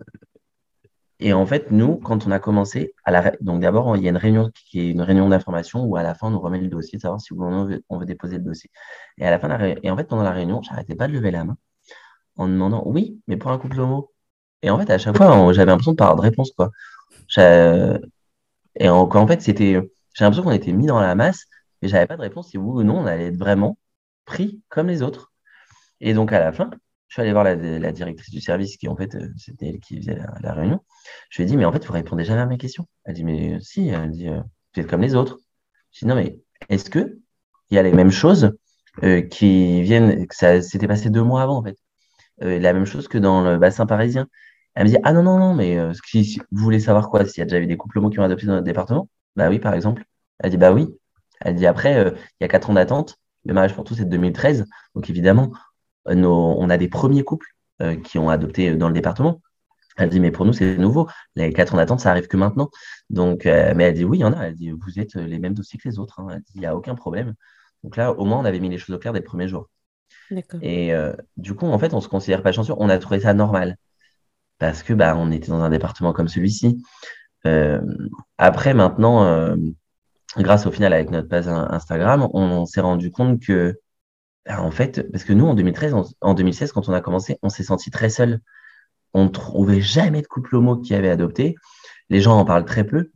et 1.20 1.34
en 1.34 1.46
fait, 1.46 1.72
nous, 1.72 1.98
quand 1.98 2.26
on 2.26 2.32
a 2.32 2.40
commencé, 2.40 2.94
à 3.04 3.12
la, 3.12 3.32
donc 3.42 3.62
d'abord, 3.62 3.96
il 3.98 4.04
y 4.04 4.08
a 4.08 4.10
une 4.10 4.18
réunion 4.18 4.50
qui 4.56 4.80
est 4.80 4.92
une 4.92 5.02
réunion 5.02 5.30
d'information 5.30 5.84
où 5.84 5.98
à 5.98 6.04
la 6.04 6.16
fin, 6.16 6.28
on 6.28 6.32
nous 6.32 6.40
remet 6.40 6.60
le 6.60 6.70
dossier, 6.70 6.98
de 6.98 7.02
savoir 7.02 7.22
si 7.22 7.34
on 7.34 7.66
veut, 7.66 7.84
on 7.90 7.98
veut 8.00 8.06
déposer 8.06 8.38
le 8.38 8.44
dossier. 8.44 8.72
Et 9.18 9.26
à 9.26 9.30
la 9.30 9.40
fin, 9.40 9.50
et 9.84 9.92
en 9.92 9.98
fait, 9.98 10.06
pendant 10.06 10.24
la 10.24 10.32
réunion, 10.32 10.62
j'arrêtais 10.64 10.96
pas 10.96 11.08
de 11.08 11.14
lever 11.14 11.32
la 11.32 11.44
main 11.44 11.58
en 12.38 12.48
demandant 12.48 12.82
oui, 12.86 13.22
mais 13.28 13.38
pour 13.38 13.52
un 13.52 13.58
couple 13.60 13.80
homo. 13.80 14.12
Et 14.64 14.70
en 14.70 14.80
fait, 14.80 14.90
à 14.90 14.98
chaque 14.98 15.18
fois, 15.18 15.54
j'avais 15.54 15.72
l'impression 15.72 15.92
de 15.92 15.98
pas 15.98 16.06
avoir 16.06 16.18
de 16.18 16.22
réponse, 16.22 16.52
quoi. 16.52 16.72
Et 18.76 18.90
en, 18.90 19.10
en 19.10 19.28
fait, 19.28 19.42
c'était, 19.42 19.80
j'ai 20.14 20.24
l'impression 20.24 20.44
qu'on 20.44 20.52
était 20.52 20.74
mis 20.74 20.88
dans 20.88 21.00
la 21.00 21.16
masse, 21.16 21.46
mais 21.82 21.88
j'avais 21.88 22.08
pas 22.08 22.18
de 22.18 22.22
réponse 22.22 22.50
si 22.50 22.58
oui 22.58 22.82
ou 22.82 22.84
non 22.84 23.00
on 23.00 23.06
allait 23.06 23.28
être 23.28 23.38
vraiment 23.38 23.78
pris 24.26 24.62
comme 24.70 24.88
les 24.88 25.02
autres. 25.02 25.32
Et 26.02 26.14
donc, 26.14 26.34
à 26.34 26.40
la 26.40 26.52
fin, 26.52 26.70
je 27.08 27.16
suis 27.16 27.22
allé 27.22 27.32
voir 27.34 27.44
la, 27.44 27.92
directrice 27.92 28.32
du 28.32 28.42
service, 28.42 28.78
qui 28.78 28.88
en 28.88 28.96
fait, 28.96 29.16
euh, 29.16 29.30
c'était 29.38 29.68
elle 29.68 29.80
qui 29.80 29.98
faisait 29.98 30.18
la, 30.42 30.54
réunion. 30.54 30.80
Je 31.30 31.38
lui 31.38 31.44
ai 31.44 31.46
dit, 31.48 31.58
mais 31.58 31.66
en 31.66 31.72
fait, 31.74 31.86
vous 31.86 31.94
répondez 31.94 32.24
jamais 32.24 32.42
à 32.42 32.46
mes 32.46 32.58
questions. 32.58 32.88
Elle 33.06 33.16
dit, 33.16 33.24
mais 33.24 33.60
si, 33.62 33.90
elle 33.90 34.12
dit, 34.12 34.30
euh, 34.30 34.40
vous 34.74 34.82
êtes 34.82 34.88
comme 34.88 35.02
les 35.02 35.16
autres. 35.16 35.40
Je 35.92 36.00
dis, 36.00 36.06
non, 36.06 36.16
mais 36.16 36.40
est-ce 36.70 36.90
que 36.90 37.20
il 37.70 37.76
y 37.76 37.78
a 37.78 37.84
les 37.84 37.94
mêmes 37.94 38.12
choses 38.12 38.54
euh, 39.04 39.22
qui 39.22 39.82
viennent, 39.84 40.28
que 40.28 40.36
ça 40.36 40.62
s'était 40.62 40.88
passé 40.88 41.10
deux 41.10 41.24
mois 41.24 41.44
avant, 41.44 41.58
en 41.58 41.64
fait? 41.64 41.78
la 42.40 42.74
même 42.74 42.86
chose 42.86 43.08
que 43.08 43.20
dans 43.20 43.44
le 43.44 43.60
bassin 43.60 43.86
parisien. 43.86 44.28
Elle 44.74 44.86
me 44.86 44.90
dit, 44.90 44.98
ah 45.04 45.14
non, 45.14 45.22
non, 45.22 45.38
non, 45.38 45.54
mais 45.54 45.78
vous 45.78 45.94
voulez 46.52 46.80
savoir 46.80 47.10
quoi, 47.10 47.26
s'il 47.26 47.40
y 47.40 47.44
a 47.44 47.46
déjà 47.46 47.60
eu 47.60 47.68
des 47.68 47.78
couples 47.78 48.00
homo 48.00 48.10
qui 48.10 48.20
ont 48.20 48.24
adopté 48.24 48.48
dans 48.48 48.54
notre 48.54 48.66
département 48.66 49.08
Bah 49.36 49.50
oui, 49.50 49.60
par 49.60 49.74
exemple. 49.74 50.04
Elle 50.40 50.52
dit, 50.52 50.58
bah 50.58 50.72
oui. 50.72 50.88
Elle 51.42 51.56
dit, 51.56 51.66
après, 51.66 52.14
il 52.40 52.44
y 52.44 52.46
a 52.46 52.48
quatre 52.48 52.70
ans 52.70 52.74
d'attente. 52.74 53.18
Le 53.46 53.54
mariage 53.54 53.74
pour 53.74 53.84
tous, 53.84 53.96
c'est 53.96 54.06
de 54.06 54.10
2013. 54.10 54.66
Donc 54.96 55.10
évidemment, 55.10 55.52
on 56.06 56.70
a 56.70 56.78
des 56.78 56.88
premiers 56.88 57.24
couples 57.24 57.48
euh, 57.82 57.96
qui 57.96 58.20
ont 58.20 58.30
adopté 58.30 58.76
dans 58.76 58.88
le 58.88 58.94
département. 58.94 59.42
Elle 59.98 60.10
dit, 60.10 60.20
mais 60.20 60.32
pour 60.32 60.46
nous, 60.46 60.54
c'est 60.54 60.78
nouveau. 60.78 61.08
Les 61.36 61.52
quatre 61.52 61.74
ans 61.74 61.78
d'attente, 61.78 62.00
ça 62.00 62.12
arrive 62.12 62.28
que 62.28 62.38
maintenant. 62.38 62.70
Donc, 63.10 63.46
euh, 63.46 63.74
mais 63.76 63.86
elle 63.86 63.94
dit, 63.94 64.06
oui, 64.06 64.20
il 64.20 64.22
y 64.22 64.26
en 64.26 64.34
a. 64.34 64.48
Elle 64.48 64.56
dit, 64.56 64.72
vous 64.72 65.00
êtes 65.00 65.16
les 65.16 65.40
mêmes 65.40 65.54
dossiers 65.54 65.80
que 65.80 65.90
les 65.90 66.00
autres. 66.00 66.20
Hein. 66.20 66.28
Elle 66.32 66.42
dit, 66.42 66.52
il 66.56 66.60
n'y 66.62 66.66
a 66.66 66.76
aucun 66.76 66.96
problème. 66.96 67.34
Donc 67.84 67.98
là, 67.98 68.14
au 68.14 68.26
moins, 68.26 68.40
on 68.40 68.46
avait 68.46 68.60
mis 68.60 68.70
les 68.70 68.78
choses 68.78 68.96
au 68.96 69.00
clair 69.00 69.14
dès 69.14 69.20
le 69.20 69.26
premier 69.26 69.48
jour. 69.48 69.70
Et 70.62 70.94
euh, 70.94 71.14
du 71.38 71.56
coup, 71.56 71.66
en 71.66 71.80
fait, 71.80 71.94
on 71.94 71.98
ne 71.98 72.02
se 72.02 72.08
considère 72.08 72.42
pas 72.42 72.52
chanceux. 72.52 72.74
On 72.78 72.90
a 72.90 72.98
trouvé 72.98 73.20
ça 73.20 73.34
normal. 73.34 73.78
Parce 74.60 74.84
que 74.84 74.94
bah, 74.94 75.16
on 75.18 75.32
était 75.32 75.48
dans 75.48 75.62
un 75.62 75.70
département 75.70 76.14
comme 76.14 76.28
celui-ci. 76.28 76.84
Après, 78.38 78.74
maintenant, 78.74 79.56
grâce 80.38 80.66
au 80.66 80.72
final 80.72 80.94
avec 80.94 81.10
notre 81.10 81.28
page 81.28 81.48
Instagram, 81.48 82.28
on 82.34 82.66
s'est 82.66 82.82
rendu 82.82 83.12
compte 83.12 83.42
que 83.42 83.80
bah, 84.46 84.62
en 84.62 84.72
fait, 84.72 85.10
parce 85.12 85.24
que 85.24 85.34
nous, 85.34 85.46
en 85.46 85.54
2013, 85.54 85.96
en 86.22 86.34
2016, 86.34 86.72
quand 86.72 86.90
on 86.90 86.94
a 86.94 87.02
commencé, 87.02 87.38
on 87.44 87.50
s'est 87.50 87.64
senti 87.64 87.92
très 87.92 88.10
seul. 88.10 88.40
On 89.14 89.26
ne 89.26 89.30
trouvait 89.30 89.82
jamais 89.82 90.22
de 90.22 90.28
couple 90.28 90.56
homo 90.56 90.78
qui 90.78 90.96
avait 90.96 91.10
adopté. 91.10 91.56
Les 92.10 92.22
gens 92.22 92.38
en 92.40 92.46
parlent 92.46 92.66
très 92.66 92.84
peu. 92.86 93.12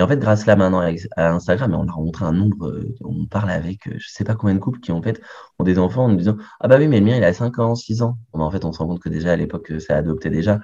Et 0.00 0.02
en 0.02 0.08
fait, 0.08 0.18
grâce 0.18 0.46
là 0.46 0.56
maintenant 0.56 0.80
à 1.16 1.28
Instagram, 1.30 1.74
on 1.74 1.86
a 1.86 1.92
rencontré 1.92 2.24
un 2.24 2.32
nombre, 2.32 2.68
euh, 2.68 2.96
on 3.04 3.26
parle 3.26 3.50
avec 3.50 3.86
euh, 3.86 3.96
je 3.98 4.08
sais 4.08 4.24
pas 4.24 4.34
combien 4.34 4.54
de 4.54 4.58
couples 4.58 4.80
qui 4.80 4.92
en 4.92 5.02
fait 5.02 5.20
ont 5.58 5.64
des 5.64 5.78
enfants 5.78 6.06
en 6.06 6.08
nous 6.08 6.16
disant 6.16 6.38
Ah 6.58 6.68
bah 6.68 6.78
oui, 6.78 6.88
mais 6.88 7.00
le 7.00 7.04
mien 7.04 7.16
il 7.18 7.24
a 7.24 7.34
5 7.34 7.58
ans, 7.58 7.74
6 7.74 8.00
ans. 8.00 8.16
en 8.32 8.50
fait, 8.50 8.64
on 8.64 8.72
se 8.72 8.78
rend 8.78 8.86
compte 8.86 9.00
que 9.02 9.10
déjà 9.10 9.32
à 9.32 9.36
l'époque, 9.36 9.70
ça 9.78 9.98
adoptait 9.98 10.30
déjà. 10.30 10.58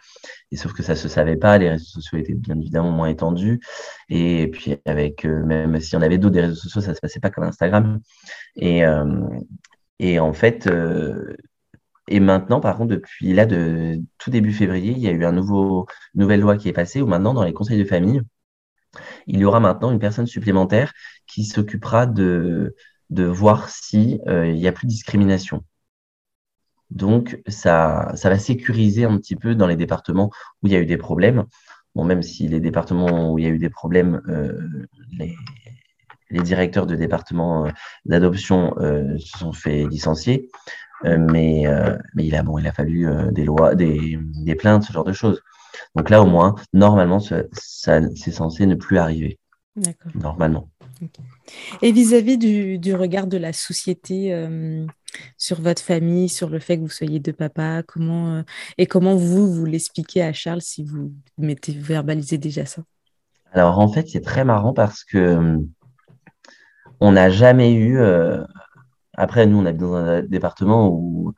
Et 0.53 0.57
sauf 0.57 0.73
que 0.73 0.83
ça 0.83 0.97
se 0.97 1.09
savait 1.09 1.37
pas, 1.37 1.59
les 1.59 1.69
réseaux 1.69 1.85
sociaux 1.85 2.17
étaient 2.17 2.33
bien 2.33 2.59
évidemment 2.59 2.91
moins 2.93 3.09
étendus. 3.09 3.61
Et 4.09 4.49
puis 4.49 4.79
avec, 4.87 5.27
euh, 5.27 5.45
même 5.45 5.79
si 5.83 5.97
on 5.97 6.01
avait 6.01 6.17
d'autres 6.17 6.33
des 6.33 6.41
réseaux 6.41 6.55
sociaux, 6.55 6.81
ça 6.81 6.95
se 6.95 7.01
passait 7.01 7.21
pas 7.21 7.29
comme 7.29 7.45
Instagram. 7.45 8.01
Et, 8.57 8.85
et 9.99 10.19
en 10.19 10.33
fait, 10.33 10.67
euh, 10.67 11.37
et 12.09 12.21
maintenant, 12.21 12.61
par 12.61 12.77
contre, 12.77 12.91
depuis 12.91 13.33
là, 13.33 13.47
de 13.47 14.01
tout 14.19 14.31
début 14.31 14.53
février, 14.53 14.93
il 14.93 14.99
y 14.99 15.09
a 15.09 15.11
eu 15.11 15.25
un 15.25 15.33
nouveau, 15.33 15.87
nouvelle 16.15 16.41
loi 16.41 16.57
qui 16.57 16.69
est 16.69 16.73
passée 16.73 17.03
où 17.03 17.07
maintenant, 17.07 17.35
dans 17.35 17.45
les 17.45 17.53
conseils 17.53 17.79
de 17.79 17.85
famille, 17.85 18.23
il 19.27 19.39
y 19.39 19.45
aura 19.45 19.61
maintenant 19.61 19.91
une 19.91 19.99
personne 19.99 20.27
supplémentaire 20.27 20.93
qui 21.27 21.45
s'occupera 21.45 22.07
de, 22.07 22.75
de 23.11 23.25
voir 23.25 23.69
s'il 23.69 24.21
euh, 24.29 24.53
n'y 24.53 24.67
a 24.67 24.73
plus 24.73 24.87
de 24.87 24.91
discrimination. 24.91 25.65
Donc, 26.91 27.41
ça, 27.49 28.13
va 28.23 28.39
sécuriser 28.39 29.05
un 29.05 29.17
petit 29.19 29.37
peu 29.37 29.55
dans 29.55 29.67
les 29.67 29.77
départements 29.77 30.31
où 30.63 30.69
il 30.69 30.73
y 30.73 30.77
a 30.77 30.81
eu 30.81 30.87
des 30.87 30.97
problèmes. 30.97 31.45
Même 31.97 32.23
si 32.23 32.47
les 32.47 32.61
départements 32.61 33.33
où 33.33 33.39
il 33.39 33.45
y 33.45 33.49
a 33.49 33.51
eu 33.51 33.59
des 33.59 33.71
problèmes, 33.71 34.21
euh, 34.29 34.87
les, 35.19 35.35
directeurs 36.43 36.87
de 36.87 36.95
département 36.95 37.67
euh, 37.67 37.71
d'adoption 38.05 38.75
se 39.19 39.39
sont 39.39 39.53
fait 39.53 39.87
licencier. 39.87 40.51
Mais, 41.05 41.65
il 42.17 42.35
a 42.35 42.73
fallu 42.73 43.09
des 43.33 43.45
lois, 43.45 43.75
des, 43.75 44.19
plaintes, 44.59 44.85
ce 44.85 44.93
genre 44.93 45.05
de 45.05 45.13
choses. 45.13 45.43
Donc 45.97 46.11
là, 46.11 46.23
au 46.23 46.27
moins, 46.27 46.55
normalement, 46.73 47.19
ça, 47.21 47.43
c'est 47.53 48.31
censé 48.31 48.67
ne 48.67 48.75
plus 48.75 48.99
arriver. 48.99 49.39
D'accord. 49.75 50.13
Normalement. 50.15 50.69
Et 51.83 51.93
vis-à-vis 51.93 52.39
du, 52.39 52.79
du, 52.79 52.95
regard 52.95 53.27
de 53.27 53.37
la 53.37 53.53
société 53.53 54.47
sur 55.37 55.61
votre 55.61 55.83
famille, 55.83 56.29
sur 56.29 56.49
le 56.49 56.59
fait 56.59 56.77
que 56.77 56.83
vous 56.83 56.89
soyez 56.89 57.21
deux 57.21 57.33
papas, 57.33 57.83
comment 57.83 58.43
et 58.79 58.87
comment 58.87 59.17
vous 59.17 59.53
vous 59.53 59.65
l'expliquez 59.67 60.23
à 60.23 60.33
Charles 60.33 60.63
si 60.63 60.85
vous 60.85 61.13
mettez 61.37 61.73
verbalisé 61.73 62.39
déjà 62.39 62.65
ça? 62.65 62.83
Alors 63.53 63.79
en 63.79 63.89
fait, 63.89 64.09
c'est 64.09 64.23
très 64.23 64.45
marrant 64.45 64.73
parce 64.73 65.05
que 65.05 65.59
on 67.01 67.13
n'a 67.13 67.31
jamais 67.31 67.73
eu. 67.73 67.99
Euh, 67.99 68.45
après, 69.15 69.47
nous, 69.47 69.59
on 69.59 69.67
habite 69.67 69.81
dans 69.81 69.95
un 69.95 70.23
département 70.23 70.89
où 70.89 71.33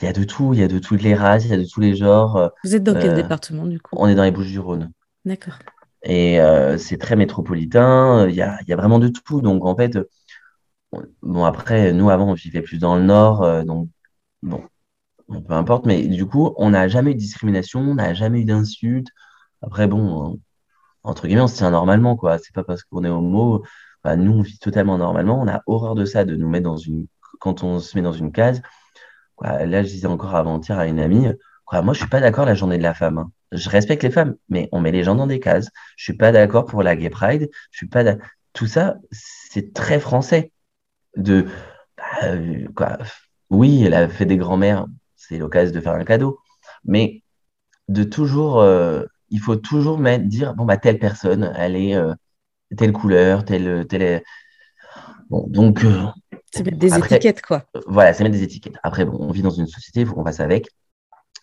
il 0.00 0.04
y 0.04 0.08
a 0.08 0.12
de 0.12 0.24
tout, 0.24 0.54
il 0.54 0.60
y 0.60 0.62
a 0.62 0.68
de 0.68 0.78
toutes 0.78 1.02
les 1.02 1.14
races, 1.14 1.44
il 1.44 1.50
y 1.50 1.54
a 1.54 1.58
de 1.58 1.64
tous 1.64 1.80
les 1.80 1.94
genres. 1.94 2.50
Vous 2.64 2.74
êtes 2.74 2.82
dans 2.82 2.94
quel 2.94 3.10
euh, 3.10 3.14
département 3.14 3.66
du 3.66 3.80
coup? 3.80 3.94
On 3.98 4.08
est 4.08 4.14
dans 4.14 4.24
les 4.24 4.30
Bouches-du-Rhône. 4.30 4.90
D'accord. 5.24 5.58
Et 6.02 6.40
euh, 6.40 6.78
c'est 6.78 6.98
très 6.98 7.16
métropolitain, 7.16 8.28
il 8.28 8.34
y 8.34 8.42
a, 8.42 8.76
vraiment 8.76 8.98
de 8.98 9.08
tout. 9.08 9.40
Donc 9.40 9.64
en 9.64 9.76
fait, 9.76 9.98
bon 11.22 11.44
après, 11.44 11.92
nous 11.92 12.10
avant, 12.10 12.30
on 12.30 12.34
vivait 12.34 12.62
plus 12.62 12.78
dans 12.78 12.96
le 12.96 13.02
nord, 13.02 13.64
donc 13.64 13.88
bon, 14.42 14.62
peu 15.28 15.52
importe. 15.54 15.86
Mais 15.86 16.06
du 16.06 16.26
coup, 16.26 16.54
on 16.56 16.70
n'a 16.70 16.88
jamais 16.88 17.12
eu 17.12 17.14
de 17.14 17.20
discrimination, 17.20 17.80
on 17.80 17.94
n'a 17.94 18.14
jamais 18.14 18.40
eu 18.40 18.44
d'insultes. 18.44 19.08
Après, 19.62 19.88
bon, 19.88 20.38
entre 21.02 21.26
guillemets, 21.26 21.42
on 21.42 21.48
se 21.48 21.56
tient 21.56 21.70
normalement, 21.70 22.16
quoi. 22.16 22.38
C'est 22.38 22.54
pas 22.54 22.64
parce 22.64 22.82
qu'on 22.84 23.04
est 23.04 23.08
homo 23.08 23.64
bah, 24.04 24.16
nous, 24.16 24.32
on 24.32 24.42
vit 24.42 24.58
totalement 24.58 24.98
normalement. 24.98 25.40
On 25.40 25.48
a 25.48 25.62
horreur 25.66 25.94
de 25.94 26.04
ça, 26.04 26.24
de 26.24 26.36
nous 26.36 26.48
mettre 26.48 26.64
dans 26.64 26.76
une. 26.76 27.06
Quand 27.40 27.62
on 27.62 27.78
se 27.78 27.96
met 27.96 28.02
dans 28.02 28.12
une 28.12 28.32
case. 28.32 28.62
Là, 29.42 29.82
je 29.82 29.88
disais 29.88 30.06
encore 30.06 30.34
avant-hier 30.34 30.78
à 30.78 30.86
une 30.86 31.00
amie, 31.00 31.28
moi, 31.72 31.92
je 31.94 31.98
suis 31.98 32.08
pas 32.08 32.20
d'accord 32.20 32.46
la 32.46 32.54
journée 32.54 32.78
de 32.78 32.82
la 32.82 32.94
femme. 32.94 33.18
Hein. 33.18 33.32
Je 33.52 33.68
respecte 33.68 34.02
les 34.02 34.10
femmes, 34.10 34.36
mais 34.48 34.68
on 34.72 34.80
met 34.80 34.92
les 34.92 35.04
gens 35.04 35.14
dans 35.14 35.26
des 35.26 35.40
cases. 35.40 35.68
Je 35.96 36.04
suis 36.04 36.14
pas 36.14 36.32
d'accord 36.32 36.64
pour 36.66 36.82
la 36.82 36.96
gay 36.96 37.10
pride. 37.10 37.50
Je 37.70 37.76
suis 37.76 37.88
pas. 37.88 38.04
Tout 38.52 38.66
ça, 38.66 38.96
c'est 39.10 39.74
très 39.74 40.00
français. 40.00 40.52
De. 41.16 41.46
Bah, 41.96 42.04
euh, 42.24 42.66
quoi. 42.74 42.98
Oui, 43.50 43.84
elle 43.84 43.94
a 43.94 44.08
fait 44.08 44.26
des 44.26 44.36
grands-mères, 44.36 44.86
c'est 45.16 45.38
l'occasion 45.38 45.74
de 45.74 45.80
faire 45.80 45.94
un 45.94 46.04
cadeau. 46.04 46.38
Mais 46.84 47.22
de 47.88 48.04
toujours. 48.04 48.60
Euh, 48.60 49.04
il 49.30 49.40
faut 49.40 49.56
toujours 49.56 49.98
dire 50.20 50.54
bon, 50.54 50.64
bah, 50.64 50.78
telle 50.78 50.98
personne, 50.98 51.52
elle 51.56 51.76
est. 51.76 51.94
Euh, 51.96 52.14
telle 52.76 52.92
couleur, 52.92 53.44
telle. 53.44 53.86
telle... 53.88 54.22
Bon, 55.30 55.46
donc. 55.48 55.84
Euh, 55.84 56.06
c'est 56.52 56.64
mettre 56.64 56.78
des 56.78 56.96
étiquettes, 56.96 57.42
quoi. 57.42 57.64
Voilà, 57.86 58.12
c'est 58.12 58.24
mettre 58.24 58.36
des 58.36 58.42
étiquettes. 58.42 58.76
Après, 58.82 59.04
bon, 59.04 59.16
on 59.20 59.30
vit 59.30 59.42
dans 59.42 59.50
une 59.50 59.66
société, 59.66 60.00
il 60.00 60.06
faut 60.06 60.14
qu'on 60.14 60.24
fasse 60.24 60.40
avec. 60.40 60.68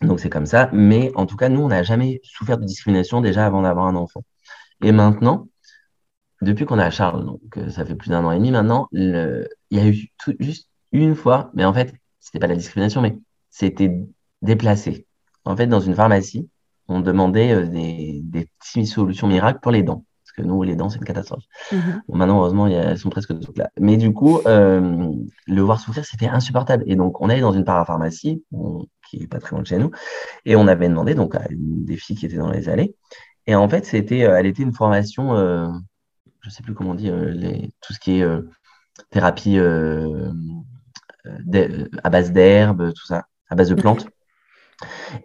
Donc, 0.02 0.20
c'est 0.20 0.30
comme 0.30 0.46
ça. 0.46 0.68
Mais 0.72 1.12
en 1.14 1.26
tout 1.26 1.36
cas, 1.36 1.48
nous, 1.48 1.60
on 1.60 1.68
n'a 1.68 1.82
jamais 1.82 2.20
souffert 2.24 2.58
de 2.58 2.64
discrimination 2.64 3.20
déjà 3.20 3.46
avant 3.46 3.62
d'avoir 3.62 3.86
un 3.86 3.96
enfant. 3.96 4.22
Et 4.82 4.92
maintenant, 4.92 5.48
depuis 6.42 6.66
qu'on 6.66 6.78
a 6.78 6.90
Charles, 6.90 7.24
donc 7.24 7.40
euh, 7.56 7.70
ça 7.70 7.86
fait 7.86 7.94
plus 7.94 8.10
d'un 8.10 8.24
an 8.24 8.32
et 8.32 8.36
demi 8.36 8.50
maintenant, 8.50 8.88
il 8.92 9.48
y 9.70 9.78
a 9.78 9.86
eu 9.86 10.10
juste 10.38 10.68
une 10.92 11.14
fois, 11.14 11.50
mais 11.54 11.64
en 11.64 11.72
fait, 11.72 11.94
c'était 12.20 12.38
pas 12.38 12.46
la 12.46 12.56
discrimination, 12.56 13.00
mais 13.00 13.16
c'était 13.50 13.90
déplacé. 14.42 15.06
En 15.44 15.56
fait, 15.56 15.66
dans 15.66 15.80
une 15.80 15.94
pharmacie, 15.94 16.48
on 16.88 17.00
demandait 17.00 17.52
euh, 17.52 17.66
des, 17.66 18.20
des 18.22 18.48
petites 18.58 18.88
solutions 18.88 19.28
miracles 19.28 19.60
pour 19.60 19.72
les 19.72 19.82
dents 19.82 20.04
que 20.36 20.42
nous, 20.42 20.62
les 20.62 20.76
dents, 20.76 20.88
c'est 20.88 20.98
une 20.98 21.04
catastrophe. 21.04 21.44
Mhm. 21.72 22.02
maintenant, 22.08 22.38
heureusement, 22.38 22.66
elles 22.66 22.98
sont 22.98 23.10
presque 23.10 23.38
toutes 23.40 23.58
là. 23.58 23.70
Mais 23.80 23.96
du 23.96 24.12
coup, 24.12 24.40
euh, 24.46 25.10
le 25.46 25.62
voir 25.62 25.80
souffrir, 25.80 26.04
c'était 26.04 26.28
insupportable. 26.28 26.84
Et 26.86 26.96
donc, 26.96 27.20
on 27.20 27.28
allait 27.28 27.40
dans 27.40 27.52
une 27.52 27.64
parapharmacie, 27.64 28.44
qui 29.08 29.22
est 29.22 29.26
pas 29.26 29.38
très 29.38 29.52
loin 29.52 29.62
de 29.62 29.66
chez 29.66 29.78
nous, 29.78 29.90
et 30.44 30.56
on 30.56 30.66
avait 30.68 30.88
demandé 30.88 31.14
donc 31.14 31.34
à 31.34 31.42
une 31.50 31.84
des 31.84 31.96
filles 31.96 32.16
qui 32.16 32.26
étaient 32.26 32.36
dans 32.36 32.50
les 32.50 32.68
allées. 32.68 32.94
Et 33.46 33.54
en 33.54 33.68
fait, 33.68 33.86
c'était, 33.86 34.24
euh, 34.24 34.36
elle 34.36 34.46
était 34.46 34.62
une 34.62 34.74
formation, 34.74 35.36
euh, 35.36 35.68
je 36.40 36.50
sais 36.50 36.62
plus 36.62 36.74
comment 36.74 36.90
on 36.90 36.94
dit, 36.94 37.10
les, 37.10 37.70
tout 37.80 37.92
ce 37.92 38.00
qui 38.00 38.20
est 38.20 38.26
thérapie 39.10 39.58
à 39.58 40.32
base 42.10 42.32
d'herbes, 42.32 42.92
tout 42.92 43.06
ça, 43.06 43.26
à 43.48 43.54
base 43.54 43.70
de 43.70 43.74
plantes. 43.74 44.06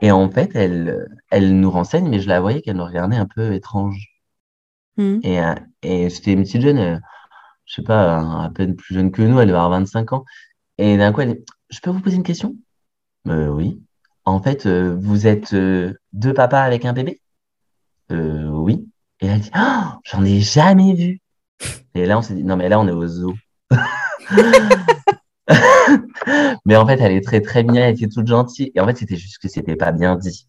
Et 0.02 0.12
en 0.12 0.30
fait, 0.30 0.52
elle, 0.56 1.08
elle 1.30 1.60
nous 1.60 1.72
renseigne, 1.72 2.10
mais 2.10 2.20
je 2.20 2.30
la 2.30 2.40
voyais 2.40 2.62
qu'elle 2.62 2.78
nous 2.78 2.86
regardait 2.86 3.18
un 3.18 3.28
peu 3.28 3.54
étrange. 3.54 4.11
Et, 5.24 5.42
euh, 5.42 5.56
et 5.82 6.10
c'était 6.10 6.34
une 6.34 6.44
petite 6.44 6.62
jeune, 6.62 6.78
euh, 6.78 6.98
je 7.66 7.76
sais 7.76 7.84
pas, 7.84 8.44
à 8.44 8.50
peine 8.50 8.76
plus 8.76 8.96
jeune 8.96 9.12
que 9.12 9.22
nous, 9.22 9.40
elle 9.40 9.48
devait 9.48 9.58
avoir 9.58 9.80
25 9.80 10.14
ans. 10.14 10.26
Et 10.78 10.98
d'un 10.98 11.12
coup, 11.12 11.22
elle 11.22 11.36
dit, 11.36 11.46
je 11.70 11.80
peux 11.80 11.92
vous 11.92 12.02
poser 12.02 12.18
une 12.18 12.24
question? 12.24 12.56
Euh, 13.28 13.48
oui. 13.48 13.82
En 14.26 14.42
fait, 14.42 14.68
vous 14.68 15.28
êtes 15.28 15.56
deux 15.56 16.34
papas 16.34 16.62
avec 16.62 16.86
un 16.86 16.94
bébé? 16.94 17.22
oui. 18.10 18.88
Et 19.22 19.28
elle 19.28 19.40
dit, 19.40 19.52
oh, 19.56 19.84
j'en 20.04 20.26
ai 20.26 20.40
jamais 20.40 20.94
vu. 20.94 21.22
Et 21.94 22.06
là, 22.06 22.18
on 22.18 22.22
s'est 22.22 22.34
dit, 22.34 22.44
non, 22.44 22.58
mais 22.58 22.70
là, 22.70 22.80
on 22.80 22.88
est 22.88 22.92
au 22.92 23.08
zoo. 23.08 23.36
mais 26.66 26.76
en 26.76 26.86
fait, 26.86 27.00
elle 27.00 27.12
est 27.12 27.24
très 27.24 27.42
très 27.42 27.64
bien, 27.64 27.88
elle 27.88 27.96
était 27.96 28.08
toute 28.08 28.28
gentille. 28.28 28.72
Et 28.76 28.80
en 28.80 28.88
fait, 28.88 28.98
c'était 28.98 29.16
juste 29.16 29.40
que 29.40 29.48
c'était 29.48 29.76
pas 29.76 29.92
bien 29.92 30.16
dit. 30.16 30.48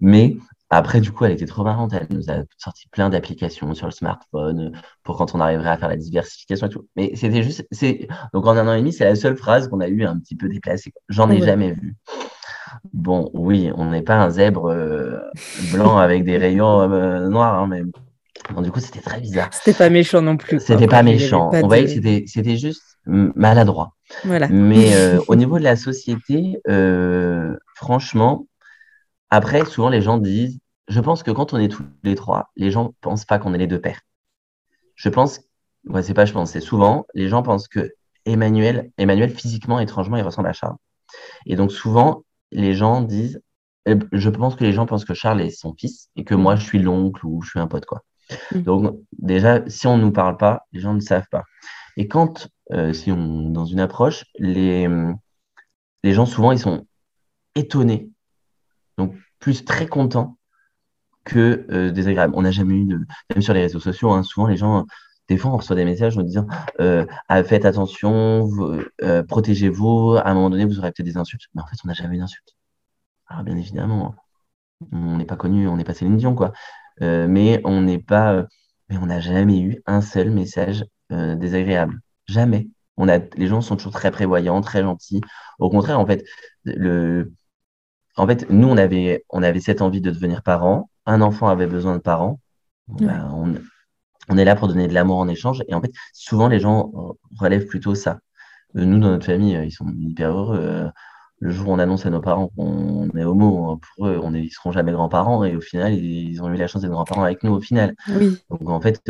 Mais 0.00 0.36
Après, 0.70 1.00
du 1.00 1.12
coup, 1.12 1.24
elle 1.24 1.32
était 1.32 1.46
trop 1.46 1.62
marrante. 1.62 1.92
Elle 1.92 2.06
nous 2.10 2.30
a 2.30 2.42
sorti 2.58 2.88
plein 2.88 3.10
d'applications 3.10 3.74
sur 3.74 3.86
le 3.86 3.92
smartphone 3.92 4.72
pour 5.02 5.16
quand 5.16 5.34
on 5.34 5.40
arriverait 5.40 5.70
à 5.70 5.76
faire 5.76 5.88
la 5.88 5.96
diversification 5.96 6.66
et 6.66 6.70
tout. 6.70 6.88
Mais 6.96 7.12
c'était 7.14 7.42
juste, 7.42 7.66
c'est, 7.70 8.08
donc 8.32 8.46
en 8.46 8.56
un 8.56 8.66
an 8.66 8.72
et 8.74 8.78
demi, 8.78 8.92
c'est 8.92 9.04
la 9.04 9.14
seule 9.14 9.36
phrase 9.36 9.68
qu'on 9.68 9.80
a 9.80 9.88
eu 9.88 10.04
un 10.04 10.18
petit 10.18 10.36
peu 10.36 10.48
déplacée. 10.48 10.92
J'en 11.08 11.30
ai 11.30 11.40
jamais 11.40 11.72
vu. 11.72 11.94
Bon, 12.92 13.30
oui, 13.34 13.70
on 13.76 13.90
n'est 13.90 14.02
pas 14.02 14.16
un 14.16 14.30
zèbre 14.30 14.70
euh, 14.70 15.18
blanc 15.72 15.98
avec 15.98 16.24
des 16.24 16.36
rayons 16.38 16.80
euh, 16.92 17.28
noirs, 17.28 17.54
hein, 17.54 17.66
mais 17.68 17.82
bon, 18.52 18.62
du 18.62 18.70
coup, 18.72 18.80
c'était 18.80 19.00
très 19.00 19.20
bizarre. 19.20 19.48
C'était 19.52 19.76
pas 19.76 19.90
méchant 19.90 20.22
non 20.22 20.36
plus. 20.36 20.60
C'était 20.60 20.86
pas 20.86 21.02
méchant. 21.02 21.50
on 21.52 21.66
voyait 21.66 21.84
que 21.84 21.90
c'était, 21.90 22.24
c'était 22.26 22.56
juste 22.56 22.82
maladroit. 23.06 23.94
Voilà. 24.24 24.48
Mais 24.48 24.92
euh, 24.94 25.20
au 25.28 25.36
niveau 25.36 25.58
de 25.58 25.64
la 25.64 25.76
société, 25.76 26.58
franchement, 27.74 28.46
après, 29.34 29.64
souvent 29.64 29.88
les 29.88 30.00
gens 30.00 30.18
disent, 30.18 30.60
je 30.86 31.00
pense 31.00 31.24
que 31.24 31.32
quand 31.32 31.52
on 31.54 31.58
est 31.58 31.66
tous 31.68 31.82
les 32.04 32.14
trois, 32.14 32.50
les 32.54 32.70
gens 32.70 32.94
pensent 33.00 33.24
pas 33.24 33.40
qu'on 33.40 33.52
est 33.52 33.58
les 33.58 33.66
deux 33.66 33.80
pères. 33.80 34.00
Je 34.94 35.08
pense, 35.08 35.40
ouais, 35.86 36.04
c'est 36.04 36.14
pas 36.14 36.24
je 36.24 36.32
pense, 36.32 36.52
c'est 36.52 36.60
souvent, 36.60 37.04
les 37.14 37.28
gens 37.28 37.42
pensent 37.42 37.66
que 37.66 37.92
Emmanuel, 38.26 38.92
Emmanuel 38.96 39.30
physiquement, 39.30 39.80
étrangement, 39.80 40.18
il 40.18 40.22
ressemble 40.22 40.46
à 40.46 40.52
Charles. 40.52 40.76
Et 41.46 41.56
donc 41.56 41.72
souvent, 41.72 42.22
les 42.52 42.74
gens 42.74 43.02
disent, 43.02 43.42
eh, 43.86 43.96
je 44.12 44.30
pense 44.30 44.54
que 44.54 44.62
les 44.62 44.72
gens 44.72 44.86
pensent 44.86 45.04
que 45.04 45.14
Charles 45.14 45.40
est 45.40 45.50
son 45.50 45.74
fils 45.74 46.10
et 46.14 46.22
que 46.22 46.36
moi, 46.36 46.54
je 46.54 46.64
suis 46.64 46.78
l'oncle 46.78 47.26
ou 47.26 47.42
je 47.42 47.50
suis 47.50 47.58
un 47.58 47.66
pote, 47.66 47.86
quoi. 47.86 48.02
Mm. 48.52 48.62
Donc 48.62 49.00
déjà, 49.18 49.68
si 49.68 49.88
on 49.88 49.96
ne 49.96 50.02
nous 50.02 50.12
parle 50.12 50.36
pas, 50.36 50.62
les 50.72 50.78
gens 50.78 50.94
ne 50.94 51.00
savent 51.00 51.28
pas. 51.28 51.42
Et 51.96 52.06
quand, 52.06 52.46
euh, 52.70 52.92
si 52.92 53.10
on, 53.10 53.50
dans 53.50 53.64
une 53.64 53.80
approche, 53.80 54.26
les, 54.38 54.88
les 56.04 56.12
gens 56.12 56.24
souvent, 56.24 56.52
ils 56.52 56.60
sont 56.60 56.86
étonnés, 57.56 58.10
donc 58.96 59.14
plus 59.44 59.62
très 59.62 59.86
contents 59.86 60.38
que 61.24 61.66
euh, 61.70 61.90
désagréable. 61.90 62.32
On 62.34 62.42
n'a 62.42 62.50
jamais 62.50 62.76
eu 62.76 62.86
de, 62.86 62.98
même 63.30 63.42
sur 63.42 63.52
les 63.52 63.60
réseaux 63.60 63.78
sociaux, 63.78 64.10
hein, 64.10 64.22
souvent 64.22 64.46
les 64.46 64.56
gens, 64.56 64.86
des 65.28 65.36
fois 65.36 65.50
on 65.52 65.58
reçoit 65.58 65.76
des 65.76 65.84
messages 65.84 66.16
en 66.16 66.22
disant 66.22 66.46
euh, 66.80 67.04
ah, 67.28 67.44
faites 67.44 67.66
attention, 67.66 68.48
euh, 69.02 69.22
protégez-vous, 69.22 70.16
à 70.16 70.30
un 70.30 70.34
moment 70.34 70.48
donné 70.48 70.64
vous 70.64 70.78
aurez 70.78 70.92
peut-être 70.92 71.04
des 71.04 71.18
insultes. 71.18 71.42
Mais 71.54 71.60
en 71.60 71.66
fait, 71.66 71.76
on 71.84 71.88
n'a 71.88 71.92
jamais 71.92 72.16
eu 72.16 72.20
d'insultes. 72.20 72.56
Alors 73.26 73.44
bien 73.44 73.54
évidemment, 73.58 74.14
on 74.92 75.18
n'est 75.18 75.26
pas 75.26 75.36
connu, 75.36 75.68
on 75.68 75.76
n'est 75.76 75.84
pas 75.84 75.92
Céline 75.92 76.16
Dion, 76.16 76.34
quoi. 76.34 76.52
mais 77.00 77.60
on 77.64 77.82
n'est 77.82 77.98
pas, 77.98 78.46
mais 78.88 78.96
on 78.96 79.06
n'a 79.06 79.20
jamais 79.20 79.60
eu 79.60 79.82
un 79.84 80.00
seul 80.00 80.30
message 80.30 80.86
désagréable. 81.10 82.00
Jamais. 82.28 82.68
On 82.96 83.08
a, 83.10 83.18
les 83.18 83.46
gens 83.46 83.60
sont 83.60 83.76
toujours 83.76 83.92
très 83.92 84.10
prévoyants, 84.10 84.62
très 84.62 84.82
gentils. 84.82 85.20
Au 85.58 85.68
contraire, 85.68 86.00
en 86.00 86.06
fait, 86.06 86.24
le, 86.64 87.32
en 88.16 88.26
fait, 88.26 88.48
nous, 88.50 88.68
on 88.68 88.76
avait, 88.76 89.24
on 89.30 89.42
avait 89.42 89.60
cette 89.60 89.82
envie 89.82 90.00
de 90.00 90.10
devenir 90.10 90.42
parents 90.42 90.88
un 91.06 91.20
enfant 91.20 91.48
avait 91.48 91.66
besoin 91.66 91.96
de 91.96 92.00
parents, 92.00 92.40
bah, 92.88 93.30
on, 94.28 94.38
est 94.38 94.44
là 94.44 94.56
pour 94.56 94.68
donner 94.68 94.88
de 94.88 94.94
l'amour 94.94 95.18
en 95.18 95.28
échange. 95.28 95.62
Et 95.68 95.74
en 95.74 95.80
fait, 95.80 95.92
souvent, 96.12 96.48
les 96.48 96.60
gens 96.60 97.16
relèvent 97.38 97.66
plutôt 97.66 97.94
ça. 97.94 98.20
Euh, 98.76 98.84
nous, 98.84 98.98
dans 98.98 99.10
notre 99.10 99.26
famille, 99.26 99.56
euh, 99.56 99.64
ils 99.64 99.72
sont 99.72 99.92
hyper 99.98 100.30
heureux. 100.30 100.58
Euh, 100.58 100.88
le 101.40 101.50
jour 101.50 101.68
où 101.68 101.72
on 101.72 101.78
annonce 101.78 102.06
à 102.06 102.10
nos 102.10 102.20
parents 102.20 102.48
qu'on 102.48 103.10
est 103.10 103.24
homo, 103.24 103.70
hein, 103.70 103.80
pour 103.96 104.06
eux, 104.06 104.20
on 104.22 104.34
est, 104.34 104.42
ils 104.42 104.50
seront 104.50 104.72
jamais 104.72 104.92
grands-parents. 104.92 105.44
Et 105.44 105.56
au 105.56 105.60
final, 105.60 105.92
ils, 105.94 106.40
ont 106.42 106.52
eu 106.52 106.56
la 106.56 106.66
chance 106.66 106.82
d'être 106.82 106.92
grands-parents 106.92 107.24
avec 107.24 107.42
nous 107.42 107.52
au 107.52 107.60
final. 107.60 107.94
Donc, 108.50 108.68
en 108.68 108.80
fait, 108.80 109.02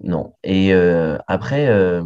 non. 0.00 0.34
Et 0.42 0.72
après, 1.28 2.02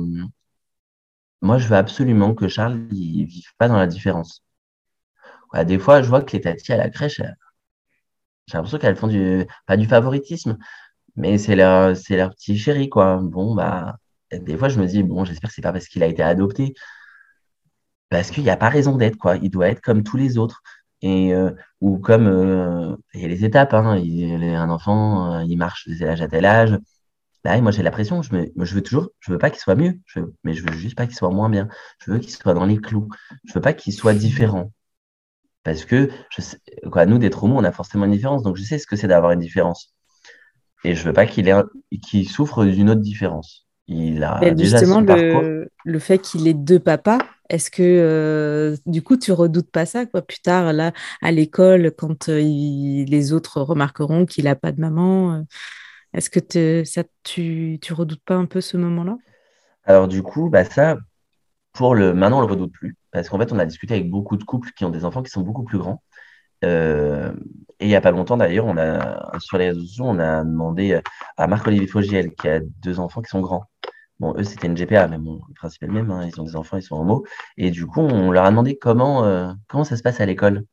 moi, 1.40 1.56
je 1.56 1.68
veux 1.68 1.76
absolument 1.76 2.34
que 2.34 2.48
Charles 2.48 2.76
ne 2.76 3.24
vive 3.24 3.52
pas 3.56 3.68
dans 3.68 3.76
la 3.76 3.86
différence. 3.86 4.42
Des 5.64 5.78
fois, 5.78 6.02
je 6.02 6.08
vois 6.08 6.22
que 6.22 6.32
les 6.36 6.40
tatis 6.40 6.72
à 6.72 6.76
la 6.76 6.90
crèche, 6.90 7.20
j'ai 8.46 8.56
l'impression 8.56 8.78
qu'elles 8.78 8.96
font 8.96 9.08
du, 9.08 9.46
pas 9.66 9.76
du 9.76 9.86
favoritisme, 9.86 10.58
mais 11.16 11.38
c'est 11.38 11.56
leur, 11.56 11.96
c'est 11.96 12.16
leur 12.16 12.30
petit 12.30 12.58
chéri, 12.58 12.88
quoi. 12.88 13.18
Bon, 13.22 13.54
bah, 13.54 13.96
des 14.32 14.56
fois, 14.56 14.68
je 14.68 14.80
me 14.80 14.86
dis, 14.86 15.02
bon, 15.02 15.24
j'espère 15.24 15.50
que 15.50 15.54
c'est 15.54 15.62
pas 15.62 15.72
parce 15.72 15.88
qu'il 15.88 16.02
a 16.02 16.06
été 16.06 16.22
adopté, 16.22 16.74
parce 18.08 18.30
qu'il 18.30 18.44
n'y 18.44 18.50
a 18.50 18.56
pas 18.56 18.68
raison 18.68 18.96
d'être, 18.96 19.16
quoi. 19.16 19.36
Il 19.36 19.50
doit 19.50 19.68
être 19.68 19.80
comme 19.80 20.02
tous 20.02 20.16
les 20.16 20.38
autres. 20.38 20.62
Et, 21.02 21.34
euh, 21.34 21.50
ou 21.80 21.98
comme, 21.98 22.26
euh, 22.26 22.96
il 23.14 23.22
y 23.22 23.24
a 23.24 23.28
les 23.28 23.44
étapes, 23.44 23.74
hein. 23.74 23.98
Il, 23.98 24.42
un 24.44 24.70
enfant, 24.70 25.34
euh, 25.40 25.44
il 25.44 25.56
marche 25.56 25.88
de 25.88 25.94
tel 25.96 26.08
âge 26.08 26.22
à 26.22 26.28
tel 26.28 26.44
âge. 26.46 26.78
Bah, 27.44 27.60
moi, 27.60 27.70
j'ai 27.72 27.82
la 27.82 27.90
pression. 27.90 28.22
Je, 28.22 28.34
me, 28.34 28.46
je 28.56 28.74
veux 28.74 28.82
toujours, 28.82 29.10
je 29.20 29.32
veux 29.32 29.38
pas 29.38 29.50
qu'il 29.50 29.60
soit 29.60 29.74
mieux, 29.76 30.00
mais 30.44 30.54
je 30.54 30.64
veux 30.64 30.72
juste 30.74 30.96
pas 30.96 31.06
qu'il 31.06 31.16
soit 31.16 31.30
moins 31.30 31.50
bien. 31.50 31.68
Je 32.04 32.12
veux 32.12 32.18
qu'il 32.18 32.30
soit 32.32 32.54
dans 32.54 32.66
les 32.66 32.78
clous. 32.78 33.08
Je 33.44 33.54
veux 33.54 33.60
pas 33.60 33.72
qu'il 33.74 33.92
soit 33.92 34.14
différent. 34.14 34.72
Parce 35.64 35.84
que 35.84 36.08
je 36.30 36.40
sais, 36.40 36.58
quoi, 36.90 37.06
nous, 37.06 37.18
des 37.18 37.30
traumas, 37.30 37.56
on 37.56 37.64
a 37.64 37.72
forcément 37.72 38.04
une 38.04 38.12
différence. 38.12 38.42
Donc, 38.42 38.56
je 38.56 38.62
sais 38.62 38.78
ce 38.78 38.86
que 38.86 38.96
c'est 38.96 39.08
d'avoir 39.08 39.32
une 39.32 39.40
différence. 39.40 39.94
Et 40.84 40.94
je 40.94 41.04
veux 41.04 41.12
pas 41.12 41.26
qu'il 41.26 42.28
souffre 42.28 42.64
d'une 42.64 42.90
autre 42.90 43.00
différence. 43.00 43.68
Il 43.88 44.22
a 44.22 44.38
déjà 44.50 44.78
justement 44.78 45.00
le, 45.00 45.70
le, 45.84 45.98
fait 45.98 46.18
qu'il 46.18 46.46
ait 46.46 46.54
deux 46.54 46.78
papas. 46.78 47.18
Est-ce 47.48 47.70
que 47.70 47.82
euh, 47.82 48.76
du 48.84 49.02
coup 49.02 49.16
tu 49.16 49.32
redoutes 49.32 49.70
pas 49.70 49.86
ça 49.86 50.04
quoi 50.04 50.20
plus 50.20 50.40
tard 50.40 50.74
là 50.74 50.92
à 51.22 51.32
l'école 51.32 51.92
quand 51.96 52.28
euh, 52.28 52.38
les 52.38 53.32
autres 53.32 53.62
remarqueront 53.62 54.26
qu'il 54.26 54.46
a 54.46 54.54
pas 54.54 54.72
de 54.72 54.80
maman 54.80 55.32
euh, 55.32 55.42
Est-ce 56.12 56.28
que 56.28 56.84
ça 56.84 57.02
tu 57.24 57.78
tu 57.80 57.94
redoutes 57.94 58.22
pas 58.26 58.34
un 58.34 58.44
peu 58.44 58.60
ce 58.60 58.76
moment-là? 58.76 59.16
Alors 59.84 60.06
du 60.06 60.22
coup 60.22 60.50
bah 60.50 60.66
ça 60.66 60.98
pour 61.78 61.94
le 61.94 62.12
maintenant 62.14 62.38
on 62.38 62.40
le 62.40 62.46
redoute 62.46 62.72
plus 62.72 62.96
parce 63.10 63.28
qu'en 63.28 63.38
fait, 63.38 63.52
on 63.52 63.58
a 63.58 63.64
discuté 63.66 63.94
avec 63.94 64.10
beaucoup 64.10 64.36
de 64.36 64.44
couples 64.44 64.70
qui 64.76 64.84
ont 64.84 64.90
des 64.90 65.04
enfants 65.04 65.22
qui 65.22 65.30
sont 65.30 65.42
beaucoup 65.42 65.64
plus 65.64 65.78
grands. 65.78 66.02
Euh, 66.64 67.32
et 67.80 67.86
il 67.86 67.88
n'y 67.88 67.96
a 67.96 68.00
pas 68.00 68.10
longtemps, 68.10 68.36
d'ailleurs, 68.36 68.66
on 68.66 68.76
a, 68.76 69.38
sur 69.40 69.58
les 69.58 69.68
réseaux 69.68 69.82
sociaux, 69.82 70.04
on 70.06 70.18
a 70.18 70.44
demandé 70.44 71.00
à 71.36 71.46
Marc-Olivier 71.46 71.86
Fogiel, 71.86 72.34
qui 72.34 72.48
a 72.48 72.60
deux 72.60 73.00
enfants 73.00 73.22
qui 73.22 73.30
sont 73.30 73.40
grands. 73.40 73.64
Bon, 74.20 74.34
eux, 74.36 74.44
c'était 74.44 74.66
une 74.66 74.74
GPA, 74.74 75.08
mais 75.08 75.18
bon, 75.18 75.40
le 75.48 75.54
principe 75.54 75.84
est 75.84 75.86
le 75.86 75.92
même. 75.92 76.10
Hein, 76.10 76.26
ils 76.26 76.40
ont 76.40 76.44
des 76.44 76.56
enfants, 76.56 76.76
ils 76.76 76.82
sont 76.82 76.96
homo. 76.96 77.24
Et 77.56 77.70
du 77.70 77.86
coup, 77.86 78.00
on 78.00 78.30
leur 78.32 78.44
a 78.44 78.50
demandé 78.50 78.76
comment, 78.78 79.24
euh, 79.24 79.52
comment 79.68 79.84
ça 79.84 79.96
se 79.96 80.02
passe 80.02 80.20
à 80.20 80.26
l'école. 80.26 80.64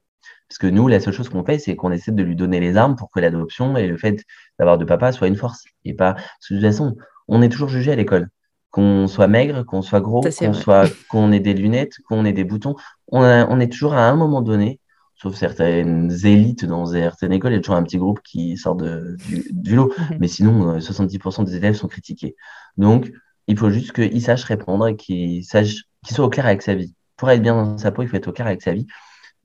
Parce 0.49 0.57
que 0.59 0.67
nous, 0.67 0.87
la 0.87 0.99
seule 0.99 1.13
chose 1.13 1.29
qu'on 1.29 1.45
fait, 1.45 1.59
c'est 1.59 1.75
qu'on 1.75 1.91
essaie 1.91 2.11
de 2.11 2.23
lui 2.23 2.35
donner 2.35 2.59
les 2.59 2.77
armes 2.77 2.95
pour 2.95 3.11
que 3.11 3.19
l'adoption 3.19 3.77
et 3.77 3.87
le 3.87 3.97
fait 3.97 4.23
d'avoir 4.59 4.77
deux 4.77 4.85
papas 4.85 5.11
soit 5.13 5.27
une 5.27 5.35
force. 5.37 5.63
Et 5.85 5.93
pas. 5.93 6.13
De 6.13 6.55
toute 6.55 6.61
façon, 6.61 6.95
on 7.27 7.41
est 7.41 7.49
toujours 7.49 7.69
jugé 7.69 7.91
à 7.91 7.95
l'école 7.95 8.29
qu'on 8.75 9.07
soit 9.07 9.29
maigre, 9.29 9.63
qu'on 9.63 9.81
soit 9.81 10.01
gros, 10.01 10.19
qu'on 10.19 10.53
soit, 10.53 10.91
qu'on 11.07 11.31
ait 11.31 11.39
des 11.39 11.53
lunettes, 11.53 11.93
qu'on 12.09 12.25
ait 12.25 12.33
des 12.33 12.43
boutons. 12.43 12.75
On, 13.07 13.21
on, 13.21 13.59
est 13.61 13.71
toujours 13.71 13.93
à 13.93 14.01
un 14.09 14.15
moment 14.17 14.41
donné, 14.41 14.81
sauf 15.15 15.33
certaines 15.35 16.11
élites 16.25 16.65
dans 16.65 16.85
certaines 16.87 17.31
écoles, 17.31 17.53
il 17.53 17.55
y 17.55 17.57
a 17.57 17.61
toujours 17.61 17.77
un 17.77 17.83
petit 17.83 17.97
groupe 17.97 18.19
qui 18.21 18.57
sort 18.57 18.75
de, 18.75 19.15
du, 19.49 19.77
lot. 19.77 19.93
Mhm. 19.97 20.17
Mais 20.19 20.27
sinon, 20.27 20.77
70% 20.79 21.41
euh, 21.41 21.45
des 21.45 21.55
élèves 21.55 21.75
sont 21.75 21.87
critiqués. 21.87 22.35
Donc, 22.75 23.13
il 23.47 23.57
faut 23.57 23.69
juste 23.69 23.93
qu'il 23.93 24.21
sache 24.21 24.43
répondre 24.43 24.89
et 24.89 24.97
qu'il 24.97 25.45
sache, 25.45 25.83
qu'il 26.05 26.13
soit 26.13 26.25
au 26.25 26.29
clair 26.29 26.45
avec 26.45 26.61
sa 26.61 26.75
vie. 26.75 26.93
Pour 27.15 27.29
être 27.29 27.41
bien 27.41 27.55
dans 27.55 27.77
sa 27.77 27.93
peau, 27.93 28.01
il 28.01 28.09
faut 28.09 28.17
être 28.17 28.27
au 28.27 28.33
clair 28.33 28.47
avec 28.47 28.61
sa 28.61 28.73
vie. 28.73 28.87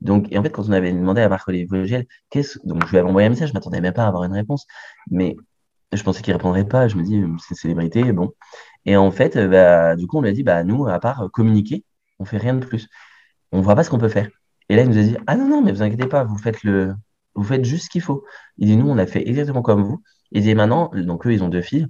Donc, 0.01 0.27
et 0.29 0.37
en 0.37 0.43
fait, 0.43 0.49
quand 0.49 0.67
on 0.67 0.73
avait 0.73 0.91
demandé 0.91 1.21
à 1.21 1.29
Marc-Olivier 1.29 1.67
Vogel, 1.67 2.05
qu'est-ce, 2.31 2.59
donc 2.65 2.85
je 2.85 2.91
lui 2.91 2.97
avais 2.97 3.07
envoyé 3.07 3.27
un 3.27 3.29
message, 3.29 3.47
je 3.47 3.53
m'attendais 3.53 3.79
même 3.79 3.93
pas 3.93 4.03
à 4.03 4.07
avoir 4.09 4.25
une 4.25 4.33
réponse, 4.33 4.67
mais 5.09 5.37
je 5.93 6.03
pensais 6.03 6.21
qu'il 6.21 6.33
répondrait 6.33 6.67
pas. 6.67 6.87
Je 6.87 6.95
me 6.97 7.03
dis, 7.03 7.21
c'est 7.39 7.51
une 7.51 7.55
célébrité, 7.55 8.11
bon. 8.13 8.33
Et 8.85 8.97
en 8.97 9.11
fait, 9.11 9.35
euh, 9.37 9.47
bah, 9.47 9.95
du 9.95 10.07
coup, 10.07 10.17
on 10.17 10.21
lui 10.21 10.29
a 10.29 10.33
dit, 10.33 10.43
bah, 10.43 10.63
nous, 10.63 10.87
à 10.87 10.99
part 10.99 11.29
communiquer, 11.31 11.85
on 12.19 12.25
fait 12.25 12.37
rien 12.37 12.53
de 12.55 12.65
plus. 12.65 12.87
On 13.51 13.61
voit 13.61 13.75
pas 13.75 13.83
ce 13.83 13.89
qu'on 13.89 13.99
peut 13.99 14.09
faire. 14.09 14.29
Et 14.69 14.75
là, 14.75 14.83
il 14.83 14.89
nous 14.89 14.97
a 14.97 15.03
dit, 15.03 15.17
ah 15.27 15.35
non, 15.35 15.47
non, 15.49 15.61
mais 15.61 15.71
vous 15.71 15.81
inquiétez 15.83 16.07
pas, 16.07 16.23
vous 16.23 16.37
faites 16.37 16.63
le, 16.63 16.95
vous 17.35 17.43
faites 17.43 17.65
juste 17.65 17.85
ce 17.85 17.89
qu'il 17.89 18.01
faut. 18.01 18.23
Il 18.57 18.67
dit, 18.67 18.77
nous, 18.77 18.89
on 18.89 18.97
a 18.97 19.05
fait 19.07 19.27
exactement 19.27 19.61
comme 19.61 19.83
vous. 19.83 20.01
Il 20.31 20.43
dit, 20.43 20.55
maintenant, 20.55 20.91
donc 20.93 21.25
eux, 21.27 21.33
ils 21.33 21.43
ont 21.43 21.49
deux 21.49 21.61
filles. 21.61 21.87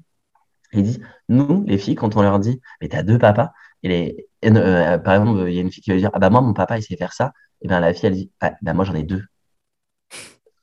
Il 0.73 0.83
dit, 0.83 1.01
nous, 1.29 1.63
les 1.67 1.77
filles, 1.77 1.95
quand 1.95 2.15
on 2.15 2.21
leur 2.21 2.39
dit, 2.39 2.61
mais 2.81 2.87
t'as 2.89 3.03
deux 3.03 3.17
papas, 3.17 3.51
les, 3.83 4.27
euh, 4.45 4.97
par 4.99 5.15
exemple, 5.15 5.49
il 5.49 5.53
y 5.55 5.57
a 5.57 5.61
une 5.61 5.71
fille 5.71 5.83
qui 5.83 5.91
va 5.91 5.97
dire, 5.97 6.09
ah 6.13 6.19
bah 6.19 6.29
moi, 6.29 6.41
mon 6.41 6.53
papa, 6.53 6.77
il 6.77 6.83
sait 6.83 6.95
faire 6.97 7.13
ça. 7.13 7.33
Et 7.61 7.67
bien 7.67 7.79
la 7.79 7.93
fille, 7.93 8.07
elle 8.07 8.13
dit, 8.15 8.31
ah, 8.41 8.53
bah 8.61 8.73
moi, 8.73 8.85
j'en 8.85 8.95
ai 8.95 9.03
deux. 9.03 9.23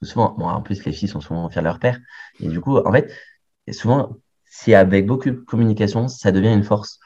Souvent, 0.03 0.35
bon, 0.39 0.47
en 0.47 0.63
plus, 0.63 0.85
les 0.85 0.93
filles 0.93 1.09
sont 1.09 1.21
souvent 1.21 1.49
fières 1.51 1.63
de 1.63 1.69
leur 1.69 1.79
père. 1.79 1.99
Et 2.41 2.49
du 2.49 2.61
coup, 2.61 2.77
en 2.79 2.93
fait, 2.93 3.13
souvent, 3.73 4.17
si 4.45 4.75
avec 4.75 5.07
beaucoup 5.07 5.31
de 5.31 5.37
communication, 5.37 6.09
ça 6.09 6.33
devient 6.33 6.53
une 6.53 6.65
force. 6.65 6.99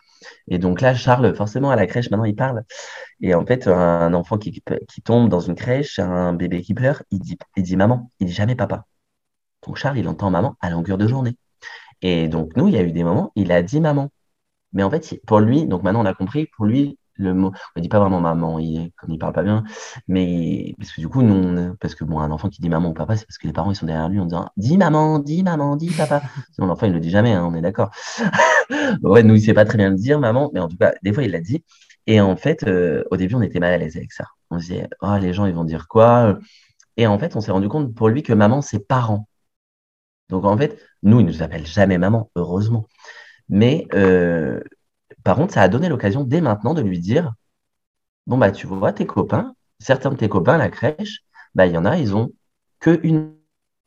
Et 0.49 0.59
donc 0.59 0.81
là, 0.81 0.95
Charles, 0.95 1.35
forcément, 1.35 1.71
à 1.71 1.77
la 1.77 1.87
crèche, 1.87 2.11
maintenant, 2.11 2.25
il 2.25 2.37
parle. 2.37 2.65
Et 3.21 3.35
en 3.35 3.45
fait, 3.47 3.67
un 3.69 4.15
enfant 4.15 4.39
qui, 4.39 4.63
tombe 5.05 5.29
dans 5.29 5.41
une 5.41 5.55
crèche, 5.55 5.99
un 5.99 6.33
bébé 6.35 6.63
qui 6.63 6.75
pleure, 6.75 7.03
il 7.11 7.21
dit, 7.21 7.39
il 7.57 7.63
dit 7.63 7.77
maman, 7.77 8.11
il 8.21 8.27
dit 8.29 8.33
jamais 8.33 8.57
papa. 8.57 8.87
Donc 9.67 9.77
Charles, 9.77 9.99
il 9.99 10.09
entend 10.09 10.31
maman 10.31 10.57
à 10.61 10.71
longueur 10.71 10.99
de 10.99 11.07
journée. 11.09 11.37
Et 12.03 12.29
donc, 12.29 12.57
nous, 12.57 12.69
il 12.69 12.75
y 12.75 12.79
a 12.79 12.83
eu 12.83 12.93
des 12.93 13.05
moments, 13.05 13.33
il 13.37 13.53
a 13.53 13.63
dit 13.63 13.81
maman. 13.81 14.11
Mais 14.73 14.83
en 14.83 14.91
fait, 14.91 15.21
pour 15.27 15.41
lui, 15.41 15.67
donc 15.67 15.83
maintenant, 15.83 16.03
on 16.03 16.07
a 16.07 16.15
compris, 16.15 16.47
pour 16.57 16.67
lui, 16.67 16.99
le 17.15 17.35
mot, 17.35 17.49
on 17.49 17.81
ne 17.81 17.83
dit 17.83 17.89
pas 17.89 18.01
vraiment 18.01 18.21
maman, 18.21 18.59
il, 18.59 18.91
comme 18.97 19.11
il 19.11 19.19
parle 19.19 19.33
pas 19.33 19.43
bien, 19.43 19.65
mais 20.09 20.75
parce 20.79 20.93
que 20.93 21.01
du 21.01 21.09
coup, 21.09 21.23
nous, 21.23 21.75
parce 21.81 21.95
que 21.95 22.05
bon, 22.05 22.21
un 22.21 22.31
enfant 22.31 22.49
qui 22.49 22.61
dit 22.61 22.69
maman 22.69 22.91
ou 22.91 22.95
papa, 22.95 23.17
c'est 23.17 23.27
parce 23.27 23.39
que 23.39 23.47
les 23.47 23.53
parents 23.53 23.71
ils 23.71 23.77
sont 23.77 23.87
derrière 23.87 24.09
lui 24.09 24.21
en 24.21 24.25
disant 24.27 24.49
dis 24.57 24.79
maman, 24.79 25.19
dis 25.19 25.43
maman, 25.43 25.77
dis 25.77 25.91
papa. 25.91 26.23
Sinon, 26.53 26.67
l'enfant 26.69 26.87
il 26.87 26.93
le 26.93 27.01
dit 27.01 27.11
jamais, 27.11 27.33
hein, 27.33 27.45
on 27.45 27.55
est 27.55 27.61
d'accord. 27.61 27.91
ouais, 29.03 29.23
nous 29.23 29.35
il 29.35 29.43
sait 29.43 29.55
pas 29.55 29.65
très 29.65 29.79
bien 29.79 29.91
le 29.91 29.97
dire 29.97 30.19
maman, 30.21 30.51
mais 30.55 30.61
en 30.61 30.69
tout 30.69 30.77
cas, 30.77 30.95
des 31.03 31.13
fois 31.13 31.23
il 31.25 31.31
l'a 31.31 31.41
dit. 31.41 31.65
Et 32.07 32.21
en 32.21 32.37
fait, 32.37 32.65
euh, 32.65 33.05
au 33.11 33.17
début, 33.17 33.35
on 33.37 33.43
était 33.43 33.61
mal 33.61 33.73
à 33.73 33.79
l'aise 33.79 33.97
avec 33.97 34.13
ça. 34.13 34.27
On 34.51 34.59
se 34.59 34.67
disait 34.67 34.89
oh 35.03 35.17
les 35.21 35.33
gens 35.33 35.47
ils 35.47 35.55
vont 35.55 35.65
dire 35.65 35.89
quoi? 35.89 36.39
Et 36.97 37.07
en 37.07 37.19
fait, 37.19 37.37
on 37.37 37.41
s'est 37.41 37.53
rendu 37.53 37.69
compte 37.69 37.95
pour 37.95 38.09
lui 38.09 38.23
que 38.23 38.33
maman, 38.33 38.63
c'est 38.63 38.81
parent. 38.87 39.29
Donc 40.29 40.45
en 40.45 40.57
fait, 40.57 40.79
nous, 41.03 41.21
il 41.21 41.27
ne 41.27 41.33
nous 41.33 41.43
appelle 41.43 41.67
jamais 41.67 41.99
maman, 41.99 42.31
heureusement. 42.37 42.87
Mais 43.49 43.87
euh, 43.95 44.61
par 45.25 45.37
contre, 45.37 45.55
ça 45.55 45.63
a 45.63 45.69
donné 45.69 45.89
l'occasion 45.89 46.25
dès 46.25 46.41
maintenant 46.41 46.75
de 46.75 46.83
lui 46.83 46.99
dire, 47.01 47.33
bon, 48.27 48.39
bah 48.39 48.53
tu 48.53 48.67
vois, 48.67 48.93
tes 48.93 49.07
copains, 49.07 49.55
certains 49.79 50.11
de 50.11 50.17
tes 50.17 50.29
copains 50.29 50.55
à 50.55 50.59
la 50.59 50.71
crèche, 50.71 51.21
bah, 51.55 51.67
il 51.67 51.73
y 51.75 51.79
en 51.79 51.85
a, 51.85 51.99
ils 51.99 52.15
ont 52.17 52.33
que 52.81 53.01
une, 53.05 53.35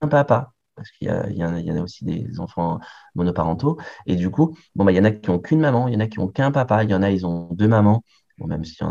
un 0.02 0.08
papa. 0.08 0.54
Parce 0.76 0.92
qu'il 0.92 1.08
y, 1.10 1.34
y, 1.34 1.38
y, 1.40 1.72
en 1.72 1.78
a 1.78 1.82
aussi 1.82 2.04
des 2.06 2.40
enfants 2.40 2.80
monoparentaux. 3.16 3.78
Et 4.08 4.16
du 4.18 4.30
coup, 4.30 4.58
bon, 4.76 4.84
bah, 4.86 4.92
il 4.92 4.96
y 4.98 5.00
en 5.00 5.06
a 5.06 5.12
qui 5.12 5.30
n'ont 5.32 5.40
qu'une 5.40 5.62
maman, 5.62 5.88
il 5.88 5.94
y 5.94 5.98
en 5.98 6.02
a 6.02 6.08
qui 6.08 6.20
n'ont 6.20 6.28
qu'un 6.30 6.52
papa, 6.52 6.84
il 6.84 6.90
y 6.92 6.96
en 6.96 7.02
a, 7.04 7.12
ils 7.12 7.26
ont 7.26 7.50
deux 7.54 7.68
mamans. 7.68 8.04
Bon, 8.38 8.48
même 8.48 8.66
si 8.66 8.84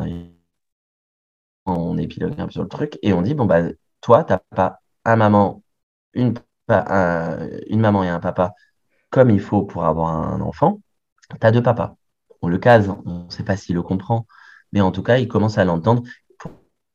on 1.66 1.96
épilogue 1.98 2.38
un 2.40 2.46
peu 2.46 2.52
sur 2.52 2.62
le 2.62 2.68
truc. 2.68 2.98
Et 3.02 3.12
on 3.12 3.22
dit, 3.22 3.34
bon, 3.34 3.46
bah, 3.46 3.62
toi, 4.00 4.24
tu 4.24 4.32
n'as 4.32 4.38
pas 4.54 4.80
un 5.04 5.16
maman, 5.16 5.62
une, 6.14 6.34
un, 6.68 7.48
une 7.68 7.80
maman 7.80 8.04
et 8.04 8.08
un 8.08 8.20
papa 8.20 8.54
comme 9.10 9.30
il 9.30 9.40
faut 9.40 9.64
pour 9.64 9.84
avoir 9.86 10.10
un 10.16 10.40
enfant. 10.42 10.80
Tu 11.40 11.46
as 11.46 11.52
deux 11.52 11.62
papas. 11.64 11.96
On 12.44 12.48
le 12.48 12.58
case, 12.58 12.90
on 13.06 13.24
ne 13.24 13.30
sait 13.30 13.42
pas 13.42 13.56
s'il 13.56 13.74
le 13.74 13.82
comprend, 13.82 14.26
mais 14.72 14.82
en 14.82 14.92
tout 14.92 15.02
cas, 15.02 15.16
il 15.16 15.28
commence 15.28 15.56
à 15.56 15.64
l'entendre 15.64 16.02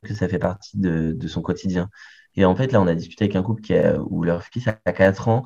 que 0.03 0.13
ça 0.13 0.27
fait 0.27 0.37
partie 0.37 0.77
de, 0.77 1.11
de, 1.13 1.27
son 1.27 1.41
quotidien. 1.41 1.89
Et 2.35 2.45
en 2.45 2.55
fait, 2.55 2.71
là, 2.71 2.79
on 2.79 2.85
a 2.85 2.93
discuté 2.93 3.25
avec 3.25 3.35
un 3.35 3.41
couple 3.41 3.61
qui 3.63 3.73
a, 3.73 3.99
où 3.99 4.23
leur 4.23 4.43
fils 4.43 4.67
a 4.67 4.73
4 4.73 5.27
ans, 5.27 5.43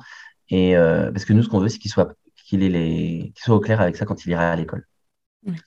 et 0.50 0.76
euh, 0.76 1.10
parce 1.10 1.24
que 1.24 1.32
nous, 1.32 1.42
ce 1.42 1.48
qu'on 1.48 1.58
veut, 1.58 1.70
c'est 1.70 1.78
qu'il 1.78 1.90
soit, 1.90 2.14
qu'il 2.36 2.60
les, 2.60 3.32
soit 3.34 3.56
au 3.56 3.60
clair 3.60 3.80
avec 3.80 3.96
ça 3.96 4.04
quand 4.04 4.26
il 4.26 4.32
ira 4.32 4.50
à 4.50 4.56
l'école. 4.56 4.86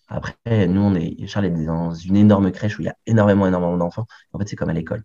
Après, 0.07 0.67
nous, 0.67 0.81
on 0.81 0.93
est, 0.93 1.25
Charles 1.25 1.45
est 1.45 1.65
dans 1.65 1.93
une 1.93 2.15
énorme 2.15 2.51
crèche 2.51 2.77
où 2.77 2.83
il 2.83 2.85
y 2.85 2.89
a 2.89 2.95
énormément, 3.07 3.47
énormément 3.47 3.77
d'enfants. 3.77 4.05
En 4.33 4.39
fait, 4.39 4.47
c'est 4.47 4.55
comme 4.55 4.69
à 4.69 4.73
l'école. 4.73 5.03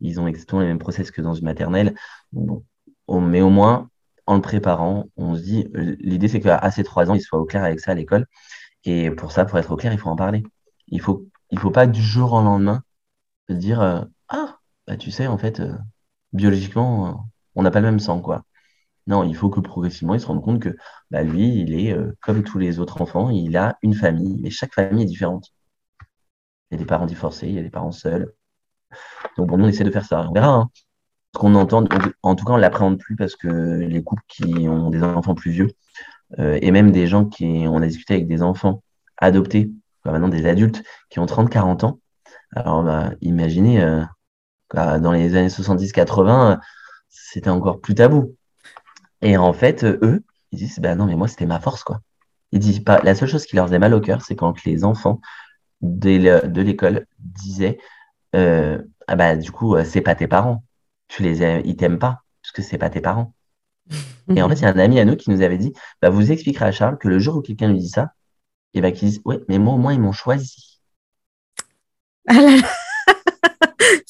Ils 0.00 0.20
ont 0.20 0.26
exactement 0.26 0.60
les 0.60 0.68
mêmes 0.68 0.78
process 0.78 1.10
que 1.10 1.22
dans 1.22 1.34
une 1.34 1.44
maternelle. 1.44 1.94
Bon, 2.32 2.62
mais 3.08 3.40
au 3.40 3.50
moins, 3.50 3.88
en 4.26 4.34
le 4.34 4.40
préparant, 4.42 5.06
on 5.16 5.34
se 5.36 5.42
dit, 5.42 5.68
l'idée, 5.74 6.28
c'est 6.28 6.40
qu'à 6.40 6.70
ces 6.70 6.84
trois 6.84 7.10
ans, 7.10 7.14
il 7.14 7.22
soit 7.22 7.38
au 7.38 7.46
clair 7.46 7.64
avec 7.64 7.80
ça 7.80 7.92
à 7.92 7.94
l'école. 7.94 8.26
Et 8.86 9.10
pour 9.10 9.32
ça, 9.32 9.44
pour 9.44 9.58
être 9.58 9.72
au 9.72 9.76
clair, 9.76 9.92
il 9.92 9.98
faut 9.98 10.10
en 10.10 10.16
parler. 10.16 10.44
Il 10.88 11.00
faut, 11.00 11.26
il 11.50 11.58
faut 11.58 11.70
pas 11.70 11.86
du 11.86 12.02
jour 12.02 12.32
au 12.32 12.42
lendemain 12.42 12.82
se 13.48 13.54
dire, 13.54 13.80
euh, 13.82 14.02
ah, 14.28 14.58
bah, 14.86 14.96
tu 14.96 15.10
sais, 15.10 15.26
en 15.26 15.38
fait, 15.38 15.60
euh, 15.60 15.74
biologiquement, 16.32 17.08
euh, 17.08 17.12
on 17.56 17.62
n'a 17.64 17.70
pas 17.70 17.80
le 17.80 17.86
même 17.86 18.00
sang, 18.00 18.20
quoi. 18.20 18.44
Non, 19.06 19.24
il 19.24 19.36
faut 19.36 19.50
que 19.50 19.60
progressivement, 19.60 20.14
il 20.14 20.20
se 20.20 20.26
rende 20.26 20.42
compte 20.42 20.60
que 20.62 20.76
bah, 21.10 21.22
lui, 21.22 21.60
il 21.60 21.74
est 21.74 21.96
comme 22.20 22.42
tous 22.44 22.58
les 22.58 22.80
autres 22.80 23.02
enfants, 23.02 23.30
il 23.30 23.56
a 23.56 23.78
une 23.82 23.94
famille, 23.94 24.38
mais 24.42 24.50
chaque 24.50 24.74
famille 24.74 25.04
est 25.04 25.06
différente. 25.06 25.52
Il 26.70 26.74
y 26.74 26.76
a 26.76 26.78
des 26.78 26.86
parents 26.86 27.06
divorcés, 27.06 27.48
il 27.48 27.54
y 27.54 27.58
a 27.58 27.62
des 27.62 27.70
parents 27.70 27.92
seuls. 27.92 28.32
Donc 29.36 29.48
bon, 29.48 29.58
nous, 29.58 29.64
on 29.66 29.68
essaie 29.68 29.84
de 29.84 29.90
faire 29.90 30.04
ça. 30.04 30.26
On 30.28 30.32
verra. 30.32 30.48
Hein. 30.48 30.70
Ce 31.34 31.38
qu'on 31.40 31.54
entend, 31.54 31.84
en 32.22 32.34
tout 32.34 32.44
cas, 32.44 32.52
on 32.52 32.56
ne 32.56 32.62
l'appréhende 32.62 32.98
plus 32.98 33.16
parce 33.16 33.36
que 33.36 33.48
les 33.48 34.02
couples 34.02 34.22
qui 34.28 34.68
ont 34.68 34.90
des 34.90 35.02
enfants 35.02 35.34
plus 35.34 35.50
vieux, 35.50 35.68
et 36.38 36.70
même 36.70 36.90
des 36.92 37.06
gens 37.06 37.24
qui, 37.24 37.64
on 37.68 37.82
a 37.82 37.86
discuté 37.86 38.14
avec 38.14 38.26
des 38.26 38.42
enfants 38.42 38.82
adoptés, 39.18 39.70
maintenant 40.04 40.28
des 40.28 40.46
adultes 40.46 40.82
qui 41.08 41.18
ont 41.18 41.26
30-40 41.26 41.84
ans. 41.84 42.00
Alors, 42.54 42.82
bah, 42.82 43.10
imaginez, 43.20 43.80
dans 44.74 45.12
les 45.12 45.36
années 45.36 45.48
70-80, 45.48 46.58
c'était 47.08 47.50
encore 47.50 47.80
plus 47.80 47.94
tabou. 47.94 48.34
Et 49.22 49.36
en 49.36 49.52
fait, 49.52 49.84
eux, 49.84 50.24
ils 50.52 50.58
disent, 50.58 50.78
bah 50.80 50.94
non, 50.94 51.06
mais 51.06 51.16
moi, 51.16 51.28
c'était 51.28 51.46
ma 51.46 51.60
force, 51.60 51.84
quoi. 51.84 52.00
Ils 52.52 52.60
disent 52.60 52.80
pas, 52.80 53.00
la 53.02 53.14
seule 53.14 53.28
chose 53.28 53.46
qui 53.46 53.56
leur 53.56 53.66
faisait 53.66 53.78
mal 53.78 53.94
au 53.94 54.00
cœur, 54.00 54.22
c'est 54.22 54.36
quand 54.36 54.64
les 54.64 54.84
enfants 54.84 55.20
de 55.82 56.60
l'école 56.60 57.06
disaient, 57.18 57.78
euh, 58.34 58.82
ah 59.06 59.16
bah, 59.16 59.36
du 59.36 59.50
coup, 59.52 59.76
euh, 59.76 59.84
c'est 59.84 60.00
pas 60.00 60.14
tes 60.14 60.28
parents. 60.28 60.64
Tu 61.08 61.22
les 61.22 61.42
aimes, 61.42 61.62
ils 61.64 61.76
t'aiment 61.76 61.98
pas, 61.98 62.22
parce 62.42 62.52
que 62.52 62.62
c'est 62.62 62.78
pas 62.78 62.90
tes 62.90 63.00
parents. 63.00 63.34
Et 64.34 64.42
en 64.42 64.48
fait, 64.48 64.56
il 64.56 64.62
y 64.62 64.64
a 64.64 64.70
un 64.70 64.78
ami 64.78 64.98
à 64.98 65.04
nous 65.04 65.16
qui 65.16 65.30
nous 65.30 65.42
avait 65.42 65.58
dit, 65.58 65.72
bah, 66.02 66.10
vous 66.10 66.32
expliquerez 66.32 66.66
à 66.66 66.72
Charles 66.72 66.98
que 66.98 67.08
le 67.08 67.18
jour 67.18 67.36
où 67.36 67.42
quelqu'un 67.42 67.68
lui 67.68 67.78
dit 67.78 67.88
ça, 67.88 68.12
et 68.74 68.80
bah, 68.80 68.90
qu'il 68.90 69.08
dise, 69.08 69.20
ouais, 69.24 69.40
mais 69.48 69.58
moi, 69.58 69.74
au 69.74 69.78
moins, 69.78 69.92
ils 69.92 70.00
m'ont 70.00 70.12
choisi. 70.12 70.80
Ah 72.28 72.34
là 72.34 72.56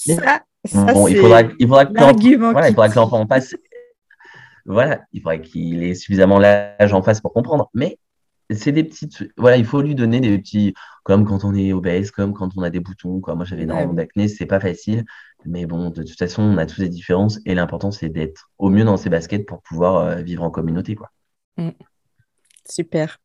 là. 0.07 0.43
ça, 0.65 0.85
bon, 0.93 1.07
il 1.09 1.19
faudra, 1.19 1.43
il 1.59 1.69
faudra 1.69 1.87
que 1.87 2.95
l'enfant 2.95 3.27
passe. 3.27 3.55
Voilà, 4.65 5.03
il 5.13 5.21
faudrait 5.21 5.43
qu'il 5.43 5.83
ait 5.85 5.95
suffisamment 5.95 6.39
l'âge 6.39 6.93
en 6.93 7.03
face 7.03 7.21
pour 7.21 7.33
comprendre. 7.33 7.71
Mais 7.75 7.99
c'est 8.51 8.73
des 8.73 8.85
petites. 8.85 9.25
Voilà, 9.37 9.57
il 9.57 9.65
faut 9.65 9.83
lui 9.83 9.95
donner 9.95 10.21
des 10.21 10.39
petits. 10.39 10.75
Comme 11.03 11.25
quand 11.25 11.45
on 11.45 11.55
est 11.55 11.73
obèse, 11.73 12.11
comme 12.11 12.33
quand 12.33 12.51
on 12.57 12.63
a 12.63 12.71
des 12.71 12.81
boutons. 12.81 13.21
Quoi. 13.21 13.35
Moi, 13.37 13.45
j'avais 13.45 13.63
énormément 13.63 13.95
d'acné, 13.95 14.29
c'est 14.29 14.47
pas 14.47 14.61
facile. 14.61 15.05
Mais 15.45 15.67
bon, 15.67 15.91
de 15.91 16.03
toute 16.03 16.19
façon, 16.19 16.43
on 16.43 16.59
a 16.59 16.67
tous 16.67 16.81
des 16.81 16.89
différences. 16.89 17.39
Et 17.47 17.55
l'important, 17.55 17.93
c'est 17.93 18.09
d'être 18.09 18.51
au 18.59 18.71
mieux 18.71 18.85
dans 18.85 18.97
ses 18.97 19.09
baskets 19.09 19.47
pour 19.47 19.63
pouvoir 19.63 19.97
euh, 19.97 20.17
vivre 20.17 20.43
en 20.43 20.51
communauté. 20.51 20.97
Quoi. 20.97 21.11
Mm. 21.57 21.71
Super. 22.69 23.19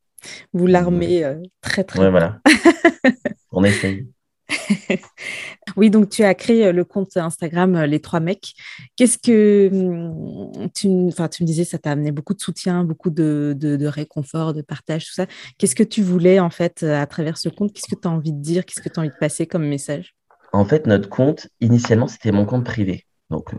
Vous 0.54 0.68
l'armez 0.68 1.24
euh, 1.24 1.42
très, 1.62 1.84
très 1.84 2.00
ouais, 2.00 2.12
voilà. 2.12 2.40
on 3.52 3.64
essaye. 3.64 4.08
oui, 5.78 5.90
donc 5.90 6.10
tu 6.10 6.24
as 6.24 6.34
créé 6.36 6.68
euh, 6.68 6.72
le 6.72 6.84
compte 6.84 7.16
Instagram 7.18 7.76
euh, 7.76 7.88
Les 7.88 8.00
Trois 8.00 8.20
Mecs. 8.20 8.54
Qu'est-ce 8.96 9.18
que 9.18 9.70
hum, 9.72 10.70
tu, 10.74 10.88
tu 11.32 11.44
me 11.44 11.46
disais, 11.46 11.64
ça 11.64 11.78
t'a 11.78 11.92
amené 11.92 12.12
beaucoup 12.12 12.34
de 12.34 12.42
soutien, 12.42 12.84
beaucoup 12.84 13.10
de, 13.10 13.86
réconfort, 13.86 14.54
de 14.54 14.62
partage, 14.62 15.06
tout 15.06 15.14
ça. 15.14 15.26
Qu'est-ce 15.58 15.76
que 15.76 15.84
tu 15.84 16.02
voulais 16.02 16.40
en 16.40 16.50
fait 16.50 16.84
à 16.84 17.06
travers 17.08 17.38
ce 17.38 17.50
compte? 17.50 17.74
Qu'est-ce 17.74 17.94
que 17.94 18.00
tu 18.00 18.08
as 18.08 18.12
envie 18.12 18.34
de 18.34 18.42
dire? 18.42 18.66
Qu'est-ce 18.66 18.82
que 18.82 18.90
tu 18.90 19.00
as 19.00 19.04
envie 19.04 19.10
de 19.10 19.20
passer 19.20 19.48
comme 19.48 19.66
message? 19.66 20.16
En 20.54 20.66
fait, 20.66 20.86
notre 20.86 21.10
compte, 21.10 21.48
initialement, 21.62 22.08
c'était 22.08 22.32
mon 22.32 22.46
compte 22.46 22.66
privé. 22.66 23.06
Donc, 23.30 23.54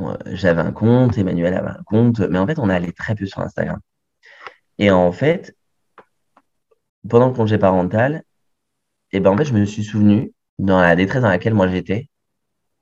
euh, 0.00 0.16
j'avais 0.26 0.60
un 0.60 0.72
compte, 0.72 1.16
Emmanuel 1.16 1.54
avait 1.54 1.70
un 1.70 1.82
compte, 1.86 2.20
mais 2.20 2.38
en 2.38 2.46
fait, 2.46 2.58
on 2.58 2.68
allé 2.68 2.92
très 2.92 3.14
peu 3.14 3.26
sur 3.26 3.40
Instagram. 3.40 3.80
Et 4.78 4.90
en 4.90 5.12
fait, 5.12 5.56
pendant 7.08 7.28
le 7.28 7.34
congé 7.34 7.58
parental, 7.58 8.22
et 9.12 9.20
ben 9.20 9.30
en 9.30 9.36
fait, 9.36 9.44
je 9.44 9.54
me 9.54 9.64
suis 9.64 9.84
souvenu 9.84 10.32
dans 10.58 10.80
la 10.80 10.96
détresse 10.96 11.22
dans 11.22 11.28
laquelle 11.28 11.54
moi 11.54 11.68
j'étais, 11.68 12.08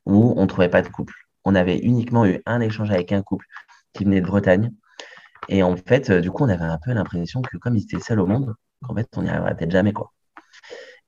où 0.06 0.34
on 0.36 0.42
ne 0.42 0.46
trouvait 0.46 0.68
pas 0.68 0.82
de 0.82 0.88
couple. 0.88 1.14
On 1.44 1.54
avait 1.54 1.78
uniquement 1.78 2.26
eu 2.26 2.42
un 2.46 2.60
échange 2.60 2.90
avec 2.90 3.12
un 3.12 3.22
couple 3.22 3.46
qui 3.92 4.04
venait 4.04 4.20
de 4.20 4.26
Bretagne. 4.26 4.72
Et 5.48 5.62
en 5.62 5.76
fait, 5.76 6.10
euh, 6.10 6.20
du 6.20 6.30
coup, 6.30 6.44
on 6.44 6.48
avait 6.48 6.64
un 6.64 6.78
peu 6.78 6.92
l'impression 6.92 7.42
que 7.42 7.56
comme 7.58 7.76
ils 7.76 7.82
étaient 7.84 8.00
seuls 8.00 8.20
au 8.20 8.26
monde, 8.26 8.54
en 8.82 8.94
fait, 8.94 9.08
on 9.16 9.22
n'y 9.22 9.30
arriverait 9.30 9.56
peut-être 9.56 9.70
jamais, 9.72 9.92
quoi. 9.92 10.12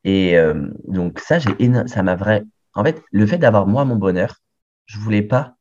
Et 0.04 0.36
euh, 0.36 0.68
donc 0.88 1.20
ça, 1.20 1.38
j'ai 1.38 1.50
ça 1.86 2.02
m'a 2.02 2.16
vrai. 2.16 2.44
En 2.74 2.84
fait, 2.84 3.02
le 3.12 3.26
fait 3.26 3.38
d'avoir 3.38 3.66
moi 3.66 3.84
mon 3.84 3.96
bonheur, 3.96 4.36
je 4.86 4.98
voulais 4.98 5.22
pas 5.22 5.56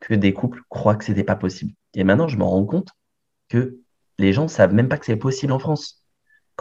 que 0.00 0.14
des 0.14 0.32
couples 0.32 0.62
croient 0.68 0.96
que 0.96 1.04
c'était 1.04 1.24
pas 1.24 1.36
possible. 1.36 1.72
Et 1.94 2.04
maintenant, 2.04 2.28
je 2.28 2.36
me 2.38 2.44
rends 2.44 2.64
compte 2.64 2.90
que 3.48 3.80
les 4.18 4.32
gens 4.32 4.48
savent 4.48 4.74
même 4.74 4.88
pas 4.88 4.98
que 4.98 5.06
c'est 5.06 5.16
possible 5.16 5.52
en 5.52 5.58
France. 5.58 5.99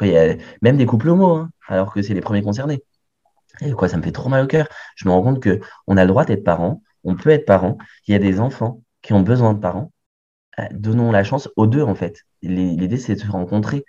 Il 0.01 0.11
y 0.11 0.17
a 0.17 0.35
même 0.61 0.77
des 0.77 0.85
couples 0.85 1.09
homo, 1.09 1.35
hein 1.35 1.49
alors 1.67 1.93
que 1.93 2.01
c'est 2.01 2.13
les 2.13 2.21
premiers 2.21 2.41
concernés. 2.41 2.83
Et 3.61 3.71
quoi, 3.71 3.89
ça 3.89 3.97
me 3.97 4.03
fait 4.03 4.11
trop 4.11 4.29
mal 4.29 4.43
au 4.45 4.47
cœur. 4.47 4.67
Je 4.95 5.07
me 5.07 5.11
rends 5.13 5.23
compte 5.23 5.41
que 5.41 5.59
on 5.87 5.97
a 5.97 6.03
le 6.03 6.09
droit 6.09 6.25
d'être 6.25 6.43
parent, 6.43 6.81
on 7.03 7.15
peut 7.15 7.29
être 7.29 7.45
parent. 7.45 7.77
Il 8.07 8.11
y 8.13 8.15
a 8.15 8.19
des 8.19 8.39
enfants 8.39 8.81
qui 9.01 9.13
ont 9.13 9.21
besoin 9.21 9.53
de 9.53 9.59
parents. 9.59 9.91
Euh, 10.59 10.65
donnons 10.71 11.11
la 11.11 11.23
chance 11.23 11.49
aux 11.57 11.67
deux, 11.67 11.83
en 11.83 11.95
fait. 11.95 12.23
L'idée, 12.41 12.97
c'est 12.97 13.15
de 13.15 13.19
se 13.21 13.27
rencontrer 13.27 13.85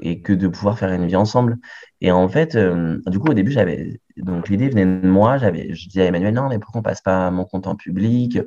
et 0.00 0.22
que 0.22 0.32
de 0.32 0.48
pouvoir 0.48 0.78
faire 0.78 0.92
une 0.92 1.06
vie 1.06 1.16
ensemble. 1.16 1.58
Et 2.00 2.12
en 2.12 2.28
fait, 2.28 2.56
euh, 2.56 3.00
du 3.06 3.18
coup, 3.18 3.28
au 3.30 3.34
début, 3.34 3.52
j'avais. 3.52 4.00
Donc, 4.16 4.48
l'idée 4.48 4.68
venait 4.70 4.86
de 4.86 5.08
moi. 5.08 5.38
J'avais, 5.38 5.74
je 5.74 5.88
disais 5.88 6.02
à 6.02 6.06
Emmanuel, 6.06 6.34
non, 6.34 6.48
mais 6.48 6.58
pourquoi 6.58 6.80
on 6.80 6.82
passe 6.82 7.02
pas 7.02 7.30
mon 7.30 7.44
compte 7.44 7.66
en 7.66 7.76
public? 7.76 8.38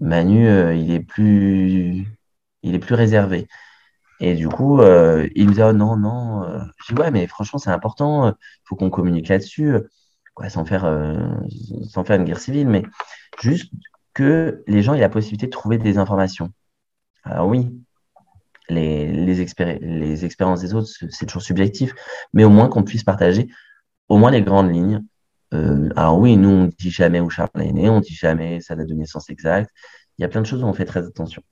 Manu, 0.00 0.46
euh, 0.48 0.74
il 0.74 0.90
est 0.92 1.00
plus. 1.00 2.06
Il 2.62 2.74
est 2.74 2.78
plus 2.78 2.94
réservé. 2.94 3.48
Et 4.20 4.34
du 4.34 4.48
coup, 4.48 4.80
euh, 4.80 5.28
il 5.34 5.48
me 5.48 5.54
dit, 5.54 5.62
oh 5.62 5.72
non, 5.72 5.96
non. 5.96 6.44
Euh. 6.44 6.60
Je 6.86 6.94
dis, 6.94 7.00
ouais, 7.00 7.10
mais 7.10 7.26
franchement, 7.26 7.58
c'est 7.58 7.70
important. 7.70 8.26
Il 8.26 8.30
euh, 8.30 8.32
faut 8.64 8.76
qu'on 8.76 8.90
communique 8.90 9.28
là-dessus. 9.28 9.76
sans, 10.48 10.64
faire, 10.64 10.84
sans 11.88 12.04
faire 12.04 12.16
une 12.16 12.24
guerre 12.24 12.40
civile, 12.40 12.68
mais 12.68 12.82
juste 13.40 13.72
que 14.14 14.62
les 14.66 14.82
gens 14.82 14.94
aient 14.94 15.00
la 15.00 15.08
possibilité 15.08 15.46
de 15.46 15.52
trouver 15.52 15.78
des 15.78 15.98
informations. 15.98 16.52
Alors 17.24 17.48
oui, 17.48 17.70
les, 18.68 19.06
les, 19.06 19.34
les 19.80 20.24
expériences 20.24 20.60
des 20.60 20.74
autres, 20.74 20.88
c'est 21.10 21.26
toujours 21.26 21.42
subjectif, 21.42 21.94
mais 22.32 22.44
au 22.44 22.50
moins 22.50 22.68
qu'on 22.68 22.84
puisse 22.84 23.04
partager 23.04 23.48
au 24.08 24.18
moins 24.18 24.30
les 24.30 24.42
grandes 24.42 24.72
lignes. 24.72 25.04
alors 25.52 26.18
oui, 26.18 26.36
nous, 26.36 26.48
on 26.48 26.64
ne 26.64 26.70
dit 26.70 26.90
jamais 26.90 27.20
où 27.20 27.30
Charles 27.30 27.50
est 27.60 27.72
né, 27.72 27.88
on 27.88 27.96
ne 27.96 28.00
dit 28.00 28.14
jamais 28.14 28.60
sa 28.60 28.76
date 28.76 28.88
de 28.88 28.94
naissance 28.94 29.30
exacte. 29.30 29.70
Il 30.18 30.22
y 30.22 30.24
a 30.24 30.28
plein 30.28 30.40
de 30.40 30.46
choses 30.46 30.62
où 30.62 30.66
on 30.66 30.72
fait 30.72 30.84
très 30.84 31.06
attention. 31.06 31.42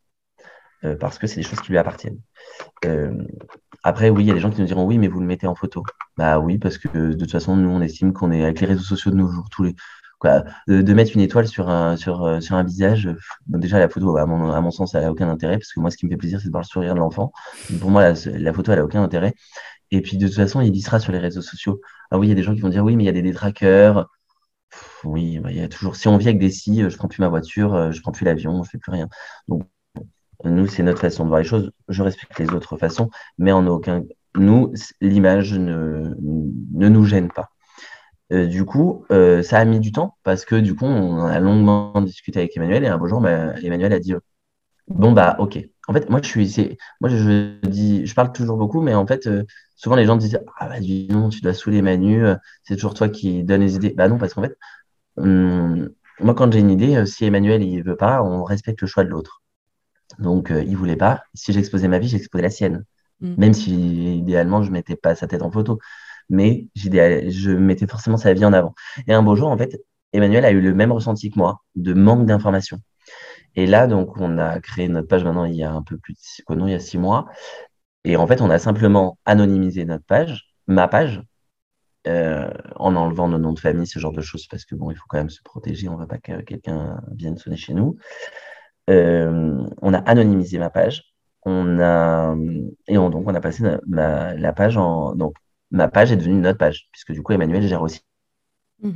Euh, 0.86 0.96
parce 0.96 1.18
que 1.18 1.26
c'est 1.26 1.36
des 1.36 1.42
choses 1.42 1.60
qui 1.60 1.70
lui 1.72 1.78
appartiennent. 1.78 2.20
Euh, 2.84 3.12
après, 3.82 4.10
oui, 4.10 4.24
il 4.24 4.26
y 4.28 4.30
a 4.30 4.34
des 4.34 4.40
gens 4.40 4.50
qui 4.50 4.60
nous 4.60 4.66
diront 4.66 4.84
oui, 4.84 4.98
mais 4.98 5.08
vous 5.08 5.20
le 5.20 5.26
mettez 5.26 5.46
en 5.46 5.54
photo. 5.54 5.84
Bah 6.16 6.38
oui, 6.38 6.58
parce 6.58 6.78
que 6.78 6.88
de 6.88 7.14
toute 7.14 7.30
façon, 7.30 7.56
nous, 7.56 7.70
on 7.70 7.80
estime 7.80 8.12
qu'on 8.12 8.30
est 8.32 8.42
avec 8.44 8.60
les 8.60 8.66
réseaux 8.66 8.82
sociaux 8.82 9.10
de 9.10 9.16
nos 9.16 9.30
jours, 9.30 9.48
tous 9.50 9.64
les, 9.64 9.74
quoi, 10.18 10.44
de, 10.68 10.94
mettre 10.94 11.12
une 11.14 11.20
étoile 11.20 11.48
sur 11.48 11.68
un, 11.68 11.96
sur, 11.96 12.24
euh, 12.24 12.40
sur 12.40 12.56
un 12.56 12.64
visage, 12.64 13.08
déjà 13.46 13.78
la 13.78 13.88
photo, 13.88 14.16
à 14.16 14.26
mon, 14.26 14.50
à 14.52 14.60
mon 14.60 14.70
sens, 14.70 14.94
elle 14.94 15.02
n'a 15.02 15.10
aucun 15.10 15.28
intérêt, 15.28 15.58
parce 15.58 15.72
que 15.72 15.80
moi, 15.80 15.90
ce 15.90 15.96
qui 15.96 16.06
me 16.06 16.10
fait 16.10 16.16
plaisir, 16.16 16.40
c'est 16.40 16.46
de 16.46 16.52
voir 16.52 16.62
le 16.62 16.68
sourire 16.68 16.94
de 16.94 17.00
l'enfant. 17.00 17.32
Pour 17.80 17.90
moi, 17.90 18.12
la, 18.12 18.52
photo, 18.52 18.72
elle 18.72 18.78
n'a 18.78 18.84
aucun 18.84 19.02
intérêt. 19.02 19.34
Et 19.90 20.00
puis, 20.02 20.18
de 20.18 20.26
toute 20.26 20.36
façon, 20.36 20.60
il 20.60 20.74
y 20.74 20.82
sera 20.82 21.00
sur 21.00 21.12
les 21.12 21.18
réseaux 21.18 21.42
sociaux. 21.42 21.80
Ah 22.10 22.18
oui, 22.18 22.26
il 22.28 22.30
y 22.30 22.32
a 22.32 22.36
des 22.36 22.42
gens 22.42 22.54
qui 22.54 22.60
vont 22.60 22.68
dire 22.68 22.84
oui, 22.84 22.96
mais 22.96 23.04
il 23.04 23.06
y 23.06 23.10
a 23.10 23.12
des 23.12 23.22
détraqueurs. 23.22 24.08
oui, 25.04 25.38
bah, 25.40 25.52
il 25.52 25.58
y 25.58 25.62
a 25.62 25.68
toujours. 25.68 25.96
Si 25.96 26.08
on 26.08 26.16
vit 26.18 26.28
avec 26.28 26.40
des 26.40 26.50
si, 26.50 26.82
je 26.88 26.96
prends 26.96 27.08
plus 27.08 27.20
ma 27.20 27.28
voiture, 27.28 27.92
je 27.92 28.00
prends 28.02 28.12
plus 28.12 28.24
l'avion, 28.24 28.62
je 28.64 28.70
fais 28.70 28.78
plus 28.78 28.92
rien. 28.92 29.08
Donc, 29.48 29.62
nous, 30.44 30.66
c'est 30.66 30.82
notre 30.82 31.00
façon 31.00 31.24
de 31.24 31.28
voir 31.28 31.40
les 31.40 31.46
choses. 31.46 31.72
Je 31.88 32.02
respecte 32.02 32.38
les 32.38 32.50
autres 32.50 32.76
façons, 32.76 33.10
mais 33.38 33.52
en 33.52 33.66
aucun. 33.66 34.04
Nous, 34.36 34.72
l'image 35.00 35.54
ne, 35.54 36.14
nous 36.18 37.04
gêne 37.04 37.28
pas. 37.30 37.50
Euh, 38.32 38.46
du 38.46 38.64
coup, 38.64 39.04
euh, 39.12 39.42
ça 39.42 39.58
a 39.58 39.64
mis 39.64 39.80
du 39.80 39.92
temps 39.92 40.16
parce 40.24 40.44
que 40.44 40.56
du 40.56 40.74
coup, 40.74 40.84
on 40.84 41.24
a 41.24 41.38
longuement 41.40 42.00
discuté 42.02 42.40
avec 42.40 42.56
Emmanuel 42.56 42.84
et 42.84 42.88
un 42.88 42.98
beau 42.98 43.06
jour, 43.06 43.20
bah, 43.20 43.54
Emmanuel 43.62 43.92
a 43.92 44.00
dit 44.00 44.14
Bon, 44.88 45.12
bah, 45.12 45.36
ok. 45.40 45.58
En 45.88 45.92
fait, 45.92 46.10
moi, 46.10 46.20
je 46.22 46.28
suis. 46.28 46.78
Moi, 47.00 47.10
je, 47.10 47.58
dis. 47.66 48.06
Je 48.06 48.14
parle 48.14 48.32
toujours 48.32 48.56
beaucoup, 48.56 48.80
mais 48.82 48.94
en 48.94 49.06
fait, 49.06 49.26
euh, 49.26 49.44
souvent, 49.76 49.96
les 49.96 50.06
gens 50.06 50.16
disent 50.16 50.40
Ah, 50.58 50.68
bah, 50.68 50.80
dis 50.80 51.08
non, 51.10 51.28
tu 51.28 51.40
dois 51.40 51.54
saouler 51.54 51.82
Manu, 51.82 52.24
c'est 52.64 52.74
toujours 52.76 52.94
toi 52.94 53.08
qui 53.08 53.44
donnes 53.44 53.62
les 53.62 53.76
idées. 53.76 53.94
Bah, 53.96 54.08
non, 54.08 54.18
parce 54.18 54.34
qu'en 54.34 54.42
fait, 54.42 54.56
moi, 55.16 56.34
quand 56.34 56.52
j'ai 56.52 56.60
une 56.60 56.70
idée, 56.70 57.04
si 57.06 57.24
Emmanuel, 57.24 57.62
il 57.62 57.82
veut 57.82 57.96
pas, 57.96 58.22
on 58.22 58.44
respecte 58.44 58.80
le 58.82 58.86
choix 58.86 59.04
de 59.04 59.10
l'autre. 59.10 59.42
Donc, 60.18 60.50
il 60.50 60.76
voulait 60.76 60.96
pas. 60.96 61.24
Si 61.34 61.52
j'exposais 61.52 61.88
ma 61.88 61.98
vie, 61.98 62.08
j'exposais 62.08 62.42
la 62.42 62.50
sienne. 62.50 62.84
Mm. 63.20 63.34
Même 63.36 63.52
si, 63.54 64.18
idéalement, 64.18 64.62
je 64.62 64.70
mettais 64.70 64.96
pas 64.96 65.14
sa 65.14 65.26
tête 65.26 65.42
en 65.42 65.50
photo 65.50 65.78
mais 66.28 66.68
je 66.74 67.50
mettais 67.50 67.86
forcément 67.86 68.16
sa 68.16 68.32
vie 68.32 68.44
en 68.44 68.52
avant. 68.52 68.74
Et 69.06 69.12
un 69.12 69.22
beau 69.22 69.36
jour, 69.36 69.48
en 69.48 69.56
fait, 69.56 69.80
Emmanuel 70.12 70.44
a 70.44 70.50
eu 70.50 70.60
le 70.60 70.74
même 70.74 70.92
ressenti 70.92 71.30
que 71.30 71.38
moi, 71.38 71.62
de 71.74 71.92
manque 71.92 72.26
d'informations. 72.26 72.80
Et 73.54 73.66
là, 73.66 73.86
donc, 73.86 74.16
on 74.18 74.38
a 74.38 74.60
créé 74.60 74.88
notre 74.88 75.08
page 75.08 75.24
maintenant 75.24 75.44
il 75.44 75.54
y 75.54 75.64
a 75.64 75.72
un 75.72 75.82
peu 75.82 75.96
plus 75.98 76.14
de 76.14 76.18
six, 76.20 76.42
il 76.48 76.68
y 76.68 76.74
a 76.74 76.78
six 76.78 76.98
mois. 76.98 77.26
Et 78.04 78.16
en 78.16 78.26
fait, 78.26 78.40
on 78.40 78.50
a 78.50 78.58
simplement 78.58 79.18
anonymisé 79.24 79.84
notre 79.84 80.04
page, 80.04 80.54
ma 80.66 80.88
page, 80.88 81.22
euh, 82.06 82.48
en 82.76 82.94
enlevant 82.94 83.28
nos 83.28 83.38
noms 83.38 83.52
de 83.52 83.58
famille, 83.58 83.86
ce 83.86 83.98
genre 83.98 84.12
de 84.12 84.20
choses, 84.20 84.46
parce 84.46 84.64
que 84.64 84.74
bon, 84.76 84.90
il 84.90 84.96
faut 84.96 85.06
quand 85.08 85.18
même 85.18 85.30
se 85.30 85.42
protéger, 85.42 85.88
on 85.88 85.96
ne 85.96 86.02
veut 86.02 86.06
pas 86.06 86.18
que 86.18 86.40
quelqu'un 86.42 87.00
vienne 87.12 87.36
sonner 87.36 87.56
chez 87.56 87.74
nous. 87.74 87.96
Euh, 88.88 89.66
on 89.82 89.94
a 89.94 89.98
anonymisé 89.98 90.58
ma 90.58 90.70
page. 90.70 91.14
On 91.44 91.78
a 91.80 92.34
et 92.88 92.94
donc 92.94 93.28
on 93.28 93.34
a 93.34 93.40
passé 93.40 93.62
la 93.86 94.52
page 94.52 94.76
en 94.76 95.14
donc 95.14 95.36
ma 95.70 95.88
page 95.88 96.12
est 96.12 96.16
devenue 96.16 96.40
notre 96.40 96.58
page, 96.58 96.88
puisque 96.92 97.12
du 97.12 97.22
coup, 97.22 97.32
Emmanuel 97.32 97.66
gère 97.66 97.82
aussi. 97.82 98.00
Mmh. 98.82 98.90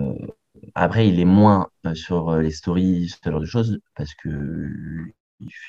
Euh, 0.00 0.26
après, 0.74 1.08
il 1.08 1.20
est 1.20 1.24
moins 1.24 1.68
euh, 1.86 1.94
sur 1.94 2.36
les 2.36 2.50
stories, 2.50 3.08
ce 3.08 3.30
genre 3.30 3.40
de 3.40 3.46
choses, 3.46 3.80
parce 3.94 4.14
que 4.14 4.68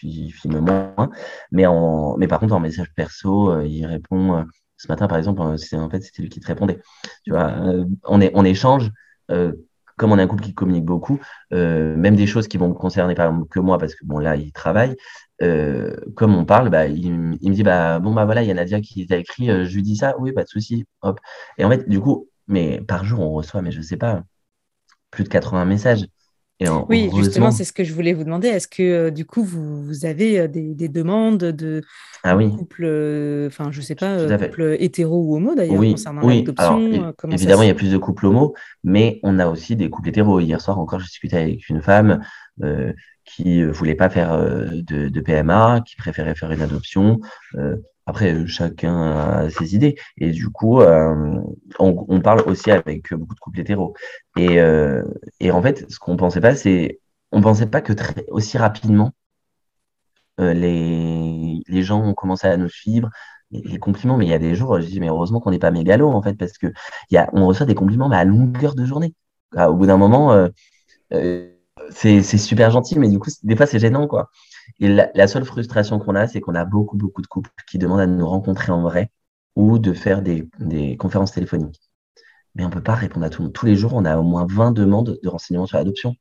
il 0.01 0.31
filme 0.31 0.59
moins. 0.59 1.11
Mais, 1.51 1.65
en, 1.65 2.17
mais 2.17 2.27
par 2.27 2.39
contre, 2.39 2.55
en 2.55 2.59
message 2.59 2.91
perso, 2.95 3.61
il 3.61 3.85
répond. 3.85 4.45
ce 4.77 4.87
matin, 4.87 5.07
par 5.07 5.17
exemple, 5.17 5.57
c'est 5.57 5.77
en 5.77 5.89
fait, 5.89 6.01
c'était 6.01 6.23
lui 6.23 6.29
qui 6.29 6.39
te 6.39 6.47
répondait. 6.47 6.81
Tu 7.23 7.31
vois, 7.31 7.53
on, 8.05 8.19
est, 8.19 8.31
on 8.33 8.45
échange 8.45 8.91
comme 9.99 10.11
on 10.11 10.17
est 10.17 10.23
un 10.23 10.27
couple 10.27 10.43
qui 10.43 10.53
communique 10.53 10.85
beaucoup, 10.85 11.19
même 11.51 12.15
des 12.15 12.25
choses 12.25 12.47
qui 12.47 12.57
vont 12.57 12.69
me 12.69 12.73
concerner 12.73 13.15
par 13.15 13.27
exemple 13.27 13.49
que 13.49 13.59
moi, 13.59 13.77
parce 13.77 13.93
que 13.95 14.05
bon 14.05 14.17
là, 14.17 14.35
il 14.35 14.51
travaille, 14.51 14.95
euh, 15.41 15.95
comme 16.15 16.35
on 16.35 16.45
parle, 16.45 16.69
bah, 16.69 16.87
il, 16.87 17.13
me 17.13 17.53
dit 17.53 17.63
bah 17.63 17.99
bon 17.99 18.13
bah 18.13 18.25
voilà, 18.25 18.43
il 18.43 18.47
y 18.47 18.51
a 18.51 18.53
Nadia 18.53 18.81
qui 18.81 19.05
t'a 19.07 19.17
écrit, 19.17 19.49
euh, 19.49 19.65
je 19.65 19.75
lui 19.75 19.83
dis 19.83 19.95
ça, 19.95 20.15
oui, 20.19 20.31
pas 20.33 20.43
de 20.43 20.49
souci, 20.49 20.85
hop. 21.01 21.19
Et 21.57 21.65
en 21.65 21.69
fait, 21.69 21.87
du 21.87 21.99
coup, 22.01 22.29
mais 22.47 22.81
par 22.81 23.05
jour 23.05 23.19
on 23.21 23.31
reçoit, 23.31 23.61
mais 23.61 23.71
je 23.71 23.81
sais 23.81 23.97
pas, 23.97 24.23
plus 25.11 25.23
de 25.23 25.29
80 25.29 25.65
messages. 25.65 26.05
Oui, 26.89 27.09
justement, 27.15 27.51
c'est 27.51 27.63
ce 27.63 27.73
que 27.73 27.83
je 27.83 27.93
voulais 27.93 28.13
vous 28.13 28.23
demander. 28.23 28.47
Est-ce 28.47 28.67
que 28.67 28.83
euh, 28.83 29.09
du 29.11 29.25
coup, 29.25 29.43
vous, 29.43 30.05
avez 30.05 30.47
des, 30.47 30.89
demandes 30.89 31.37
de 31.37 31.81
ah, 32.23 32.35
oui. 32.35 32.49
couples, 32.49 32.85
enfin, 33.47 33.71
je 33.71 33.81
sais 33.81 33.95
pas, 33.95 34.17
couples 34.37 34.75
hétéro 34.79 35.23
ou 35.23 35.35
homo 35.35 35.55
d'ailleurs, 35.55 35.79
oui, 35.79 35.91
concernant 35.91 36.25
oui. 36.25 36.43
l'adoption 36.45 37.13
Évidemment, 37.31 37.63
il 37.63 37.67
y 37.67 37.71
a 37.71 37.75
plus 37.75 37.91
de 37.91 37.97
couples 37.97 38.25
homo, 38.25 38.53
mais 38.83 39.19
on 39.23 39.39
a 39.39 39.47
aussi 39.47 39.75
des 39.75 39.89
couples 39.89 40.09
hétéros. 40.09 40.39
Hier 40.39 40.59
soir 40.59 40.79
encore, 40.79 40.99
j'ai 40.99 41.05
discuté 41.05 41.37
avec 41.37 41.69
une 41.69 41.81
femme 41.81 42.21
qui 43.29 43.61
euh, 43.61 43.71
voulait 43.71 43.95
pas 43.95 44.09
faire 44.09 44.33
euh, 44.33 44.67
de, 44.71 45.21
PMA, 45.21 45.81
qui 45.85 45.95
préférait 45.95 46.35
faire 46.35 46.51
une 46.51 46.61
adoption. 46.61 47.19
Euh, 47.55 47.77
après, 48.05 48.47
chacun 48.47 49.01
a 49.01 49.49
ses 49.49 49.75
idées. 49.75 49.95
Et 50.17 50.31
du 50.31 50.49
coup, 50.49 50.81
on, 51.79 52.21
parle 52.21 52.41
aussi 52.47 52.71
avec 52.71 53.13
beaucoup 53.13 53.35
de 53.35 53.39
couples 53.39 53.59
hétéros. 53.59 53.93
Et, 54.35 54.59
en 55.51 55.61
fait, 55.61 55.85
ce 55.91 55.99
qu'on 55.99 56.17
pensait 56.17 56.41
pas, 56.41 56.55
c'est 56.55 56.99
on 57.31 57.41
pensait 57.41 57.67
pas 57.67 57.81
que 57.81 57.93
très, 57.93 58.25
aussi 58.29 58.57
rapidement 58.57 59.11
les, 60.39 61.61
les 61.67 61.83
gens 61.83 62.01
ont 62.01 62.13
commencé 62.13 62.47
à 62.47 62.57
nous 62.57 62.69
suivre, 62.69 63.09
les 63.51 63.77
compliments, 63.77 64.17
mais 64.17 64.25
il 64.25 64.29
y 64.29 64.33
a 64.33 64.39
des 64.39 64.55
jours, 64.55 64.79
je 64.79 64.85
dis, 64.87 64.99
mais 64.99 65.09
heureusement 65.09 65.39
qu'on 65.41 65.51
n'est 65.51 65.59
pas 65.59 65.71
mégalo, 65.71 66.09
en 66.09 66.21
fait, 66.21 66.35
parce 66.35 66.57
que 66.57 66.67
y 67.11 67.17
a, 67.17 67.29
on 67.33 67.45
reçoit 67.45 67.65
des 67.65 67.75
compliments, 67.75 68.09
mais 68.09 68.15
à 68.15 68.23
longueur 68.23 68.73
de 68.73 68.85
journée. 68.85 69.13
Au 69.55 69.73
bout 69.75 69.85
d'un 69.85 69.97
moment, 69.97 70.49
c'est 71.89 72.21
super 72.21 72.71
gentil, 72.71 72.97
mais 72.99 73.09
du 73.09 73.19
coup, 73.19 73.29
des 73.43 73.55
fois, 73.55 73.65
c'est 73.65 73.79
gênant, 73.79 74.07
quoi. 74.07 74.29
Et 74.79 74.87
la, 74.87 75.27
seule 75.27 75.45
frustration 75.45 75.99
qu'on 75.99 76.15
a, 76.15 76.27
c'est 76.27 76.41
qu'on 76.41 76.55
a 76.55 76.65
beaucoup, 76.65 76.95
beaucoup 76.95 77.21
de 77.21 77.27
couples 77.27 77.49
qui 77.67 77.77
demandent 77.77 77.99
à 77.99 78.07
nous 78.07 78.27
rencontrer 78.27 78.71
en 78.71 78.81
vrai 78.81 79.11
ou 79.55 79.79
de 79.79 79.93
faire 79.93 80.21
des, 80.21 80.47
conférences 80.97 81.33
téléphoniques. 81.33 81.81
Mais 82.55 82.63
on 82.63 82.69
ne 82.69 82.73
peut 82.73 82.83
pas 82.83 82.95
répondre 82.95 83.25
à 83.25 83.29
tout. 83.29 83.47
Tous 83.49 83.65
les 83.65 83.75
jours, 83.75 83.93
on 83.93 84.05
a 84.05 84.17
au 84.17 84.23
moins 84.23 84.45
20 84.49 84.71
demandes 84.71 85.19
de 85.21 85.29
renseignements 85.29 85.65
sur 85.65 85.77
l'adoption. 85.77 86.15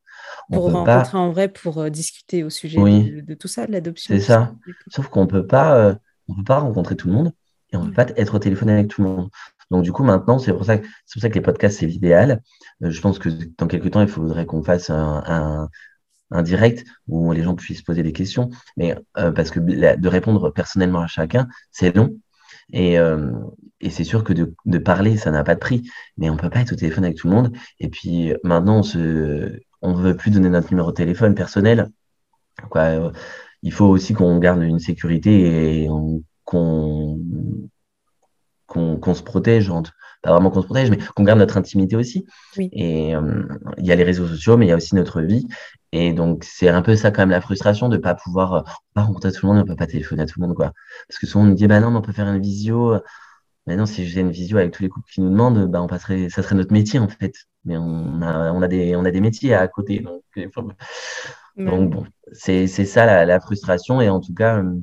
Pour 0.51 0.71
rencontrer 0.71 1.17
en 1.17 1.31
vrai, 1.31 1.47
pour 1.47 1.79
euh, 1.79 1.89
discuter 1.89 2.43
au 2.43 2.49
sujet 2.49 2.77
de, 2.77 3.33
tout 3.33 3.47
ça, 3.47 3.65
de 3.65 3.71
l'adoption. 3.71 4.13
C'est 4.13 4.21
ça. 4.21 4.53
Sauf 4.89 5.07
qu'on 5.07 5.21
ne 5.21 5.27
peut 5.27 5.47
pas, 5.47 5.75
euh, 5.75 5.95
peut 6.27 6.43
pas 6.43 6.59
rencontrer 6.59 6.95
tout 6.95 7.07
le 7.07 7.13
monde 7.13 7.31
et 7.71 7.77
on 7.77 7.83
ne 7.83 7.87
peut 7.87 7.95
pas 7.95 8.07
être 8.15 8.35
au 8.35 8.39
téléphone 8.39 8.69
avec 8.69 8.89
tout 8.89 9.01
le 9.03 9.09
monde. 9.09 9.29
Donc 9.71 9.83
du 9.83 9.91
coup, 9.91 10.03
maintenant, 10.03 10.39
c'est 10.39 10.51
pour 10.53 10.65
ça, 10.65 10.77
pour 10.77 11.21
ça 11.21 11.29
que 11.29 11.35
les 11.35 11.41
podcasts, 11.41 11.79
c'est 11.79 11.85
l'idéal. 11.85 12.41
Euh, 12.83 12.89
je 12.89 13.01
pense 13.01 13.19
que 13.19 13.29
dans 13.57 13.67
quelques 13.67 13.91
temps, 13.91 14.01
il 14.01 14.07
faudrait 14.07 14.45
qu'on 14.45 14.63
fasse 14.63 14.89
un, 14.89 15.69
un, 16.31 16.43
direct 16.43 16.85
où 17.07 17.31
les 17.33 17.43
gens 17.43 17.55
puissent 17.55 17.81
poser 17.81 18.03
des 18.03 18.13
questions. 18.13 18.49
Mais 18.77 18.95
euh, 19.17 19.31
parce 19.31 19.51
que 19.51 19.59
de 19.59 20.07
répondre 20.07 20.51
personnellement 20.51 21.01
à 21.01 21.07
chacun, 21.07 21.47
c'est 21.71 21.95
long. 21.95 22.15
Et, 22.71 22.99
euh, 22.99 23.31
et 23.81 23.89
c'est 23.89 24.03
sûr 24.03 24.23
que 24.23 24.33
de, 24.33 24.53
de 24.65 24.77
parler, 24.77 25.17
ça 25.17 25.31
n'a 25.31 25.43
pas 25.43 25.55
de 25.55 25.59
prix. 25.59 25.89
Mais 26.17 26.29
on 26.29 26.37
peut 26.37 26.49
pas 26.49 26.61
être 26.61 26.73
au 26.73 26.75
téléphone 26.75 27.05
avec 27.05 27.17
tout 27.17 27.27
le 27.27 27.35
monde. 27.35 27.55
Et 27.79 27.89
puis 27.89 28.33
maintenant, 28.43 28.79
on 28.79 28.83
se, 28.83 29.59
on 29.81 29.93
veut 29.93 30.15
plus 30.15 30.31
donner 30.31 30.49
notre 30.49 30.71
numéro 30.71 30.91
de 30.91 30.95
téléphone 30.95 31.35
personnel. 31.35 31.89
Quoi, 32.69 33.11
il 33.63 33.73
faut 33.73 33.85
aussi 33.85 34.13
qu'on 34.13 34.37
garde 34.39 34.61
une 34.61 34.79
sécurité 34.79 35.83
et 35.83 35.89
qu'on 36.45 37.19
qu'on 38.69 39.13
se 39.13 39.23
protège, 39.23 39.71
pas 40.21 40.31
vraiment 40.31 40.49
qu'on 40.49 40.61
se 40.61 40.65
protège, 40.65 40.89
mais 40.89 40.97
qu'on 41.15 41.23
garde 41.23 41.39
notre 41.39 41.57
intimité 41.57 41.95
aussi. 41.95 42.25
Et 42.57 43.15
euh, 43.15 43.43
il 43.77 43.85
y 43.85 43.91
a 43.91 43.95
les 43.95 44.03
réseaux 44.03 44.27
sociaux, 44.27 44.57
mais 44.57 44.65
il 44.65 44.69
y 44.69 44.71
a 44.71 44.75
aussi 44.75 44.95
notre 44.95 45.21
vie. 45.21 45.47
Et 45.91 46.13
donc, 46.13 46.43
c'est 46.43 46.69
un 46.69 46.81
peu 46.81 46.95
ça 46.95 47.11
quand 47.11 47.21
même 47.21 47.31
la 47.31 47.41
frustration 47.41 47.89
de 47.89 47.97
ne 47.97 48.01
pas 48.01 48.15
pouvoir 48.15 48.53
euh, 48.53 48.61
pas 48.93 49.03
rencontrer 49.03 49.31
tout 49.31 49.45
le 49.45 49.53
monde, 49.53 49.61
on 49.61 49.65
ne 49.65 49.67
peut 49.67 49.75
pas 49.75 49.87
téléphoner 49.87 50.23
à 50.23 50.25
tout 50.25 50.39
le 50.39 50.47
monde. 50.47 50.55
quoi. 50.55 50.73
Parce 51.07 51.19
que 51.19 51.25
souvent, 51.27 51.45
on 51.45 51.47
nous 51.47 51.55
dit, 51.55 51.67
bah 51.67 51.79
non, 51.79 51.91
mais 51.91 51.97
on 51.97 52.01
peut 52.01 52.11
faire 52.11 52.27
une 52.27 52.41
visio. 52.41 52.95
Mais 53.65 53.75
non, 53.75 53.85
si 53.85 54.03
je 54.03 54.09
faisais 54.09 54.21
une 54.21 54.31
visio 54.31 54.57
avec 54.57 54.71
tous 54.71 54.83
les 54.83 54.89
couples 54.89 55.09
qui 55.11 55.21
nous 55.21 55.29
demandent, 55.29 55.69
bah, 55.69 55.81
on 55.81 55.87
passerait, 55.87 56.29
ça 56.29 56.41
serait 56.43 56.55
notre 56.55 56.73
métier 56.73 56.99
en 56.99 57.07
fait. 57.07 57.33
Mais 57.65 57.77
on 57.77 58.21
a, 58.21 58.51
on 58.51 58.61
a, 58.61 58.67
des, 58.67 58.95
on 58.95 59.05
a 59.05 59.11
des 59.11 59.21
métiers 59.21 59.53
à 59.53 59.67
côté. 59.67 59.99
Donc, 59.99 60.23
donc 61.57 61.89
bon, 61.91 62.05
c'est 62.31 62.67
ça 62.67 63.05
la, 63.05 63.25
la, 63.25 63.39
frustration. 63.39 64.01
Et 64.01 64.09
en 64.09 64.19
tout 64.21 64.33
cas, 64.33 64.57
euh, 64.57 64.75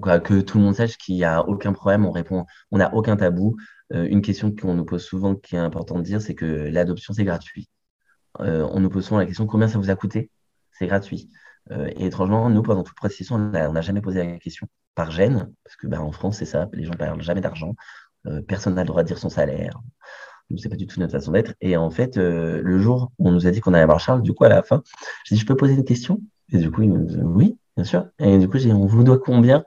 que 0.00 0.40
tout 0.40 0.58
le 0.58 0.64
monde 0.64 0.74
sache 0.74 0.96
qu'il 0.98 1.14
n'y 1.14 1.24
a 1.24 1.46
aucun 1.46 1.72
problème, 1.72 2.04
on 2.04 2.10
répond, 2.10 2.46
on 2.70 2.78
n'a 2.78 2.94
aucun 2.94 3.16
tabou. 3.16 3.56
Euh, 3.92 4.06
une 4.08 4.22
question 4.22 4.54
qu'on 4.54 4.74
nous 4.74 4.84
pose 4.84 5.04
souvent, 5.04 5.34
qui 5.34 5.56
est 5.56 5.58
important 5.58 5.96
de 5.98 6.02
dire, 6.02 6.20
c'est 6.20 6.34
que 6.34 6.44
l'adoption, 6.44 7.14
c'est 7.14 7.24
gratuit. 7.24 7.68
Euh, 8.40 8.68
on 8.72 8.80
nous 8.80 8.90
pose 8.90 9.04
souvent 9.04 9.18
la 9.18 9.26
question 9.26 9.46
combien 9.46 9.68
ça 9.68 9.78
vous 9.78 9.90
a 9.90 9.96
coûté? 9.96 10.30
C'est 10.72 10.86
gratuit. 10.86 11.30
Euh, 11.70 11.88
et 11.96 12.06
étrangement, 12.06 12.50
nous, 12.50 12.62
pendant 12.62 12.82
toute 12.82 12.96
procession, 12.96 13.36
on 13.36 13.50
n'a 13.50 13.80
jamais 13.80 14.00
posé 14.00 14.24
la 14.24 14.38
question 14.38 14.66
par 14.94 15.10
gêne, 15.10 15.52
parce 15.64 15.76
que 15.76 15.86
ben, 15.86 16.00
en 16.00 16.12
France, 16.12 16.38
c'est 16.38 16.44
ça, 16.46 16.68
les 16.72 16.84
gens 16.84 16.92
ne 16.92 16.96
parlent 16.96 17.22
jamais 17.22 17.40
d'argent, 17.40 17.74
personne 18.48 18.74
n'a 18.74 18.82
le 18.82 18.88
droit 18.88 19.02
de 19.02 19.06
dire 19.06 19.18
son 19.18 19.28
salaire. 19.28 19.78
Nous, 20.50 20.58
c'est 20.58 20.68
pas 20.68 20.76
du 20.76 20.88
tout 20.88 20.98
notre 20.98 21.12
façon 21.12 21.30
d'être. 21.30 21.54
Et 21.60 21.76
en 21.76 21.90
fait, 21.90 22.16
le 22.16 22.78
jour 22.78 23.12
où 23.18 23.28
on 23.28 23.32
nous 23.32 23.46
a 23.46 23.50
dit 23.52 23.60
qu'on 23.60 23.72
allait 23.72 23.84
voir 23.84 24.00
Charles, 24.00 24.22
du 24.22 24.32
coup, 24.32 24.44
à 24.44 24.48
la 24.48 24.62
fin, 24.62 24.82
j'ai 25.24 25.36
dit, 25.36 25.40
je 25.40 25.46
peux 25.46 25.54
poser 25.54 25.74
une 25.74 25.84
question? 25.84 26.20
Et 26.50 26.58
du 26.58 26.70
coup, 26.70 26.82
il 26.82 26.92
nous 26.92 27.04
dit, 27.04 27.18
oui, 27.22 27.56
bien 27.76 27.84
sûr. 27.84 28.06
Et 28.18 28.38
du 28.38 28.48
coup, 28.48 28.58
j'ai 28.58 28.68
dit, 28.68 28.74
on 28.74 28.86
vous 28.86 29.04
doit 29.04 29.18
combien? 29.18 29.64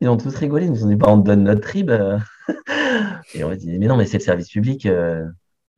Ils 0.00 0.08
ont 0.08 0.16
tous 0.16 0.34
rigolé. 0.34 0.66
Ils 0.66 0.72
nous 0.72 0.84
ont 0.84 0.88
dit, 0.88 0.96
bah, 0.96 1.08
on 1.10 1.20
te 1.20 1.26
donne 1.26 1.44
notre 1.44 1.60
trib. 1.60 1.90
et 3.34 3.44
on 3.44 3.50
a 3.50 3.56
dit, 3.56 3.78
mais 3.78 3.86
non, 3.86 3.96
mais 3.96 4.06
c'est 4.06 4.18
le 4.18 4.24
service 4.24 4.48
public. 4.48 4.86
Euh, 4.86 5.26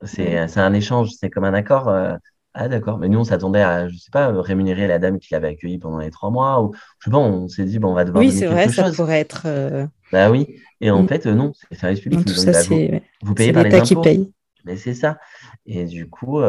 c'est 0.05 0.59
un 0.59 0.73
échange, 0.73 1.11
c'est 1.19 1.31
comme 1.31 1.45
un 1.45 1.55
accord. 1.55 1.89
Euh. 1.89 2.15
ah, 2.55 2.69
d'accord. 2.69 2.99
Mais 2.99 3.09
nous, 3.09 3.21
on 3.21 3.25
s'attendait 3.25 3.63
à, 3.63 3.89
je 3.89 3.97
sais 3.97 4.11
pas, 4.11 4.33
rémunérer 4.41 4.87
la 4.87 4.99
dame 4.99 5.19
qui 5.19 5.33
l'avait 5.33 5.49
accueilli 5.49 5.79
pendant 5.79 5.99
les 5.99 6.11
trois 6.11 6.31
mois. 6.31 6.63
Ou, 6.63 6.73
je 6.99 7.05
sais 7.05 7.11
pas, 7.11 7.19
on 7.19 7.49
s'est 7.49 7.65
dit, 7.65 7.79
bon, 7.79 7.91
on 7.91 7.95
va 7.95 8.05
devoir. 8.05 8.23
Oui, 8.23 8.33
c'est 8.33 8.47
vrai, 8.47 8.69
ça 8.69 8.91
pourrait 8.91 9.21
être. 9.21 9.43
Euh, 9.47 9.87
bah 10.13 10.31
oui. 10.31 10.57
Et 10.81 10.91
en 10.91 11.03
mm. 11.03 11.09
fait, 11.09 11.27
non, 11.27 11.53
c'est 11.55 11.67
le 11.71 11.77
service 11.77 12.01
public. 12.01 12.25
tout 12.25 12.35
ça, 12.35 12.53
bah, 12.53 12.99
vous, 13.23 13.35
payez 13.35 13.53
par 13.53 13.65
les 13.65 13.75
impôts. 13.75 13.85
qui 13.85 13.97
paye. 13.97 14.33
Mais 14.65 14.77
c'est 14.77 14.95
ça. 14.95 15.19
Et 15.67 15.85
du 15.85 16.09
coup, 16.09 16.41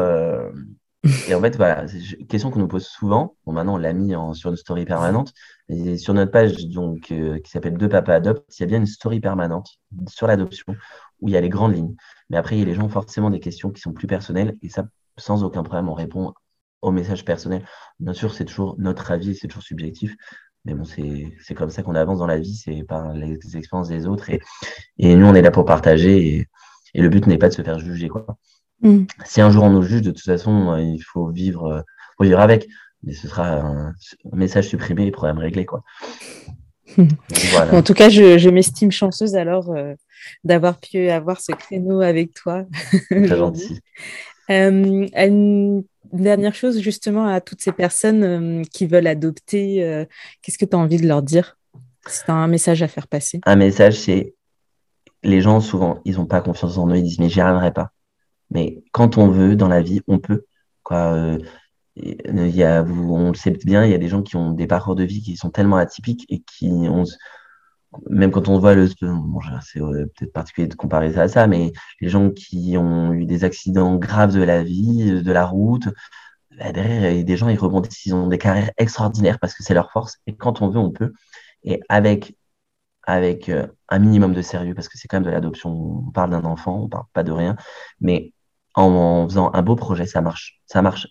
et 1.27 1.35
en 1.35 1.41
fait, 1.41 1.57
voilà, 1.57 1.85
question 2.29 2.49
qu'on 2.49 2.59
nous 2.59 2.67
pose 2.67 2.85
souvent. 2.85 3.35
Bon, 3.45 3.51
maintenant, 3.51 3.75
on 3.75 3.77
l'a 3.77 3.91
mis 3.91 4.15
en, 4.15 4.33
sur 4.33 4.49
une 4.49 4.55
story 4.55 4.85
permanente. 4.85 5.33
Et 5.67 5.97
sur 5.97 6.13
notre 6.13 6.31
page, 6.31 6.65
donc, 6.67 7.11
euh, 7.11 7.39
qui 7.39 7.51
s'appelle 7.51 7.77
Deux 7.77 7.89
Papas 7.89 8.15
Adoptent, 8.15 8.57
il 8.57 8.61
y 8.61 8.63
a 8.63 8.67
bien 8.67 8.77
une 8.77 8.85
story 8.85 9.19
permanente 9.19 9.69
sur 10.07 10.27
l'adoption 10.27 10.75
où 11.19 11.27
il 11.27 11.33
y 11.33 11.37
a 11.37 11.41
les 11.41 11.49
grandes 11.49 11.75
lignes. 11.75 11.95
Mais 12.29 12.37
après, 12.37 12.55
il 12.55 12.59
y 12.59 12.61
a 12.61 12.65
les 12.65 12.75
gens 12.75 12.87
forcément 12.87 13.29
des 13.29 13.39
questions 13.41 13.71
qui 13.71 13.81
sont 13.81 13.91
plus 13.91 14.07
personnelles 14.07 14.57
et 14.61 14.69
ça, 14.69 14.85
sans 15.17 15.43
aucun 15.43 15.63
problème, 15.63 15.89
on 15.89 15.93
répond 15.93 16.33
au 16.81 16.91
message 16.91 17.25
personnel. 17.25 17.65
Bien 17.99 18.13
sûr, 18.13 18.33
c'est 18.33 18.45
toujours 18.45 18.75
notre 18.77 19.11
avis, 19.11 19.35
c'est 19.35 19.47
toujours 19.47 19.63
subjectif. 19.63 20.15
Mais 20.65 20.73
bon, 20.73 20.85
c'est 20.85 21.53
comme 21.55 21.69
ça 21.69 21.83
qu'on 21.83 21.95
avance 21.95 22.19
dans 22.19 22.27
la 22.27 22.39
vie, 22.39 22.55
c'est 22.55 22.83
par 22.83 23.13
les, 23.13 23.37
expériences 23.57 23.89
des 23.89 24.07
autres. 24.07 24.29
Et, 24.29 24.41
et, 24.97 25.15
nous, 25.15 25.25
on 25.25 25.35
est 25.35 25.41
là 25.41 25.51
pour 25.51 25.65
partager. 25.65 26.27
Et, 26.27 26.47
et 26.93 27.01
le 27.01 27.09
but 27.09 27.27
n'est 27.27 27.37
pas 27.37 27.49
de 27.49 27.53
se 27.53 27.61
faire 27.61 27.79
juger. 27.79 28.07
Quoi. 28.07 28.25
Mm. 28.83 29.05
Si 29.25 29.41
un 29.41 29.49
jour 29.49 29.63
on 29.63 29.69
nous 29.69 29.81
juge, 29.81 30.01
de 30.01 30.11
toute 30.11 30.23
façon, 30.23 30.73
euh, 30.73 30.81
il 30.81 30.99
faut 30.99 31.27
vivre, 31.29 31.65
euh, 31.65 31.81
faut 32.17 32.25
vivre 32.25 32.39
avec. 32.39 32.67
Mais 33.03 33.13
ce 33.13 33.27
sera 33.27 33.59
un, 33.59 33.93
message 34.31 34.67
supprimé 34.67 35.07
et 35.07 35.11
problème 35.11 35.39
réglé. 35.39 35.65
Quoi. 35.65 35.83
En 37.71 37.81
tout 37.81 37.93
cas, 37.93 38.09
je, 38.09 38.49
m'estime 38.49 38.91
chanceuse 38.91 39.35
alors 39.35 39.71
euh, 39.71 39.95
d'avoir 40.43 40.79
pu 40.79 41.09
avoir 41.09 41.41
ce 41.41 41.53
créneau 41.53 42.01
avec 42.01 42.33
toi. 42.33 42.65
Très 43.09 43.27
gentil. 43.27 43.79
une 44.49 45.83
dernière 46.11 46.53
chose, 46.53 46.79
justement, 46.81 47.25
à 47.25 47.41
toutes 47.41 47.61
ces 47.61 47.71
personnes 47.71 48.63
qui 48.67 48.85
veulent 48.85 49.07
adopter, 49.07 50.05
qu'est-ce 50.41 50.57
que 50.57 50.65
tu 50.65 50.75
as 50.75 50.79
envie 50.79 50.97
de 50.97 51.07
leur 51.07 51.23
dire? 51.23 51.57
C'est 52.05 52.29
un 52.29 52.47
message 52.47 52.83
à 52.83 52.87
faire 52.87 53.07
passer. 53.07 53.39
Un 53.45 53.55
message, 53.55 53.95
c'est 53.95 54.35
les 55.23 55.41
gens, 55.41 55.61
souvent, 55.61 55.99
ils 56.05 56.17
n'ont 56.17 56.25
pas 56.25 56.41
confiance 56.41 56.77
en 56.77 56.89
eux, 56.89 56.97
ils 56.97 57.03
disent, 57.03 57.19
mais 57.19 57.29
j'y 57.29 57.41
arriverai 57.41 57.73
pas. 57.73 57.91
Mais 58.53 58.83
quand 58.91 59.17
on 59.17 59.29
veut 59.29 59.55
dans 59.55 59.67
la 59.67 59.81
vie, 59.81 60.01
on 60.07 60.19
peut. 60.19 60.45
Quoi, 60.83 61.13
euh, 61.13 61.39
il 61.95 62.55
y 62.55 62.63
a, 62.63 62.83
on 62.83 63.29
le 63.29 63.35
sait 63.35 63.51
bien, 63.51 63.85
il 63.85 63.91
y 63.91 63.93
a 63.93 63.97
des 63.99 64.09
gens 64.09 64.23
qui 64.23 64.35
ont 64.35 64.51
des 64.51 64.67
parcours 64.67 64.95
de 64.95 65.03
vie 65.03 65.21
qui 65.21 65.35
sont 65.37 65.51
tellement 65.51 65.77
atypiques 65.77 66.25
et 66.29 66.41
qui 66.41 66.69
ont, 66.71 67.03
même 68.09 68.31
quand 68.31 68.47
on 68.49 68.59
voit 68.59 68.73
le, 68.75 68.89
bon, 69.01 69.39
c'est 69.61 69.79
euh, 69.81 70.05
peut-être 70.15 70.33
particulier 70.33 70.67
de 70.67 70.75
comparer 70.75 71.13
ça 71.13 71.23
à 71.23 71.27
ça, 71.27 71.47
mais 71.47 71.71
les 72.01 72.09
gens 72.09 72.31
qui 72.31 72.75
ont 72.77 73.13
eu 73.13 73.25
des 73.25 73.43
accidents 73.43 73.95
graves 73.97 74.33
de 74.33 74.41
la 74.41 74.63
vie, 74.63 75.21
de 75.23 75.31
la 75.31 75.45
route, 75.45 75.87
bah, 76.57 76.71
derrière, 76.71 77.11
il 77.11 77.17
y 77.17 77.21
a 77.21 77.23
des 77.23 77.37
gens, 77.37 77.49
ils 77.49 77.57
rebondissent, 77.59 78.05
ils 78.05 78.13
ont 78.15 78.27
des 78.27 78.37
carrières 78.37 78.71
extraordinaires 78.77 79.39
parce 79.39 79.53
que 79.55 79.63
c'est 79.63 79.73
leur 79.73 79.91
force. 79.91 80.19
Et 80.27 80.35
quand 80.35 80.61
on 80.61 80.69
veut, 80.69 80.79
on 80.79 80.91
peut. 80.91 81.13
Et 81.63 81.81
avec, 81.89 82.35
avec 83.03 83.49
euh, 83.49 83.67
un 83.89 83.99
minimum 83.99 84.33
de 84.33 84.41
sérieux, 84.41 84.75
parce 84.75 84.89
que 84.89 84.97
c'est 84.97 85.07
quand 85.07 85.17
même 85.17 85.25
de 85.25 85.31
l'adoption, 85.31 85.69
on 86.07 86.11
parle 86.11 86.31
d'un 86.31 86.45
enfant, 86.45 86.83
on 86.83 86.89
parle 86.89 87.05
pas 87.13 87.23
de 87.23 87.31
rien, 87.31 87.55
mais 88.01 88.33
en, 88.75 89.27
faisant 89.27 89.51
un 89.53 89.61
beau 89.61 89.75
projet, 89.75 90.05
ça 90.05 90.21
marche. 90.21 90.59
Ça 90.65 90.81
marche. 90.81 91.07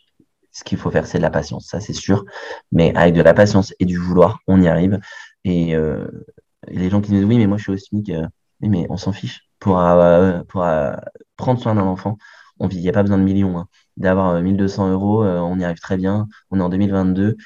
Ce 0.52 0.64
qu'il 0.64 0.78
faut 0.78 0.90
faire, 0.90 1.06
c'est 1.06 1.18
de 1.18 1.22
la 1.22 1.30
patience, 1.30 1.66
ça 1.66 1.80
c'est 1.80 1.94
sûr. 1.94 2.24
Mais 2.72 2.94
avec 2.94 3.14
de 3.14 3.22
la 3.22 3.34
patience 3.34 3.74
et 3.80 3.86
du 3.86 3.96
vouloir, 3.96 4.40
on 4.46 4.60
y 4.60 4.68
arrive. 4.68 5.00
Et, 5.44 5.74
euh, 5.74 6.06
les 6.68 6.90
gens 6.90 7.00
qui 7.00 7.12
nous 7.12 7.18
disent 7.18 7.28
oui, 7.28 7.38
mais 7.38 7.46
moi 7.46 7.56
je 7.56 7.62
suis 7.64 7.72
au 7.72 7.76
SMIC, 7.76 8.10
euh, 8.10 8.26
oui, 8.60 8.68
mais 8.68 8.86
on 8.90 8.96
s'en 8.96 9.12
fiche. 9.12 9.48
Pour, 9.58 9.78
euh, 9.80 10.42
prendre 11.36 11.60
soin 11.60 11.74
d'un 11.74 11.82
enfant, 11.82 12.18
on 12.58 12.68
il 12.68 12.80
n'y 12.80 12.88
a 12.88 12.92
pas 12.92 13.02
besoin 13.02 13.18
de 13.18 13.24
millions. 13.24 13.58
Hein. 13.58 13.68
D'avoir 13.96 14.40
1200 14.40 14.90
euros, 14.90 15.24
on 15.24 15.58
y 15.58 15.64
arrive 15.64 15.80
très 15.80 15.96
bien. 15.96 16.28
On 16.50 16.60
est 16.60 16.62
en 16.62 16.68
2022. 16.68 17.36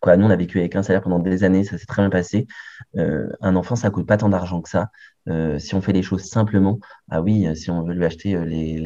Quoi, 0.00 0.18
nous, 0.18 0.26
on 0.26 0.30
a 0.30 0.36
vécu 0.36 0.58
avec 0.58 0.76
un 0.76 0.82
salaire 0.82 1.02
pendant 1.02 1.18
des 1.18 1.44
années, 1.44 1.64
ça 1.64 1.78
s'est 1.78 1.86
très 1.86 2.02
bien 2.02 2.10
passé. 2.10 2.46
un 2.96 3.56
enfant, 3.56 3.76
ça 3.76 3.90
coûte 3.90 4.06
pas 4.06 4.16
tant 4.16 4.28
d'argent 4.28 4.60
que 4.62 4.68
ça. 4.68 4.90
Euh, 5.28 5.58
si 5.58 5.74
on 5.74 5.80
fait 5.80 5.92
les 5.92 6.02
choses 6.02 6.24
simplement, 6.24 6.78
ah 7.10 7.22
oui, 7.22 7.46
si 7.56 7.70
on 7.70 7.82
veut 7.82 7.94
lui 7.94 8.04
acheter 8.04 8.34
euh, 8.34 8.44
les, 8.44 8.82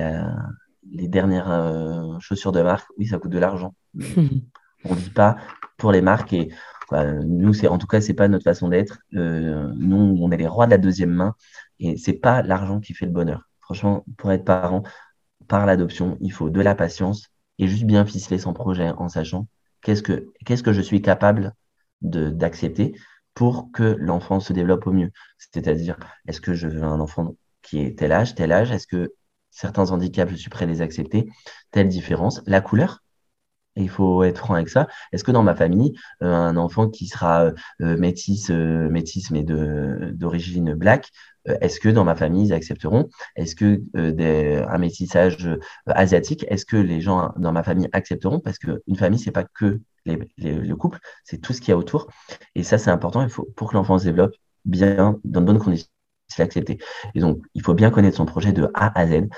les 0.90 1.08
dernières 1.08 1.50
euh, 1.50 2.18
chaussures 2.20 2.52
de 2.52 2.62
marque, 2.62 2.88
oui, 2.96 3.06
ça 3.06 3.18
coûte 3.18 3.32
de 3.32 3.38
l'argent. 3.38 3.74
on 3.94 4.94
ne 4.94 5.00
dit 5.00 5.10
pas 5.10 5.36
pour 5.76 5.92
les 5.92 6.00
marques 6.00 6.32
et 6.32 6.50
nous, 6.90 7.52
c'est 7.52 7.68
en 7.68 7.76
tout 7.76 7.86
cas, 7.86 8.00
c'est 8.00 8.14
pas 8.14 8.28
notre 8.28 8.44
façon 8.44 8.68
d'être. 8.68 9.00
nous, 9.12 10.16
on 10.20 10.30
est 10.30 10.38
les 10.38 10.46
rois 10.46 10.66
de 10.66 10.70
la 10.70 10.78
deuxième 10.78 11.10
main 11.10 11.34
et 11.80 11.98
c'est 11.98 12.14
pas 12.14 12.42
l'argent 12.42 12.80
qui 12.80 12.94
fait 12.94 13.04
le 13.04 13.12
bonheur. 13.12 13.42
Franchement, 13.60 14.04
pour 14.16 14.32
être 14.32 14.44
parent, 14.44 14.82
par 15.48 15.66
l'adoption, 15.66 16.16
il 16.20 16.32
faut 16.32 16.48
de 16.48 16.60
la 16.62 16.74
patience 16.74 17.28
et 17.58 17.68
juste 17.68 17.84
bien 17.84 18.06
ficeler 18.06 18.38
son 18.38 18.54
projet 18.54 18.90
en 18.96 19.08
sachant 19.08 19.48
qu'est-ce 19.82 20.02
que 20.02 20.28
qu'est-ce 20.46 20.62
que 20.62 20.72
je 20.72 20.80
suis 20.80 21.02
capable 21.02 21.54
d'accepter 22.00 22.94
pour 23.38 23.70
que 23.70 23.94
l'enfant 24.00 24.40
se 24.40 24.52
développe 24.52 24.88
au 24.88 24.92
mieux. 24.92 25.12
C'est-à-dire, 25.38 25.96
est-ce 26.26 26.40
que 26.40 26.54
je 26.54 26.66
veux 26.66 26.82
un 26.82 26.98
enfant 26.98 27.36
qui 27.62 27.78
est 27.78 27.96
tel 27.96 28.10
âge, 28.10 28.34
tel 28.34 28.50
âge 28.50 28.72
Est-ce 28.72 28.88
que 28.88 29.12
certains 29.52 29.92
handicaps, 29.92 30.32
je 30.32 30.36
suis 30.36 30.50
prêt 30.50 30.64
à 30.64 30.66
les 30.66 30.82
accepter 30.82 31.28
Telle 31.70 31.86
différence 31.86 32.42
La 32.46 32.60
couleur? 32.60 33.04
Il 33.76 33.88
faut 33.88 34.24
être 34.24 34.38
franc 34.38 34.54
avec 34.54 34.68
ça. 34.68 34.88
Est-ce 35.12 35.22
que 35.22 35.30
dans 35.30 35.44
ma 35.44 35.54
famille, 35.54 35.92
euh, 36.20 36.34
un 36.34 36.56
enfant 36.56 36.88
qui 36.88 37.06
sera 37.06 37.44
euh, 37.44 37.52
euh, 37.80 37.96
métis, 37.96 38.50
métis 38.50 39.30
mais 39.30 39.44
d'origine 39.44 40.74
black, 40.74 41.08
est-ce 41.46 41.78
que 41.78 41.90
dans 41.90 42.04
ma 42.04 42.16
famille 42.16 42.46
ils 42.46 42.52
accepteront? 42.52 43.08
Est-ce 43.36 43.54
que 43.54 43.80
des, 43.94 44.64
un 44.68 44.78
métissage 44.78 45.48
asiatique, 45.86 46.44
est-ce 46.48 46.66
que 46.66 46.76
les 46.76 47.00
gens 47.00 47.32
dans 47.36 47.52
ma 47.52 47.62
famille 47.62 47.88
accepteront? 47.92 48.40
Parce 48.40 48.58
qu'une 48.58 48.96
famille, 48.96 49.20
c'est 49.20 49.30
pas 49.30 49.44
que 49.44 49.80
le 50.38 50.74
couple, 50.74 50.98
c'est 51.24 51.38
tout 51.38 51.52
ce 51.52 51.60
qu'il 51.60 51.70
y 51.70 51.72
a 51.72 51.76
autour. 51.76 52.08
Et 52.54 52.62
ça, 52.62 52.78
c'est 52.78 52.90
important. 52.90 53.22
Il 53.22 53.28
faut, 53.30 53.48
pour 53.56 53.70
que 53.70 53.76
l'enfant 53.76 53.98
se 53.98 54.04
développe 54.04 54.34
bien, 54.64 55.18
dans 55.24 55.40
de 55.40 55.46
bonnes 55.46 55.58
conditions, 55.58 55.88
c'est 56.28 56.42
accepté. 56.42 56.78
Et 57.14 57.20
donc, 57.20 57.42
il 57.54 57.62
faut 57.62 57.74
bien 57.74 57.90
connaître 57.90 58.16
son 58.16 58.26
projet 58.26 58.52
de 58.52 58.68
A 58.74 58.98
à 58.98 59.06
Z. 59.06 59.28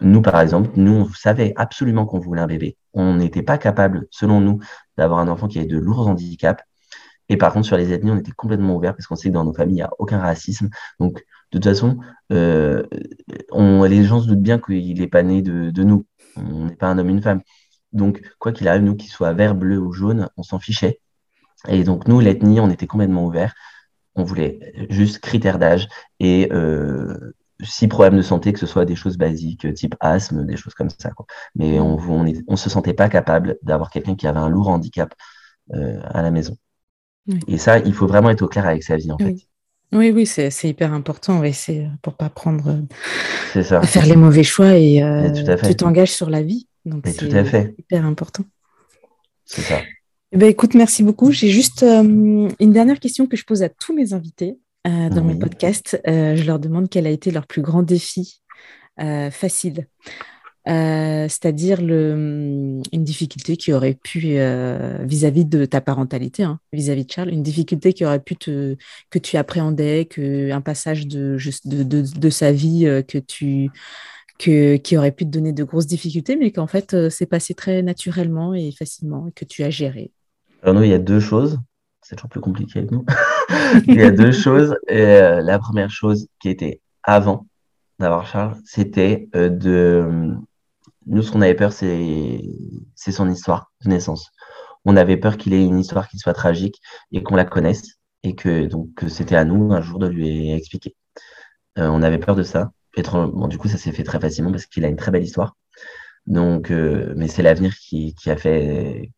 Nous, 0.00 0.22
par 0.22 0.40
exemple, 0.40 0.70
nous, 0.76 0.92
on 0.92 1.08
savait 1.14 1.52
absolument 1.56 2.04
qu'on 2.06 2.18
voulait 2.20 2.42
un 2.42 2.46
bébé. 2.46 2.76
On 2.92 3.14
n'était 3.14 3.42
pas 3.42 3.58
capable, 3.58 4.06
selon 4.10 4.40
nous, 4.40 4.60
d'avoir 4.98 5.20
un 5.20 5.28
enfant 5.28 5.48
qui 5.48 5.58
avait 5.58 5.66
de 5.66 5.78
lourds 5.78 6.08
handicaps. 6.08 6.62
Et 7.28 7.36
par 7.36 7.52
contre, 7.52 7.66
sur 7.66 7.76
les 7.76 7.92
ethnies, 7.92 8.10
on 8.10 8.18
était 8.18 8.32
complètement 8.32 8.76
ouvert 8.76 8.94
parce 8.94 9.06
qu'on 9.06 9.16
sait 9.16 9.28
que 9.28 9.34
dans 9.34 9.44
nos 9.44 9.54
familles, 9.54 9.74
il 9.74 9.78
n'y 9.78 9.82
a 9.82 9.90
aucun 9.98 10.18
racisme. 10.18 10.68
Donc, 11.00 11.14
de 11.14 11.58
toute 11.58 11.64
façon, 11.64 11.98
euh, 12.32 12.84
les 13.88 14.04
gens 14.04 14.20
se 14.20 14.28
doutent 14.28 14.42
bien 14.42 14.58
qu'il 14.58 14.98
n'est 14.98 15.08
pas 15.08 15.22
né 15.22 15.42
de, 15.42 15.70
de 15.70 15.82
nous. 15.82 16.06
On 16.36 16.66
n'est 16.66 16.76
pas 16.76 16.88
un 16.88 16.98
homme, 16.98 17.08
une 17.08 17.22
femme. 17.22 17.40
Donc, 17.96 18.20
quoi 18.38 18.52
qu'il 18.52 18.68
arrive, 18.68 18.82
nous, 18.82 18.94
qu'il 18.94 19.10
soit 19.10 19.32
vert, 19.32 19.54
bleu 19.54 19.78
ou 19.78 19.92
jaune, 19.92 20.28
on 20.36 20.42
s'en 20.42 20.58
fichait. 20.58 21.00
Et 21.68 21.84
donc, 21.84 22.06
nous, 22.06 22.20
l'ethnie, 22.20 22.60
on 22.60 22.70
était 22.70 22.86
complètement 22.86 23.24
ouvert. 23.24 23.54
On 24.14 24.24
voulait 24.24 24.72
juste 24.88 25.18
critères 25.18 25.58
d'âge 25.58 25.88
et 26.20 26.48
euh, 26.52 27.34
si 27.62 27.88
problème 27.88 28.16
de 28.16 28.22
santé, 28.22 28.52
que 28.52 28.58
ce 28.58 28.66
soit 28.66 28.84
des 28.84 28.94
choses 28.94 29.16
basiques, 29.16 29.72
type 29.74 29.94
asthme, 30.00 30.44
des 30.44 30.56
choses 30.56 30.74
comme 30.74 30.90
ça. 30.90 31.10
Mais 31.54 31.80
on 31.80 32.24
ne 32.24 32.56
se 32.56 32.70
sentait 32.70 32.94
pas 32.94 33.08
capable 33.08 33.58
d'avoir 33.62 33.90
quelqu'un 33.90 34.14
qui 34.14 34.26
avait 34.26 34.38
un 34.38 34.48
lourd 34.48 34.68
handicap 34.68 35.14
euh, 35.74 36.00
à 36.04 36.22
la 36.22 36.30
maison. 36.30 36.56
Et 37.48 37.58
ça, 37.58 37.78
il 37.78 37.92
faut 37.92 38.06
vraiment 38.06 38.30
être 38.30 38.42
au 38.42 38.48
clair 38.48 38.66
avec 38.66 38.84
sa 38.84 38.96
vie, 38.96 39.10
en 39.10 39.18
fait. 39.18 39.34
Oui, 39.92 40.10
oui, 40.10 40.26
c'est 40.26 40.50
hyper 40.64 40.92
important. 40.92 41.40
Oui, 41.40 41.52
c'est 41.52 41.88
pour 42.02 42.14
pas 42.14 42.28
prendre, 42.28 42.82
ça. 43.62 43.78
à 43.78 43.86
faire 43.86 44.06
les 44.06 44.16
mauvais 44.16 44.42
choix 44.42 44.76
et, 44.76 45.02
euh, 45.02 45.30
tu 45.64 45.74
t'engages 45.76 46.12
sur 46.12 46.30
la 46.30 46.42
vie. 46.42 46.68
Donc 46.86 47.04
c'est 47.06 47.26
hyper 47.78 48.06
important. 48.06 48.44
C'est 49.44 49.62
ça. 49.62 49.80
Eh 50.32 50.38
ben, 50.38 50.48
écoute, 50.48 50.74
merci 50.74 51.02
beaucoup. 51.02 51.30
J'ai 51.32 51.48
juste 51.48 51.82
euh, 51.82 52.48
une 52.60 52.72
dernière 52.72 52.98
question 52.98 53.26
que 53.26 53.36
je 53.36 53.44
pose 53.44 53.62
à 53.62 53.68
tous 53.68 53.94
mes 53.94 54.12
invités 54.12 54.58
euh, 54.86 55.08
dans 55.08 55.24
mes 55.24 55.36
podcasts. 55.36 56.00
Euh, 56.06 56.36
je 56.36 56.44
leur 56.44 56.58
demande 56.58 56.88
quel 56.88 57.06
a 57.06 57.10
été 57.10 57.30
leur 57.30 57.46
plus 57.46 57.62
grand 57.62 57.82
défi 57.82 58.42
facile. 59.30 59.88
c'est-à-dire 60.64 61.80
une 61.80 62.82
difficulté 62.92 63.58
qui 63.58 63.74
aurait 63.74 63.94
pu, 63.94 64.38
vis-à-vis 65.00 65.44
de 65.44 65.66
ta 65.66 65.82
parentalité, 65.82 66.44
hein, 66.44 66.60
vis-à-vis 66.72 67.04
de 67.04 67.12
Charles, 67.12 67.30
une 67.30 67.42
difficulté 67.42 67.92
qui 67.92 68.06
aurait 68.06 68.22
pu 68.22 68.36
te, 68.36 68.74
que 69.10 69.18
tu 69.18 69.36
appréhendais, 69.36 70.06
que, 70.06 70.50
un 70.50 70.62
passage 70.62 71.06
de, 71.06 71.36
de, 71.66 71.82
de, 71.82 72.02
de 72.18 72.30
sa 72.30 72.52
vie 72.52 72.84
que 73.06 73.18
tu 73.18 73.70
qui 74.38 74.96
aurait 74.96 75.12
pu 75.12 75.24
te 75.24 75.30
donner 75.30 75.52
de 75.52 75.64
grosses 75.64 75.86
difficultés, 75.86 76.36
mais 76.36 76.52
qu'en 76.52 76.66
fait, 76.66 76.94
euh, 76.94 77.10
c'est 77.10 77.26
passé 77.26 77.54
très 77.54 77.82
naturellement 77.82 78.54
et 78.54 78.70
facilement 78.72 79.28
et 79.28 79.32
que 79.32 79.44
tu 79.44 79.62
as 79.62 79.70
géré 79.70 80.12
Alors 80.62 80.74
nous, 80.74 80.82
il 80.82 80.90
y 80.90 80.94
a 80.94 80.98
deux 80.98 81.20
choses. 81.20 81.58
C'est 82.02 82.16
toujours 82.16 82.30
plus 82.30 82.40
compliqué 82.40 82.80
avec 82.80 82.90
nous. 82.90 83.04
il 83.86 83.94
y 83.94 84.02
a 84.02 84.10
deux 84.10 84.32
choses. 84.32 84.76
Et, 84.88 85.00
euh, 85.00 85.40
la 85.40 85.58
première 85.58 85.90
chose 85.90 86.28
qui 86.40 86.48
était 86.48 86.80
avant 87.02 87.46
d'avoir 87.98 88.26
Charles, 88.26 88.56
c'était 88.64 89.28
euh, 89.34 89.48
de... 89.48 90.34
Nous, 91.06 91.22
ce 91.22 91.30
qu'on 91.30 91.40
avait 91.40 91.54
peur, 91.54 91.72
c'est 91.72 92.42
son 92.96 93.30
histoire 93.30 93.70
de 93.84 93.90
naissance. 93.90 94.30
On 94.84 94.96
avait 94.96 95.16
peur 95.16 95.36
qu'il 95.36 95.54
ait 95.54 95.64
une 95.64 95.78
histoire 95.78 96.08
qui 96.08 96.18
soit 96.18 96.34
tragique 96.34 96.80
et 97.12 97.22
qu'on 97.22 97.36
la 97.36 97.44
connaisse 97.44 97.94
et 98.24 98.34
que 98.34 98.66
donc 98.66 98.88
c'était 99.06 99.36
à 99.36 99.44
nous 99.44 99.72
un 99.72 99.80
jour 99.80 100.00
de 100.00 100.08
lui 100.08 100.50
expliquer. 100.50 100.96
on 101.76 102.02
avait 102.02 102.18
peur 102.18 102.34
de 102.34 102.42
ça 102.42 102.72
du 102.96 103.58
coup, 103.58 103.68
ça 103.68 103.78
s'est 103.78 103.92
fait 103.92 104.04
très 104.04 104.20
facilement 104.20 104.50
parce 104.50 104.66
qu'il 104.66 104.84
a 104.84 104.88
une 104.88 104.96
très 104.96 105.10
belle 105.10 105.24
histoire. 105.24 105.56
Donc, 106.26 106.70
euh, 106.70 107.12
mais 107.16 107.28
c'est 107.28 107.42
l'avenir 107.42 107.74
qui, 107.76 108.14
a 108.26 108.36
fait 108.36 109.10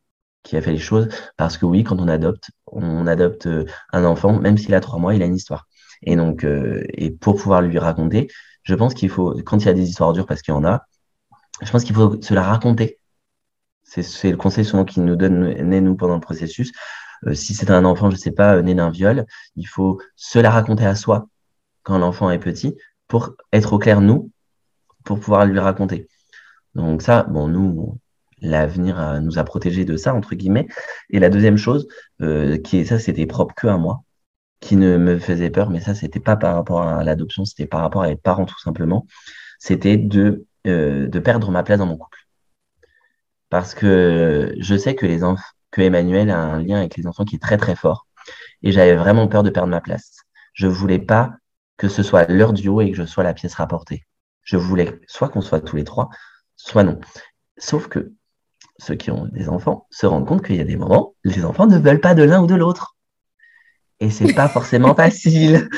les 0.53 0.79
choses 0.79 1.09
parce 1.37 1.59
que 1.59 1.65
oui, 1.67 1.85
quand 1.85 1.99
on 2.01 2.09
adopte, 2.09 2.51
on 2.67 3.07
adopte 3.07 3.47
euh, 3.47 3.67
un 3.93 4.05
enfant, 4.05 4.39
même 4.39 4.59
s'il 4.59 4.75
a 4.75 4.81
trois 4.81 4.99
mois, 4.99 5.15
il 5.15 5.23
a 5.23 5.27
une 5.27 5.37
histoire. 5.37 5.69
Et 6.03 6.17
donc, 6.17 6.45
euh, 6.45 6.85
et 6.91 7.11
pour 7.11 7.37
pouvoir 7.37 7.63
lui 7.63 7.79
raconter, 7.79 8.29
je 8.63 8.75
pense 8.75 8.95
qu'il 8.95 9.11
faut, 9.11 9.35
quand 9.45 9.59
il 9.59 9.67
y 9.67 9.69
a 9.69 9.75
des 9.75 9.89
histoires 9.89 10.13
dures, 10.13 10.27
parce 10.27 10.43
qu'il 10.43 10.55
y 10.55 10.57
en 10.57 10.65
a, 10.65 10.85
je 11.63 11.71
pense 11.71 11.85
qu'il 11.85 11.95
faut 11.95 12.21
se 12.23 12.35
la 12.35 12.43
raconter. 12.43 12.99
C'est 13.85 14.31
le 14.31 14.37
conseil 14.37 14.65
souvent 14.67 14.85
qu'il 14.85 15.05
nous 15.05 15.17
donne, 15.17 15.55
nous, 15.81 15.97
pendant 15.97 16.15
le 16.17 16.21
processus. 16.21 16.73
si 17.33 17.55
c'est 17.55 17.71
un 17.71 17.85
enfant, 17.87 18.11
je 18.11 18.17
sais 18.17 18.33
pas, 18.33 18.61
né 18.63 18.75
d'un 18.75 18.91
viol, 18.91 19.25
il 19.57 19.67
faut 19.67 20.01
se 20.15 20.39
la 20.39 20.51
raconter 20.51 20.85
à 20.87 20.95
soi 20.95 21.29
quand 21.85 21.99
l'enfant 21.99 22.31
est 22.31 22.39
petit 22.39 22.77
pour 23.09 23.35
être 23.53 23.73
au 23.73 23.79
clair, 23.79 24.01
nous, 24.01 24.31
pour 25.05 25.21
pouvoir 25.21 25.47
lui 25.47 25.59
raconter. 25.59 26.09
Donc 26.75 27.03
ça, 27.03 27.25
bon, 27.25 27.49
nous, 27.49 27.99
l'avenir 28.41 29.21
nous 29.23 29.39
a 29.39 29.45
protégés 29.45 29.85
de 29.85 29.97
ça, 29.97 30.15
entre 30.15 30.35
guillemets. 30.35 30.69
Et 31.11 31.19
la 31.19 31.31
deuxième 31.31 31.57
chose, 31.57 31.89
euh, 32.21 32.59
qui 32.59 32.87
ça, 32.87 32.99
c'était 32.99 33.27
propre 33.27 33.55
que 33.55 33.67
à 33.67 33.79
moi, 33.79 34.03
qui 34.61 34.77
ne 34.77 34.97
me 34.99 35.19
faisait 35.19 35.51
peur, 35.51 35.71
mais 35.71 35.81
ça, 35.81 35.95
c'était 35.95 36.21
pas 36.21 36.37
par 36.37 36.55
rapport 36.55 36.83
à 36.83 37.05
l'adoption, 37.05 37.45
c'était 37.45 37.67
par 37.67 37.81
rapport 37.81 38.03
à 38.03 38.11
être 38.11 38.23
parent 38.23 38.45
tout 38.45 38.59
simplement, 38.61 39.07
c'était 39.59 39.97
de, 39.97 40.47
euh, 40.67 41.09
de 41.09 41.19
perdre 41.19 41.51
ma 41.51 41.63
place 41.63 41.79
dans 41.79 41.87
mon 41.87 41.97
couple. 41.97 42.19
Parce 43.51 43.75
que 43.75 44.55
je 44.59 44.77
sais 44.77 44.95
que 44.95 45.07
les 45.07 45.25
enfants, 45.25 45.43
que 45.71 45.81
Emmanuel 45.83 46.31
a 46.31 46.39
un 46.39 46.63
lien 46.63 46.79
avec 46.79 46.97
les 46.97 47.07
enfants 47.07 47.25
qui 47.25 47.37
est 47.37 47.43
très 47.43 47.57
très 47.57 47.77
fort. 47.77 48.07
Et 48.63 48.73
j'avais 48.73 48.97
vraiment 48.97 49.29
peur 49.29 49.43
de 49.43 49.51
perdre 49.51 49.69
ma 49.69 49.81
place. 49.81 50.19
Je 50.55 50.67
voulais 50.67 50.99
pas 50.99 51.33
que 51.79 51.89
ce 51.89 52.03
soit 52.03 52.29
leur 52.29 52.53
duo 52.53 52.83
et 52.83 52.91
que 52.91 52.97
je 52.97 53.05
sois 53.05 53.25
la 53.25 53.33
pièce 53.33 53.55
rapportée. 53.55 54.05
Je 54.43 54.57
voulais 54.57 55.01
soit 55.07 55.29
qu'on 55.29 55.41
soit 55.41 55.61
tous 55.61 55.77
les 55.77 55.85
trois, 55.85 56.11
soit 56.57 56.85
non. 56.85 57.01
Sauf 57.57 57.89
que 57.89 58.13
ceux 58.79 58.95
qui 58.95 59.11
ont 59.11 59.27
des 59.27 59.49
enfants 59.49 59.87
se 59.91 60.07
rendent 60.07 60.27
compte 60.27 60.45
qu'il 60.45 60.57
y 60.57 60.61
a 60.61 60.65
des 60.65 60.77
moments, 60.77 61.15
les 61.25 61.45
enfants 61.45 61.67
ne 61.67 61.79
veulent 61.79 62.01
pas 62.01 62.15
de 62.15 62.23
l'un 62.23 62.43
ou 62.43 62.47
de 62.47 62.55
l'autre. 62.55 62.97
Et 64.01 64.11
c'est 64.11 64.35
pas 64.35 64.49
forcément 64.49 64.95
facile. 64.97 65.69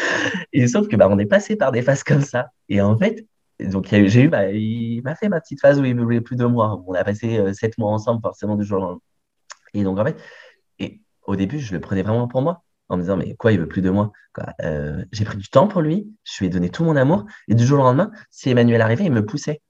Et 0.53 0.67
sauf 0.69 0.89
que 0.89 0.97
bah, 0.97 1.09
on 1.11 1.19
est 1.19 1.27
passé 1.27 1.57
par 1.57 1.73
des 1.73 1.83
phases 1.83 2.03
comme 2.03 2.23
ça. 2.23 2.51
Et 2.69 2.81
en 2.81 2.99
fait, 2.99 3.27
donc 3.59 3.87
j'ai 3.91 4.23
eu, 4.23 4.29
bah, 4.29 4.51
il 4.51 5.03
m'a 5.03 5.15
fait 5.15 5.29
ma 5.29 5.41
petite 5.41 5.61
phase 5.61 5.81
où 5.81 5.85
il 5.85 5.95
me 5.95 6.03
voulait 6.03 6.21
plus 6.21 6.37
de 6.37 6.45
moi. 6.45 6.83
On 6.87 6.95
a 6.95 7.05
passé 7.05 7.39
euh, 7.39 7.53
sept 7.53 7.79
mois 7.79 7.91
ensemble, 7.91 8.21
forcément 8.23 8.57
du 8.57 8.65
jour 8.65 8.79
au 8.79 8.81
lendemain. 8.83 9.01
Et 9.75 9.85
donc 9.85 9.99
en 9.99 10.05
fait, 10.05 10.17
et 10.79 11.01
au 11.27 11.37
début, 11.37 11.59
je 11.59 11.73
le 11.73 11.81
prenais 11.81 12.03
vraiment 12.03 12.29
pour 12.29 12.43
moi, 12.43 12.63
en 12.91 12.97
me 12.97 13.03
disant 13.03 13.17
mais 13.17 13.35
quoi, 13.37 13.53
il 13.53 13.61
veut 13.61 13.69
plus 13.69 13.83
de 13.83 13.91
moi. 13.91 14.13
Euh, 14.63 15.05
j'ai 15.13 15.25
pris 15.25 15.39
du 15.39 15.49
temps 15.49 15.69
pour 15.69 15.81
lui, 15.81 16.09
je 16.25 16.39
lui 16.41 16.47
ai 16.47 16.51
donné 16.51 16.71
tout 16.71 16.85
mon 16.85 16.97
amour, 16.97 17.25
et 17.49 17.55
du 17.55 17.65
jour 17.65 17.81
au 17.81 17.83
lendemain, 17.83 18.11
si 18.31 18.51
Emmanuel 18.51 18.83
arrivait, 18.83 19.05
il 19.05 19.13
me 19.13 19.25
poussait. 19.25 19.63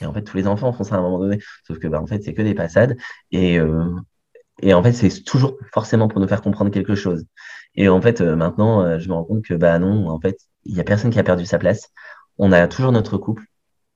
Et 0.00 0.06
en 0.06 0.12
fait, 0.12 0.22
tous 0.22 0.36
les 0.36 0.46
enfants 0.46 0.72
font 0.72 0.84
ça 0.84 0.96
à 0.96 0.98
un 0.98 1.02
moment 1.02 1.18
donné. 1.18 1.38
Sauf 1.66 1.78
que, 1.78 1.88
bah, 1.88 2.00
en 2.00 2.06
fait, 2.06 2.22
c'est 2.22 2.34
que 2.34 2.42
des 2.42 2.54
passades. 2.54 2.96
Et, 3.30 3.58
euh, 3.58 3.90
et 4.62 4.74
en 4.74 4.82
fait, 4.82 4.92
c'est 4.92 5.24
toujours 5.24 5.56
forcément 5.72 6.08
pour 6.08 6.20
nous 6.20 6.28
faire 6.28 6.42
comprendre 6.42 6.70
quelque 6.70 6.94
chose. 6.94 7.24
Et 7.74 7.88
en 7.88 8.00
fait, 8.00 8.20
euh, 8.20 8.36
maintenant, 8.36 8.82
euh, 8.82 8.98
je 8.98 9.08
me 9.08 9.14
rends 9.14 9.24
compte 9.24 9.44
que, 9.44 9.54
bah 9.54 9.78
non, 9.78 10.08
en 10.08 10.20
fait, 10.20 10.38
il 10.64 10.76
y 10.76 10.80
a 10.80 10.84
personne 10.84 11.10
qui 11.10 11.18
a 11.18 11.24
perdu 11.24 11.46
sa 11.46 11.58
place. 11.58 11.90
On 12.38 12.52
a 12.52 12.66
toujours 12.68 12.92
notre 12.92 13.18
couple. 13.18 13.44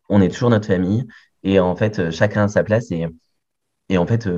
On 0.09 0.21
est 0.23 0.29
toujours 0.29 0.51
notre 0.51 0.67
famille. 0.67 1.07
Et 1.43 1.61
en 1.61 1.77
fait, 1.77 2.11
chacun 2.11 2.45
a 2.45 2.49
sa 2.49 2.65
place. 2.65 2.91
Et, 2.91 3.07
et 3.89 3.99
en 3.99 4.07
fait, 4.07 4.29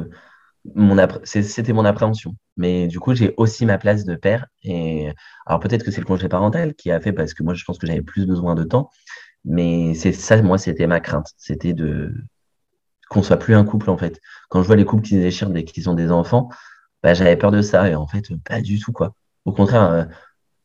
c'était 1.24 1.73
mon 1.73 1.85
appréhension. 1.85 2.35
Mais 2.57 2.89
du 2.89 3.01
coup, 3.01 3.15
j'ai 3.15 3.35
aussi 3.36 3.66
ma 3.66 3.78
place 3.78 4.05
de 4.05 4.15
père. 4.16 4.47
Et 4.62 5.11
alors, 5.47 5.61
peut-être 5.61 5.85
que 5.85 5.90
c'est 5.90 6.01
le 6.01 6.07
congé 6.07 6.28
parental 6.28 6.74
qui 6.74 6.90
a 6.90 7.01
fait 7.01 7.12
parce 7.12 7.35
que 7.35 7.43
moi, 7.43 7.55
je 7.55 7.65
pense 7.65 7.78
que 7.78 7.86
j'avais 7.86 8.03
plus 8.03 8.27
besoin 8.27 8.55
de 8.55 8.65
temps. 8.65 8.90
Mais 9.45 9.95
c'est 9.95 10.12
ça, 10.12 10.40
moi, 10.43 10.59
c'était 10.59 10.86
ma 10.86 11.01
crainte. 11.01 11.32
C'était 11.36 11.73
de 11.73 12.12
qu'on 13.09 13.23
soit 13.23 13.39
plus 13.39 13.55
un 13.55 13.65
couple, 13.65 13.90
en 13.90 13.97
fait. 13.97 14.20
Quand 14.51 14.62
je 14.62 14.66
vois 14.66 14.77
les 14.77 14.85
couples 14.85 15.03
qui 15.03 15.15
se 15.15 15.20
déchirent 15.20 15.51
dès 15.51 15.65
qu'ils 15.65 15.89
ont 15.89 15.95
des 15.95 16.11
enfants, 16.11 16.51
bah, 17.03 17.15
j'avais 17.15 17.36
peur 17.36 17.51
de 17.51 17.62
ça. 17.62 17.89
Et 17.89 17.95
en 17.95 18.07
fait, 18.07 18.24
pas 18.45 18.61
du 18.61 18.78
tout, 18.78 18.93
quoi. 18.93 19.15
Au 19.45 19.53
contraire, 19.53 19.90
euh, 19.90 20.05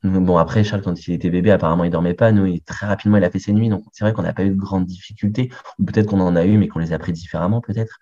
bon, 0.03 0.37
après, 0.37 0.63
Charles, 0.63 0.81
quand 0.81 1.07
il 1.07 1.13
était 1.13 1.29
bébé, 1.29 1.51
apparemment, 1.51 1.85
il 1.85 1.91
dormait 1.91 2.13
pas. 2.13 2.31
Nous, 2.31 2.59
très 2.65 2.87
rapidement, 2.87 3.17
il 3.17 3.23
a 3.23 3.31
fait 3.31 3.39
ses 3.39 3.53
nuits. 3.53 3.69
Donc, 3.69 3.85
c'est 3.93 4.03
vrai 4.03 4.13
qu'on 4.13 4.23
n'a 4.23 4.33
pas 4.33 4.43
eu 4.43 4.49
de 4.49 4.55
grandes 4.55 4.85
difficultés. 4.85 5.51
Ou 5.79 5.85
peut-être 5.85 6.07
qu'on 6.07 6.19
en 6.19 6.35
a 6.35 6.45
eu, 6.45 6.57
mais 6.57 6.67
qu'on 6.67 6.79
les 6.79 6.93
a 6.93 6.99
pris 6.99 7.13
différemment, 7.13 7.61
peut-être. 7.61 7.99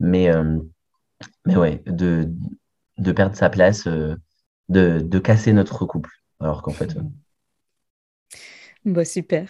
Mais, 0.00 0.30
euh, 0.32 0.58
mais 1.46 1.56
ouais, 1.56 1.82
de, 1.86 2.28
de 2.98 3.12
perdre 3.12 3.36
sa 3.36 3.50
place, 3.50 3.86
euh, 3.86 4.16
de, 4.68 5.00
de 5.00 5.18
casser 5.18 5.52
notre 5.52 5.84
couple. 5.86 6.10
Alors 6.40 6.62
qu'en 6.62 6.72
fait. 6.72 6.96
Bon, 8.84 9.06
super. 9.06 9.48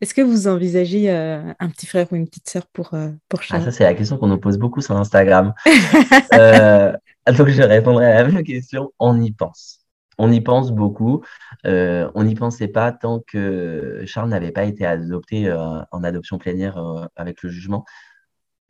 Est-ce 0.00 0.14
que 0.14 0.22
vous 0.22 0.48
envisagez 0.48 1.10
euh, 1.10 1.52
un 1.58 1.68
petit 1.68 1.86
frère 1.86 2.06
ou 2.12 2.16
une 2.16 2.26
petite 2.26 2.48
sœur 2.48 2.66
pour, 2.72 2.94
euh, 2.94 3.10
pour 3.28 3.42
Charles 3.42 3.62
ah, 3.62 3.64
Ça, 3.66 3.72
c'est 3.72 3.84
la 3.84 3.94
question 3.94 4.18
qu'on 4.18 4.26
nous 4.26 4.38
pose 4.38 4.58
beaucoup 4.58 4.80
sur 4.80 4.96
Instagram. 4.96 5.54
euh, 6.34 6.92
donc, 7.36 7.48
je 7.48 7.62
répondrai 7.62 8.06
à 8.06 8.22
la 8.22 8.28
même 8.28 8.42
question. 8.42 8.92
On 8.98 9.20
y 9.20 9.30
pense. 9.30 9.86
On 10.18 10.30
y 10.32 10.40
pense 10.40 10.72
beaucoup. 10.72 11.22
Euh, 11.66 12.10
on 12.14 12.24
n'y 12.24 12.34
pensait 12.34 12.68
pas 12.68 12.92
tant 12.92 13.20
que 13.20 14.02
Charles 14.06 14.28
n'avait 14.28 14.52
pas 14.52 14.64
été 14.64 14.84
adopté 14.84 15.50
en 15.52 16.04
adoption 16.04 16.38
plénière 16.38 16.78
avec 17.16 17.42
le 17.42 17.48
jugement. 17.48 17.84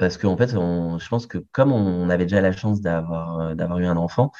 Parce 0.00 0.16
qu'en 0.16 0.36
fait, 0.36 0.50
je 0.50 1.08
pense 1.08 1.26
que 1.26 1.38
comme 1.52 1.72
on 1.72 2.08
avait 2.10 2.24
déjà 2.24 2.40
la 2.40 2.52
chance 2.52 2.80
d'avoir 2.80 3.54
d'avoir 3.54 3.78
eu 3.80 3.86
un 3.86 3.98
enfant, 3.98 4.32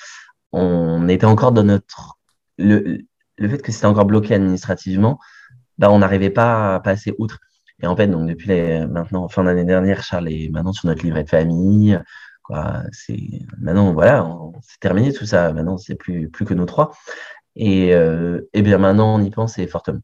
on 0.52 1.06
était 1.08 1.26
encore 1.26 1.52
dans 1.52 1.64
notre... 1.64 2.18
Le, 2.58 3.02
le 3.36 3.48
fait 3.48 3.62
que 3.62 3.70
c'était 3.70 3.86
encore 3.86 4.06
bloqué 4.06 4.34
administrativement, 4.34 5.18
bah, 5.78 5.90
on 5.90 5.98
n'arrivait 5.98 6.30
pas 6.30 6.76
à 6.76 6.80
passer 6.80 7.14
outre. 7.18 7.38
Et 7.82 7.86
en 7.86 7.94
fait, 7.94 8.08
donc 8.08 8.26
depuis 8.28 8.48
maintenant, 8.88 9.28
fin 9.28 9.44
d'année 9.44 9.64
dernière, 9.64 10.02
Charles 10.02 10.28
est 10.30 10.50
maintenant 10.50 10.72
sur 10.72 10.86
notre 10.88 11.02
livret 11.04 11.24
de 11.24 11.30
famille. 11.30 12.00
C'est 12.92 13.18
maintenant 13.58 13.92
voilà, 13.92 14.26
c'est 14.62 14.80
terminé 14.80 15.12
tout 15.12 15.26
ça. 15.26 15.52
Maintenant, 15.52 15.76
c'est 15.78 15.94
plus 15.94 16.28
plus 16.30 16.44
que 16.46 16.54
nous 16.54 16.66
trois. 16.66 16.90
Et, 17.54 17.94
euh, 17.94 18.48
et 18.54 18.62
bien 18.62 18.78
maintenant, 18.78 19.16
on 19.16 19.22
y 19.22 19.30
pense 19.30 19.58
et 19.58 19.66
fortement. 19.66 20.00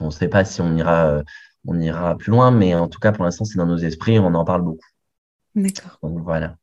On 0.00 0.06
ne 0.06 0.10
sait 0.10 0.28
pas 0.28 0.44
si 0.44 0.60
on 0.60 0.76
ira 0.76 1.22
on 1.66 1.78
ira 1.80 2.16
plus 2.16 2.30
loin, 2.30 2.50
mais 2.50 2.74
en 2.74 2.88
tout 2.88 3.00
cas, 3.00 3.12
pour 3.12 3.24
l'instant, 3.24 3.44
c'est 3.44 3.58
dans 3.58 3.66
nos 3.66 3.78
esprits. 3.78 4.18
On 4.18 4.34
en 4.34 4.44
parle 4.44 4.62
beaucoup. 4.62 4.86
D'accord. 5.54 5.98
Donc 6.02 6.20
voilà. 6.22 6.56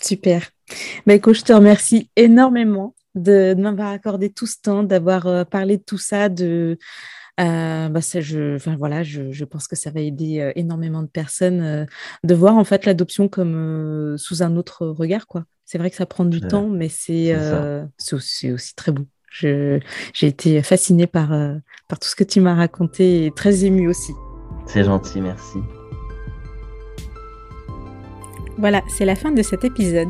Super. 0.00 0.50
Bah, 1.06 1.14
écoute, 1.14 1.34
je 1.34 1.42
te 1.42 1.52
remercie 1.52 2.10
énormément 2.16 2.94
de, 3.14 3.54
de 3.54 3.60
m'avoir 3.60 3.88
accordé 3.88 4.30
tout 4.30 4.46
ce 4.46 4.56
temps, 4.60 4.82
d'avoir 4.82 5.26
euh, 5.26 5.44
parlé 5.44 5.76
de 5.78 5.82
tout 5.82 5.98
ça, 5.98 6.28
de 6.28 6.78
euh, 7.38 7.88
bah 7.90 8.00
ça, 8.00 8.20
je, 8.20 8.56
enfin, 8.56 8.76
voilà, 8.76 9.02
je, 9.02 9.30
je, 9.30 9.44
pense 9.44 9.68
que 9.68 9.76
ça 9.76 9.90
va 9.90 10.00
aider 10.00 10.40
euh, 10.40 10.52
énormément 10.56 11.02
de 11.02 11.08
personnes 11.08 11.60
euh, 11.60 11.84
de 12.24 12.34
voir 12.34 12.56
en 12.56 12.64
fait 12.64 12.86
l'adoption 12.86 13.28
comme 13.28 14.16
sous 14.16 14.42
un 14.42 14.56
autre 14.56 14.86
regard. 14.86 15.26
quoi. 15.26 15.44
C'est 15.64 15.76
vrai 15.76 15.90
que 15.90 15.96
ça 15.96 16.06
prend 16.06 16.24
du 16.24 16.40
temps, 16.40 16.68
mais 16.68 16.88
c'est 16.88 17.36
aussi, 18.12 18.52
aussi, 18.52 18.74
très 18.74 18.92
beau. 18.92 19.06
J'ai 19.30 19.82
été 20.22 20.62
fascinée 20.62 21.06
par, 21.06 21.28
par 21.88 21.98
tout 21.98 22.08
ce 22.08 22.16
que 22.16 22.24
tu 22.24 22.40
m'as 22.40 22.54
raconté 22.54 23.26
et 23.26 23.30
très 23.30 23.64
émue 23.64 23.88
aussi. 23.88 24.12
C'est 24.66 24.84
gentil, 24.84 25.20
merci. 25.20 25.58
Voilà, 28.58 28.82
c'est 28.88 29.04
la 29.04 29.16
fin 29.16 29.30
de 29.30 29.42
cet 29.42 29.64
épisode 29.64 30.08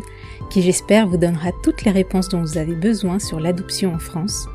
qui 0.50 0.62
j'espère 0.62 1.08
vous 1.08 1.16
donnera 1.16 1.50
toutes 1.64 1.82
les 1.82 1.90
réponses 1.90 2.28
dont 2.28 2.40
vous 2.40 2.58
avez 2.58 2.76
besoin 2.76 3.18
sur 3.18 3.40
l'adoption 3.40 3.94
en 3.94 3.98
France 3.98 4.48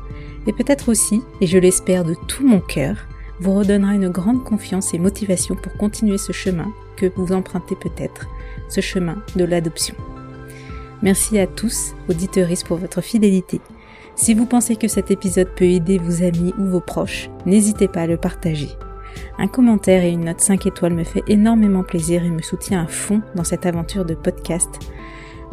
et 0.46 0.52
peut-être 0.52 0.88
aussi, 0.88 1.22
et 1.40 1.46
je 1.46 1.58
l'espère 1.58 2.04
de 2.04 2.14
tout 2.26 2.46
mon 2.46 2.60
cœur, 2.60 2.96
vous 3.40 3.54
redonnera 3.54 3.94
une 3.94 4.08
grande 4.08 4.44
confiance 4.44 4.94
et 4.94 4.98
motivation 4.98 5.54
pour 5.54 5.72
continuer 5.74 6.18
ce 6.18 6.32
chemin 6.32 6.72
que 6.96 7.06
vous 7.16 7.32
empruntez 7.32 7.76
peut-être, 7.76 8.26
ce 8.68 8.80
chemin 8.80 9.16
de 9.36 9.44
l'adoption. 9.44 9.94
Merci 11.02 11.38
à 11.38 11.46
tous, 11.46 11.94
auditeuristes, 12.08 12.66
pour 12.66 12.78
votre 12.78 13.00
fidélité. 13.00 13.60
Si 14.14 14.34
vous 14.34 14.46
pensez 14.46 14.76
que 14.76 14.88
cet 14.88 15.10
épisode 15.10 15.48
peut 15.56 15.64
aider 15.64 15.98
vos 15.98 16.22
amis 16.22 16.52
ou 16.58 16.64
vos 16.66 16.80
proches, 16.80 17.30
n'hésitez 17.46 17.88
pas 17.88 18.02
à 18.02 18.06
le 18.06 18.16
partager. 18.16 18.70
Un 19.38 19.48
commentaire 19.48 20.04
et 20.04 20.10
une 20.10 20.24
note 20.24 20.40
5 20.40 20.66
étoiles 20.66 20.94
me 20.94 21.04
fait 21.04 21.22
énormément 21.28 21.82
plaisir 21.82 22.24
et 22.24 22.30
me 22.30 22.42
soutient 22.42 22.82
à 22.82 22.86
fond 22.86 23.22
dans 23.34 23.44
cette 23.44 23.66
aventure 23.66 24.04
de 24.04 24.14
podcast 24.14 24.78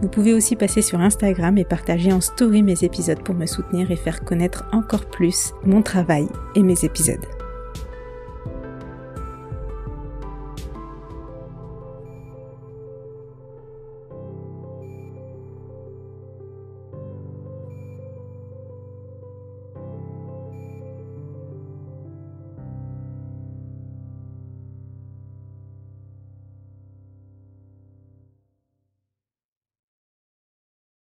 vous 0.01 0.07
pouvez 0.07 0.33
aussi 0.33 0.55
passer 0.55 0.81
sur 0.81 1.01
Instagram 1.01 1.57
et 1.57 1.65
partager 1.65 2.13
en 2.13 2.21
story 2.21 2.63
mes 2.63 2.83
épisodes 2.83 3.21
pour 3.21 3.35
me 3.35 3.45
soutenir 3.45 3.91
et 3.91 3.97
faire 3.97 4.23
connaître 4.23 4.65
encore 4.71 5.05
plus 5.05 5.53
mon 5.65 5.81
travail 5.81 6.27
et 6.55 6.63
mes 6.63 6.85
épisodes. 6.85 7.25